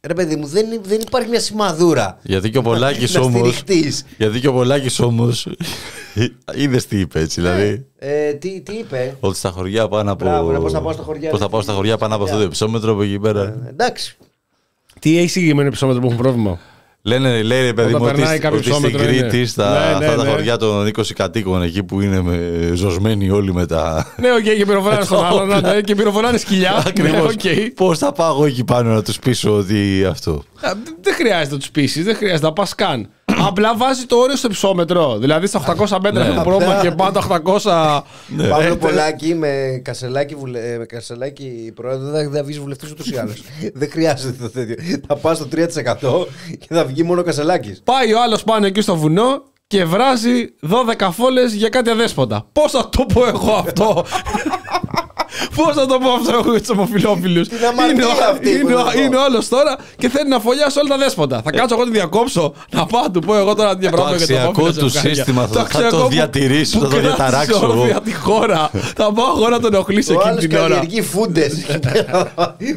Ρε 0.00 0.14
παιδί 0.14 0.36
μου, 0.36 0.46
δεν, 0.46 0.66
δεν 0.82 1.00
υπάρχει 1.06 1.28
μια 1.28 1.40
σημαδούρα. 1.40 2.18
Γιατί 2.22 2.50
και 2.50 2.58
ο 2.58 2.62
Πολάκης 2.62 3.14
Να 3.14 3.20
όμως. 3.20 3.38
στηριχτείς. 3.40 4.04
Γιατί 4.18 4.40
και 4.40 4.48
ο 4.48 4.52
Πολάκης 4.52 5.00
όμως. 5.00 5.48
Είδες 6.54 6.86
τι 6.86 6.98
είπε 7.00 7.20
έτσι, 7.20 7.40
δηλαδή. 7.40 7.86
Ε, 7.98 8.32
τι, 8.32 8.60
τι 8.60 8.72
είπε; 8.72 9.16
Ότι 9.20 9.38
στα 9.38 9.50
χωριά 9.50 9.88
πάνω 9.88 10.12
από. 10.12 10.24
Μπράβο, 10.24 10.52
ναι, 10.52 10.58
πώς 10.58 10.72
θα 10.72 10.80
πάω 10.80 10.92
στα 10.92 11.02
χωριά, 11.02 11.30
Πώς 11.30 11.38
θα 11.38 11.44
ρε 11.44 11.50
πάω 11.50 11.60
στα 11.60 11.70
φίλε. 11.70 11.80
χωριά 11.82 11.96
πάνω 11.98 12.14
από 12.14 12.24
αυτό 12.24 12.36
το 12.36 12.42
υψόμετρο 12.42 12.92
από 12.92 13.02
εκεί 13.02 13.18
πέρα. 13.18 13.42
Ε, 13.42 13.68
εντάξει. 13.68 14.16
Τι 15.00 15.18
έχει 15.18 15.28
συγκεκριμένο 15.28 15.68
επεισόδιο 15.68 16.00
που 16.00 16.06
έχουν 16.06 16.18
πρόβλημα; 16.18 16.58
Λένε, 17.06 17.42
λέει 17.42 17.62
ρε 17.62 17.72
παιδί 17.72 17.88
Όταν 17.88 18.00
μου 18.02 18.08
ότι, 18.08 18.16
περνάει 18.20 18.38
κάποιο 18.38 18.58
ότι 18.58 18.70
στην 18.72 18.84
υψόμετρο 18.84 19.12
είναι. 19.12 19.20
Κρήτη, 19.28 19.46
στα, 19.46 19.70
Ναι, 19.70 19.98
ναι, 19.98 20.04
αυτά 20.06 20.16
τα 20.16 20.24
ναι. 20.24 20.30
χωριά 20.30 20.56
των 20.56 20.86
20 20.96 21.02
κατοίκων 21.14 21.62
εκεί 21.62 21.82
που 21.82 22.00
είναι 22.00 22.22
με, 22.22 22.40
ζωσμένοι 22.74 23.30
όλοι 23.30 23.52
με 23.54 23.66
τα. 23.66 24.12
Ναι, 24.16 24.32
οκ, 24.32 24.42
και 24.42 24.64
πυροβολάνε 24.66 25.04
στον 25.04 25.24
άλλον. 25.26 25.48
ναι, 25.60 25.80
Και 25.80 25.94
πυροβολάνε 25.94 26.38
σκυλιά. 26.38 26.70
Ναι, 26.72 26.82
Ακριβώς. 26.86 27.32
οκ. 27.34 27.40
Πώς 27.74 27.98
θα 27.98 28.12
πάω 28.12 28.34
εγώ 28.34 28.44
εκεί 28.44 28.64
πάνω 28.64 28.92
να 28.94 29.02
τους 29.02 29.18
πείσω 29.18 29.56
ότι 29.56 30.04
αυτό; 30.10 30.44
Α, 30.60 30.72
Δεν 31.00 31.14
χρειάζεται 31.14 31.52
να 31.52 31.58
τους 31.58 31.70
πείσει, 31.70 32.02
δεν 32.02 32.16
χρειάζεται 32.16 32.46
να 32.46 32.52
πας 32.52 32.74
καν. 32.74 33.08
Απλά 33.38 33.76
βάζει 33.76 34.04
το 34.06 34.16
όριο 34.16 34.36
στο 34.36 34.46
υψόμετρο. 34.50 35.18
Δηλαδή 35.18 35.46
στα 35.46 35.76
800 35.78 35.98
μέτρα 36.02 36.24
Ναι. 36.24 36.30
έχουν 36.30 36.42
πρόβλημα 36.42 36.78
και 36.82 36.90
πάνω 36.90 37.10
τα 37.10 37.42
800. 37.44 38.02
Ναι. 38.36 38.48
Παύλο 38.48 38.76
Πολάκη 38.76 39.34
με 39.34 39.80
κασελάκι, 39.84 40.34
βουλε... 40.34 40.72
ε, 40.72 40.78
με 40.78 40.84
κασελάκι 40.84 41.72
πρόεδρο 41.74 42.10
δεν 42.10 42.30
θα 42.32 42.42
βγει 42.42 42.58
βουλευτής 42.60 42.90
ούτως 42.90 43.06
ή 43.10 43.16
άλλως. 43.16 43.42
δεν 43.80 43.90
χρειάζεται 43.90 44.42
το 44.42 44.50
τέτοιο. 44.50 44.74
Θα 45.06 45.16
πας 45.16 45.36
στο 45.36 45.46
3% 45.52 46.26
και 46.58 46.66
θα 46.74 46.84
βγει 46.84 47.02
μόνο 47.02 47.20
ο 47.20 47.24
κασελάκι. 47.24 47.76
Πάει 47.84 48.12
ο 48.12 48.22
άλλος 48.22 48.44
πάνω 48.44 48.66
εκεί 48.66 48.80
στο 48.80 48.96
βουνό 48.96 49.42
και 49.66 49.84
βράζει 49.84 50.54
12 50.98 51.08
φόλες 51.12 51.52
για 51.54 51.68
κάτι 51.68 51.90
αδέσποτα. 51.90 52.46
Πώς 52.52 52.70
θα 52.72 52.88
το 52.88 53.06
πω 53.14 53.26
εγώ 53.26 53.52
αυτό; 53.52 54.04
Πώς 55.56 55.74
θα 55.74 55.86
το 55.86 55.98
πω 55.98 56.10
αυτό 56.10 56.30
εγώ 56.38 56.50
για 56.50 56.60
του 56.60 56.66
ομοφυλόφιλους. 56.72 57.48
Την 57.48 57.58
αμαρτία 57.66 58.06
αυτή 58.30 58.50
που 58.58 58.68
είναι, 58.68 58.74
θα 58.74 58.80
ο- 58.80 58.84
πω. 58.92 59.00
είναι 59.00 59.16
ο 59.16 59.22
άλλος 59.24 59.48
τώρα 59.48 59.76
και 59.98 60.08
θέλει 60.08 60.28
να 60.28 60.40
φωλιάσει 60.40 60.78
όλα 60.78 60.88
τα 60.88 60.96
δέσποτα. 60.98 61.40
Θα 61.44 61.50
κάτσω 61.50 61.74
εγώ 61.74 61.84
να 61.84 61.90
τη 61.90 61.96
διακόψω. 61.96 62.54
Να 62.72 62.86
πάω 62.86 63.02
να 63.02 63.10
του 63.10 63.20
πω 63.20 63.36
εγώ 63.36 63.54
τώρα 63.54 63.76
τι 63.76 63.88
πράγματα 63.88 64.16
για 64.16 64.26
το 64.26 64.32
αξιακό 64.34 64.52
ομόφυλο 64.60 64.82
του 64.84 64.88
ζευγάρια. 64.88 65.14
σύστημα 65.14 65.42
θα- 65.46 65.52
θα 65.54 65.60
αξιακό 65.60 65.96
το 65.96 66.02
που- 66.02 66.08
διατηρήσω, 66.08 66.78
που 66.78 66.84
θα 66.84 66.90
το 66.90 66.96
κράτησε 66.96 67.14
διαταράξω 67.16 67.60
εγώ. 67.70 67.80
όρθια 67.80 68.00
τη 68.00 68.14
χώρα. 68.14 68.70
Θα 68.96 69.12
πάω 69.12 69.26
εγώ 69.36 69.48
να 69.48 69.60
τον 69.60 69.74
ενοχλήσω 69.74 70.12
Ο 70.12 70.16
εκείνη 70.16 70.30
άλλος 70.30 70.44
την 70.44 70.56
ώρα. 70.56 70.62
καλλιεργεί 70.68 71.02
φούντες. 71.02 71.52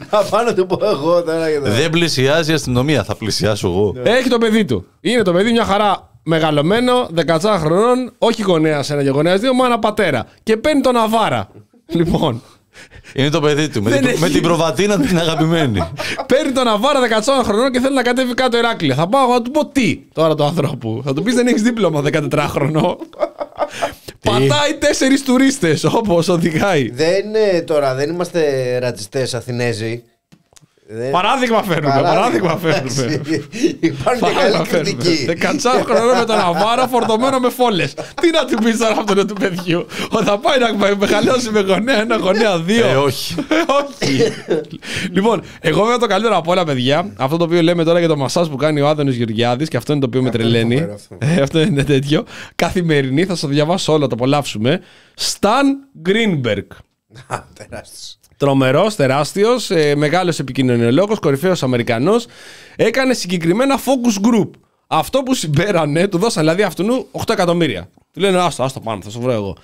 θα 0.09 0.23
πάω 0.29 0.43
να 0.43 0.53
του 0.53 0.65
πω 0.65 0.79
εγώ 0.85 1.23
τώρα. 1.23 1.49
για 1.49 1.61
το- 1.61 1.69
Δεν 1.71 1.89
πλησιάζει 1.89 2.51
η 2.51 2.53
αστυνομία, 2.53 3.03
θα 3.03 3.15
πλησιάσω 3.15 3.67
εγώ. 3.67 3.93
Έχει 4.03 4.29
το 4.29 4.37
παιδί 4.37 4.65
του. 4.65 4.85
Είναι 5.01 5.21
το 5.21 5.31
παιδί 5.33 5.51
μια 5.51 5.63
χαρά 5.65 6.09
μεγαλωμένο, 6.23 7.07
14 7.13 7.57
χρονών, 7.59 8.11
όχι 8.17 8.41
γονέας 8.41 8.89
ένα 8.89 9.03
και 9.03 9.09
γονέα 9.09 9.37
δύο, 9.37 9.53
μάνα 9.53 9.79
πατέρα. 9.79 10.25
Και 10.43 10.57
παίρνει 10.57 10.81
τον 10.81 10.95
Αβάρα. 10.97 11.49
λοιπόν, 11.87 12.41
Είναι 13.13 13.29
το 13.29 13.41
παιδί 13.41 13.69
του. 13.69 13.83
Με, 13.83 13.89
Δεν 13.89 13.99
την, 13.99 14.09
έχει- 14.09 14.19
με 14.19 14.29
την 14.29 14.41
προβατίνα 14.41 14.99
την 14.99 15.17
αγαπημένη. 15.19 15.89
παίρνει 16.27 16.51
τον 16.51 16.67
Αβάρα 16.67 16.99
14 16.99 17.43
χρονών 17.43 17.71
και 17.71 17.79
θέλει 17.79 17.95
να 17.95 18.01
κατέβει 18.01 18.33
κάτω 18.33 18.57
Ηράκλεια. 18.57 18.95
Θα 18.95 19.07
πάω 19.07 19.23
εγώ 19.23 19.33
να 19.33 19.41
του 19.41 19.51
πω 19.51 19.65
τι 19.67 19.99
τώρα 20.13 20.35
του 20.35 20.43
ανθρώπου. 20.43 21.01
Θα 21.05 21.13
του 21.13 21.23
πεις 21.23 21.35
δεν 21.35 21.47
έχεις 21.47 21.61
δίπλωμα 21.61 22.03
14χρονο. 22.13 22.95
Πατάει 24.23 24.73
τέσσερις 24.79 25.23
τουρίστες 25.23 25.83
όπως 25.83 26.27
οδηγάει. 26.27 26.89
Δεν 26.91 27.25
είναι 27.25 27.61
τώρα, 27.61 27.95
δεν 27.95 28.09
είμαστε 28.09 28.41
ρατσιστές 28.79 29.33
Αθηνέζοι. 29.33 30.03
Δεν- 30.91 31.11
Παράδειγμα 31.11 31.63
φέρνουμε. 31.63 32.01
Παράδειγμα 32.01 32.57
φέρνουμε. 32.57 33.21
Υπάρχουν 33.79 34.27
και 34.27 34.33
καλή 34.35 34.67
κριτική. 34.67 35.25
14 35.25 35.83
χρονών 35.85 36.17
με 36.17 36.25
τον 36.25 36.39
Αβάρα 36.39 36.87
φορτωμένο 36.87 37.39
με 37.39 37.49
φόλες. 37.49 37.93
Τι 37.93 38.29
να 38.31 38.45
του 38.45 38.63
πεις 38.63 38.77
τώρα 38.77 38.95
αυτό 38.99 39.25
του 39.25 39.33
παιδιού; 39.33 39.85
Όταν 40.09 40.23
θα 40.25 40.37
πάει 40.39 40.59
να 40.59 40.95
μεγαλώσει 40.95 41.49
με 41.51 41.59
γονέα 41.59 41.99
ένα, 41.99 42.15
γονέα 42.17 42.59
δύο. 42.59 42.87
ε, 42.87 42.95
όχι. 42.95 43.35
όχι. 43.67 44.33
λοιπόν, 45.11 45.41
εγώ 45.59 45.81
βέβαια 45.81 45.97
το 45.97 46.07
καλύτερο 46.07 46.37
από 46.37 46.51
όλα, 46.51 46.63
παιδιά, 46.65 47.13
αυτό 47.17 47.37
το 47.37 47.43
οποίο 47.43 47.61
λέμε 47.61 47.83
τώρα 47.83 47.99
για 47.99 48.07
το 48.07 48.17
μασάζ 48.17 48.47
που 48.47 48.55
κάνει 48.55 48.81
ο 48.81 48.87
Άδωνο 48.87 49.09
Γεωργιάδης 49.09 49.67
και 49.69 49.77
αυτό 49.77 49.91
είναι 49.91 50.01
το 50.01 50.07
οποίο 50.07 50.21
με 50.21 50.27
Αυτό 50.29 50.41
είναι 50.41 50.49
τρελαίνει. 50.51 50.75
φοβερό 50.75 50.93
αυτό. 50.93 51.17
Ε, 51.19 51.41
Αυτό 51.41 51.59
είναι 51.59 51.83
τέτοιο. 51.83 52.23
Καθημερινή, 52.55 53.25
θα 53.25 53.35
σας 53.35 53.49
διαβάσω 53.49 53.93
όλο, 53.93 54.07
το 54.07 54.15
απολαύσουμε. 54.15 54.81
Σταν 55.13 55.77
Γκρίνμπεργκ. 56.01 56.65
Α, 57.27 57.37
τεράστιος. 57.53 58.18
Τρομερός, 58.39 58.95
τεράστιος, 58.95 59.71
ε, 59.71 59.95
μεγάλος 59.95 60.39
επικοινωνιολόγος, 60.39 61.19
κορυφαίος 61.19 61.63
Αμερικανός. 61.63 62.25
Έκανε 62.75 63.13
συγκεκριμένα 63.13 63.77
focus 63.77 64.27
group. 64.27 64.49
Αυτό 64.87 65.23
που 65.23 65.33
συμπέρανε, 65.33 66.07
του 66.07 66.17
δώσαν 66.17 66.43
δηλαδή 66.43 66.61
αυτού 66.61 67.07
8 67.11 67.33
εκατομμύρια. 67.33 67.89
Του 68.13 68.19
λένε 68.19 68.37
Άστο, 68.37 68.63
άστο 68.63 68.79
πάνω, 68.79 69.01
θα 69.01 69.09
σου 69.09 69.21
βρω 69.21 69.31
εγώ. 69.31 69.55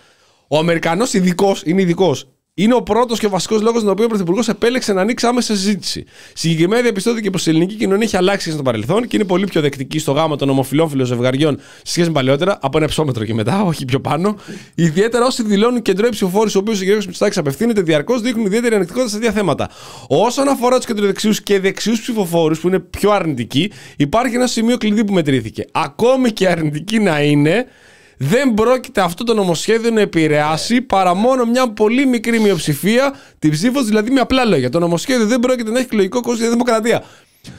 Ο 0.48 0.58
Αμερικανός 0.58 1.14
ειδικός 1.14 1.62
είναι 1.66 1.82
ειδικός. 1.82 2.28
Είναι 2.58 2.74
ο 2.74 2.82
πρώτος 2.82 3.20
και 3.20 3.28
βασικός 3.28 3.62
λόγος 3.62 3.82
τον 3.82 3.92
οποίο 3.92 4.06
ο 4.06 4.08
Πρωθυπουργός 4.08 4.48
επέλεξε 4.48 4.94
να 4.94 5.02
ανοίξει 5.02 5.28
άμεσα 5.28 5.56
συζήτηση. 5.56 6.04
Συγκεκριμένα 6.34 6.82
διαπιστώθηκε 6.82 7.30
πω 7.30 7.38
η 7.46 7.50
ελληνική 7.50 7.76
κοινωνία 7.76 8.04
έχει 8.06 8.18
αλλάξει 8.18 8.52
στο 8.52 8.62
παρελθόν 8.62 9.08
και 9.08 9.16
είναι 9.16 9.26
πολύ 9.26 9.46
πιο 9.46 9.62
δεκτική 9.62 10.00
στο 10.00 10.12
γάμο 10.12 10.36
των 10.36 10.50
ομοφυλόφιλων 10.50 11.06
ζευγαριών 11.06 11.58
σε 11.58 11.92
σχέση 11.92 12.08
με 12.08 12.14
παλαιότερα, 12.14 12.58
από 12.62 12.78
ένα 12.78 12.88
ψώμετρο 12.88 13.26
και 13.26 13.34
μετά, 13.34 13.64
όχι 13.64 13.86
πιο 13.86 14.00
πάνω. 14.00 14.38
Ιδιαίτερα 14.76 15.26
όσοι 15.26 15.44
δηλώνουν 15.44 15.82
κεντρώοι 15.82 16.10
ψηφοφόρους, 16.10 16.52
στου 16.52 16.64
οποίου 16.64 16.80
ο 16.82 17.00
κ. 17.00 17.06
Μητσοτάκη 17.06 17.40
απευθύνεται 17.40 17.82
διαρκώς, 17.82 18.22
δείχνουν 18.22 18.46
ιδιαίτερη 18.46 18.76
ανεκτικότητα 18.76 19.12
σε 19.12 19.18
δύο 19.18 19.32
θέματα. 19.32 19.70
Όσον 20.08 20.48
αφορά 20.48 20.76
τους 20.76 20.86
κεντροδεξιού 20.86 21.32
και 21.44 21.60
δεξιούς 21.60 22.02
ψηφοφόρους, 22.02 22.60
που 22.60 22.68
είναι 22.68 22.80
πιο 22.80 23.12
αρνητικοί, 23.12 23.72
υπάρχει 23.98 24.36
ένα 24.36 24.48
σημείο 24.48 24.78
κλειδί 24.78 25.06
που 25.06 25.14
μετρήθηκε. 25.14 25.66
Ακόμη 25.72 26.32
και 26.32 26.48
αρνητική 26.48 27.00
να 27.00 27.22
είναι, 27.22 27.66
δεν 28.18 28.54
πρόκειται 28.54 29.02
αυτό 29.02 29.24
το 29.24 29.34
νομοσχέδιο 29.34 29.92
να 29.92 30.02
επηρεάσει 30.02 30.82
παρά 30.82 31.14
μόνο 31.14 31.46
μια 31.46 31.70
πολύ 31.70 32.06
μικρή 32.06 32.40
μειοψηφία 32.40 33.14
την 33.40 33.52
ψήφος, 33.52 33.86
δηλαδή 33.86 34.12
με 34.12 34.20
απλά 34.20 34.46
λόγια. 34.46 34.70
Το 34.70 34.80
νομοσχέδιο 34.80 35.26
δεν 35.26 35.40
πρόκειται 35.40 35.72
να 35.72 35.78
έχει 35.78 35.86
εκλογικό 35.86 36.22
κόστο 36.22 36.38
για 36.38 36.46
τη 36.46 36.52
δημοκρατία. 36.52 37.04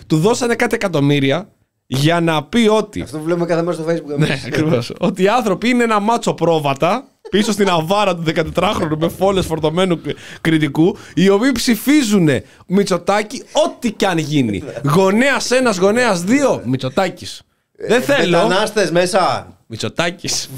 Του 0.07 0.17
δώσανε 0.19 0.55
κάτι 0.55 0.75
εκατομμύρια 0.75 1.49
για 1.87 2.21
να 2.21 2.45
πει 2.45 2.69
ότι. 2.69 3.01
Αυτό 3.01 3.19
που 3.19 3.25
βλέπουμε 3.25 3.47
κάθε 3.47 3.63
μέρα 3.63 3.77
στο 3.77 3.85
facebook. 3.89 4.19
Ναι, 4.19 4.39
ακριβώς. 4.47 4.93
Ότι 4.99 5.23
οι 5.23 5.29
άνθρωποι 5.29 5.69
είναι 5.69 5.83
ένα 5.83 6.01
μάτσο 6.01 6.35
πρόβατα 6.35 7.05
πίσω 7.31 7.53
στην 7.53 7.69
αβάρα 7.69 8.17
του 8.17 8.23
14χρονου 8.55 8.97
με 8.99 9.09
φόλες 9.09 9.47
φορτωμένου 9.47 10.01
κρι- 10.01 10.17
κριτικού, 10.41 10.97
οι 11.15 11.29
οποίοι 11.29 11.53
ψηφίζουν 11.53 12.29
Μητσοτάκη 12.67 13.43
ό,τι 13.53 13.91
κι 13.93 14.05
αν 14.05 14.19
γίνει. 14.19 14.63
Γονέας 14.95 15.51
ένας, 15.51 15.77
γονέας 15.79 16.23
δύο, 16.23 16.63
Μητσοτάκης. 16.65 17.43
Δεν 17.89 18.03
θέλω. 18.03 18.37
Μετανάστες 18.37 18.91
μέσα. 18.91 19.51
Μητσοτάκης. 19.69 20.49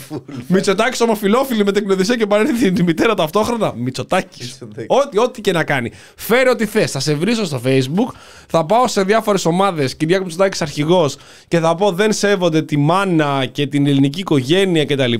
Μητσοτάκης 0.46 1.00
ομοφυλόφιλη 1.00 1.64
με 1.64 1.72
τεκνοδυσία 1.72 2.16
και 2.16 2.26
παρένθεση 2.26 2.72
τη 2.72 2.82
μητέρα 2.82 3.14
ταυτόχρονα. 3.14 3.72
Μητσοτάκης. 3.76 4.40
Μητσοτάκης. 4.40 4.86
Ό,τι, 4.88 5.18
ό,τι 5.18 5.40
και 5.40 5.52
να 5.52 5.64
κάνει. 5.64 5.92
Φέρε 6.16 6.50
ό,τι 6.50 6.66
θες. 6.66 6.90
Θα 6.90 7.00
σε 7.00 7.14
βρίσω 7.14 7.44
στο 7.44 7.60
Facebook, 7.64 8.12
θα 8.48 8.66
πάω 8.66 8.88
σε 8.88 9.02
διάφορες 9.02 9.44
ομάδες. 9.44 9.96
Κυριάκο 9.96 10.24
Μητσοτάκης 10.24 10.62
αρχηγός 10.62 11.16
και 11.48 11.58
θα 11.58 11.74
πω 11.74 11.92
δεν 11.92 12.12
σέβονται 12.12 12.62
τη 12.62 12.76
μάνα 12.76 13.46
και 13.52 13.66
την 13.66 13.86
ελληνική 13.86 14.20
οικογένεια 14.20 14.84
κτλ. 14.84 15.12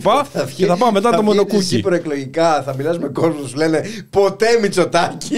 Και 0.56 0.66
θα 0.66 0.76
πάω 0.76 0.92
μετά 0.92 1.10
το 1.10 1.16
Εσύ 1.16 1.24
μονοκούκι. 1.24 1.80
προεκλογικά 1.80 2.62
θα 2.62 2.74
μιλάς 2.74 2.98
με 2.98 3.08
κόσμο 3.08 3.40
που 3.40 3.48
σου 3.48 3.56
λένε 3.56 3.82
ποτέ 4.10 4.46
Μητσοτάκη 4.62 5.36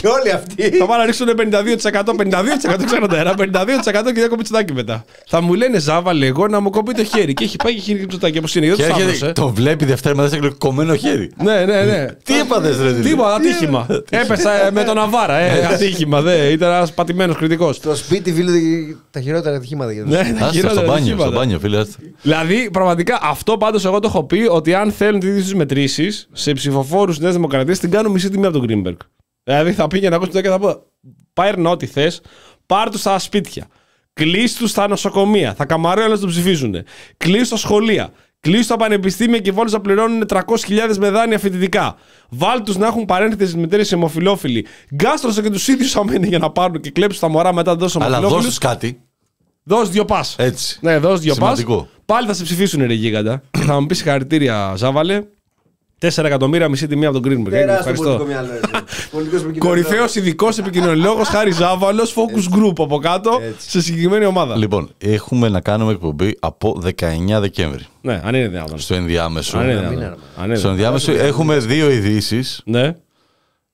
και 0.00 0.08
όλοι 0.08 0.30
αυτοί. 0.30 0.62
Θα 0.62 0.86
πάνε 0.86 0.98
να 0.98 1.04
ρίξουν 1.04 1.28
52%, 1.28 2.14
52% 2.16 2.84
ξέρετε, 2.84 3.34
52% 3.36 4.12
και 4.14 4.20
δεν 4.20 4.30
Μητσοτάκη 4.36 4.72
μετά. 4.72 5.04
Θα 5.26 5.40
μου 5.40 5.54
λένε 5.54 5.78
Ζάβαλε 5.78 6.26
εγώ 6.26 6.48
να 6.48 6.60
μου 6.60 6.70
κοπεί 6.70 6.94
το 6.94 7.04
χέρι. 7.04 7.34
Και 7.34 7.44
έχει 7.44 7.56
πάει 7.56 7.74
και 7.86 7.92
χέρι 7.92 8.00
Μητσοτάκη 8.04 8.38
όπως 8.38 8.54
είναι. 8.54 8.66
Δεν 8.66 8.76
Και 8.76 8.82
το 8.82 8.88
έρχεται, 8.88 9.08
σταύρωσε. 9.14 9.32
το 9.32 9.48
βλέπει 9.48 9.84
Δευτέρα 9.84 10.14
μετά 10.16 10.50
κομμένο 10.58 10.94
χέρι. 10.96 11.30
Ναι, 11.42 11.64
ναι, 11.64 11.82
ναι. 11.84 12.06
Τι 12.24 12.38
έπαθες, 12.38 12.78
ρε 12.80 12.90
Δηλή; 12.90 13.08
Τίποτα, 13.08 13.34
ατύχημα. 13.34 13.86
Έπεσα 14.10 14.66
ε, 14.66 14.70
με 14.70 14.84
τον 14.84 14.98
Αβάρα, 14.98 15.36
ε, 15.36 15.66
ατύχημα. 15.66 16.20
Δε. 16.22 16.50
Ήταν 16.50 16.72
ένας 16.72 16.92
πατημένος 16.92 17.36
κριτικός. 17.36 17.76
Στο 17.76 17.96
σπίτι 17.96 18.32
φίλε 18.32 18.50
τα 19.10 19.20
χειρότερα 19.20 19.56
ατυχήματα 19.56 19.92
για 19.92 20.02
τους. 20.04 20.12
Ναι, 20.12 20.18
τα 20.18 20.22
Άστα, 20.30 20.42
στο 20.44 20.52
χειρότερα 20.52 20.86
μπάνιο, 20.86 20.94
ατυχήματα. 20.96 21.26
στο 21.26 21.38
μπάνιο, 21.38 21.58
φίλε. 21.58 21.78
άστα. 21.78 21.96
Δηλαδή, 22.22 22.68
πραγματικά 22.72 23.18
αυτό 23.22 23.56
πάντως 23.56 23.84
εγώ 23.84 24.00
το 24.00 24.08
έχω 24.08 24.24
πει 24.24 24.46
ότι 24.50 24.74
αν 24.74 24.92
θέλουν 24.92 25.20
τις 25.20 25.54
μετρήσεις 25.54 26.28
σε 26.32 26.52
ψηφοφόρους 26.52 27.16
τη 27.16 27.22
Νέας 27.22 27.34
Δημοκρατίας 27.34 27.78
την 27.78 27.90
κάνουν 27.90 28.12
μισή 28.12 28.30
τιμή 28.30 28.44
από 28.46 28.56
τον 28.56 28.66
Γκρίνμπεργκ. 28.66 28.96
Δηλαδή 29.44 29.72
θα 29.72 29.86
πήγαινε 29.86 30.10
να 30.10 30.16
ακούσει 30.16 30.40
και 30.42 30.48
θα 30.48 30.58
πω: 30.58 30.82
Πάρε 31.32 31.68
ό,τι 31.68 31.86
θες, 31.86 32.20
πάρ 32.66 32.90
τους 32.90 33.00
στα 33.00 33.18
σπίτια. 33.18 33.66
Κλείσει 34.20 34.58
τους 34.58 34.70
στα 34.70 34.88
νοσοκομεία. 34.88 35.54
Θα 35.54 35.64
καμαρώνουν 35.64 36.10
να 36.10 36.18
του 36.18 36.26
ψηφίζουν. 36.26 36.74
Κλείσει 37.16 37.50
τα 37.50 37.56
σχολεία. 37.56 38.10
Κλείσει 38.40 38.68
τα 38.68 38.76
πανεπιστήμια 38.76 39.38
και 39.38 39.52
βάλει 39.52 39.70
να 39.70 39.80
πληρώνουν 39.80 40.24
300.000 40.28 40.40
με 40.98 41.10
δάνεια 41.10 41.38
φοιτητικά. 41.38 41.96
Βάλ 42.28 42.62
τους 42.62 42.76
να 42.76 42.86
έχουν 42.86 43.04
παρένθεση 43.04 43.56
μητέρες 43.56 43.92
αιμοφυλόφιλοι. 43.92 44.66
Γκάστρωσε 44.94 45.42
και 45.42 45.50
τους 45.50 45.68
ίδιους 45.68 45.96
αμένοι 45.96 46.26
για 46.26 46.38
να 46.38 46.50
πάρουν 46.50 46.80
και 46.80 46.90
κλέψουν 46.90 47.20
τα 47.20 47.28
μωρά 47.28 47.54
μετά 47.54 47.76
δώσουν 47.76 48.02
Αλλά 48.02 48.16
αιμοφυλόφιλους. 48.16 48.54
δώσ' 48.54 48.58
τους 48.60 48.68
κάτι. 48.70 49.00
Δώσ' 49.62 49.88
δύο 49.90 50.04
πας. 50.04 50.34
Έτσι. 50.38 50.78
Ναι, 50.82 50.98
δώσ' 50.98 51.20
δύο 51.20 51.34
πας. 51.34 51.58
Σημαντικό. 51.58 51.88
Πάλι 52.06 52.26
θα 52.26 52.34
σε 52.34 52.42
ψηφίσουν 52.42 52.86
ρε 52.86 52.94
γίγαντα. 52.94 53.42
και 53.50 53.60
θα 53.68 53.80
μου 53.80 53.86
πεις 53.86 53.96
συγχαρητήρια, 53.96 54.72
Ζάβαλε. 54.76 55.22
4 56.00 56.24
εκατομμύρια 56.24 56.68
μισή 56.68 56.86
τιμή 56.86 57.06
από 57.06 57.20
τον 57.20 57.32
Greenberg. 57.32 57.50
Τεράστιο 57.50 57.92
πολιτικό 57.94 58.10
Ευχαριστώ. 58.10 58.26
μυαλό. 58.26 58.52
εσύ. 58.52 59.08
Πολιτικός 59.12 59.40
επικοινωνιολόγος. 59.42 59.58
Κορυφαίος 59.86 60.14
ειδικός 60.14 60.58
επικοινωνιολόγος 60.58 61.28
Χάρη 61.28 61.50
Ζάβαλος, 61.50 62.14
focus 62.16 62.56
group 62.58 62.72
από 62.78 62.98
κάτω 62.98 63.38
Έτσι. 63.42 63.70
σε 63.70 63.80
συγκεκριμένη 63.80 64.24
ομάδα. 64.24 64.56
Λοιπόν, 64.56 64.90
έχουμε 64.98 65.48
να 65.48 65.60
κάνουμε 65.60 65.92
εκπομπή 65.92 66.36
από 66.40 66.80
19 66.84 67.40
Δεκέμβρη. 67.40 67.86
Ναι, 68.00 68.20
αν 68.24 68.34
είναι 68.34 68.48
δυνατόν. 68.48 68.78
Στο 68.78 68.94
ενδιάμεσο. 68.94 69.58
Αν 69.58 69.64
είναι 69.64 69.74
μήνα, 69.74 69.88
δυνατόν. 69.88 70.18
ρε. 70.36 70.42
Αν 70.42 70.46
είναι 70.48 70.56
Στο 70.56 70.74
δυνατόν. 70.74 70.96
ενδιάμεσο 71.00 71.12
έχουμε 71.26 71.58
δύο 71.58 71.90
ειδήσεις. 71.90 72.60
Ναι. 72.64 72.92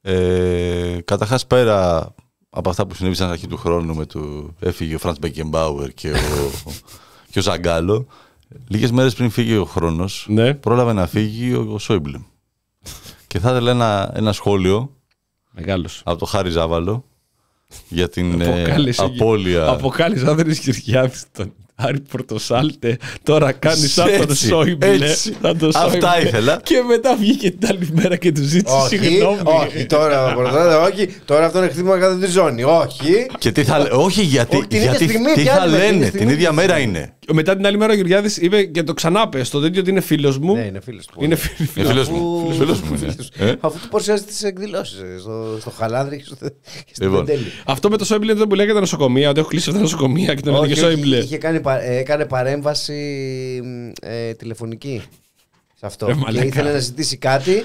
Ε, 0.01 0.99
Καταρχάς, 1.05 1.47
πέρα 1.47 2.09
από 2.51 2.71
αυτά 2.71 2.87
που 2.87 2.95
συνέβησαν 2.95 3.27
στην 3.27 3.39
αρχή 3.39 3.47
του 3.49 3.57
χρόνου 3.57 3.95
με 3.95 4.05
το 4.07 4.21
έφυγε 4.61 4.95
ο 4.95 4.99
Φραντ 4.99 5.17
Μπέκεμπάουερ 5.21 5.89
και 5.95 6.11
ο, 6.11 6.15
και 7.31 7.39
ο 7.39 7.43
Ζαγκάλο, 7.43 8.07
λίγες 8.69 8.91
μέρες 8.91 9.15
πριν 9.15 9.31
φύγει 9.31 9.57
ο 9.57 9.65
χρόνος, 9.65 10.27
Ναι. 10.29 10.55
πρόλαβε 10.55 10.93
να 10.93 11.07
φύγει 11.07 11.53
ο, 11.55 11.69
ο 11.73 11.79
Σόιμπλε. 11.79 12.19
και 13.27 13.39
θα 13.39 13.51
ήθελα 13.51 13.71
ένα, 13.71 14.13
ένα 14.15 14.33
σχόλιο 14.33 14.97
Μεγάλος. 15.51 16.01
από 16.05 16.19
τον 16.19 16.29
Χάρη 16.29 16.51
Ζάβαλο 16.51 17.05
για 17.89 18.09
την 18.09 18.41
ε, 18.41 18.47
Αποκάλυψε. 18.63 19.03
απώλεια. 19.05 19.67
Αποκάλυψε 19.69 20.31
Άδρη 20.31 20.57
Κυριάδη 20.59 21.19
τον 21.33 21.53
Άρη 21.75 22.01
Πορτοσάλτε. 22.01 22.99
Τώρα 23.23 23.53
κάνει 23.53 23.87
σαν 23.87 24.07
τον 24.07 24.15
Έτσι, 24.31 24.47
Σόιμπλε. 24.47 24.87
έτσι. 24.95 25.37
σαν 25.43 25.59
τον 25.59 25.69
Αυτά 25.75 25.91
Σόιμπλε. 26.13 26.29
ήθελα. 26.29 26.61
Και 26.63 26.83
μετά 26.89 27.17
βγήκε 27.17 27.51
την 27.51 27.69
άλλη 27.69 27.89
μέρα 27.93 28.17
και 28.17 28.33
του 28.33 28.43
ζήτησε 28.43 28.77
Όχι, 28.77 28.97
συγγνώμη. 28.97 29.39
όχι, 29.45 29.87
τώρα, 29.87 30.35
Πορτογάλα, 30.35 30.81
όχι, 30.81 31.09
τώρα 31.25 31.47
αυτό 31.47 31.59
είναι 31.59 31.69
χτύπημα 31.69 31.99
κατά 31.99 32.19
τη 32.19 32.27
ζώνη. 32.27 32.63
Όχι. 32.63 33.27
Και 33.39 33.53
τι 33.53 33.65
θα 33.65 33.79
λέ- 33.79 33.93
Όχι, 33.93 34.23
γιατί, 34.23 34.57
Όχι, 34.57 34.67
την 34.67 34.79
ίδια 34.79 34.91
γιατί 34.91 35.09
στιγμή, 35.09 35.33
τι 35.33 35.43
ποια 35.43 35.55
θα 35.55 35.61
άλλη 35.61 35.71
μέρα, 35.73 35.83
την 35.85 35.93
λένε, 35.93 36.07
ίδια 36.07 36.19
την 36.19 36.29
ίδια 36.29 36.51
στιγμή. 36.51 36.57
μέρα 36.67 36.79
είναι. 36.79 37.15
Μετά 37.33 37.57
την 37.57 37.67
άλλη 37.67 37.77
μέρα 37.79 37.93
ο 37.93 37.95
Γεωργιάδης 37.95 38.37
είπε 38.37 38.65
και 38.65 38.83
το 38.83 38.95
ξανάπες 38.95 39.47
στο 39.47 39.61
τέτοιο 39.61 39.81
ότι 39.81 39.91
είναι 39.91 40.01
φίλος 40.01 40.39
μου. 40.39 40.55
Ναι, 40.55 40.61
είναι 40.65 40.81
φίλος 40.81 41.07
του. 41.07 41.25
Είναι 41.25 41.35
φίλος 41.35 41.59
Είναι 41.77 41.89
φίλος 41.89 42.09
μου. 42.09 42.41
Αφού- 42.49 42.55
Φίλος 42.59 42.81
μου 42.81 42.99
είναι. 43.03 43.15
Ε; 43.51 43.55
Αφού 43.61 43.79
του 43.79 43.89
παρουσιάζει 43.89 44.23
τις 44.25 44.43
εκδηλώσεις 44.43 44.99
στο, 45.21 45.57
στο 45.61 45.71
Χαλάνδρη 45.71 46.17
και 46.17 46.25
στο, 46.25 46.37
και 46.85 46.93
στην 46.95 47.07
Λοιπόν. 47.09 47.25
Πεντέλη. 47.25 47.45
Αυτό 47.67 47.91
με 47.91 47.97
το 47.97 48.05
Σόιμπλε 48.05 48.35
δεν 48.35 48.47
που 48.47 48.55
λέγεται 48.55 48.81
νοσοκομεία, 48.81 49.31
ότι 49.31 49.41
έχω 49.41 49.49
κλείσει 49.49 49.65
αυτά 49.69 49.81
τα 49.81 49.85
νοσοκομεία 49.87 50.35
και 50.35 50.41
τον 50.43 50.55
έλεγε 50.55 50.73
Όχι, 50.73 50.83
όχι, 50.85 50.93
Σόιμπλε. 50.93 51.17
είχε 51.17 51.39
κάνει, 51.39 51.61
πα- 51.61 51.83
ε, 51.83 51.97
έκανε 51.97 52.25
παρέμβαση 52.25 53.03
ε, 54.03 54.33
τηλεφωνική 54.35 55.03
σε 55.83 55.89
αυτό. 55.89 56.07
Ε, 56.07 56.13
και 56.13 56.19
μαλάκα. 56.19 56.45
ήθελε 56.45 56.73
να 56.73 56.79
ζητήσει 56.79 57.17
κάτι. 57.17 57.65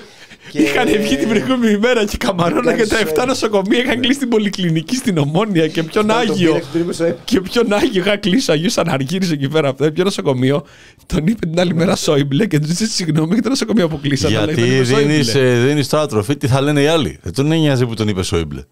Και... 0.51 0.59
Είχαν 0.61 0.87
βγει 1.01 1.15
την 1.17 1.29
προηγούμενη 1.29 1.77
μέρα 1.77 2.05
και 2.05 2.17
καμαρώναν 2.17 2.75
και 2.75 2.85
Κάνει 2.85 2.87
τα 2.87 2.97
7 2.97 3.03
Σόιμπλε. 3.05 3.25
νοσοκομεία 3.25 3.79
είχαν 3.79 3.99
κλείσει 4.01 4.19
την 4.19 4.29
πολυκλινική 4.29 4.95
στην 4.95 5.17
Ομόνια 5.17 5.67
και 5.67 5.83
ποιον 5.83 6.07
Τον 6.07 6.15
Άγιο. 6.17 6.51
πήρε 6.51 6.59
και 6.59 6.65
τον 6.71 6.81
είπε 6.81 6.93
στο 6.93 7.03
έπ. 7.03 7.17
Και 7.25 7.41
ποιον 7.41 7.73
Άγιο 7.73 8.01
είχα 8.01 8.17
κλείσει, 8.17 8.51
Αγίου 8.51 8.69
Αναργύρης 8.75 9.31
εκεί 9.31 9.47
πέρα 9.47 9.69
αυτό. 9.69 9.91
Ποιο 9.91 10.03
νοσοκομείο. 10.03 10.65
Τον 11.05 11.27
είπε 11.27 11.45
την 11.47 11.59
άλλη 11.59 11.73
μέρα 11.73 11.95
Σόιμπλε 11.95 12.45
και 12.45 12.59
του 12.59 12.67
ζήτησε 12.67 12.85
συγγνώμη 12.87 13.33
για 13.33 13.43
το 13.43 13.49
νοσοκομείο 13.49 13.87
που 13.87 13.99
κλείσαν. 13.99 14.35
αλλά 14.35 14.45
Γιατί 14.45 14.61
τον 14.61 14.69
είπε 14.71 14.83
δίνεις 14.83 15.29
Σόιμπλε. 15.31 15.59
δίνεις 15.65 15.87
τώρα 15.89 16.07
τροφή, 16.07 16.37
τι 16.37 16.47
θα 16.47 16.61
λένε 16.61 16.81
οι 16.81 16.87
άλλοι; 16.87 17.19
Δεν 17.23 17.33
τον 17.33 17.45
νοιάζει 17.47 17.85
που 17.85 17.93
τον 17.93 18.07
είπε 18.07 18.23
Σόιμπλε. 18.23 18.63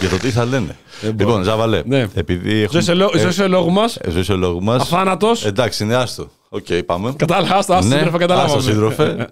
Για 0.00 0.08
το 0.08 0.16
τι 0.16 0.30
θα 0.30 0.44
λένε. 0.44 0.76
λοιπόν, 1.02 1.42
Ζαβαλέ, 1.42 1.82
Ναι. 1.86 2.06
επειδή 2.14 2.50
έχουμε. 2.62 2.68
Ζωή 2.70 2.82
σε 2.82 2.94
λό- 2.94 3.18
ζωή 3.18 3.32
σε 3.32 3.46
λόγο 3.46 3.70
μας. 3.70 3.96
ε, 3.96 4.10
ζωή 4.10 4.22
σε 4.22 4.34
λόγο 4.34 4.60
μας. 4.60 4.82
Αφάνατος. 4.82 5.44
Εντάξει, 5.46 5.84
είναι 5.84 5.94
άστο. 5.94 6.30
Οκ, 6.48 6.66
πάμε. 6.86 7.12
Κατάλαβα, 7.16 7.54
άστα, 7.56 7.76
άστα, 7.76 7.90
σύντροφε, 7.90 8.06
άστο, 8.06 8.18
καταλάβαμε. 8.18 8.62
σύντροφε. 8.62 9.26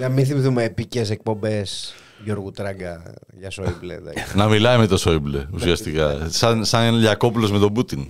Να 0.00 0.08
μην 0.08 0.26
θυμηθούμε 0.26 0.64
επικές 0.64 1.10
εκπομπές 1.10 1.94
Γιώργου 2.24 2.50
Τράγκα 2.50 3.02
για 3.40 3.50
Σόιμπλε. 3.50 3.94
εντάξει. 3.94 4.24
να 4.36 4.46
μιλάει 4.48 4.78
με 4.78 4.86
τον 4.86 4.98
Σόιμπλε 4.98 5.44
ουσιαστικά. 5.54 6.26
σαν, 6.30 6.64
σαν 6.64 6.94
Λιακόπουλος 6.98 7.52
με 7.52 7.58
τον 7.58 7.72
Πούτιν. 7.72 8.06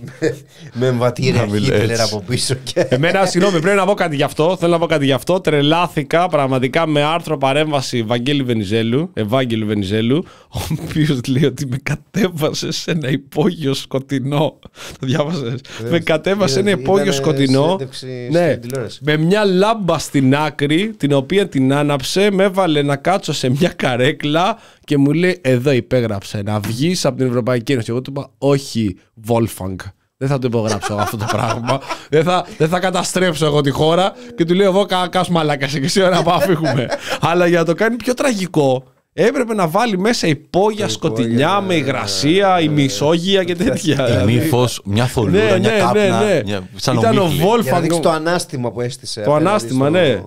Με 0.73 0.87
εμβατήρια 0.87 1.33
Να 1.33 1.45
μιλάει 1.51 1.59
Χίτλερ 1.79 1.89
έτσι. 1.89 2.01
από 2.01 2.23
πίσω. 2.27 2.55
Και... 2.63 2.79
Εμένα, 2.89 3.25
συγγνώμη, 3.25 3.59
πρέπει 3.61 3.77
να 3.77 3.85
πω 3.85 3.93
κάτι 3.93 4.15
γι' 4.15 4.23
αυτό. 4.23 4.55
Θέλω 4.59 4.71
να 4.71 4.79
πω 4.79 4.85
κάτι 4.85 5.05
γι' 5.05 5.11
αυτό. 5.11 5.41
Τρελάθηκα 5.41 6.27
πραγματικά 6.27 6.87
με 6.87 7.03
άρθρο 7.03 7.37
παρέμβαση 7.37 8.03
Βαγγέλη 8.03 8.43
Βενιζέλου, 8.43 9.09
Ευάγγελου 9.13 9.65
Βενιζέλου, 9.67 10.25
ο 10.49 10.59
οποίος 10.87 11.19
λέει 11.27 11.45
ότι 11.45 11.65
με 11.67 11.77
κατέβασε 11.83 12.71
σε 12.71 12.91
ένα 12.91 13.09
υπόγειο 13.09 13.73
σκοτεινό. 13.73 14.59
Το 14.99 15.05
διάβασες; 15.07 15.59
Με 15.89 15.99
κατέβασε 15.99 16.53
σε 16.53 16.59
ένα 16.59 16.69
Ήταν 16.69 16.81
υπόγειο 16.81 17.11
σκοτεινό. 17.11 17.63
συνέντευξη 17.63 18.27
Ναι, 18.31 18.47
στην 18.49 18.61
τηλεόραση. 18.61 18.99
με 19.03 19.17
μια 19.17 19.45
λάμπα 19.45 19.97
στην 19.99 20.35
άκρη, 20.35 20.93
την 20.97 21.13
οποία 21.13 21.47
την 21.47 21.73
άναψε, 21.73 22.31
με 22.31 22.43
έβαλε 22.43 22.81
να 22.81 22.95
κάτσω 22.95 23.33
σε 23.33 23.49
μια 23.49 23.69
καρέκλα 24.01 24.57
και 24.83 24.97
μου 24.97 25.11
λέει: 25.11 25.39
Εδώ 25.43 25.71
υπέγραψε 25.71 26.41
να 26.45 26.59
βγει 26.59 26.95
από 27.03 27.17
την 27.17 27.27
Ευρωπαϊκή 27.27 27.71
Ένωση. 27.71 27.87
Εγώ 27.91 28.01
του 28.01 28.11
είπα: 28.15 28.29
Όχι, 28.37 28.97
Wolfgang. 29.27 29.75
Δεν 30.17 30.29
θα 30.29 30.39
το 30.39 30.47
υπογράψω 30.47 30.93
αυτό 30.93 31.17
το 31.17 31.25
πράγμα. 31.31 31.79
δεν, 32.09 32.23
θα, 32.23 32.45
δεν 32.57 32.69
θα 32.69 32.79
καταστρέψω 32.79 33.45
εγώ 33.45 33.61
τη 33.61 33.69
χώρα. 33.69 34.13
Και 34.35 34.45
του 34.45 34.53
λέω: 34.53 34.65
Εγώ 34.65 34.85
κακά 34.85 35.25
μαλάκα 35.29 35.65
και 35.67 35.77
εσύ 35.83 36.01
ώρα 36.01 36.15
να 36.15 36.23
πάμε 36.23 36.43
φύγουμε. 36.45 36.87
Αλλά 37.21 37.47
για 37.47 37.59
να 37.59 37.65
το 37.65 37.73
κάνει 37.73 37.95
πιο 37.95 38.13
τραγικό, 38.13 38.83
έπρεπε 39.13 39.53
να 39.53 39.67
βάλει 39.67 39.97
μέσα 39.97 40.27
υπόγεια 40.27 40.87
σκοτεινιά 40.89 41.61
με 41.61 41.75
υγρασία, 41.75 42.61
ημισόγεια 42.61 43.43
και 43.43 43.55
τέτοια. 43.55 44.05
Δηλαδή, 44.05 44.33
Μη 44.33 44.49
μια 44.85 45.05
θολούρα, 45.05 45.43
ναι, 45.43 45.59
μια 45.59 45.71
ναι, 45.71 45.77
κάπνα. 45.77 46.19
ναι, 46.19 46.25
ναι. 46.33 46.41
Μια, 46.45 46.67
σαν 46.75 46.97
Ήταν 46.97 47.17
ο 47.17 47.21
ομίχλη. 47.23 47.43
Wolfgang. 47.45 47.61
Για 47.63 47.71
να 47.71 47.79
δείξει 47.79 47.99
το 47.99 48.09
ανάστημα 48.09 48.71
που 48.71 48.81
έστησε. 48.81 49.21
Το 49.21 49.35
απέναντι 49.35 49.49
ανάστημα, 49.49 49.85
στο- 49.87 49.97
ναι. 49.97 50.21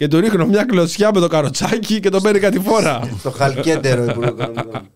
Και 0.00 0.08
του 0.08 0.20
ρίχνω 0.20 0.46
μια 0.46 0.64
κλωτσιά 0.64 1.10
με 1.14 1.20
το 1.20 1.26
καροτσάκι 1.28 2.00
και 2.00 2.08
τον 2.08 2.22
παίρνει 2.22 2.38
κάτι 2.38 2.58
φορά. 2.60 3.00
Στο 3.18 3.30
χαλκέντερο 3.38 4.04
Υπουργό 4.04 4.28
Οικονομικών. 4.28 4.88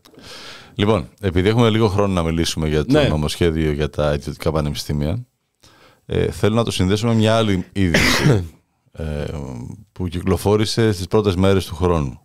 Λοιπόν, 0.75 1.09
επειδή 1.21 1.49
έχουμε 1.49 1.71
λίγο 1.71 1.89
χρόνο 1.89 2.13
να 2.13 2.23
μιλήσουμε 2.23 2.69
για 2.69 2.85
το 2.85 2.93
Ναι. 2.93 3.09
νομοσχέδιο 3.09 3.73
για 3.73 3.91
τα 3.91 4.13
ιδιωτικά 4.15 4.53
πανεπιστήμια, 4.53 5.27
ε, 6.07 6.31
θέλω 6.31 6.55
να 6.55 6.65
το 6.65 6.71
συνδέσω 6.71 7.07
με 7.07 7.15
μια 7.15 7.37
άλλη 7.37 7.65
είδηση 7.73 8.45
ε, 8.93 9.05
που 9.93 10.09
κυκλοφόρησε 10.09 10.93
στις 10.93 11.07
πρώτες 11.07 11.35
μέρες 11.37 11.67
του 11.67 11.75
χρόνου. 11.75 12.21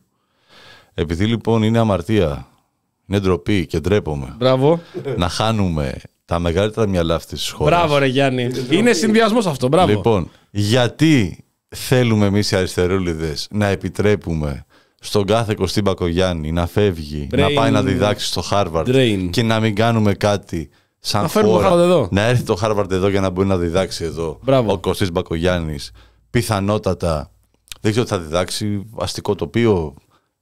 Επειδή 0.94 1.26
λοιπόν 1.26 1.64
είναι 1.64 1.80
αμαρτία, 1.80 2.48
είναι 3.08 3.20
ντροπή 3.20 3.66
και 3.66 3.80
ντρέπομαι 3.80 4.36
Μπράβο. 4.38 4.82
να 5.18 5.30
χάνουμε 5.30 5.94
τα 6.26 6.40
μεγαλύτερα 6.40 6.88
μυαλά 6.88 7.16
αυτής 7.16 7.40
της 7.40 7.50
χώρας. 7.50 7.78
Μπράβο, 7.80 7.98
ρε 7.98 8.06
Γιάννη. 8.06 8.50
Είναι 8.70 8.94
συνδυασμός 8.94 9.46
αυτό. 9.46 9.68
Μπράβο. 9.68 9.92
Λοιπόν, 9.92 10.30
γιατί 10.52 11.44
θέλουμε 11.76 12.26
εμείς 12.26 12.52
οι 12.52 12.56
αριστερούλιδες 12.56 13.48
να 13.52 13.66
επιτρέπουμε 13.66 14.66
στον 15.00 15.26
κάθε 15.26 15.54
Κωστή 15.54 15.82
Μπακογιάννη 15.82 16.52
να 16.52 16.68
φεύγει, 16.68 17.28
Brain 17.32 17.38
να 17.40 17.50
πάει 17.62 17.72
να 17.72 17.84
διδάξει 17.84 18.26
στο 18.26 18.42
Χάρβαρντ 18.42 18.90
drain. 18.96 19.28
και 19.32 19.44
να 19.44 19.60
μην 19.60 19.76
κάνουμε 19.76 20.14
κάτι 20.14 20.70
σαν 21.00 21.22
Να 21.22 21.28
φέρουμε 21.28 21.52
το 21.54 21.58
χώρα. 21.60 21.76
Harvard 21.76 21.80
εδώ. 21.84 22.08
Να 22.12 22.22
έρθει 22.22 22.44
το 22.44 22.56
Χάρβαρντ 22.56 22.92
εδώ 22.92 23.08
για 23.10 23.22
να 23.22 23.30
μπορεί 23.30 23.48
να 23.48 23.58
διδάξει 23.58 24.04
εδώ 24.04 24.40
Μπράβο. 24.44 24.72
ο 24.72 24.78
Κωστής 24.78 25.12
Μπακογιάννης. 25.12 25.92
Πιθανότατα, 26.30 27.32
δεν 27.82 27.92
ξέρω 27.92 28.06
τι 28.06 28.12
θα 28.12 28.20
διδάξει, 28.20 28.86
αστικό 28.98 29.36
τοπίο, 29.36 29.94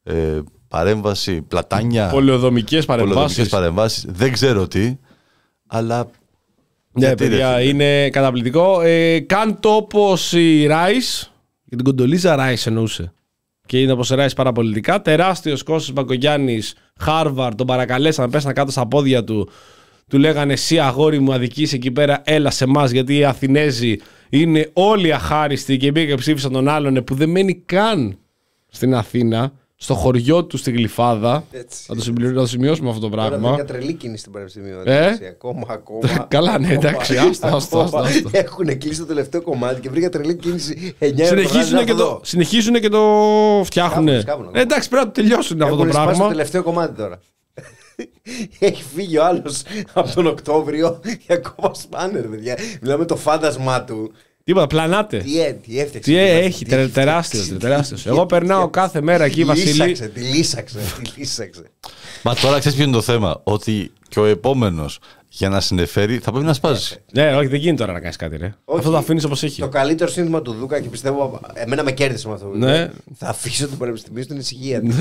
ε, 0.04 0.40
παρέμβαση, 0.68 1.42
πλατάνια, 1.42 2.10
Πολεοδομικές 2.10 2.86
πολεοδομικές 2.86 3.26
παρεμβάσει. 3.36 3.50
παρεμβάσεις, 3.50 4.06
δεν 4.10 4.32
ξέρω 4.32 4.68
τι, 4.68 4.98
αλλά 5.68 6.08
Ναι, 7.00 7.06
Γιατί, 7.08 7.24
ρε, 7.24 7.30
παιδιά, 7.30 7.56
φίλε. 7.56 7.70
είναι; 7.70 8.10
καταπληκτικό. 8.10 8.82
Ε, 8.82 9.20
κάν 9.20 9.60
το 9.60 9.70
όπω 9.70 10.18
η 10.32 10.66
Ράις, 10.66 11.32
και 11.70 11.76
την 11.76 11.86
κοντολίζα 11.86 12.36
Ράις 12.36 12.66
εννοούσε. 12.66 13.12
Και 13.66 13.82
είναι 13.82 13.92
όπως 13.92 14.10
η 14.10 14.16
Ράι 14.16 14.34
παραπολιτικά. 14.36 15.02
Τεράστιος 15.02 15.64
Κώστας 15.64 15.94
Μπακογιάννης, 15.94 16.76
Χάρβαρ, 17.00 17.56
τον 17.56 17.68
παρακαλέσαν, 17.68 18.30
πέσαν 18.30 18.54
κάτω 18.54 18.72
στα 18.72 18.88
πόδια 18.88 19.24
του. 19.24 19.50
Του 20.10 20.18
λέγανε 20.18 20.54
εσύ 20.54 20.80
αγόρι 20.80 21.20
μου 21.20 21.34
αδικής 21.34 21.74
εκεί 21.74 21.92
πέρα, 21.92 22.22
έλα 22.26 22.50
σε 22.50 22.64
εμάς 22.64 22.92
γιατί 22.92 23.18
οι 23.18 23.24
Αθηνέζοι 23.24 23.96
είναι 24.30 24.70
όλοι 24.74 25.14
αχάριστοι 25.14 25.78
και 25.78 25.92
πήγε 25.92 26.08
και 26.08 26.16
ψήφισαν 26.16 26.52
τον 26.52 26.68
άλλον 26.68 27.04
που 27.04 27.16
δεν 27.16 27.30
μένει 27.30 27.56
καν 27.66 28.18
στην 28.68 28.96
Αθήνα, 28.96 29.54
στο 29.80 29.94
χωριό 29.94 30.46
του 30.46 30.58
στη 30.58 30.72
Γλυφάδα. 30.72 31.44
Έτσι. 31.52 31.84
Θα 31.88 31.96
το, 31.96 32.02
συμπληρω- 32.02 32.34
θα 32.36 32.40
το 32.42 32.48
σημειώσουμε 32.48 32.90
αυτό 32.90 33.02
το 33.02 33.10
Τώρα 33.10 33.28
πράγμα. 33.28 33.52
μια 33.54 33.66
τρελή 33.66 33.94
κίνηση 33.94 34.20
στην 34.20 34.32
Πανεπιστημίου. 34.32 34.78
Ε; 34.78 34.82
εντάξει, 35.06 35.26
Ακόμα, 35.26 35.66
ακόμα. 35.70 36.26
Καλά, 36.30 36.60
ναι, 36.60 36.74
εντάξει, 36.74 37.14
ακόμα, 37.18 37.30
άστο, 37.32 37.48
άστο, 37.48 37.58
άστο, 37.80 37.80
ακόμα. 37.98 38.02
άστο. 38.08 38.30
Έχουν 38.32 38.78
κλείσει 38.78 39.00
το 39.00 39.06
τελευταίο 39.06 39.42
κομμάτι 39.42 39.82
και 39.82 39.90
βρήκα 39.90 40.10
τρελή 40.10 40.36
κίνηση 40.36 40.96
9 41.00 41.06
Συνεχίζουν 41.24 41.86
και, 41.86 41.94
το, 41.94 42.20
συνεχίζουν 42.24 42.74
και 42.74 42.90
το 42.90 43.02
φτιάχνουν. 43.66 44.06
Σκάβουνε, 44.08 44.20
σκάβουνε. 44.20 44.50
Ε, 44.54 44.62
εντάξει, 44.62 44.90
πρέπει 44.90 45.06
να 45.06 45.12
το 45.12 45.22
τελειώσουν 45.22 45.62
αυτό 45.62 45.76
το 45.76 45.82
Έχουν 45.82 45.92
σπάσει 45.94 46.08
το 46.08 46.14
πράγμα. 46.16 46.28
τελευταίο 46.32 46.64
κομμάτι 46.64 46.96
τώρα. 46.96 47.20
Έχει 48.60 48.84
φύγει 48.96 49.18
ο 49.18 49.26
άλλος 49.26 49.62
από 49.94 50.14
τον 50.16 50.28
Οκτώβριο 50.28 51.00
και 51.28 51.34
ακόμα 51.34 51.74
σπάνε, 51.74 52.20
ρε 52.20 52.28
παιδιά. 52.28 52.58
Μιλάμε 52.82 53.06
το 53.06 53.16
φάντασμά 53.16 53.84
του. 53.84 54.12
Τίποτα, 54.48 54.68
πλανάτε. 54.68 55.18
Τι, 55.18 55.42
ε, 55.42 55.52
τι 55.54 55.80
έφτιαξε. 55.80 56.00
Τι 56.00 56.00
τι 56.00 56.18
ε, 56.18 56.34
μας- 56.36 56.46
έχει, 56.46 56.64
τι 56.64 56.70
τε- 56.70 56.94
τεράστιος, 56.94 57.44
φτιάξει. 57.44 57.66
τεράστιος. 57.68 58.06
Εγώ 58.06 58.26
περνάω 58.26 58.70
κάθε 58.70 59.02
μέρα 59.02 59.24
εκεί, 59.24 59.36
Τη 59.36 59.44
Βασίλη. 59.44 59.70
λύσαξε, 59.72 60.08
τη 60.08 60.20
λύσαξε, 60.20 60.78
τη 61.04 61.20
λύσαξε. 61.20 61.64
Μα 62.24 62.34
τώρα 62.36 62.60
ξέρεις 62.60 62.78
ποιο 62.78 62.88
είναι 62.88 62.96
το 62.96 63.02
θέμα. 63.02 63.42
Ότι 63.44 63.92
και 64.10 64.20
ο 64.20 64.26
επόμενος 64.26 65.00
για 65.38 65.50
να 65.50 65.60
συνεφέρει 65.60 66.18
θα 66.18 66.32
πρέπει 66.32 66.46
να 66.46 66.54
σπάσει. 66.54 66.96
Ναι, 67.12 67.36
όχι, 67.36 67.48
δεν 67.48 67.60
γίνεται 67.60 67.78
τώρα 67.82 67.94
να 67.94 68.00
κάνεις 68.00 68.16
κάτι, 68.16 68.38
ρε. 68.38 68.54
Όχι. 68.66 68.78
Αυτό 68.80 68.92
το 68.92 68.98
αφήνεις 68.98 69.24
όπως 69.24 69.44
έχει. 69.44 69.62
Το 69.62 69.68
καλύτερο 69.68 70.10
σύνθημα 70.10 70.42
του 70.42 70.54
Δούκα 70.60 70.80
και 70.80 70.90
πιστεύω 70.90 71.40
εμένα 71.54 71.84
με 71.84 71.92
κέρδισε 71.92 72.28
με 72.28 72.34
αυτό. 72.34 72.46
που 72.46 72.58
Ναι. 72.58 72.72
είπε. 72.76 72.92
Θα 73.18 73.28
αφήσω 73.28 73.68
το 73.68 73.76
πανεπιστημίο 73.76 74.24
στην 74.24 74.38
ησυχία 74.38 74.82
του. 74.82 74.94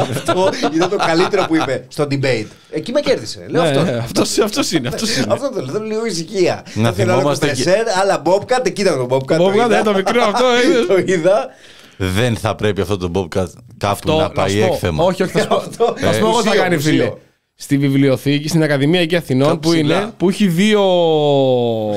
αυτό 0.00 0.48
ήταν 0.74 0.88
το 0.90 0.96
καλύτερο 0.96 1.44
που 1.48 1.54
είπε 1.56 1.84
στο 1.88 2.04
debate. 2.10 2.46
Εκεί 2.70 2.92
με 2.92 3.00
κέρδισε. 3.00 3.46
Λέω 3.48 3.62
Ναι, 3.62 3.68
αυτό. 3.68 3.82
ναι, 3.82 3.90
αυτός- 3.96 4.38
αυτός 4.38 4.72
είναι, 4.72 4.88
αυτός 4.88 5.16
είναι. 5.16 5.26
Αυτό 5.32 5.50
το 5.50 5.60
λέω. 5.62 5.72
Θέλω 5.74 5.84
λίγο 5.84 6.06
ησυχία. 6.06 6.62
Να 6.74 6.92
Θέλω 6.92 7.12
θυμόμαστε 7.12 7.46
ένα 7.46 7.54
και- 7.54 7.62
κουπεσέρ, 7.62 7.88
άλλα 7.98 8.22
Bobcat. 8.24 8.66
Εκεί 8.66 8.80
ήταν 8.80 9.08
το 9.08 9.16
Bobcat. 9.16 9.38
Bobcat, 9.40 9.54
είδα. 9.54 9.78
ε, 9.78 9.82
το 9.82 9.94
μικρό 9.94 10.22
αυτό, 10.22 10.44
είδες; 10.64 10.86
Το 10.86 11.12
είδα. 11.12 11.48
Δεν 11.96 12.36
θα 12.36 12.54
πρέπει 12.54 12.80
αυτό 12.80 12.96
το 12.96 13.10
Bobcat 13.14 13.46
κάπου 13.78 14.08
να 14.10 14.16
να 14.16 14.30
πάει 14.30 14.50
σου 14.50 14.58
πω. 14.58 14.64
έκθεμα. 14.72 15.04
Όχι, 15.04 15.22
όχι, 15.22 15.32
θα 15.32 15.40
σου 15.40 15.48
πω. 15.48 15.54
Αυτό. 15.56 15.94
Θα 15.96 16.12
σου 16.12 16.20
πω 16.20 16.26
εγώ 16.26 16.36
τι 16.38 16.42
θα 16.42 16.48
Μουσείο, 16.48 16.62
κάνει, 16.62 16.74
μουσείο. 16.74 16.90
φίλε. 16.90 17.12
Στη 17.56 17.78
βιβλιοθήκη, 17.78 18.48
στην 18.48 18.62
Ακαδημία 18.62 19.00
εκεί 19.00 19.16
Αθηνών, 19.16 19.48
Κάπου 19.48 19.60
που 19.60 19.72
είναι, 19.72 19.92
ψηλά. 19.94 20.14
που 20.16 20.28
έχει 20.28 20.46
δύο 20.46 20.80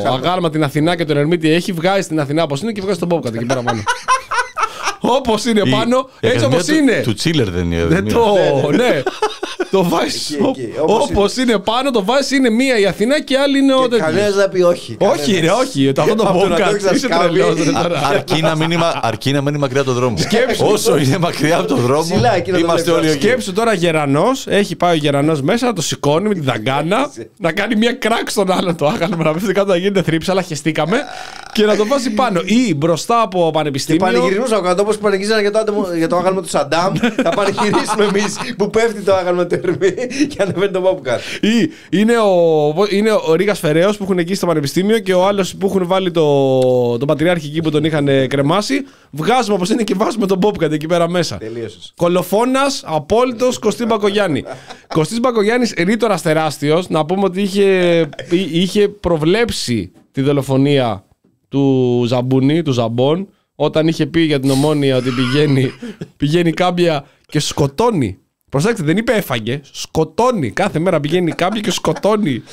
αγάλμα 0.05 0.49
την 0.49 0.63
Αθηνά 0.63 0.95
και 0.95 1.05
τον 1.05 1.17
Ερμήτη, 1.17 1.49
έχει 1.51 1.71
βγάζει 1.71 2.07
την 2.07 2.19
Αθηνά 2.19 2.43
όπως 2.43 2.61
είναι 2.61 2.71
και 2.71 2.81
βγάζει 2.81 2.99
τον 2.99 3.09
Bobcat 3.11 3.33
εκεί 3.33 3.45
πέρα 3.45 3.61
πάνω. 3.61 3.83
Όπως 5.17 5.45
είναι 5.45 5.61
Η- 5.65 5.69
πάνω, 5.69 6.09
η 6.19 6.27
έτσι 6.27 6.37
Ακαδημία 6.37 6.47
όπως 6.47 6.65
του- 6.65 6.75
είναι. 6.75 7.01
Του 7.03 7.13
Τσίλερ 7.13 7.49
δεν 7.49 7.71
είναι. 7.71 7.85
Δεν 7.85 8.03
μία. 8.03 8.13
το. 8.13 8.35
Ναι. 8.75 9.01
Το 9.71 9.83
βάζει 9.83 10.17
Εκεί, 10.33 10.61
εκεί, 10.61 10.73
όπως 10.79 11.09
όπως 11.09 11.35
είναι 11.37 11.57
πάνω, 11.59 11.91
το 11.91 12.03
βάζει 12.05 12.35
είναι 12.35 12.49
μία 12.49 12.79
η 12.79 12.85
Αθηνά 12.85 13.21
και 13.21 13.37
άλλη 13.37 13.57
είναι 13.59 13.73
ο 13.73 13.81
τέτοιος. 13.87 13.99
Κανένας 14.07 14.35
να 14.35 14.49
πει 14.49 14.61
όχι. 14.61 14.97
Όχι, 14.99 15.31
ρε, 15.33 15.39
Κανένας. 15.39 15.59
όχι. 15.65 15.91
Το 15.91 16.01
αυτό 16.01 16.15
το 16.15 16.23
Από 16.27 16.39
το 16.39 16.47
να 16.47 16.55
το 16.55 16.63
Bobcat 16.63 16.67
έχεις 16.73 16.91
είσαι 16.91 17.05
ασκάβει. 17.05 17.39
τρελός, 17.39 17.55
ρε, 17.63 17.77
Α- 17.77 17.81
τώρα. 17.81 18.07
αρκεί, 18.07 18.41
να 18.41 18.55
μην 18.55 18.71
είναι, 18.71 18.83
αρκεί 19.01 19.31
να 19.31 19.39
μην 19.41 19.47
είναι 19.49 19.57
μακριά 19.57 19.81
από 19.81 19.89
το 19.89 19.95
δρόμο. 19.95 20.17
Σκέψου. 20.17 20.65
Όσο 20.65 20.97
είναι 20.97 21.17
μακριά 21.17 21.57
από 21.57 21.67
το 21.67 21.75
δρόμο, 21.75 22.01
Ψηλά, 22.01 22.35
εκεί 22.35 22.51
να 22.51 22.57
το 22.57 22.63
είμαστε 22.63 22.91
βλέπεις. 22.91 23.01
όλοι 23.09 23.17
εκεί. 23.17 23.25
Σκέψου 23.27 23.53
τώρα 23.53 23.73
γερανός, 23.73 24.47
έχει 24.47 24.75
πάει 24.75 24.91
ο 24.93 24.97
γερανός 24.97 25.41
μέσα, 25.41 25.65
να 25.65 25.73
το 25.73 25.81
σηκώνει 25.81 26.27
με 26.27 26.33
τη 26.33 26.39
δαγκάνα, 26.39 27.11
να 27.37 27.51
κάνει 27.51 27.75
μια 27.75 27.91
κράκ 27.93 28.29
στον 28.29 28.51
άλλον 28.51 28.75
το 28.75 28.87
άγαλμα, 28.87 29.23
να 29.23 29.33
πέφτει 29.33 29.53
κάτω 29.53 29.67
να 29.71 29.77
γίνεται 29.77 30.01
θρύψη, 30.01 30.31
αλλά 30.31 30.41
χεστήκαμε 30.41 30.97
και 31.57 31.65
να 31.65 31.75
το 31.75 31.85
βάζει 31.87 32.09
πάνω. 32.09 32.41
Ή 32.45 32.75
μπροστά 32.75 33.21
από 33.21 33.45
Και 33.45 33.51
πανεπιστήμιο. 33.51 34.05
πανηγυρίζουμε 34.05 34.61
κάτω 34.63 34.81
όπως 34.81 34.97
πανηγυρίζανε 34.97 35.41
για 35.41 35.51
το, 35.51 35.59
άτομο- 35.59 35.93
για 35.97 36.07
το 36.07 36.15
άγαλμα 36.17 36.41
του 36.41 36.49
Σαντάμ. 36.49 36.93
θα 37.23 37.29
πανηγυρίσουμε 37.29 38.03
εμείς 38.03 38.35
που 38.57 38.69
πέφτει 38.69 39.01
το 39.01 39.13
άγαλμα 39.15 39.45
του 39.47 39.55
Ερμή 39.63 39.91
και 40.27 40.41
ανεβαίνει 40.41 40.71
το 40.71 40.81
Bobcat. 41.03 41.43
Ή 41.45 41.71
είναι 41.99 42.13
ο, 42.17 42.73
είναι 42.89 43.11
ο 43.11 43.33
Ρίγας 43.33 43.59
Φεραίος 43.59 43.97
που 43.97 44.03
έχουν 44.03 44.17
εκεί 44.19 44.35
στο 44.35 44.45
πανεπιστήμιο 44.45 44.99
και 44.99 45.13
ο 45.13 45.25
άλλος 45.27 45.55
που 45.55 45.67
έχουν 45.67 45.87
βάλει 45.87 46.11
το, 46.11 46.97
τον 46.97 47.07
πατριάρχη 47.07 47.47
εκεί 47.47 47.61
που 47.61 47.71
τον 47.71 47.83
είχαν 47.83 48.07
ε, 48.07 48.27
κρεμάσει. 48.27 48.85
Βγάζουμε 49.11 49.55
όπως 49.55 49.69
είναι 49.69 49.83
και 49.83 49.93
βάζουμε 49.97 50.25
τον 50.27 50.39
Bobcat 50.43 50.71
εκεί 50.71 50.85
πέρα 50.87 51.09
μέσα. 51.09 51.37
Τελείωσες. 51.37 51.93
Κολοφόνα, 51.95 52.61
απόλυτος 52.83 53.59
Κωστή 53.59 53.85
Μπακογιάννη. 53.85 54.43
Κωστή 54.93 55.19
Μπακογιάννης, 55.19 55.73
ρήτορας 55.77 56.21
τεράστιος, 56.21 56.89
να 56.89 57.05
πούμε 57.05 57.23
ότι 57.23 57.41
είχε, 57.41 58.09
είχε 58.51 58.87
προβλέψει 58.87 59.91
τη 60.11 60.21
δολοφονία 60.21 61.03
του 61.49 62.03
Ζαμπούνι, 62.07 62.61
του 62.61 62.71
Ζαμπόν, 62.71 63.27
όταν 63.55 63.87
είχε 63.87 64.05
πει 64.05 64.21
για 64.21 64.39
την 64.39 64.49
ομόνια 64.49 64.97
ότι 64.97 65.09
πηγαίνει, 65.11 65.71
πηγαίνει 66.17 66.51
κάμπια 66.51 67.05
και 67.27 67.39
σκοτώνει. 67.39 68.17
Προσέξτε, 68.49 68.85
δεν 68.85 68.97
είπε 68.97 69.11
έφαγε, 69.11 69.61
σκοτώνει. 69.63 70.51
Κάθε 70.51 70.79
μέρα 70.79 70.99
πηγαίνει 70.99 71.31
κάμπια 71.31 71.61
και 71.61 71.71
σκοτώνει 71.71 72.43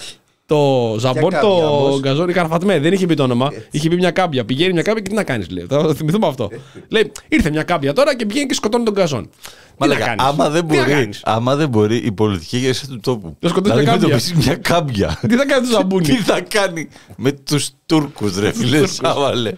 το 0.47 0.95
Ζαμπόν, 0.99 1.31
κάμπια 1.31 1.41
το 1.41 1.47
όμως; 1.49 2.01
Γκαζόνι 2.01 2.33
Καρφατμέ. 2.33 2.79
Δεν 2.79 2.93
είχε 2.93 3.07
πει 3.07 3.15
το 3.15 3.23
όνομα. 3.23 3.53
Είχε 3.71 3.89
πει 3.89 3.97
μια 3.97 4.11
κάμπια. 4.11 4.45
Πηγαίνει 4.45 4.73
μια 4.73 4.83
κάμπια 4.83 5.03
και 5.03 5.09
τι 5.09 5.15
να 5.15 5.25
κάνεις, 5.25 5.51
λέει. 5.51 5.67
Θα 5.69 5.83
το 5.83 5.95
θυμηθούμε 5.95 6.27
αυτό. 6.27 6.51
λέει, 6.89 7.13
ήρθε 7.29 7.51
μια 7.51 7.63
κάμπια 7.63 7.93
τώρα 7.93 8.17
και 8.17 8.27
πηγαίνει 8.27 8.47
και 8.47 8.55
σκοτώνει 8.55 8.85
τον 8.85 8.95
Γκαζόν. 8.95 9.23
Τι 9.23 9.31
να 9.79 9.87
Μαλάκα, 9.87 10.05
κάνεις; 10.07 10.25
άμα 10.25 10.49
δεν 10.49 10.67
Τι 10.67 10.77
να 10.77 10.83
μπορεί, 10.83 10.93
κάνεις; 10.95 11.21
άμα 11.25 11.57
δεν 11.57 11.69
μπορεί 11.69 11.97
η 11.97 12.13
πολιτική 12.13 12.57
ηγεσία 12.57 12.89
του 12.89 13.01
τόπου 13.01 13.37
Να 13.41 13.49
σκοτώσει 13.49 13.75
να 13.75 13.81
μια 13.83 13.91
κάμπια. 13.93 14.07
αντιμετωπίσει 14.07 14.35
μια 14.37 14.57
κάμπια. 14.57 15.19
Τι 15.29 15.37
θα 15.37 15.47
κάνει 15.47 15.67
το 15.67 15.73
Ζαμπούνι; 15.73 16.05
Τι 16.05 16.15
θα 16.17 16.41
κάνει 16.41 16.89
με 17.17 17.33
τους 17.33 17.71
Τούρκους 17.87 18.39
ρε 18.39 18.53
φίλε 18.53 18.87
Σάβαλε. 18.87 19.53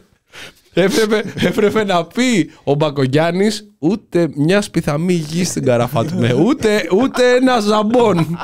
έπρεπε, 0.73 1.33
έπρεπε 1.37 1.85
να 1.85 2.05
πει 2.05 2.51
ο 2.65 2.75
Μπακογιάννης 2.75 3.71
ούτε 3.91 4.29
μια 4.35 4.63
πιθαμή 4.73 5.13
γη 5.13 5.45
στην 5.45 5.65
Καραφατμέ. 5.65 6.33
Ούτε, 6.33 6.83
ούτε 6.93 7.35
ένα 7.37 7.61
ζαμπόν. 7.61 8.39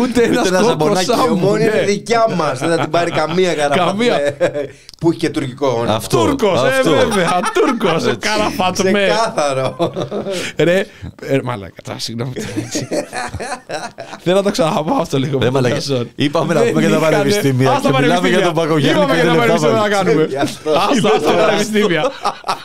Ούτε 0.00 0.22
ένας 0.22 0.46
ένα 0.48 0.62
ζαμπονάκι. 0.62 1.04
Η 1.04 1.06
κόκκο 1.16 1.30
ομόνια 1.32 1.66
είναι 1.66 1.74
ναι. 1.80 1.86
δικιά 1.86 2.26
μας. 2.36 2.58
Δεν 2.58 2.68
θα 2.68 2.76
την 2.78 2.90
πάρει 2.90 3.10
καμία 3.10 3.54
καραφάτ. 3.54 3.86
Καμία. 3.86 4.18
Που 5.00 5.08
έχει 5.10 5.18
και 5.18 5.30
τουρκικό 5.30 5.66
όνομα. 5.76 5.94
Αυτό. 5.94 6.18
Τούρκος, 6.24 6.62
ε, 6.62 6.66
αυτό. 6.66 6.90
βέβαια. 6.90 7.40
Τούρκος, 7.54 8.16
Καραφατμέ. 8.18 9.06
Ξεκάθαρο. 9.08 9.92
Ρε, 10.56 10.86
ε, 11.22 11.38
μαλάκα, 11.44 11.74
τώρα 11.84 11.98
συγγνώμη. 11.98 12.32
έτσι. 12.64 12.88
Θέλω 14.22 14.36
να 14.36 14.42
το 14.42 14.50
ξαναπώ 14.50 14.94
αυτό 15.00 15.18
λίγο. 15.18 15.38
Ρε 15.38 15.44
με 15.44 15.44
τον 15.44 15.52
μαλάκα, 15.52 15.74
Καζόν. 15.74 16.10
είπαμε 16.14 16.54
να 16.54 16.60
Δεν 16.60 16.68
πούμε 16.68 16.80
για 16.80 16.90
τα 16.90 16.96
είχανε- 16.96 17.12
πανεπιστήμια 17.16 17.70
Ας 17.70 17.82
τα 17.82 17.90
και 17.90 17.96
μιλάμε 18.00 18.06
πανεπιστήμια. 18.06 18.36
για 18.38 18.46
τον 18.46 18.54
Παγκογιάννη 18.54 19.02
Είπαμε 19.02 19.14
και 19.14 19.20
για 19.20 19.30
τα 19.30 19.36
δεν 19.38 19.40
πανεπιστήμια 19.40 19.76
να 19.76 19.82
λεπτά 19.88 19.96
κάνουμε. 20.04 20.24
Γι' 20.28 20.36
αυτό. 20.36 20.70
Άστα, 20.70 21.08
άστα 21.16 21.30
τα 21.32 21.36
πανεπιστήμια. 21.46 22.10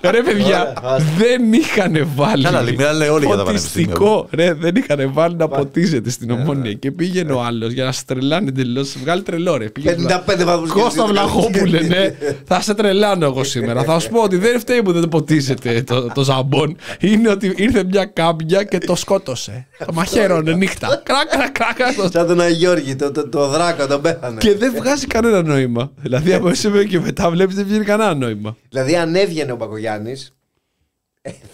Ρε 0.01 0.21
παιδιά, 0.21 0.45
Ωραία, 0.45 0.73
άστα. 0.83 1.03
δεν 1.17 1.53
είχαν 1.53 2.04
βάλει. 2.15 2.43
Καλά, 2.43 2.61
μιλάνε 2.61 3.07
όλοι 3.07 3.25
για 3.25 3.35
τα 3.35 3.43
πανεπιστήμια. 3.43 3.87
Ποτιστικό, 3.93 4.27
ρε, 4.31 4.53
δεν 4.53 4.75
είχαν 4.75 5.11
βάλει 5.13 5.35
να 5.35 5.47
ποτίζεται 5.47 6.09
στην 6.09 6.31
ομόνια. 6.31 6.73
Και 6.73 6.91
πήγαινε 6.91 7.31
ο 7.33 7.41
άλλος 7.43 7.71
για 7.71 7.83
να 7.83 7.91
σε 7.91 8.05
τρελάνει 8.05 8.47
εντελώς. 8.47 8.87
Σε 8.89 8.99
βγάλει 9.01 9.21
τρελό, 9.21 9.57
ρε. 9.57 9.65
Πήγαινε 9.69 10.23
55 10.27 10.43
βαθμούς 10.45 10.69
Κώστα 10.69 10.87
Κελσίου. 10.89 11.05
Βλαχόπουλε, 11.07 11.81
ναι. 11.81 12.15
Θα 12.49 12.61
σε 12.61 12.73
τρελάνω 12.73 13.25
εγώ 13.25 13.43
σήμερα. 13.43 13.83
Θα 13.83 13.99
σου 13.99 14.09
πω 14.09 14.21
ότι 14.21 14.37
δεν 14.37 14.59
φταίει 14.59 14.83
που 14.83 14.91
δεν 14.91 15.07
ποτίζεται 15.09 15.81
το, 15.81 16.07
το 16.13 16.23
ζαμπόν. 16.23 16.75
Είναι 16.99 17.29
ότι 17.29 17.53
ήρθε 17.55 17.83
μια 17.83 18.05
κάμπια 18.05 18.63
και 18.63 18.77
το 18.77 18.95
σκότωσε. 18.95 19.67
Το 19.85 19.93
μαχαίρωνε 19.93 20.53
νύχτα. 20.53 21.01
Κράκα, 21.03 21.49
κράκα. 21.49 21.93
το- 21.93 22.09
Σαν 22.11 22.27
τον 22.27 22.41
Αγιώργη, 22.41 22.95
το, 22.95 23.11
το, 23.11 23.29
το 23.29 23.47
δράκο, 23.47 23.87
τον 23.87 24.01
πέθανε. 24.01 24.37
Και 24.39 24.55
δεν 24.55 24.73
βγάζει 24.77 25.07
κανένα 25.07 25.41
νόημα. 25.43 25.91
Δηλαδή 25.95 26.33
από 26.33 26.49
εσύ 26.49 26.87
και 26.89 26.99
μετά 26.99 27.29
βλέπεις 27.29 27.55
δεν 27.55 27.65
βγαίνει 27.65 27.83
κανένα 27.85 28.13
νόημα. 28.13 28.55
Δηλαδή, 28.69 28.95
αν 28.95 29.15
έβγαινε 29.15 29.51
ο 29.51 29.57
Πακογιάννης, 29.57 30.33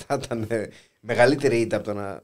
θα 0.07 0.19
ήταν 0.23 0.45
ε, 0.48 0.68
μεγαλύτερη 0.99 1.57
ήττα 1.60 1.76
από 1.76 1.85
το 1.85 1.93
να. 1.93 2.19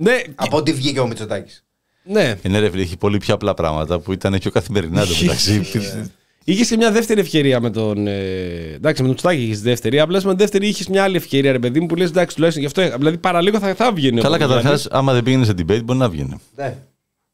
Ναι, 0.00 0.22
Από 0.34 0.56
ότι 0.56 0.72
βγήκε 0.72 1.00
ο 1.00 1.06
Μητσοτάκης. 1.06 1.64
ναι. 2.04 2.34
Είναι 2.42 2.58
ρε 2.58 2.70
φίλε, 2.70 2.82
έχει 2.82 2.96
πολύ 2.96 3.18
πιο 3.18 3.34
απλά 3.34 3.54
πράγματα 3.54 3.98
που 3.98 4.12
ήταν 4.12 4.38
πιο 4.38 4.50
καθημερινά 4.50 5.06
το 5.06 5.12
μεταξύ. 5.20 5.62
Είχες 6.44 6.68
και 6.68 6.76
μια 6.76 6.90
δεύτερη 6.92 7.20
ευκαιρία 7.20 7.60
με 7.60 7.70
τον. 7.70 8.06
Ε, 8.06 8.72
εντάξει, 8.74 9.02
με 9.02 9.08
τον 9.08 9.16
Τσουτάκη 9.16 9.42
είχες 9.42 9.60
δεύτερη. 9.62 10.00
Απλά 10.00 10.16
με 10.16 10.28
την 10.28 10.36
δεύτερη 10.36 10.68
είχες 10.68 10.88
μια 10.88 11.02
άλλη 11.02 11.16
ευκαιρία, 11.16 11.52
ρε 11.52 11.58
παιδί 11.58 11.80
μου, 11.80 11.86
που 11.86 11.94
λες 11.96 12.08
εντάξει, 12.10 12.34
τουλάχιστον 12.34 12.66
γι' 12.66 12.80
αυτό. 12.80 12.98
Δηλαδή 12.98 13.18
παραλίγο 13.18 13.58
θα, 13.58 13.74
θα 13.74 13.92
βγαίνει. 13.92 14.18
ο 14.18 14.22
Καλά, 14.22 14.36
Παπαγιάννης. 14.38 14.64
καταρχάς, 14.64 14.98
άμα 14.98 15.12
δεν 15.12 15.22
πήγαινε 15.22 15.44
σε 15.44 15.52
debate, 15.52 15.84
μπορεί 15.84 15.98
να 15.98 16.08
βγαίνει. 16.08 16.40
Ναι. 16.56 16.76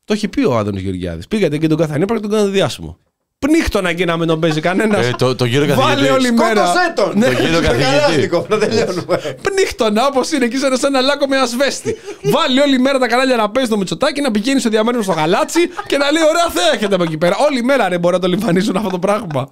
Το 0.05 0.13
έχει 0.13 0.29
πει 0.29 0.45
ο 0.45 0.57
Άδωνο 0.59 0.79
Γεωργιάδης. 0.79 1.29
Πήγατε 1.29 1.59
και 1.59 1.67
τον 1.67 1.77
Καθανίπρα 1.79 2.17
και 2.17 2.23
τον 2.23 2.31
κάνατε 2.31 2.51
διάσημο. 2.51 2.99
Πνίχτο 3.39 3.81
να 3.81 4.17
να 4.17 4.27
τον 4.27 4.41
παίζει 4.41 4.61
κανένας. 4.61 5.07
Ε, 5.07 5.11
το- 5.19 5.35
το 5.37 5.45
κύριο 5.49 5.75
Βάλε 5.75 5.79
καθηγητής. 5.95 6.11
όλη 6.11 6.33
μέρα. 6.33 6.67
Σκότωσέ 6.67 6.93
τον! 6.97 7.13
Ναι. 7.19 7.27
Το 7.27 7.35
κύριο 7.35 7.61
Με 7.61 7.67
καθηγητή. 7.67 7.91
καλάστικο, 7.91 8.47
να 8.49 8.59
τελειώνουμε. 8.59 9.37
Πνίχτονα 9.43 10.07
όπως 10.07 10.33
είναι 10.33 10.45
εκεί 10.45 10.57
σαν 10.57 10.73
ένα 10.85 11.01
λάκκο 11.01 11.27
με 11.27 11.37
ασβέστη. 11.39 11.97
Βάλει 12.23 12.61
όλη 12.61 12.79
μέρα 12.79 12.99
τα 12.99 13.07
κανάλια 13.07 13.37
να 13.37 13.51
παίζει 13.51 13.71
το 13.71 13.77
Μητσοτάκι, 13.77 14.21
να 14.21 14.31
πηγαίνει 14.31 14.61
στο 14.61 14.69
διαμέρισμα 14.69 15.03
στο 15.03 15.13
γαλάτσι 15.13 15.61
και 15.87 15.97
να 15.97 16.11
λέει: 16.11 16.23
Ωραία, 16.23 16.49
θα 16.51 16.61
έχετε 16.75 16.95
από 16.95 17.05
εκεί 17.05 17.19
πέρα. 17.19 17.37
Όλη 17.51 17.63
μέρα 17.63 17.89
ρε 17.89 17.99
μπορεί 17.99 18.15
να 18.15 18.21
το 18.21 18.27
λιμφανίσουν 18.29 18.77
αυτό 18.77 18.89
το 18.89 18.99
πράγμα. 18.99 19.49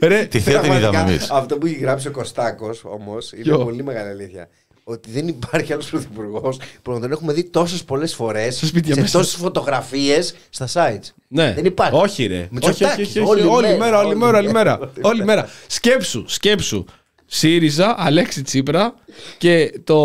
ρε, 0.00 0.24
Τη 0.24 0.40
θέα 0.40 0.60
την 0.60 0.70
είδαμε 0.72 0.80
Πραγματικά, 0.80 1.10
εμείς. 1.10 1.30
Αυτό 1.30 1.56
που 1.58 1.66
έχει 1.66 1.78
γράψει 1.78 2.08
ο 2.08 2.10
Κωστάκος 2.10 2.82
όμως 2.84 3.32
είναι 3.32 3.42
Ποιο; 3.42 3.58
πολύ 3.58 3.82
μεγάλη 3.84 4.08
αλήθεια. 4.08 4.48
Ότι 4.90 5.10
δεν 5.10 5.28
υπάρχει 5.28 5.72
άλλος 5.72 5.90
πρωθυπουργός 5.90 6.58
που 6.82 6.92
να 6.92 7.00
τον 7.00 7.12
έχουμε 7.12 7.32
δει 7.32 7.44
τόσες 7.44 7.84
πολλές 7.84 8.14
φορές 8.14 8.56
Στο 8.56 8.66
σπίτι 8.66 8.92
σε 8.92 9.00
μέσα. 9.00 9.18
τόσες 9.18 9.34
φωτογραφίες 9.34 10.34
στα 10.50 10.68
sites. 10.72 11.08
Ναι. 11.28 11.52
Δεν 11.54 11.64
υπάρχει. 11.64 11.96
Όχι, 11.96 12.26
ρε. 12.26 12.48
Όχι, 12.62 12.84
όχι, 12.84 12.84
όχι, 12.84 13.02
όχι. 13.02 13.18
Όλη, 13.18 13.42
Όλη 13.42 13.76
μέρα, 13.78 13.98
όλη 13.98 14.16
μέρα, 14.16 14.38
όλη 14.38 14.50
μέρα. 14.52 14.78
Όλη 14.78 14.90
Όλη 15.02 15.24
μέρα. 15.24 15.48
Σκέψου, 15.66 16.24
σκέψου. 16.26 16.84
ΣΥΡΙΖΑ, 17.26 17.94
Αλέξη 17.98 18.42
Τσίπρα 18.42 18.94
και 19.38 19.80
το 19.84 19.98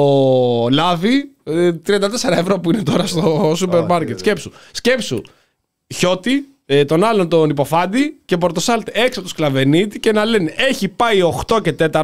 λάδι 0.72 1.32
ε, 1.44 1.72
34 1.88 2.00
ευρώ 2.32 2.60
που 2.60 2.72
είναι 2.72 2.84
τώρα 2.84 3.06
στο 3.06 3.54
σούπερ 3.56 3.84
μάρκετ. 3.86 4.20
Σκέψου. 4.20 4.52
Σκέψου. 4.72 5.22
Χιώτη, 5.96 6.48
ε, 6.66 6.86
τον 6.86 7.04
άλλον 7.04 7.30
τον 7.30 7.50
υποφάντη 7.50 8.20
και 8.26 8.38
Πορτοσάλτ 8.38 8.88
έξω 8.92 9.20
από 9.20 9.22
το 9.22 9.28
σκλαβενίτη 9.28 10.00
και 10.00 10.12
να 10.12 10.26
λένε 10.26 10.54
έχει 10.58 10.88
πάει 10.88 11.20
8 11.48 11.62
και 11.62 11.76
4 11.92 12.02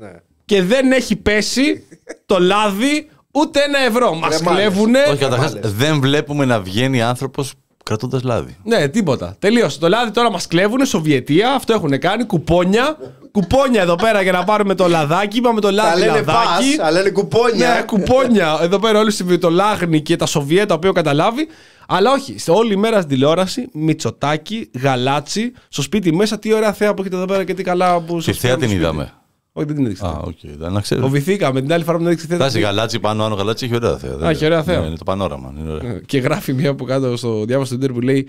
Ναι. 0.00 0.12
και 0.44 0.62
δεν 0.62 0.92
έχει 0.92 1.16
πέσει 1.16 1.84
το 2.26 2.38
λάδι 2.38 3.08
ούτε 3.32 3.60
ένα 3.62 3.78
ευρώ. 3.78 4.10
Μας 4.14 4.20
μάλιστα. 4.20 4.50
κλέβουνε. 4.54 4.98
Όχι, 5.08 5.16
καταρχάς 5.16 5.52
μάλιστα. 5.54 5.72
δεν 5.76 6.00
βλέπουμε 6.00 6.44
να 6.44 6.60
βγαίνει 6.60 7.02
άνθρωπος 7.02 7.52
κρατώντας 7.84 8.22
λάδι. 8.22 8.56
Ναι, 8.64 8.88
τίποτα. 8.88 9.36
Τελείωσε. 9.38 9.78
Το 9.78 9.88
λάδι 9.88 10.10
τώρα 10.10 10.30
μας 10.30 10.46
κλέβουν, 10.46 10.86
Σοβιετία, 10.86 11.52
αυτό 11.52 11.72
έχουν 11.72 11.98
κάνει. 11.98 12.24
Κουπόνια. 12.24 12.96
κουπόνια 13.32 13.82
εδώ 13.82 13.94
πέρα 13.94 14.22
για 14.22 14.32
να 14.32 14.44
πάρουμε 14.44 14.74
το 14.74 14.88
λαδάκι. 14.88 15.36
Είπαμε 15.38 15.60
το 15.60 15.66
Τα 15.66 15.72
λάδι 15.74 15.98
λένε 16.00 16.10
λαδάκι. 16.12 16.26
πας, 16.34 16.78
αλλά 16.78 16.90
λένε 16.90 17.10
κουπόνια. 17.10 17.74
Ναι, 17.74 17.82
κουπόνια. 17.82 18.58
Εδώ 18.60 18.78
πέρα 18.78 18.98
όλοι 18.98 19.10
συμβεί 19.12 19.38
το 19.38 19.50
λάγνη 19.50 20.00
και 20.00 20.16
τα 20.16 20.26
Σοβιέτα, 20.26 20.66
το 20.66 20.74
οποίο 20.74 20.92
καταλάβει. 20.92 21.46
Αλλά 21.88 22.10
όχι, 22.12 22.38
σε 22.38 22.50
όλη 22.50 22.76
μέρα 22.76 22.96
στην 22.96 23.08
τηλεόραση, 23.08 23.68
Μητσοτάκι, 23.72 24.70
Γαλάτσι, 24.82 25.52
στο 25.68 25.82
σπίτι 25.82 26.12
μέσα, 26.14 26.38
τι 26.38 26.52
ωραία 26.52 26.72
θέα 26.72 26.94
που 26.94 27.00
έχετε 27.00 27.16
εδώ 27.16 27.24
πέρα 27.24 27.44
και 27.44 27.54
τι 27.54 27.62
καλά 27.62 28.00
που 28.00 28.16
Τη 28.16 28.22
σας 28.22 28.36
θέα 28.38 28.50
κάνουμε 28.50 28.66
την 28.68 28.76
στο 28.78 28.86
σπίτι. 28.86 29.00
είδαμε. 29.02 29.12
Όχι, 29.60 29.68
δεν 29.68 29.76
την 29.76 29.84
έδειξε. 29.84 30.06
Α, 30.06 30.20
οκ. 30.24 30.38
δεν 30.42 30.72
να 30.72 30.80
ξέρω. 30.80 31.00
Φοβηθήκαμε 31.00 31.60
την 31.60 31.72
άλλη 31.72 31.84
φορά 31.84 31.96
που 31.96 32.02
την 32.02 32.12
έδειξε 32.12 32.26
θέα. 32.26 32.36
Φτάσει 32.36 32.60
γαλάτσι 32.60 33.00
πάνω, 33.00 33.24
άνω 33.24 33.34
γαλάτσι 33.34 33.64
έχει 33.64 33.74
ωραία 33.74 33.98
θέα. 33.98 34.30
έχει 34.30 34.44
ωραία 34.44 34.62
θέα. 34.62 34.80
Ναι, 34.80 34.86
είναι 34.86 34.96
το 34.96 35.04
πανόραμα. 35.04 35.54
Είναι 35.60 35.72
ωραία. 35.72 36.00
Και 36.06 36.18
γράφει 36.18 36.52
μία 36.52 36.70
από 36.70 36.84
κάτω 36.84 37.16
στο 37.16 37.44
διάβασο 37.44 37.78
του 37.78 37.84
Twitter 37.84 37.92
που 37.92 38.00
λέει 38.00 38.28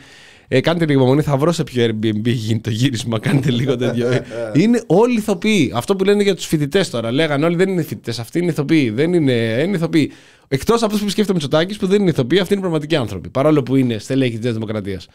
ε, 0.53 0.61
Κάντε 0.61 0.85
λίγο 0.85 0.99
υπομονή, 0.99 1.21
θα 1.21 1.37
βρω 1.37 1.51
σε 1.51 1.63
ποιο 1.63 1.85
Airbnb 1.85 2.23
γίνει 2.23 2.59
το 2.59 2.69
γύρισμα. 2.69 3.19
Κάντε 3.19 3.51
λίγο 3.51 3.75
τέτοιο. 3.75 4.07
Ε, 4.07 4.23
είναι 4.53 4.83
όλοι 4.87 5.17
ηθοποιοί. 5.17 5.71
Αυτό 5.75 5.95
που 5.95 6.03
λένε 6.03 6.23
για 6.23 6.35
τους 6.35 6.45
φοιτητές 6.45 6.89
τώρα. 6.89 7.11
Λέγανε 7.11 7.45
όλοι 7.45 7.55
δεν 7.55 7.69
είναι 7.69 7.81
φοιτητές. 7.81 8.19
Αυτοί 8.19 8.39
είναι 8.39 8.51
ηθοποιοί. 8.51 8.89
Δεν 8.89 9.13
είναι, 9.13 9.31
είναι 9.65 9.75
ηθοποιοί. 9.75 10.11
Εκτός 10.47 10.75
από 10.75 10.85
αυτούς 10.85 11.01
που 11.01 11.09
σκέφτεται 11.09 11.33
Μητσοτάκης 11.33 11.77
που 11.77 11.87
δεν 11.87 12.01
είναι 12.01 12.09
ηθοποιοί, 12.09 12.39
αυτοί 12.39 12.53
είναι 12.53 12.61
πραγματικοί 12.61 12.95
άνθρωποι. 12.95 13.29
Παρόλο 13.29 13.63
που 13.63 13.75
είναι 13.75 13.97
στελέχη 13.97 14.37
της 14.37 14.53
Δημοκρατίας. 14.53 15.07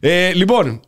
Ε, 0.00 0.32
λοιπόν, 0.32 0.80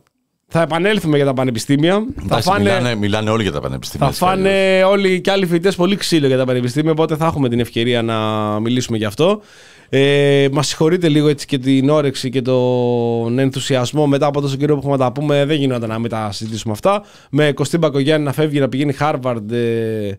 θα 0.47 0.61
επανέλθουμε 0.61 1.15
για 1.15 1.25
τα 1.25 1.33
πανεπιστήμια. 1.33 1.93
θα 1.93 2.23
Εντάξει, 2.23 2.49
φάνε, 2.49 2.63
μιλάνε, 2.63 2.95
μιλάνε 2.95 3.29
όλοι 3.29 3.43
για 3.43 3.51
τα 3.51 3.59
πανεπιστήμια. 3.61 4.11
θα 4.11 4.11
έτσι 4.11 4.23
κι 4.25 4.29
αλλιώς. 4.31 4.49
φάνε 4.49 4.83
όλοι 4.83 5.21
και 5.21 5.31
άλλοι 5.31 5.45
φοιτητές 5.45 5.75
πολύ 5.75 5.95
ξύλο 5.95 6.27
για 6.27 6.37
τα 6.37 6.45
πανεπιστήμια, 6.45 6.91
οπότε 6.91 7.15
θα 7.15 7.25
έχουμε 7.25 7.49
την 7.49 7.59
ευκαιρία 7.59 8.01
να 8.01 8.15
μιλήσουμε 8.59 8.97
γι' 8.97 9.05
αυτό. 9.05 9.41
Ε, 9.89 10.47
Μας 10.51 10.67
συγχωρείτε 10.67 11.09
λίγο 11.09 11.27
έτσι 11.27 11.45
και 11.45 11.57
την 11.57 11.89
όρεξη 11.89 12.29
και 12.29 12.41
τον 12.41 13.39
ενθουσιασμό 13.39 14.07
μετά 14.07 14.25
από 14.25 14.41
τόσο 14.41 14.55
καιρό 14.55 14.73
που 14.73 14.79
έχουμε 14.79 14.97
να 14.97 15.03
τα 15.03 15.11
πούμε. 15.11 15.45
Δεν 15.45 15.57
γινόταν 15.57 15.89
να 15.89 15.99
μην 15.99 16.09
τα 16.09 16.31
συζητήσουμε 16.31 16.73
αυτά. 16.73 17.03
Με 17.29 17.51
Κωστή 17.51 17.77
Μπακογιάννη 17.77 18.25
να 18.25 18.33
φεύγει 18.33 18.59
να 18.59 18.69
πηγαίνει 18.69 18.95
Harvard 18.99 19.51
ε, 19.51 20.11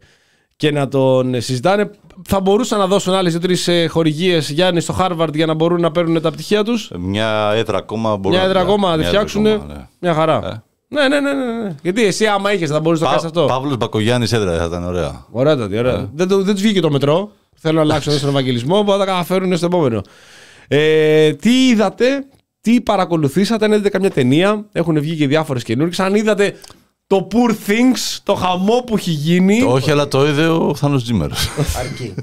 και 0.57 0.71
να 0.71 0.89
τον 0.89 1.35
ε, 1.35 1.41
συζητάνε. 1.41 1.91
Θα 2.29 2.41
μπορούσαν 2.41 2.79
να 2.79 2.87
δώσουν 2.87 3.15
άλλες 3.15 3.33
δύο-τρεις 3.33 3.69
χορηγίες 3.89 4.51
Γιάννη 4.51 4.81
στο 4.81 4.97
Harvard 5.01 5.35
για 5.35 5.47
να 5.47 5.55
μπορούν 5.55 5.81
να 5.81 5.91
παίρνουν 5.91 6.23
τα 6.23 6.31
πτυχία 6.31 6.65
τους. 6.65 6.91
Μια 6.99 7.53
έδρα 7.55 7.79
ακόμα 7.79 8.17
μπορούν 8.17 8.39
Μια 8.39 8.47
έδρα 8.49 8.61
ακόμα 8.61 8.89
να 8.89 8.93
τη 8.95 8.99
μια 8.99 9.09
φτιάξουν. 9.09 9.47
έδρα 9.47 9.59
ακόμα, 9.63 9.75
ναι. 9.75 9.87
Μια 10.01 10.15
χαρά. 10.15 10.41
Ε. 10.45 10.63
Ναι, 10.89 11.09
ναι, 11.09 11.21
ναι, 11.21 11.33
ναι, 11.33 11.63
ναι. 11.63 11.75
Γιατί 11.83 12.05
εσύ, 12.05 12.27
άμα 12.27 12.53
είχες, 12.53 12.71
θα 12.71 12.81
μπορούσες 12.81 13.07
να 13.07 13.13
το 13.13 13.17
κάνεις 13.21 13.37
αυτό. 13.37 13.47
Παύλος 13.55 13.77
Μπακογιάννης 13.77 14.33
έδρα 14.33 14.59
θα 14.59 14.65
ήταν 14.65 14.85
ωραία. 14.85 15.25
Ωραία, 15.31 15.57
τότε, 15.57 15.79
ωραία. 15.79 16.11
Δεν, 16.15 16.29
το- 16.29 16.43
δεν 16.43 16.55
τους 16.55 16.63
βγήκε 16.63 16.81
το 16.81 16.91
μετρό. 16.91 17.31
Θέλω 17.59 17.75
να 17.77 17.81
αλλάξουν 17.81 18.13
στον 18.13 18.29
Ευαγγελισμό, 18.29 18.83
μπορεί 18.83 18.99
να 18.99 19.05
τα 19.05 19.11
καταφέρουν 19.11 19.57
στο 19.57 19.67
επόμενο. 19.67 20.03
Ε, 20.69 21.33
τι 21.33 21.67
είδατε, 21.69 22.27
τι 22.61 22.81
παρακολουθήσατε, 22.81 23.65
αν 23.65 23.73
είδατε 23.73 23.89
καμιά 23.89 24.11
ταινία. 24.11 24.65
Έχουν 24.73 25.01
βγει 25.01 25.17
και 25.17 25.27
διάφορες 25.27 25.63
καινούργιες. 25.63 26.01
Αν 26.01 26.15
είδατε 26.15 26.55
το 27.07 27.29
Poor 27.33 27.51
Things, 27.51 28.19
το 28.23 28.35
χαμό 28.35 28.83
που 28.87 28.97
έχει 28.97 29.11
γίνει. 29.11 29.63
Όχι, 29.63 29.91
αλλά 29.91 30.09
το 30.09 30.27
είδε 30.27 30.49
ο 30.49 30.75
Θάνος 30.75 31.03
Τζίμερο. 31.03 31.35
Αρκεί. 31.77 32.15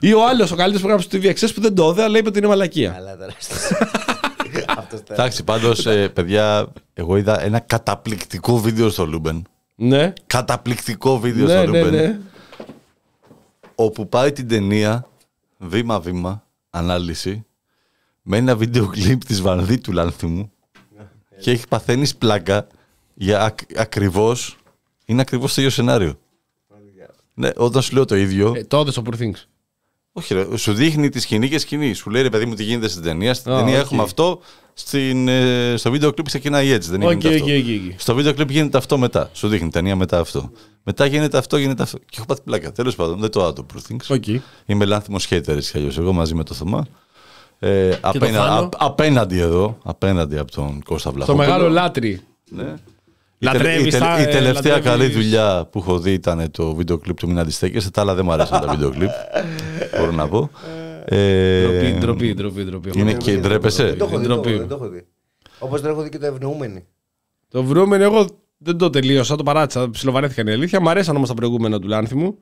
Ή 0.00 0.12
ο 0.12 0.28
άλλος, 0.28 0.50
ο 0.50 0.56
καλύτερος 0.56 0.82
που 0.82 0.88
έγραψε 0.88 1.08
στο 1.08 1.48
TVXS 1.48 1.54
που 1.54 1.60
δεν 1.60 1.74
το 1.74 1.88
είδε, 1.90 2.02
αλλά 2.02 2.18
είπε 2.18 2.28
ότι 2.28 2.38
είναι 2.38 2.46
μαλακία. 2.46 2.94
Αλλά 2.96 3.16
τώρα. 3.16 3.32
Αυτός 4.78 5.00
Εντάξει, 5.08 5.44
πάντως, 5.44 5.82
παιδιά, 6.12 6.72
εγώ 6.94 7.16
είδα 7.16 7.42
ένα 7.42 7.58
καταπληκτικό 7.58 8.58
βίντεο 8.58 8.88
στο 8.88 9.06
Λούμπεν. 9.06 9.46
Ναι, 9.74 10.12
Καταπληκτικό 10.26 11.18
βίντεο 11.18 11.46
ναι, 11.46 11.52
στο 11.52 11.70
ναι, 11.70 11.82
Λούμπεν. 11.82 11.94
ναι. 11.94 12.18
Όπου 13.74 14.08
πάει 14.08 14.32
την 14.32 14.48
ταινία 14.48 15.08
βήμα-βήμα, 15.58 16.44
ανάλυση, 16.70 17.44
με 18.22 18.36
ένα 18.36 18.56
βίντεο 18.56 18.86
κλιπ 18.86 19.24
της 19.24 19.40
Βανδί 19.40 19.78
του 19.78 19.92
Λάνθιμου 19.92 20.50
και 21.40 21.50
έχει 21.50 21.68
παθαίνει 21.68 22.08
πλάκα 22.18 22.66
για 23.18 23.42
ακ, 23.42 23.58
ακριβώς, 23.76 24.56
είναι 25.04 25.20
ακριβώς 25.20 25.54
το 25.54 25.60
ίδιο 25.60 25.72
σενάριο. 25.72 26.18
Ναι, 27.34 27.50
όταν 27.56 27.82
σου 27.82 27.94
λέω 27.94 28.04
το 28.04 28.16
ίδιο, 28.16 28.52
Ε, 28.56 28.64
το 28.64 28.80
είδες 28.80 28.94
το 28.94 29.02
Poor 29.06 29.22
Things. 29.22 29.42
όχι 30.12 30.34
ρε, 30.34 30.56
σου 30.56 30.72
δείχνει 30.72 31.08
τη 31.08 31.20
σκηνή 31.20 31.48
και 31.48 31.58
σκηνής. 31.58 31.98
Σου 31.98 32.10
λέει 32.10 32.22
ρε 32.22 32.30
παιδί 32.30 32.46
μου 32.46 32.54
τι 32.54 32.62
γίνεται 32.62 32.88
στην 32.88 33.02
ταινία. 33.02 33.34
Στην 33.34 33.52
Α, 33.52 33.56
ταινία 33.58 33.78
οκ. 33.78 33.84
έχουμε 33.84 34.02
αυτό, 34.02 34.40
στην, 34.74 35.28
ε, 35.28 35.74
στο 35.76 35.90
βίντεο 35.90 36.12
κλιπ 36.12 36.26
ξεκινάει 36.26 36.70
έτσι, 36.70 36.90
δεν 36.90 37.02
Οκ, 37.02 37.10
γίνεται 37.10 37.28
αυτό. 37.28 37.44
OK, 37.44 37.50
OK, 37.50 37.92
OK. 37.94 38.00
Στο 38.00 38.14
βίντεο 38.14 38.34
κλιπ 38.34 38.50
γίνεται 38.50 38.78
αυτό 38.78 38.98
μετά. 38.98 39.30
Σου 39.32 39.48
δείχνει 39.48 39.68
ταινία 39.70 39.96
μετά 39.96 40.18
αυτό. 40.18 40.50
Μετά 40.82 41.06
γίνεται 41.06 41.38
αυτό, 41.38 41.56
γίνεται 41.56 41.82
αυτό. 41.82 41.98
Και 41.98 42.14
έχω 42.16 42.26
πάθει 42.26 42.40
πλάκα. 42.44 42.72
Τέλος 42.72 42.94
πάντων, 42.96 43.20
δεν 43.20 43.30
το 43.30 43.44
άτομο 43.44 43.68
Poor 43.74 43.92
Things. 43.92 44.16
OK. 44.16 44.24
Είμαι 44.66 44.84
Λάνθιμος 44.84 45.26
hater 45.30 45.48
έτσι 45.48 45.70
κι 45.70 45.78
αλλιώς. 45.78 45.98
Εγώ 45.98 46.12
μαζί 46.12 46.34
με 46.34 46.44
το 46.44 46.54
Θωμά. 46.54 46.86
Ε, 47.58 47.98
απένα- 48.00 48.38
Θάνο. 48.46 48.64
απ- 48.66 48.82
απέναντι 48.82 49.38
εδώ, 49.38 49.78
απέναντι 49.82 50.38
από 50.38 50.50
τον 50.50 50.82
Κώστα 50.82 51.08
Το 51.10 51.14
Βλαχόπουλο. 51.14 51.46
μεγάλο 51.46 51.68
λάτρι. 51.68 52.20
Ναι. 52.50 52.74
Λατρεύεις 53.38 53.86
η, 53.94 53.98
τελε- 53.98 53.98
τα- 54.08 54.20
η 54.20 54.24
τελευταία 54.26 54.74
λατρεύεις- 54.74 54.84
καλή 54.84 55.06
δουλειά 55.12 55.68
που 55.72 55.78
έχω 55.78 55.98
δει 55.98 56.12
ήταν 56.12 56.50
το 56.50 56.74
βίντεο 56.74 56.98
κλιπ 56.98 57.16
του 57.16 57.26
Μην 57.28 57.38
Αντιστέκεσαι. 57.38 57.90
Τα 57.90 58.00
άλλα 58.00 58.14
δεν 58.14 58.24
μου 58.24 58.32
αρέσαν 58.32 58.60
τα 58.60 58.66
βίντεο 58.68 58.90
κλιπ. 58.90 59.10
Μπορώ 59.98 60.10
να 60.10 60.28
πω. 60.28 60.50
Ε, 61.04 61.62
Ντροπή, 61.62 61.94
ντροπή, 61.98 62.34
ντροπή, 62.34 62.64
ντροπή. 62.64 62.90
Είναι 63.00 63.12
και 63.12 63.36
ντρέπεσαι; 63.36 63.84
Δεν 63.84 63.98
το 63.98 64.04
έχω 64.04 64.18
δει. 64.18 64.24
Ντροπή. 64.26 64.52
Δεν 64.58 64.68
το 64.68 64.74
έχω 64.74 64.88
δει. 64.88 65.06
Όπως 65.58 65.80
δεν 65.80 65.90
έχω 65.90 66.02
δει 66.02 66.08
και 66.08 66.18
το 66.18 66.26
ευνοούμενοι. 66.26 66.84
Το 67.48 67.62
βρούμενο 67.64 68.02
εγώ 68.04 68.26
δεν 68.58 68.76
το 68.78 68.90
τελείωσα, 68.90 69.36
το 69.36 69.42
παράτησα. 69.42 69.90
Ψιλοβαρέθηκα 69.90 70.40
είναι 70.40 70.50
η 70.50 70.54
αλήθεια. 70.54 70.80
Μ' 70.80 70.88
αρέσαν 70.88 71.16
όμως 71.16 71.28
τα 71.28 71.34
προηγούμενα 71.34 71.78
του 71.80 71.88
Λάνθιμου. 71.88 72.38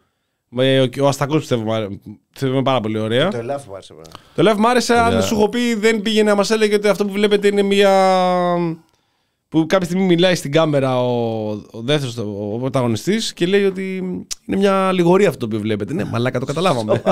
Με- 0.48 0.80
Ο, 0.80 0.88
ο 1.00 1.08
Αστακός 1.08 1.38
πιστεύω, 1.38 1.62
μ' 1.62 1.72
αρέ- 1.72 1.90
πιστεύω 2.32 2.54
είναι 2.54 2.62
πάρα 2.62 2.80
πολύ 2.80 2.98
ωραία. 2.98 3.28
Το 3.28 3.36
ελάφι 3.36 3.68
μου 3.68 3.74
άρεσε. 3.74 3.92
εμένα. 3.92 4.08
Το 4.34 4.42
Λεύ 4.42 4.54
μ' 4.58 4.66
άρεσε, 4.66 4.92
αν 4.94 5.06
Ωραία. 5.06 5.20
σου 5.20 5.34
έχω 5.34 5.48
πει, 5.48 5.74
δεν 5.74 6.02
πήγαινε 6.02 6.30
να 6.30 6.36
μας 6.36 6.50
έλεγε 6.50 6.74
ότι 6.74 6.88
αυτό 6.88 7.04
που 7.04 7.12
βλέπετε 7.12 7.46
είναι 7.48 7.62
μια. 7.62 7.90
Που 9.54 9.66
κάποια 9.66 9.86
στιγμή 9.86 10.04
μιλάει 10.04 10.34
στην 10.34 10.52
κάμερα 10.52 11.02
ο, 11.02 11.50
ο 11.50 11.80
δεύτερος, 11.80 12.18
ο 12.18 12.56
πρωταγωνιστής 12.60 13.32
και 13.32 13.46
λέει 13.46 13.64
ότι 13.64 13.96
είναι 14.46 14.58
μια 14.58 14.92
λιγορία 14.92 15.28
αυτό 15.28 15.38
το 15.38 15.46
οποίο 15.46 15.58
βλέπετε. 15.58 15.94
Ναι, 15.94 16.04
μαλάκα, 16.04 16.38
το 16.38 16.46
καταλάβαμε. 16.46 16.92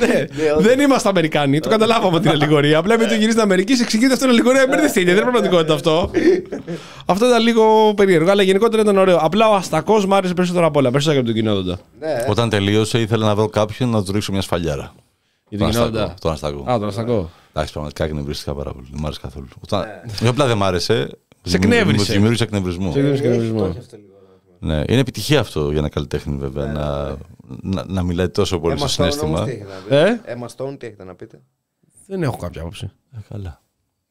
ναι, 0.00 0.24
δεν 0.58 0.80
είμαστε 0.80 1.08
Αμερικάνοι, 1.08 1.60
το 1.60 1.68
καταλάβαμε 1.68 2.16
ότι 2.16 2.28
είναι 2.28 2.36
λιγορία. 2.36 2.78
Απλά 2.78 2.98
με 2.98 3.04
το 3.04 3.12
γυρίζει 3.12 3.30
στην 3.30 3.40
Αμερική, 3.40 3.76
σε 3.76 3.82
εξηγείται 3.82 4.12
αυτό 4.12 4.24
είναι 4.24 4.34
λιγορία, 4.34 4.66
μπερδευτείτε, 4.68 5.04
δεν 5.04 5.14
είναι 5.14 5.22
πραγματικότητα 5.22 5.74
αυτό. 5.74 6.10
αυτό 7.06 7.26
ήταν 7.26 7.42
λίγο 7.42 7.94
περίεργο, 7.96 8.30
αλλά 8.30 8.42
γενικότερα 8.42 8.82
ήταν 8.82 8.96
ωραίο. 8.96 9.16
Απλά 9.16 9.48
ο 9.48 9.54
Αστακός 9.54 10.06
μ' 10.06 10.14
άρεσε 10.14 10.34
περισσότερο 10.34 10.66
από 10.66 10.78
όλα, 10.78 10.90
περισσότερο 10.90 11.22
και 11.22 11.30
από 11.30 11.38
τον 11.38 11.46
κοινότητα. 11.46 11.84
Ναι, 12.00 12.24
Όταν 12.28 12.48
τελείωσε, 12.48 13.00
ήθελα 13.00 13.26
να 13.26 13.34
βρω 13.34 13.48
κάποιον 13.48 13.90
να 13.90 14.04
του 14.04 14.12
ρίξω 14.12 14.32
μια 14.32 14.42
σφαλιάρα. 14.42 14.94
Για 15.48 15.58
Τον 15.58 15.70
την 15.70 15.76
Αστακό, 15.78 15.86
κοινότητα. 15.86 16.14
Τον 16.20 16.32
Αστακό. 16.32 16.70
Α, 16.70 16.78
τον 16.78 16.88
Αστακό. 16.88 17.30
Εντάξει, 17.52 17.72
πραγματικά 17.72 18.04
εκνευρίστηκα 18.04 18.54
πάρα 18.54 18.72
πολύ. 18.72 18.86
Δεν 18.90 19.00
μ' 19.00 19.04
άρεσε 19.04 19.20
καθόλου. 19.22 19.48
Όταν... 19.64 19.84
Όχι 20.12 20.26
απλά 20.26 20.46
δεν 20.46 20.56
μ' 20.56 20.64
άρεσε. 20.64 21.08
Σε 21.42 21.58
μου- 21.58 21.64
εκνεύρισε. 21.64 22.04
Μου 22.04 22.12
δημιούργησε 22.12 22.42
εκνευρισμό. 22.44 22.92
Σε 22.92 22.98
εκνεύρισε 22.98 23.22
έχει- 23.24 23.32
εκνευρισμό. 23.32 23.60
το 23.60 23.66
έχει 23.70 23.78
αυτό 23.78 23.96
λίγο. 23.96 24.08
Ναι, 24.62 24.74
είναι 24.88 25.00
επιτυχία 25.00 25.40
αυτό 25.40 25.70
για 25.70 25.78
ένα 25.78 25.88
καλλιτέχνη, 25.88 26.36
βέβαια. 26.36 26.66
να, 26.66 27.16
να, 27.62 27.84
να 27.86 28.02
μιλάει 28.02 28.28
τόσο 28.28 28.58
πολύ 28.60 28.78
στο 28.78 28.86
Emma 28.86 28.90
Stone 28.90 29.22
όμως 29.22 29.38
συνέστημα. 29.38 29.44
τι 29.44 29.50
έχετε 29.50 29.66
να 29.88 29.96
Ε; 29.96 30.10
πείτε. 30.14 30.36
Emma 30.38 30.46
Stone 30.56 30.78
τι 30.78 30.86
έχετε 30.86 31.04
να 31.04 31.14
πείτε; 31.14 31.40
Δεν 32.06 32.22
έχω 32.22 32.36
κάποια 32.36 32.60
άποψη. 32.60 32.90
Ε, 33.16 33.18
καλά. 33.28 33.62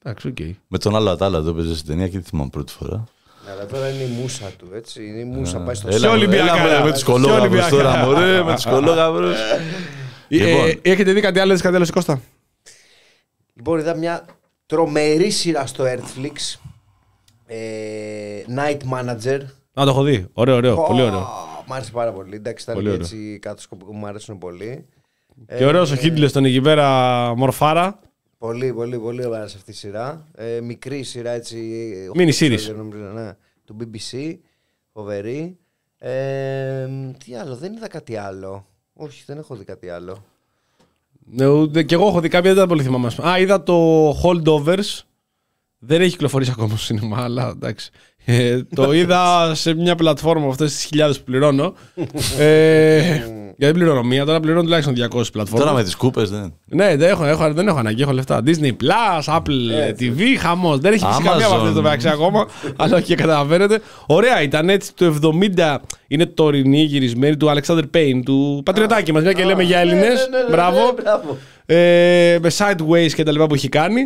Εντάξει, 0.04 0.28
οκ. 0.28 0.38
Με 0.68 0.78
τον 0.78 0.96
άλλο 0.96 1.10
Ατάλα 1.10 1.42
το 1.42 1.50
έπαιζε 1.50 1.76
στην 1.76 1.88
ταινία 1.88 2.06
και 2.06 2.12
δεν 2.14 2.24
θυμάμαι 2.24 2.50
πρώτη 2.50 2.72
φορά. 2.72 3.04
Ναι, 3.46 3.52
Αλλά 3.52 3.66
τώρα 3.66 3.90
είναι 3.90 4.04
η 4.04 4.08
μούσα 4.22 4.46
του, 4.58 4.68
έτσι. 4.74 5.06
Είναι 5.06 5.20
η 5.20 5.24
μούσα 5.24 5.60
πάει 5.60 5.76
στο 5.76 5.88
Έλα, 5.88 5.98
σώμα. 5.98 6.12
Ολυμπιακά. 6.14 6.54
έλα, 6.54 6.62
μωρέ, 6.62 6.84
με 6.84 6.92
τους 6.92 7.04
κολόγαυρους 7.04 7.42
Ολυμπιακά. 7.42 7.70
τώρα, 7.70 7.96
μωρέ, 8.06 8.44
με 8.44 8.54
τους 8.56 8.66
κολόγαυρους. 8.66 9.38
Λοιπόν. 10.28 10.68
Ε, 10.68 10.80
έχετε 10.82 11.14
δει 11.14 11.22
κάτι 11.22 11.40
άλλο, 11.40 11.54
δεις 11.54 11.62
κάτι 11.62 11.76
άλλο, 11.76 11.88
Κώστα; 11.94 12.22
Λοιπόν, 13.54 13.80
είδα 13.80 13.96
μια 13.96 14.26
τρομερή 14.66 15.30
σειρά 15.30 15.66
στο 15.66 15.84
Earthflix. 15.84 16.60
Ε, 17.52 18.44
Night 18.56 18.80
Manager. 18.94 19.40
Α, 19.74 19.84
το 19.84 19.90
έχω 19.90 20.04
δει. 20.04 20.28
Ωραίο, 20.34 20.56
ωραίο. 20.56 20.76
Πολύ 20.76 21.02
ωραίο. 21.02 21.20
Ω, 21.20 21.64
Μ' 21.68 21.74
άρεσε 21.74 21.92
πάρα 21.92 22.12
πολύ. 22.14 22.36
Εντάξει, 22.36 22.64
ήταν 22.64 22.76
Πολύ 22.76 22.88
και 22.88 22.94
ωραίο. 22.94 23.06
έτσι 23.06 23.40
κατασκοπικό 23.42 23.94
μου 23.94 24.08
αρέσουν 24.08 24.38
πολύ. 24.38 24.86
Και 25.58 25.66
ωραίος 25.66 25.92
ο 25.92 25.96
Χίτλε 25.96 26.30
τον 26.30 26.46
εκεί 26.46 26.62
πέρα 26.62 26.88
μορφάρα. 27.38 28.00
Πολύ, 28.38 28.74
πολύ, 28.74 28.98
πολύ 29.00 29.26
ωραία 29.26 29.48
σε 29.48 29.58
αυτή 29.58 29.72
η 29.72 29.74
σειρά. 29.74 30.26
Ε, 30.36 30.60
μικρή 30.62 31.04
σειρά 31.04 31.32
έτσι. 31.32 31.58
Mini 32.08 32.10
οκτώ 32.10 32.24
series. 32.24 32.52
επεισόδια, 32.52 32.74
νομίζω, 32.84 33.04
ναι, 33.04 33.32
του 33.66 33.76
BBC. 33.80 34.36
Φοβερή. 34.94 35.58
Ε, 35.98 36.88
τι 37.26 37.36
άλλο, 37.36 37.56
δεν 37.56 37.74
είδα 37.74 37.88
κάτι 37.88 38.16
άλλο. 38.16 38.66
Όχι, 38.94 39.24
δεν 39.26 39.38
έχω 39.38 39.56
δει 39.56 39.64
κάτι 39.64 39.90
άλλο. 39.90 40.24
Ναι, 41.32 41.46
ούτε- 41.48 41.84
και 41.84 41.96
εγώ 41.96 42.08
έχω 42.08 42.20
δει 42.20 42.28
κάποια, 42.30 42.54
δεν 42.54 42.62
τα 42.64 42.68
πολύ 42.68 42.84
θυμάμαι. 42.84 43.08
ας 43.08 43.16
πούμε. 43.16 43.30
Α, 43.30 43.40
είδα 43.40 43.64
το 43.64 44.10
Holdovers. 44.24 45.02
Δεν 45.80 46.02
έχει 46.02 46.10
κυκλοφορήσει 46.12 46.52
ακόμα 46.52 46.68
στο 46.70 46.78
σινεμά, 46.78 47.24
αλλά 47.24 47.52
εντάξει. 47.56 47.90
Ε, 48.26 48.62
το 48.76 48.94
είδα 48.94 49.52
σε 49.56 49.74
μια 49.74 49.96
πλατφόρμα 49.96 50.48
αυτές 50.48 50.74
τις 50.76 50.84
χιλιάδες 50.84 51.18
που 51.18 51.24
πληρώνω. 51.24 51.74
ε, 52.40 53.02
γιατί 53.02 53.56
δεν 53.58 53.74
πληρώνω 53.74 54.04
μία, 54.04 54.26
τώρα 54.26 54.40
πληρώνω 54.40 54.62
τουλάχιστον 54.64 54.94
200 54.96 55.32
πλατφόρμες. 55.32 55.66
Τώρα 55.66 55.74
με 55.74 55.84
τις 55.84 55.96
κούπες 55.96 56.30
δεν. 56.30 56.54
Ναι, 56.66 56.96
δεν 56.96 57.10
έχω, 57.10 57.26
έχω, 57.26 57.54
δεν 57.54 57.68
έχω 57.68 57.78
ανάγκη, 57.78 58.02
έχω 58.02 58.12
λεφτά. 58.12 58.42
Disney 58.46 58.70
Plus, 58.72 59.36
Apple 59.38 60.00
TV, 60.00 60.22
χαμός. 60.40 60.80
Δεν 60.80 60.94
έχει 60.94 61.06
φυσικά 61.06 61.24
Amazon. 61.30 61.32
καμία 61.32 61.46
από 61.46 61.56
αυτές 61.56 61.74
το 61.74 61.82
μεταξύ 61.82 62.08
ακόμα. 62.10 62.48
αλλά 62.76 62.96
όχι 62.96 63.06
και 63.06 63.16
καταλαβαίνετε. 63.16 63.80
Ωραία, 64.06 64.42
ήταν 64.42 64.70
έτσι 64.70 64.92
το 64.96 65.20
70. 65.58 65.76
Είναι 66.08 66.26
τωρινή 66.26 66.82
γυρισμένη 66.84 67.38
του 67.38 67.48
Alexander 67.56 67.84
Payne, 67.96 68.22
του 68.26 68.62
πατριωτάκι 68.66 69.12
μας. 69.14 69.24
Μια 69.24 69.34
και 69.34 69.44
λέμε 69.44 69.64
για 69.64 69.76
Ναι, 69.76 69.82
Έλληνες. 69.82 70.28
ναι, 70.30 70.38
ναι, 70.38 70.44
ναι, 70.44 70.50
Μπράβο. 70.52 70.78
ναι, 70.86 71.02
μπράβο. 71.02 71.38
Ε, 71.66 72.38
με 72.42 72.50
sideways 72.58 73.12
και 73.14 73.24
τα 73.24 73.32
λοιπά 73.32 73.48
που 73.48 73.54
έχει 73.54 73.70
κάνει. 73.70 74.02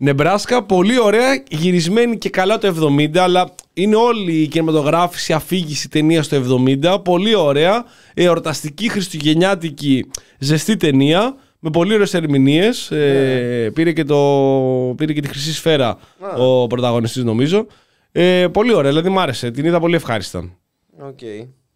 Νεμπράσκα, 0.00 0.62
πολύ 0.62 1.00
ωραία, 1.00 1.42
γυρισμένη 1.50 2.18
και 2.18 2.30
καλά 2.30 2.58
το 2.58 2.74
70, 2.98 3.16
αλλά 3.16 3.54
είναι 3.72 3.96
όλη 3.96 4.32
η 4.32 4.46
κινηματογράφηση, 4.46 5.32
η 5.32 5.34
αφήγηση 5.34 5.88
ταινία 5.88 6.22
στο 6.22 6.42
70. 6.82 6.98
Πολύ 7.04 7.34
ωραία, 7.34 7.84
εορταστική, 8.14 8.88
χριστουγεννιάτικη, 8.88 10.10
ζεστή 10.38 10.76
ταινία, 10.76 11.34
με 11.58 11.70
πολύ 11.70 11.94
ωραίες 11.94 12.14
ερμηνείες. 12.14 12.90
Ε, 12.90 13.70
πήρε, 13.74 13.92
και 13.92 14.04
το, 14.04 14.94
πήρε 14.96 15.12
και 15.12 15.20
τη 15.20 15.28
χρυσή 15.28 15.52
σφαίρα 15.52 15.98
ο 16.38 16.66
πρωταγωνιστής 16.66 17.24
νομίζω. 17.24 17.66
Ε, 18.12 18.46
πολύ 18.52 18.74
ωραία, 18.74 18.90
δηλαδή 18.90 19.08
μ' 19.08 19.18
άρεσε, 19.18 19.50
την 19.50 19.64
είδα 19.64 19.80
πολύ 19.80 19.94
ευχάριστα. 19.94 20.58
Οκ. 20.98 21.18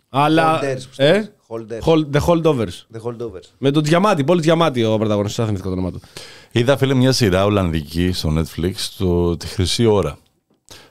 Αλλά, 0.09 0.61
Holders, 0.61 0.75
πώς 0.75 0.97
το 0.97 1.05
ε, 1.05 1.33
λες. 1.59 1.83
Holders. 1.85 1.89
hold, 1.89 2.13
the 2.13 2.21
holdovers. 2.27 2.87
The 2.95 3.01
holdovers. 3.05 3.49
Με 3.59 3.71
τον 3.71 3.85
Τζιαμάτι, 3.85 4.25
Πολ 4.25 4.41
Τζιαμάτι 4.41 4.85
ο 4.85 4.97
πρωταγωνιστής, 4.99 5.37
δεν 5.37 5.47
θυμηθήκα 5.47 5.69
το 5.69 5.75
όνομα 5.75 5.91
του. 5.91 6.01
Είδα 6.53 6.77
φίλε 6.77 6.95
μια 6.95 7.13
σειρά 7.13 7.45
Ολλανδική 7.45 8.13
στο 8.13 8.33
Netflix, 8.39 8.73
το, 8.99 9.37
τη 9.37 9.47
Χρυσή 9.47 9.87
Ώρα. 9.87 10.19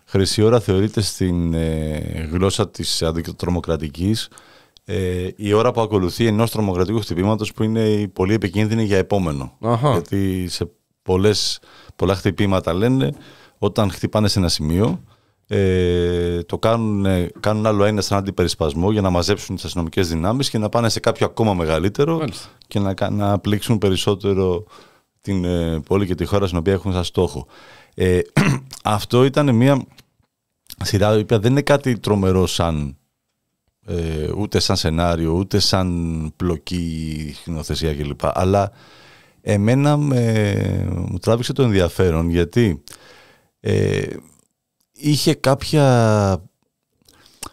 Χρυσή 0.05 0.41
Ώρα 0.41 0.59
θεωρείται 0.59 1.01
στην 1.01 1.53
ε, 1.53 2.29
γλώσσα 2.31 2.69
της 2.69 3.01
αντιτρομοκρατικής 3.03 4.29
ε, 4.85 5.27
η 5.35 5.53
ώρα 5.53 5.71
που 5.71 5.81
ακολουθεί 5.81 6.25
ενός 6.25 6.51
τρομοκρατικού 6.51 6.99
χτυπήματος 6.99 7.53
που 7.53 7.63
είναι 7.63 7.89
η 7.89 8.07
πολύ 8.07 8.33
επικίνδυνη 8.33 8.83
για 8.83 8.97
επόμενο. 8.97 9.57
Αχα. 9.61 9.91
Γιατί 9.91 10.47
σε 10.49 10.71
πολλές, 11.01 11.59
πολλά 11.95 12.15
χτυπήματα 12.15 12.73
λένε 12.73 13.13
όταν 13.57 13.91
χτυπάνε 13.91 14.27
σε 14.27 14.39
ένα 14.39 14.47
σημείο 14.47 15.03
ε, 15.53 16.43
το 16.43 16.57
κάνουν, 16.59 17.05
ε, 17.05 17.31
κάνουν 17.39 17.65
άλλο 17.65 17.83
ένα 17.83 18.01
σαν 18.01 18.17
αντιπερισπασμό 18.17 18.91
για 18.91 19.01
να 19.01 19.09
μαζέψουν 19.09 19.55
τις 19.55 19.65
αστυνομικές 19.65 20.09
δυνάμεις 20.09 20.49
και 20.49 20.57
να 20.57 20.69
πάνε 20.69 20.89
σε 20.89 20.99
κάποιο 20.99 21.25
ακόμα 21.25 21.53
μεγαλύτερο 21.53 22.17
Μάλιστα. 22.17 22.49
και 22.67 22.79
να, 22.79 22.93
κα- 22.93 23.09
να 23.09 23.39
πλήξουν 23.39 23.77
περισσότερο 23.77 24.63
την 25.21 25.45
ε, 25.45 25.79
πόλη 25.79 26.05
και 26.05 26.15
τη 26.15 26.25
χώρα 26.25 26.45
στην 26.45 26.57
οποία 26.57 26.73
έχουν 26.73 26.93
σαν 26.93 27.03
στόχο. 27.03 27.47
Ε, 27.93 28.19
αυτό 28.83 29.23
ήταν 29.23 29.55
μια 29.55 29.85
σειρά 30.83 31.17
η 31.17 31.19
οποία 31.21 31.39
δεν 31.39 31.51
είναι 31.51 31.61
κάτι 31.61 31.99
τρομερό 31.99 32.47
σαν 32.47 32.97
ε, 33.85 34.31
ούτε 34.37 34.59
σαν 34.59 34.75
σενάριο, 34.75 35.31
ούτε 35.31 35.59
σαν 35.59 36.33
πλοκή, 36.35 37.35
χινοθεσία 37.43 37.95
κλπ. 37.95 38.19
Αλλά 38.23 38.71
εμένα 39.41 39.97
με, 39.97 40.53
μου 40.89 41.17
τράβηξε 41.17 41.53
το 41.53 41.63
ενδιαφέρον 41.63 42.29
γιατί 42.29 42.83
ε, 43.59 44.01
είχε 45.01 45.33
κάποια, 45.33 46.43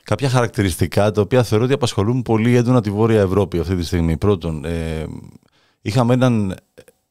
κάποια 0.03 0.29
χαρακτηριστικά 0.29 1.11
τα 1.11 1.21
οποία 1.21 1.43
θεωρώ 1.43 1.65
ότι 1.65 1.73
απασχολούν 1.73 2.23
πολύ 2.23 2.55
έντονα 2.57 2.81
τη 2.81 2.91
Βόρεια 2.91 3.21
Ευρώπη 3.21 3.59
αυτή 3.59 3.77
τη 3.77 3.85
στιγμή. 3.85 4.17
Πρώτον, 4.17 4.65
ε, 4.65 5.07
είχαμε 5.83 6.15
έναν, 6.15 6.57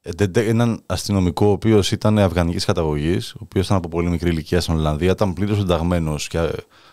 ε, 0.01 0.39
έναν 0.49 0.81
αστυνομικό 0.85 1.45
ο 1.45 1.51
οποίος 1.51 1.91
ήταν 1.91 2.19
αφγανική 2.19 2.65
καταγωγής, 2.65 3.33
ο 3.33 3.39
οποίος 3.41 3.65
ήταν 3.65 3.77
από 3.77 3.87
πολύ 3.89 4.09
μικρή 4.09 4.29
ηλικία 4.29 4.61
στην 4.61 4.73
Ολλανδία, 4.73 5.11
ήταν 5.11 5.33
πλήρως 5.33 5.59
ενταγμένος 5.59 6.27
και 6.27 6.49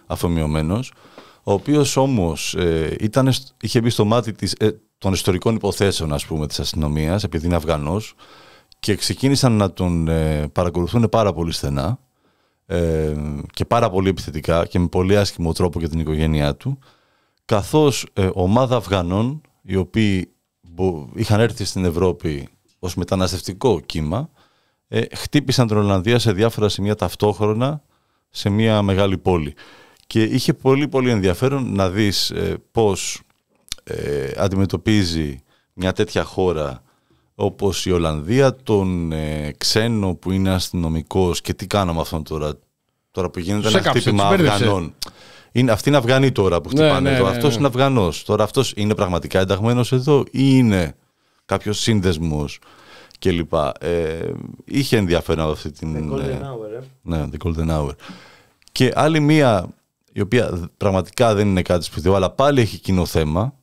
αφομοιωμένος, 0.06 0.92
ο 1.42 1.52
οποίος 1.52 1.96
όμως 1.96 2.54
ε, 2.54 2.96
ήταν, 3.00 3.32
σ- 3.32 3.48
είχε 3.60 3.80
μπει 3.80 3.90
στο 3.90 4.04
μάτι 4.04 4.32
της, 4.32 4.52
ε, 4.52 4.70
των 4.98 5.12
ιστορικών 5.12 5.54
υποθέσεων 5.54 6.12
ας 6.12 6.26
πούμε, 6.26 6.46
της 6.46 6.60
αστυνομίας, 6.60 7.24
επειδή 7.24 7.46
είναι 7.46 7.56
Αφγανός, 7.56 8.14
και 8.78 8.94
ξεκίνησαν 8.94 9.52
να 9.52 9.72
τον 9.72 10.08
ε, 10.08 10.48
παρακολουθούν 10.52 11.08
πάρα 11.10 11.32
πολύ 11.32 11.52
στενά 11.52 11.98
ε, 12.66 13.14
και 13.52 13.64
πάρα 13.64 13.90
πολύ 13.90 14.08
επιθετικά 14.08 14.66
και 14.66 14.78
με 14.78 14.86
πολύ 14.86 15.16
άσχημο 15.16 15.52
τρόπο 15.52 15.78
για 15.78 15.88
την 15.88 15.98
οικογένειά 15.98 16.56
του, 16.56 16.78
καθώς 17.44 18.06
ε, 18.12 18.30
ομάδα 18.32 18.76
Αφγανών, 18.76 19.40
οι 19.62 19.76
οποίοι 19.76 20.32
μπο- 20.60 21.08
είχαν 21.14 21.40
έρθει 21.40 21.64
στην 21.64 21.84
Ευρώπη 21.84 22.48
ως 22.78 22.94
μεταναστευτικό 22.94 23.80
κύμα, 23.80 24.30
ε, 24.88 25.02
χτύπησαν 25.16 25.66
την 25.66 25.76
Ολλανδία 25.76 26.18
σε 26.18 26.32
διάφορα 26.32 26.68
σημεία 26.68 26.94
ταυτόχρονα 26.94 27.82
σε 28.30 28.48
μια 28.48 28.82
μεγάλη 28.82 29.18
πόλη. 29.18 29.54
Και 30.06 30.22
είχε 30.22 30.54
πολύ 30.54 30.88
πολύ 30.88 31.10
ενδιαφέρον 31.10 31.74
να 31.74 31.90
δεις 31.90 32.30
ε, 32.30 32.56
πώς 32.70 33.20
ε, 33.84 34.30
αντιμετωπίζει 34.36 35.38
μια 35.72 35.92
τέτοια 35.92 36.24
χώρα 36.24 36.82
όπως 37.34 37.86
η 37.86 37.90
Ολλανδία 37.90 38.54
τον 38.54 39.12
ε, 39.12 39.54
ξένο 39.58 40.14
που 40.14 40.30
είναι 40.30 40.50
αστυνομικός 40.50 41.40
και 41.40 41.54
τι 41.54 41.66
κάναμε 41.66 42.00
αυτόν 42.00 42.24
τώρα; 42.24 42.52
Τώρα 43.10 43.30
που 43.30 43.38
γίνεται 43.38 43.60
Τους 43.60 43.70
ένα 43.70 43.78
έκαψε, 43.78 44.00
χτύπημα 44.00 44.22
τους 44.22 44.30
μπέρδεψε. 44.36 44.64
Αφγανών 44.64 44.94
είναι, 45.52 45.70
αυτοί 45.72 45.88
είναι 45.88 45.98
Αφγανοί 45.98 46.32
τώρα 46.32 46.60
που 46.60 46.70
Ναι, 46.72 46.80
χτυπάνε 46.82 47.10
ναι, 47.10 47.16
εδώ. 47.16 47.24
ναι, 47.24 47.30
αυτός 47.30 47.50
ναι. 47.52 47.58
είναι 47.58 47.66
Αφγανός. 47.66 48.24
Τώρα 48.24 48.44
αυτός 48.44 48.72
είναι 48.76 48.94
πραγματικά 48.94 49.40
ενταγμένος 49.40 49.92
εδώ 49.92 50.20
ή 50.20 50.24
είναι 50.32 50.94
κάποιος 51.44 51.78
σύνδεσμος 51.80 52.58
κλπ. 53.18 53.52
Ε, 53.80 54.30
είχε 54.64 54.96
ενδιαφέρον 54.96 55.42
από 55.44 55.52
αυτή 55.52 55.70
την... 55.70 55.94
The 56.10 56.14
Golden 56.14 56.20
ε, 56.20 56.40
Hour, 56.42 56.80
ε. 56.80 56.84
ναι, 57.02 57.24
The 57.32 57.46
Golden 57.46 57.68
Hour. 57.70 57.90
Και 58.72 58.92
άλλη 58.94 59.20
μία, 59.20 59.68
η 60.12 60.20
οποία 60.20 60.70
πραγματικά 60.76 61.34
δεν 61.34 61.48
είναι 61.48 61.62
κάτι 61.62 61.84
σπουδαίο, 61.84 62.14
αλλά 62.14 62.30
πάλι 62.30 62.60
έχει 62.60 62.78
κοινό 62.78 63.06
θέμα, 63.06 63.54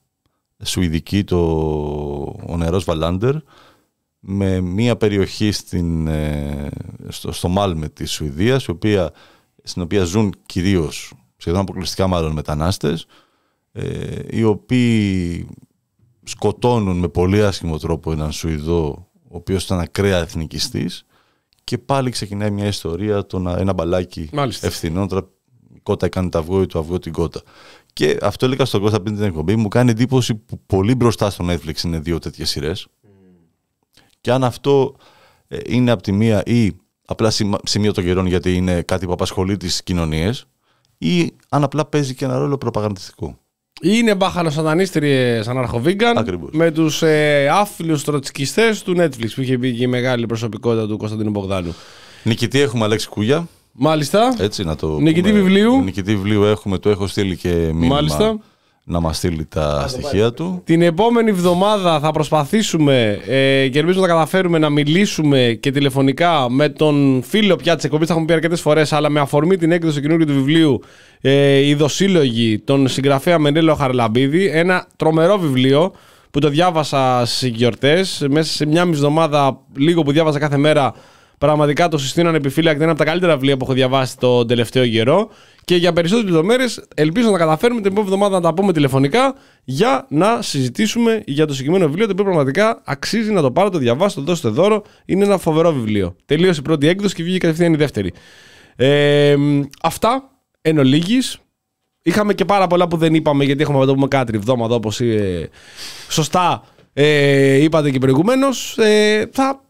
σουηδική, 0.64 1.24
το 1.24 1.38
ο 2.48 2.58
νερός 2.58 2.84
Βαλάντερ, 2.84 3.36
με 4.20 4.60
μία 4.60 4.96
περιοχή 4.96 5.52
στην, 5.52 6.08
ε, 6.08 6.70
στο, 7.08 7.32
στο 7.32 7.48
Μάλμε 7.48 7.90
της 7.90 8.12
Σουηδίας, 8.12 8.66
η 8.66 8.72
οποία, 8.72 9.12
στην 9.64 9.82
οποία 9.82 10.04
ζουν 10.04 10.34
κυρίως, 10.46 11.14
σχεδόν 11.38 11.62
αποκλειστικά 11.62 12.08
μάλλον 12.08 12.32
μετανάστες, 12.32 13.06
ε, 13.72 14.20
οι 14.30 14.44
οποίοι 14.44 15.48
σκοτώνουν 16.24 16.98
με 16.98 17.08
πολύ 17.08 17.44
άσχημο 17.44 17.78
τρόπο 17.78 18.12
έναν 18.12 18.32
Σουηδό, 18.32 19.08
ο 19.24 19.36
οποίος 19.36 19.64
ήταν 19.64 19.80
ακραία 19.80 20.18
εθνικιστής, 20.18 21.06
και 21.64 21.78
πάλι 21.78 22.10
ξεκινάει 22.10 22.52
μια 22.52 22.66
ιστορία, 22.66 23.26
το 23.26 23.40
να, 23.40 23.58
ένα 23.58 23.74
μπαλάκι 23.74 24.30
Μάλιστα. 24.34 24.68
ευθυνών. 24.68 25.08
Τώρα 25.08 25.28
η 25.76 25.80
κότα 25.84 26.06
έκανε 26.06 26.30
το 26.30 26.38
αυγό 26.38 26.62
ή 26.62 26.66
το 26.66 26.80
αυγό 26.80 27.00
την 27.00 27.12
κότα. 27.12 27.42
Και 27.94 28.18
αυτό 28.22 28.46
έλεγα 28.46 28.66
στον 28.66 28.82
Κώστα 28.82 29.02
πριν 29.02 29.16
την 29.16 29.24
εκπομπή. 29.24 29.56
Μου 29.56 29.68
κάνει 29.68 29.92
εντύπωση 29.92 30.36
που 30.36 30.60
πολύ 30.66 30.96
μπροστά 30.96 31.30
στο 31.30 31.46
Netflix 31.50 31.84
είναι 31.84 32.00
δύο 32.00 32.20
τέτοιες 32.20 32.50
σειρές. 32.50 32.88
Και 34.22 34.32
αν 34.32 34.44
αυτό 34.44 34.96
ε, 35.48 35.58
είναι 35.66 35.92
από 35.92 36.02
τη 36.04 36.12
μία 36.12 36.44
ή 36.46 36.72
απλά 37.06 37.30
σημα- 37.30 37.60
σημείο 37.64 37.92
των 37.92 38.04
καιρών 38.04 38.26
γιατί 38.26 38.56
είναι 38.56 38.82
κάτι 38.82 39.06
που 39.06 39.12
απασχολεί 39.12 39.58
τις 39.58 39.84
κοινωνίες, 39.84 40.46
ή 40.98 41.32
αν 41.50 41.64
απλά 41.64 41.86
παίζει 41.86 42.16
και 42.16 42.26
ένα 42.26 42.38
ρόλο 42.38 42.58
προπαγανδιστικό. 42.58 43.38
Είναι 43.82 44.16
μπάχαλος 44.16 44.54
σατανίστριε 44.54 45.44
αναρχοβίγκαν 45.48 46.18
Ακριβώς. 46.18 46.50
με 46.54 46.72
τους 46.72 47.02
ε, 47.02 47.48
άφιλους 47.52 48.04
τροτσκιστές 48.04 48.84
του 48.84 48.96
Netflix 48.98 49.28
που 49.36 49.42
είχε 49.42 49.58
μπει 49.58 49.76
και 49.76 49.84
η 49.84 49.88
μεγάλη 49.88 50.26
προσωπικότητα 50.26 50.88
του 50.88 50.98
Κωνσταντίνου 50.98 51.30
Μπογδάνου. 51.30 51.76
Νικητή 52.24 52.60
έχουμε 52.60 52.84
Αλέξη 52.84 53.08
Κούγια. 53.10 53.48
Μάλιστα. 53.72 54.36
Έτσι 54.40 54.64
να 54.64 54.76
το 54.76 55.00
Νικητή 55.00 55.30
πούμε. 55.30 55.42
βιβλίου. 55.42 55.82
Νικητή 55.84 56.16
βιβλίου 56.16 56.44
έχουμε, 56.44 56.78
το 56.78 56.90
έχω 56.90 57.08
στείλει 57.08 57.38
και 57.38 57.50
μήνυμα 57.50 57.96
Μάλιστα. 57.96 58.38
να 58.84 59.00
μας 59.00 59.18
στείλει 59.18 59.46
τα 59.46 59.86
στοιχεία 59.88 60.34
του. 60.34 60.62
Την 60.64 60.82
επόμενη 60.82 61.30
εβδομάδα 61.30 62.00
θα 62.00 62.12
προσπαθήσουμε 62.12 63.20
ε, 63.28 63.68
και 63.68 63.80
ελπίζω 63.80 64.00
να 64.02 64.08
τα 64.08 64.14
καταφέρουμε 64.14 64.58
να 64.58 64.70
μιλήσουμε 64.70 65.58
και 65.60 65.72
τηλεφωνικά 65.72 66.50
με 66.50 66.70
τον 66.70 67.24
φίλο 67.26 67.56
πια 67.56 67.76
τη 67.76 67.86
εκπομπής. 67.86 68.08
Τα 68.08 68.14
έχουμε 68.14 68.28
πει 68.28 68.34
αρκετές 68.34 68.62
φορές, 68.62 68.94
αλλά 68.94 69.10
με 69.10 69.20
αφορμή 69.20 69.58
την 69.58 69.72
έκδοση 69.72 69.96
του 69.96 70.02
καινούργιου 70.02 70.26
του 70.26 70.34
βιβλίου 70.34 70.80
ε, 71.22 71.58
Η 71.58 71.74
Δοσύλλογη, 71.74 72.60
τον 72.60 72.88
συγγραφέα 72.88 73.40
Μενέλο 73.40 73.76
Χαρλαμπίδη. 73.76 74.46
Ένα 74.54 74.88
τρομερό 74.96 75.38
βιβλίο 75.38 75.92
που 76.32 76.40
το 76.40 76.50
διάβασα 76.50 77.24
στις 77.26 77.50
γιορτές. 77.50 78.26
Μέσα 78.30 78.52
σε 78.52 78.66
μια 78.66 78.86
μισή 78.86 79.00
εβδομάδα, 79.00 79.60
λίγο 79.76 80.02
που 80.02 80.12
διάβαζα 80.12 80.40
κάθε 80.40 80.58
μέρα, 80.58 80.94
Πραγματικά 81.42 81.88
το 81.88 81.98
συστήνω 81.98 82.30
ανεπιφύλακτα. 82.30 82.82
Είναι 82.84 82.92
από 82.92 83.00
τα 83.00 83.06
καλύτερα 83.06 83.34
βιβλία 83.34 83.58
που 83.58 83.64
έχω 83.64 83.74
διαβάσει 83.74 84.18
τον 84.18 84.48
τελευταίο 84.48 84.88
καιρό. 84.88 85.30
Και 85.66 85.76
για 85.76 85.94
περισσότερες 85.94 86.32
λεπτομέρειες, 86.32 86.84
ελπίζω 86.96 87.26
να 87.26 87.32
τα 87.32 87.38
καταφέρουμε 87.38 87.82
την 87.82 87.92
επόμενη 87.92 88.14
εβδομάδα 88.14 88.36
να 88.36 88.42
τα 88.42 88.54
πούμε 88.54 88.74
τηλεφωνικά 88.74 89.36
για 89.64 90.06
να 90.10 90.42
συζητήσουμε 90.42 91.24
για 91.26 91.46
το 91.46 91.54
συγκεκριμένο 91.54 91.86
βιβλίο. 91.86 92.06
Το 92.06 92.12
οποίο 92.12 92.24
πραγματικά 92.24 92.82
αξίζει 92.84 93.32
να 93.32 93.42
το 93.42 93.52
πάρετε, 93.52 93.74
το 93.74 93.80
διαβάσετε, 93.80 94.22
το 94.22 94.28
δώσετε 94.28 94.50
δώρο. 94.50 94.84
Είναι 95.06 95.26
ένα 95.26 95.38
φοβερό 95.38 95.74
βιβλίο. 95.74 96.16
Τελείωσε 96.26 96.60
η 96.60 96.64
πρώτη 96.64 96.88
έκδοση 96.88 97.16
και 97.16 97.24
βγήκε 97.24 97.38
κατευθείαν 97.38 97.74
η 97.74 97.78
δεύτερη. 97.78 98.14
Ε, 98.76 99.36
αυτά 99.82 100.30
εν 100.62 100.78
ολίγης. 100.78 101.38
Είχαμε 102.04 102.34
και 102.34 102.46
πάρα 102.46 102.68
πολλά 102.68 102.88
που 102.88 102.98
δεν 102.98 103.14
είπαμε 103.14 103.44
γιατί 103.44 103.62
έχουμε 103.62 103.80
να 103.80 103.86
το 103.86 103.94
πούμε 103.94 104.08
κάτι 104.08 104.32
εβδομάδα 104.36 104.76
όπως 104.76 105.02
ε, 105.02 105.50
σωστά 106.10 106.64
ε, 106.94 107.64
είπατε 107.64 107.92
και 107.92 108.00
προηγουμένως. 108.00 108.78
Ε, 108.78 109.30
θα 109.32 109.62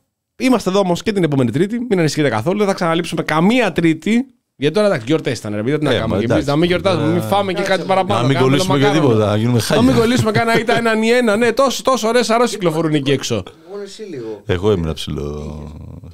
είμαστε 0.41 0.69
εδώ 0.69 0.79
όμως 0.79 1.03
και 1.03 1.11
την 1.11 1.23
επόμενη 1.23 1.51
Τρίτη. 1.51 1.79
Μην 1.89 1.99
ανησυχείτε 1.99 2.29
καθόλου. 2.29 2.57
Δεν 2.57 2.67
θα 2.67 2.73
ξαναλείψουμε 2.73 3.23
καμία 3.23 3.71
Τρίτη. 3.71 4.25
Γιατί 4.55 4.75
τώρα 4.75 4.87
εντάξει, 4.87 5.05
γιορτέ 5.07 5.29
ήταν, 5.31 5.55
ρε 5.55 5.63
παιδί, 5.63 5.77
τι 5.77 5.83
να 5.83 5.91
Ε, 5.91 5.97
κάνουμε. 5.97 6.15
μα 6.15 6.19
Και 6.19 6.31
εμείς 6.31 6.31
εντάξει. 6.33 6.49
να 6.49 6.55
μην 6.55 6.67
γιορτάζουμε, 6.67 7.07
μην 7.11 7.21
φάμε 7.21 7.53
και 7.53 7.61
κάτι 7.61 7.83
παραπάνω. 7.85 8.21
Να 8.21 8.27
μην 8.27 8.35
κάνουμε 8.35 8.51
κολλήσουμε 8.57 8.77
και 8.77 8.83
μακάρονα. 8.85 9.07
τίποτα. 9.09 9.29
Να 9.29 9.35
γίνουμε 9.37 9.59
Να 9.69 9.75
μην 9.75 9.85
χάλια. 9.85 10.01
κολλήσουμε 10.01 10.31
κανένα 10.31 10.59
ήταν 10.59 10.77
έναν 10.77 11.01
ή 11.03 11.09
ένα. 11.09 11.35
Ναι, 11.37 11.51
τόσο, 11.51 11.81
τόσο 11.83 12.07
ωραίες 12.07 12.29
αρρώσει 12.29 12.53
κυκλοφορούν 12.53 12.93
εκεί 12.93 13.11
έξω. 13.11 13.43
Μόνο 13.71 13.83
εσύ 13.83 14.01
λίγο. 14.09 14.41
Εγώ 14.45 14.71
ήμουν 14.71 14.93
ψηλό. 14.93 15.63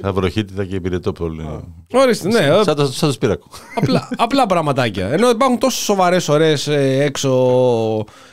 Θα 0.01 0.13
βροχίτιδα 0.13 0.65
και 0.65 0.75
υπηρετώ 0.75 1.11
πολύ. 1.11 1.49
Ορίστε, 1.93 2.27
ναι. 2.27 2.39
ε, 2.39 2.63
Σαν 2.63 2.75
το, 2.75 2.85
σαν 2.85 3.07
το 3.09 3.11
σπύρακο. 3.13 3.47
απλά, 3.75 4.09
απλά 4.17 4.45
πραγματάκια. 4.45 5.07
Ενώ 5.07 5.29
υπάρχουν 5.29 5.57
τόσο 5.57 5.83
σοβαρές, 5.83 6.29
ωραίες 6.29 6.67
έξω 6.67 7.29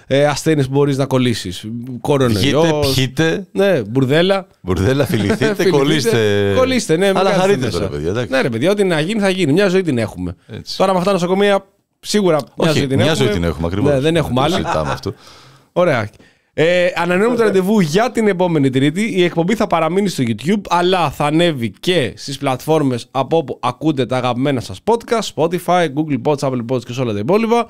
ε, 0.06 0.26
ασθένειες 0.26 0.66
που 0.66 0.72
μπορείς 0.72 0.97
να 0.97 1.06
κολλήσεις. 1.06 1.60
Πιείτε, 1.60 1.98
Κορονοϊό. 2.01 2.85
πιείτε, 2.94 3.47
Ναι, 3.52 3.82
μπουρδέλα. 3.82 4.47
μπουρδέλα, 4.60 5.06
φιληθείτε, 5.06 5.44
Φιληθείτε, 5.55 5.68
κολλήστε. 5.70 6.52
Κολλήστε, 6.56 6.97
ναι, 6.97 7.06
μην 7.06 7.16
Αλλά 7.16 7.31
κάνετε 7.31 7.40
χαρείτε 7.47 7.64
μέσα. 7.66 7.78
τώρα, 7.78 7.90
παιδιά. 7.90 8.09
εντάξει. 8.10 8.32
Ναι, 8.32 8.40
ρε 8.40 8.48
παιδιά, 8.48 8.70
ό,τι 8.70 8.85
να 8.85 9.01
γίνει 9.01 9.20
θα 9.20 9.28
γίνει. 9.28 9.52
Μια 9.52 9.68
ζωή 9.68 9.82
την 9.82 9.98
έχουμε. 9.98 10.35
Έτσι. 10.47 10.76
Τώρα 10.76 10.90
με 10.93 10.98
αυτά 10.98 11.10
τα 11.10 11.16
νοσοκομεία 11.16 11.64
σίγουρα 12.01 12.36
μια 12.36 12.70
Όχι, 12.70 12.78
ζωή 12.78 12.86
την 12.86 12.97
μια 12.97 13.05
έχουμε. 13.10 13.24
ζωή 13.24 13.35
την 13.35 13.44
έχουμε 13.44 13.66
ακριβώς. 13.66 13.93
Ναι, 13.93 14.01
δεν 14.01 14.16
έχουμε 14.16 14.40
άλλη. 14.43 14.55
Συζητάμε 14.55 14.90
αυτό. 14.90 15.14
Ωραία. 15.72 16.09
Ε, 16.56 16.86
ανανεώνουμε 16.97 17.36
το 17.36 17.43
ραντεβού 17.43 17.81
για 17.81 18.10
την 18.10 18.28
επόμενη 18.28 18.70
Τρίτη. 18.70 19.02
Η 19.16 19.22
εκπομπή 19.24 19.55
θα 19.55 19.66
παραμείνει 19.66 20.09
στο 20.09 20.22
YouTube, 20.26 20.60
αλλά 20.68 21.10
θα 21.10 21.24
ανέβει 21.24 21.72
και 21.81 22.12
στις 22.16 22.39
πλατφόρμες 22.39 23.06
από 23.10 23.36
όπου 23.36 23.59
ακούτε 23.62 24.06
τα 24.06 24.16
αγαπημένα 24.16 24.60
σας 24.60 24.78
podcast, 24.85 25.35
Spotify, 25.35 25.86
Google 25.86 26.20
Pods, 26.24 26.39
Apple 26.48 26.64
Pods 26.72 26.85
και 26.85 26.93
σε 26.93 27.01
όλα 27.01 27.12
τα 27.12 27.18
υπόλοιπα. 27.18 27.66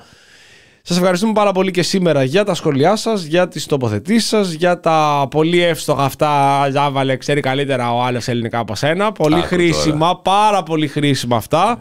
Σας 0.87 0.97
ευχαριστούμε 0.97 1.33
πάρα 1.33 1.51
πολύ 1.51 1.71
και 1.71 1.83
σήμερα 1.83 2.23
για 2.23 2.43
τα 2.43 2.53
σχόλιά 2.53 2.95
σας, 2.95 3.23
για 3.23 3.47
τις 3.47 3.65
τοποθετήσεις 3.65 4.27
σας, 4.27 4.51
για 4.51 4.79
τα 4.79 5.27
πολύ 5.31 5.63
εύστοχα 5.63 6.03
αυτά. 6.03 6.67
Ζάβαλε, 6.71 7.15
ξέρει 7.17 7.41
καλύτερα 7.41 7.93
ο 7.93 8.03
άλλος 8.03 8.27
ελληνικά 8.27 8.59
από 8.59 8.75
σένα. 8.75 9.11
Πολύ 9.11 9.35
Άκου 9.35 9.45
χρήσιμα, 9.45 10.17
πάρα 10.17 10.63
πολύ 10.63 10.87
χρήσιμα 10.87 11.35
αυτά. 11.35 11.79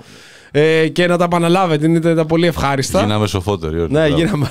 Ε, 0.51 0.89
και 0.89 1.07
να 1.07 1.17
τα 1.17 1.25
επαναλάβετε, 1.25 1.87
είναι 1.87 1.99
ήταν 1.99 2.27
πολύ 2.27 2.47
ευχάριστα. 2.47 3.01
Γίναμε 3.01 3.27
σοφότεροι 3.27 3.79
όλοι. 3.79 3.93
Ναι, 3.93 4.07
Μπράβο. 4.07 4.17
γίναμε. 4.17 4.51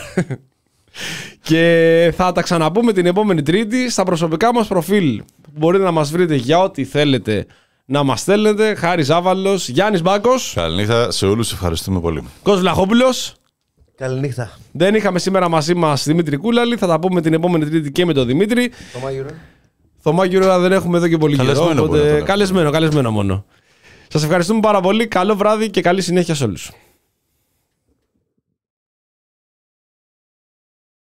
και 1.41 2.13
θα 2.15 2.31
τα 2.31 2.41
ξαναπούμε 2.41 2.93
την 2.93 3.05
επόμενη 3.05 3.41
Τρίτη 3.41 3.91
στα 3.91 4.03
προσωπικά 4.03 4.53
μας 4.53 4.67
προφίλ. 4.67 5.23
Μπορείτε 5.53 5.83
να 5.83 5.91
μας 5.91 6.11
βρείτε 6.11 6.35
για 6.35 6.59
ό,τι 6.59 6.83
θέλετε 6.85 7.45
να 7.85 8.03
μας 8.03 8.19
στέλνετε. 8.19 8.75
Χάρης 8.75 9.05
Ζάβαλος, 9.05 9.69
Γιάννης 9.69 10.01
Μπάκος, 10.01 10.51
Καληνύχτα 10.55 11.11
σε 11.11 11.25
όλους. 11.25 11.51
Ευχαριστούμε 11.51 11.99
πολύ. 11.99 12.23
Κος 12.43 12.59
Βλαχόπουλος. 12.59 13.35
Καληνύχτα. 14.07 14.51
Δεν 14.71 14.95
είχαμε 14.95 15.19
σήμερα 15.19 15.49
μαζί 15.49 15.73
μας 15.73 16.03
Δημήτρη 16.03 16.37
Κούλαλη. 16.37 16.77
Θα 16.77 16.87
τα 16.87 16.99
πούμε 16.99 17.21
την 17.21 17.33
επόμενη 17.33 17.65
Τρίτη 17.65 17.91
και 17.91 18.05
με 18.05 18.13
τον 18.13 18.25
Δημήτρη. 18.27 18.71
Το 18.93 18.99
Μάγειρο. 18.99 19.27
Θωμά 19.99 20.25
Γιώργο 20.25 20.59
δεν 20.59 20.71
έχουμε 20.71 20.97
εδώ 20.97 21.07
και 21.07 21.17
πολύ 21.17 21.35
καιρό. 21.35 21.47
Καλεσμένο 21.47 21.81
οπότε- 21.81 21.89
μπορεί 21.89 22.01
να 22.01 22.07
το 22.07 22.13
λέμε. 22.13 22.25
καλεσμένο, 22.25 22.71
καλεσμένο 22.71 23.11
μόνο. 23.11 23.45
Σας 24.07 24.23
ευχαριστούμε 24.23 24.59
πάρα 24.59 24.79
πολύ. 24.81 25.07
Καλό 25.07 25.35
βράδυ 25.35 25.69
και 25.69 25.81
καλή 25.81 26.01
συνέχεια 26.01 26.35
σε 26.35 26.43
όλους. 26.43 26.71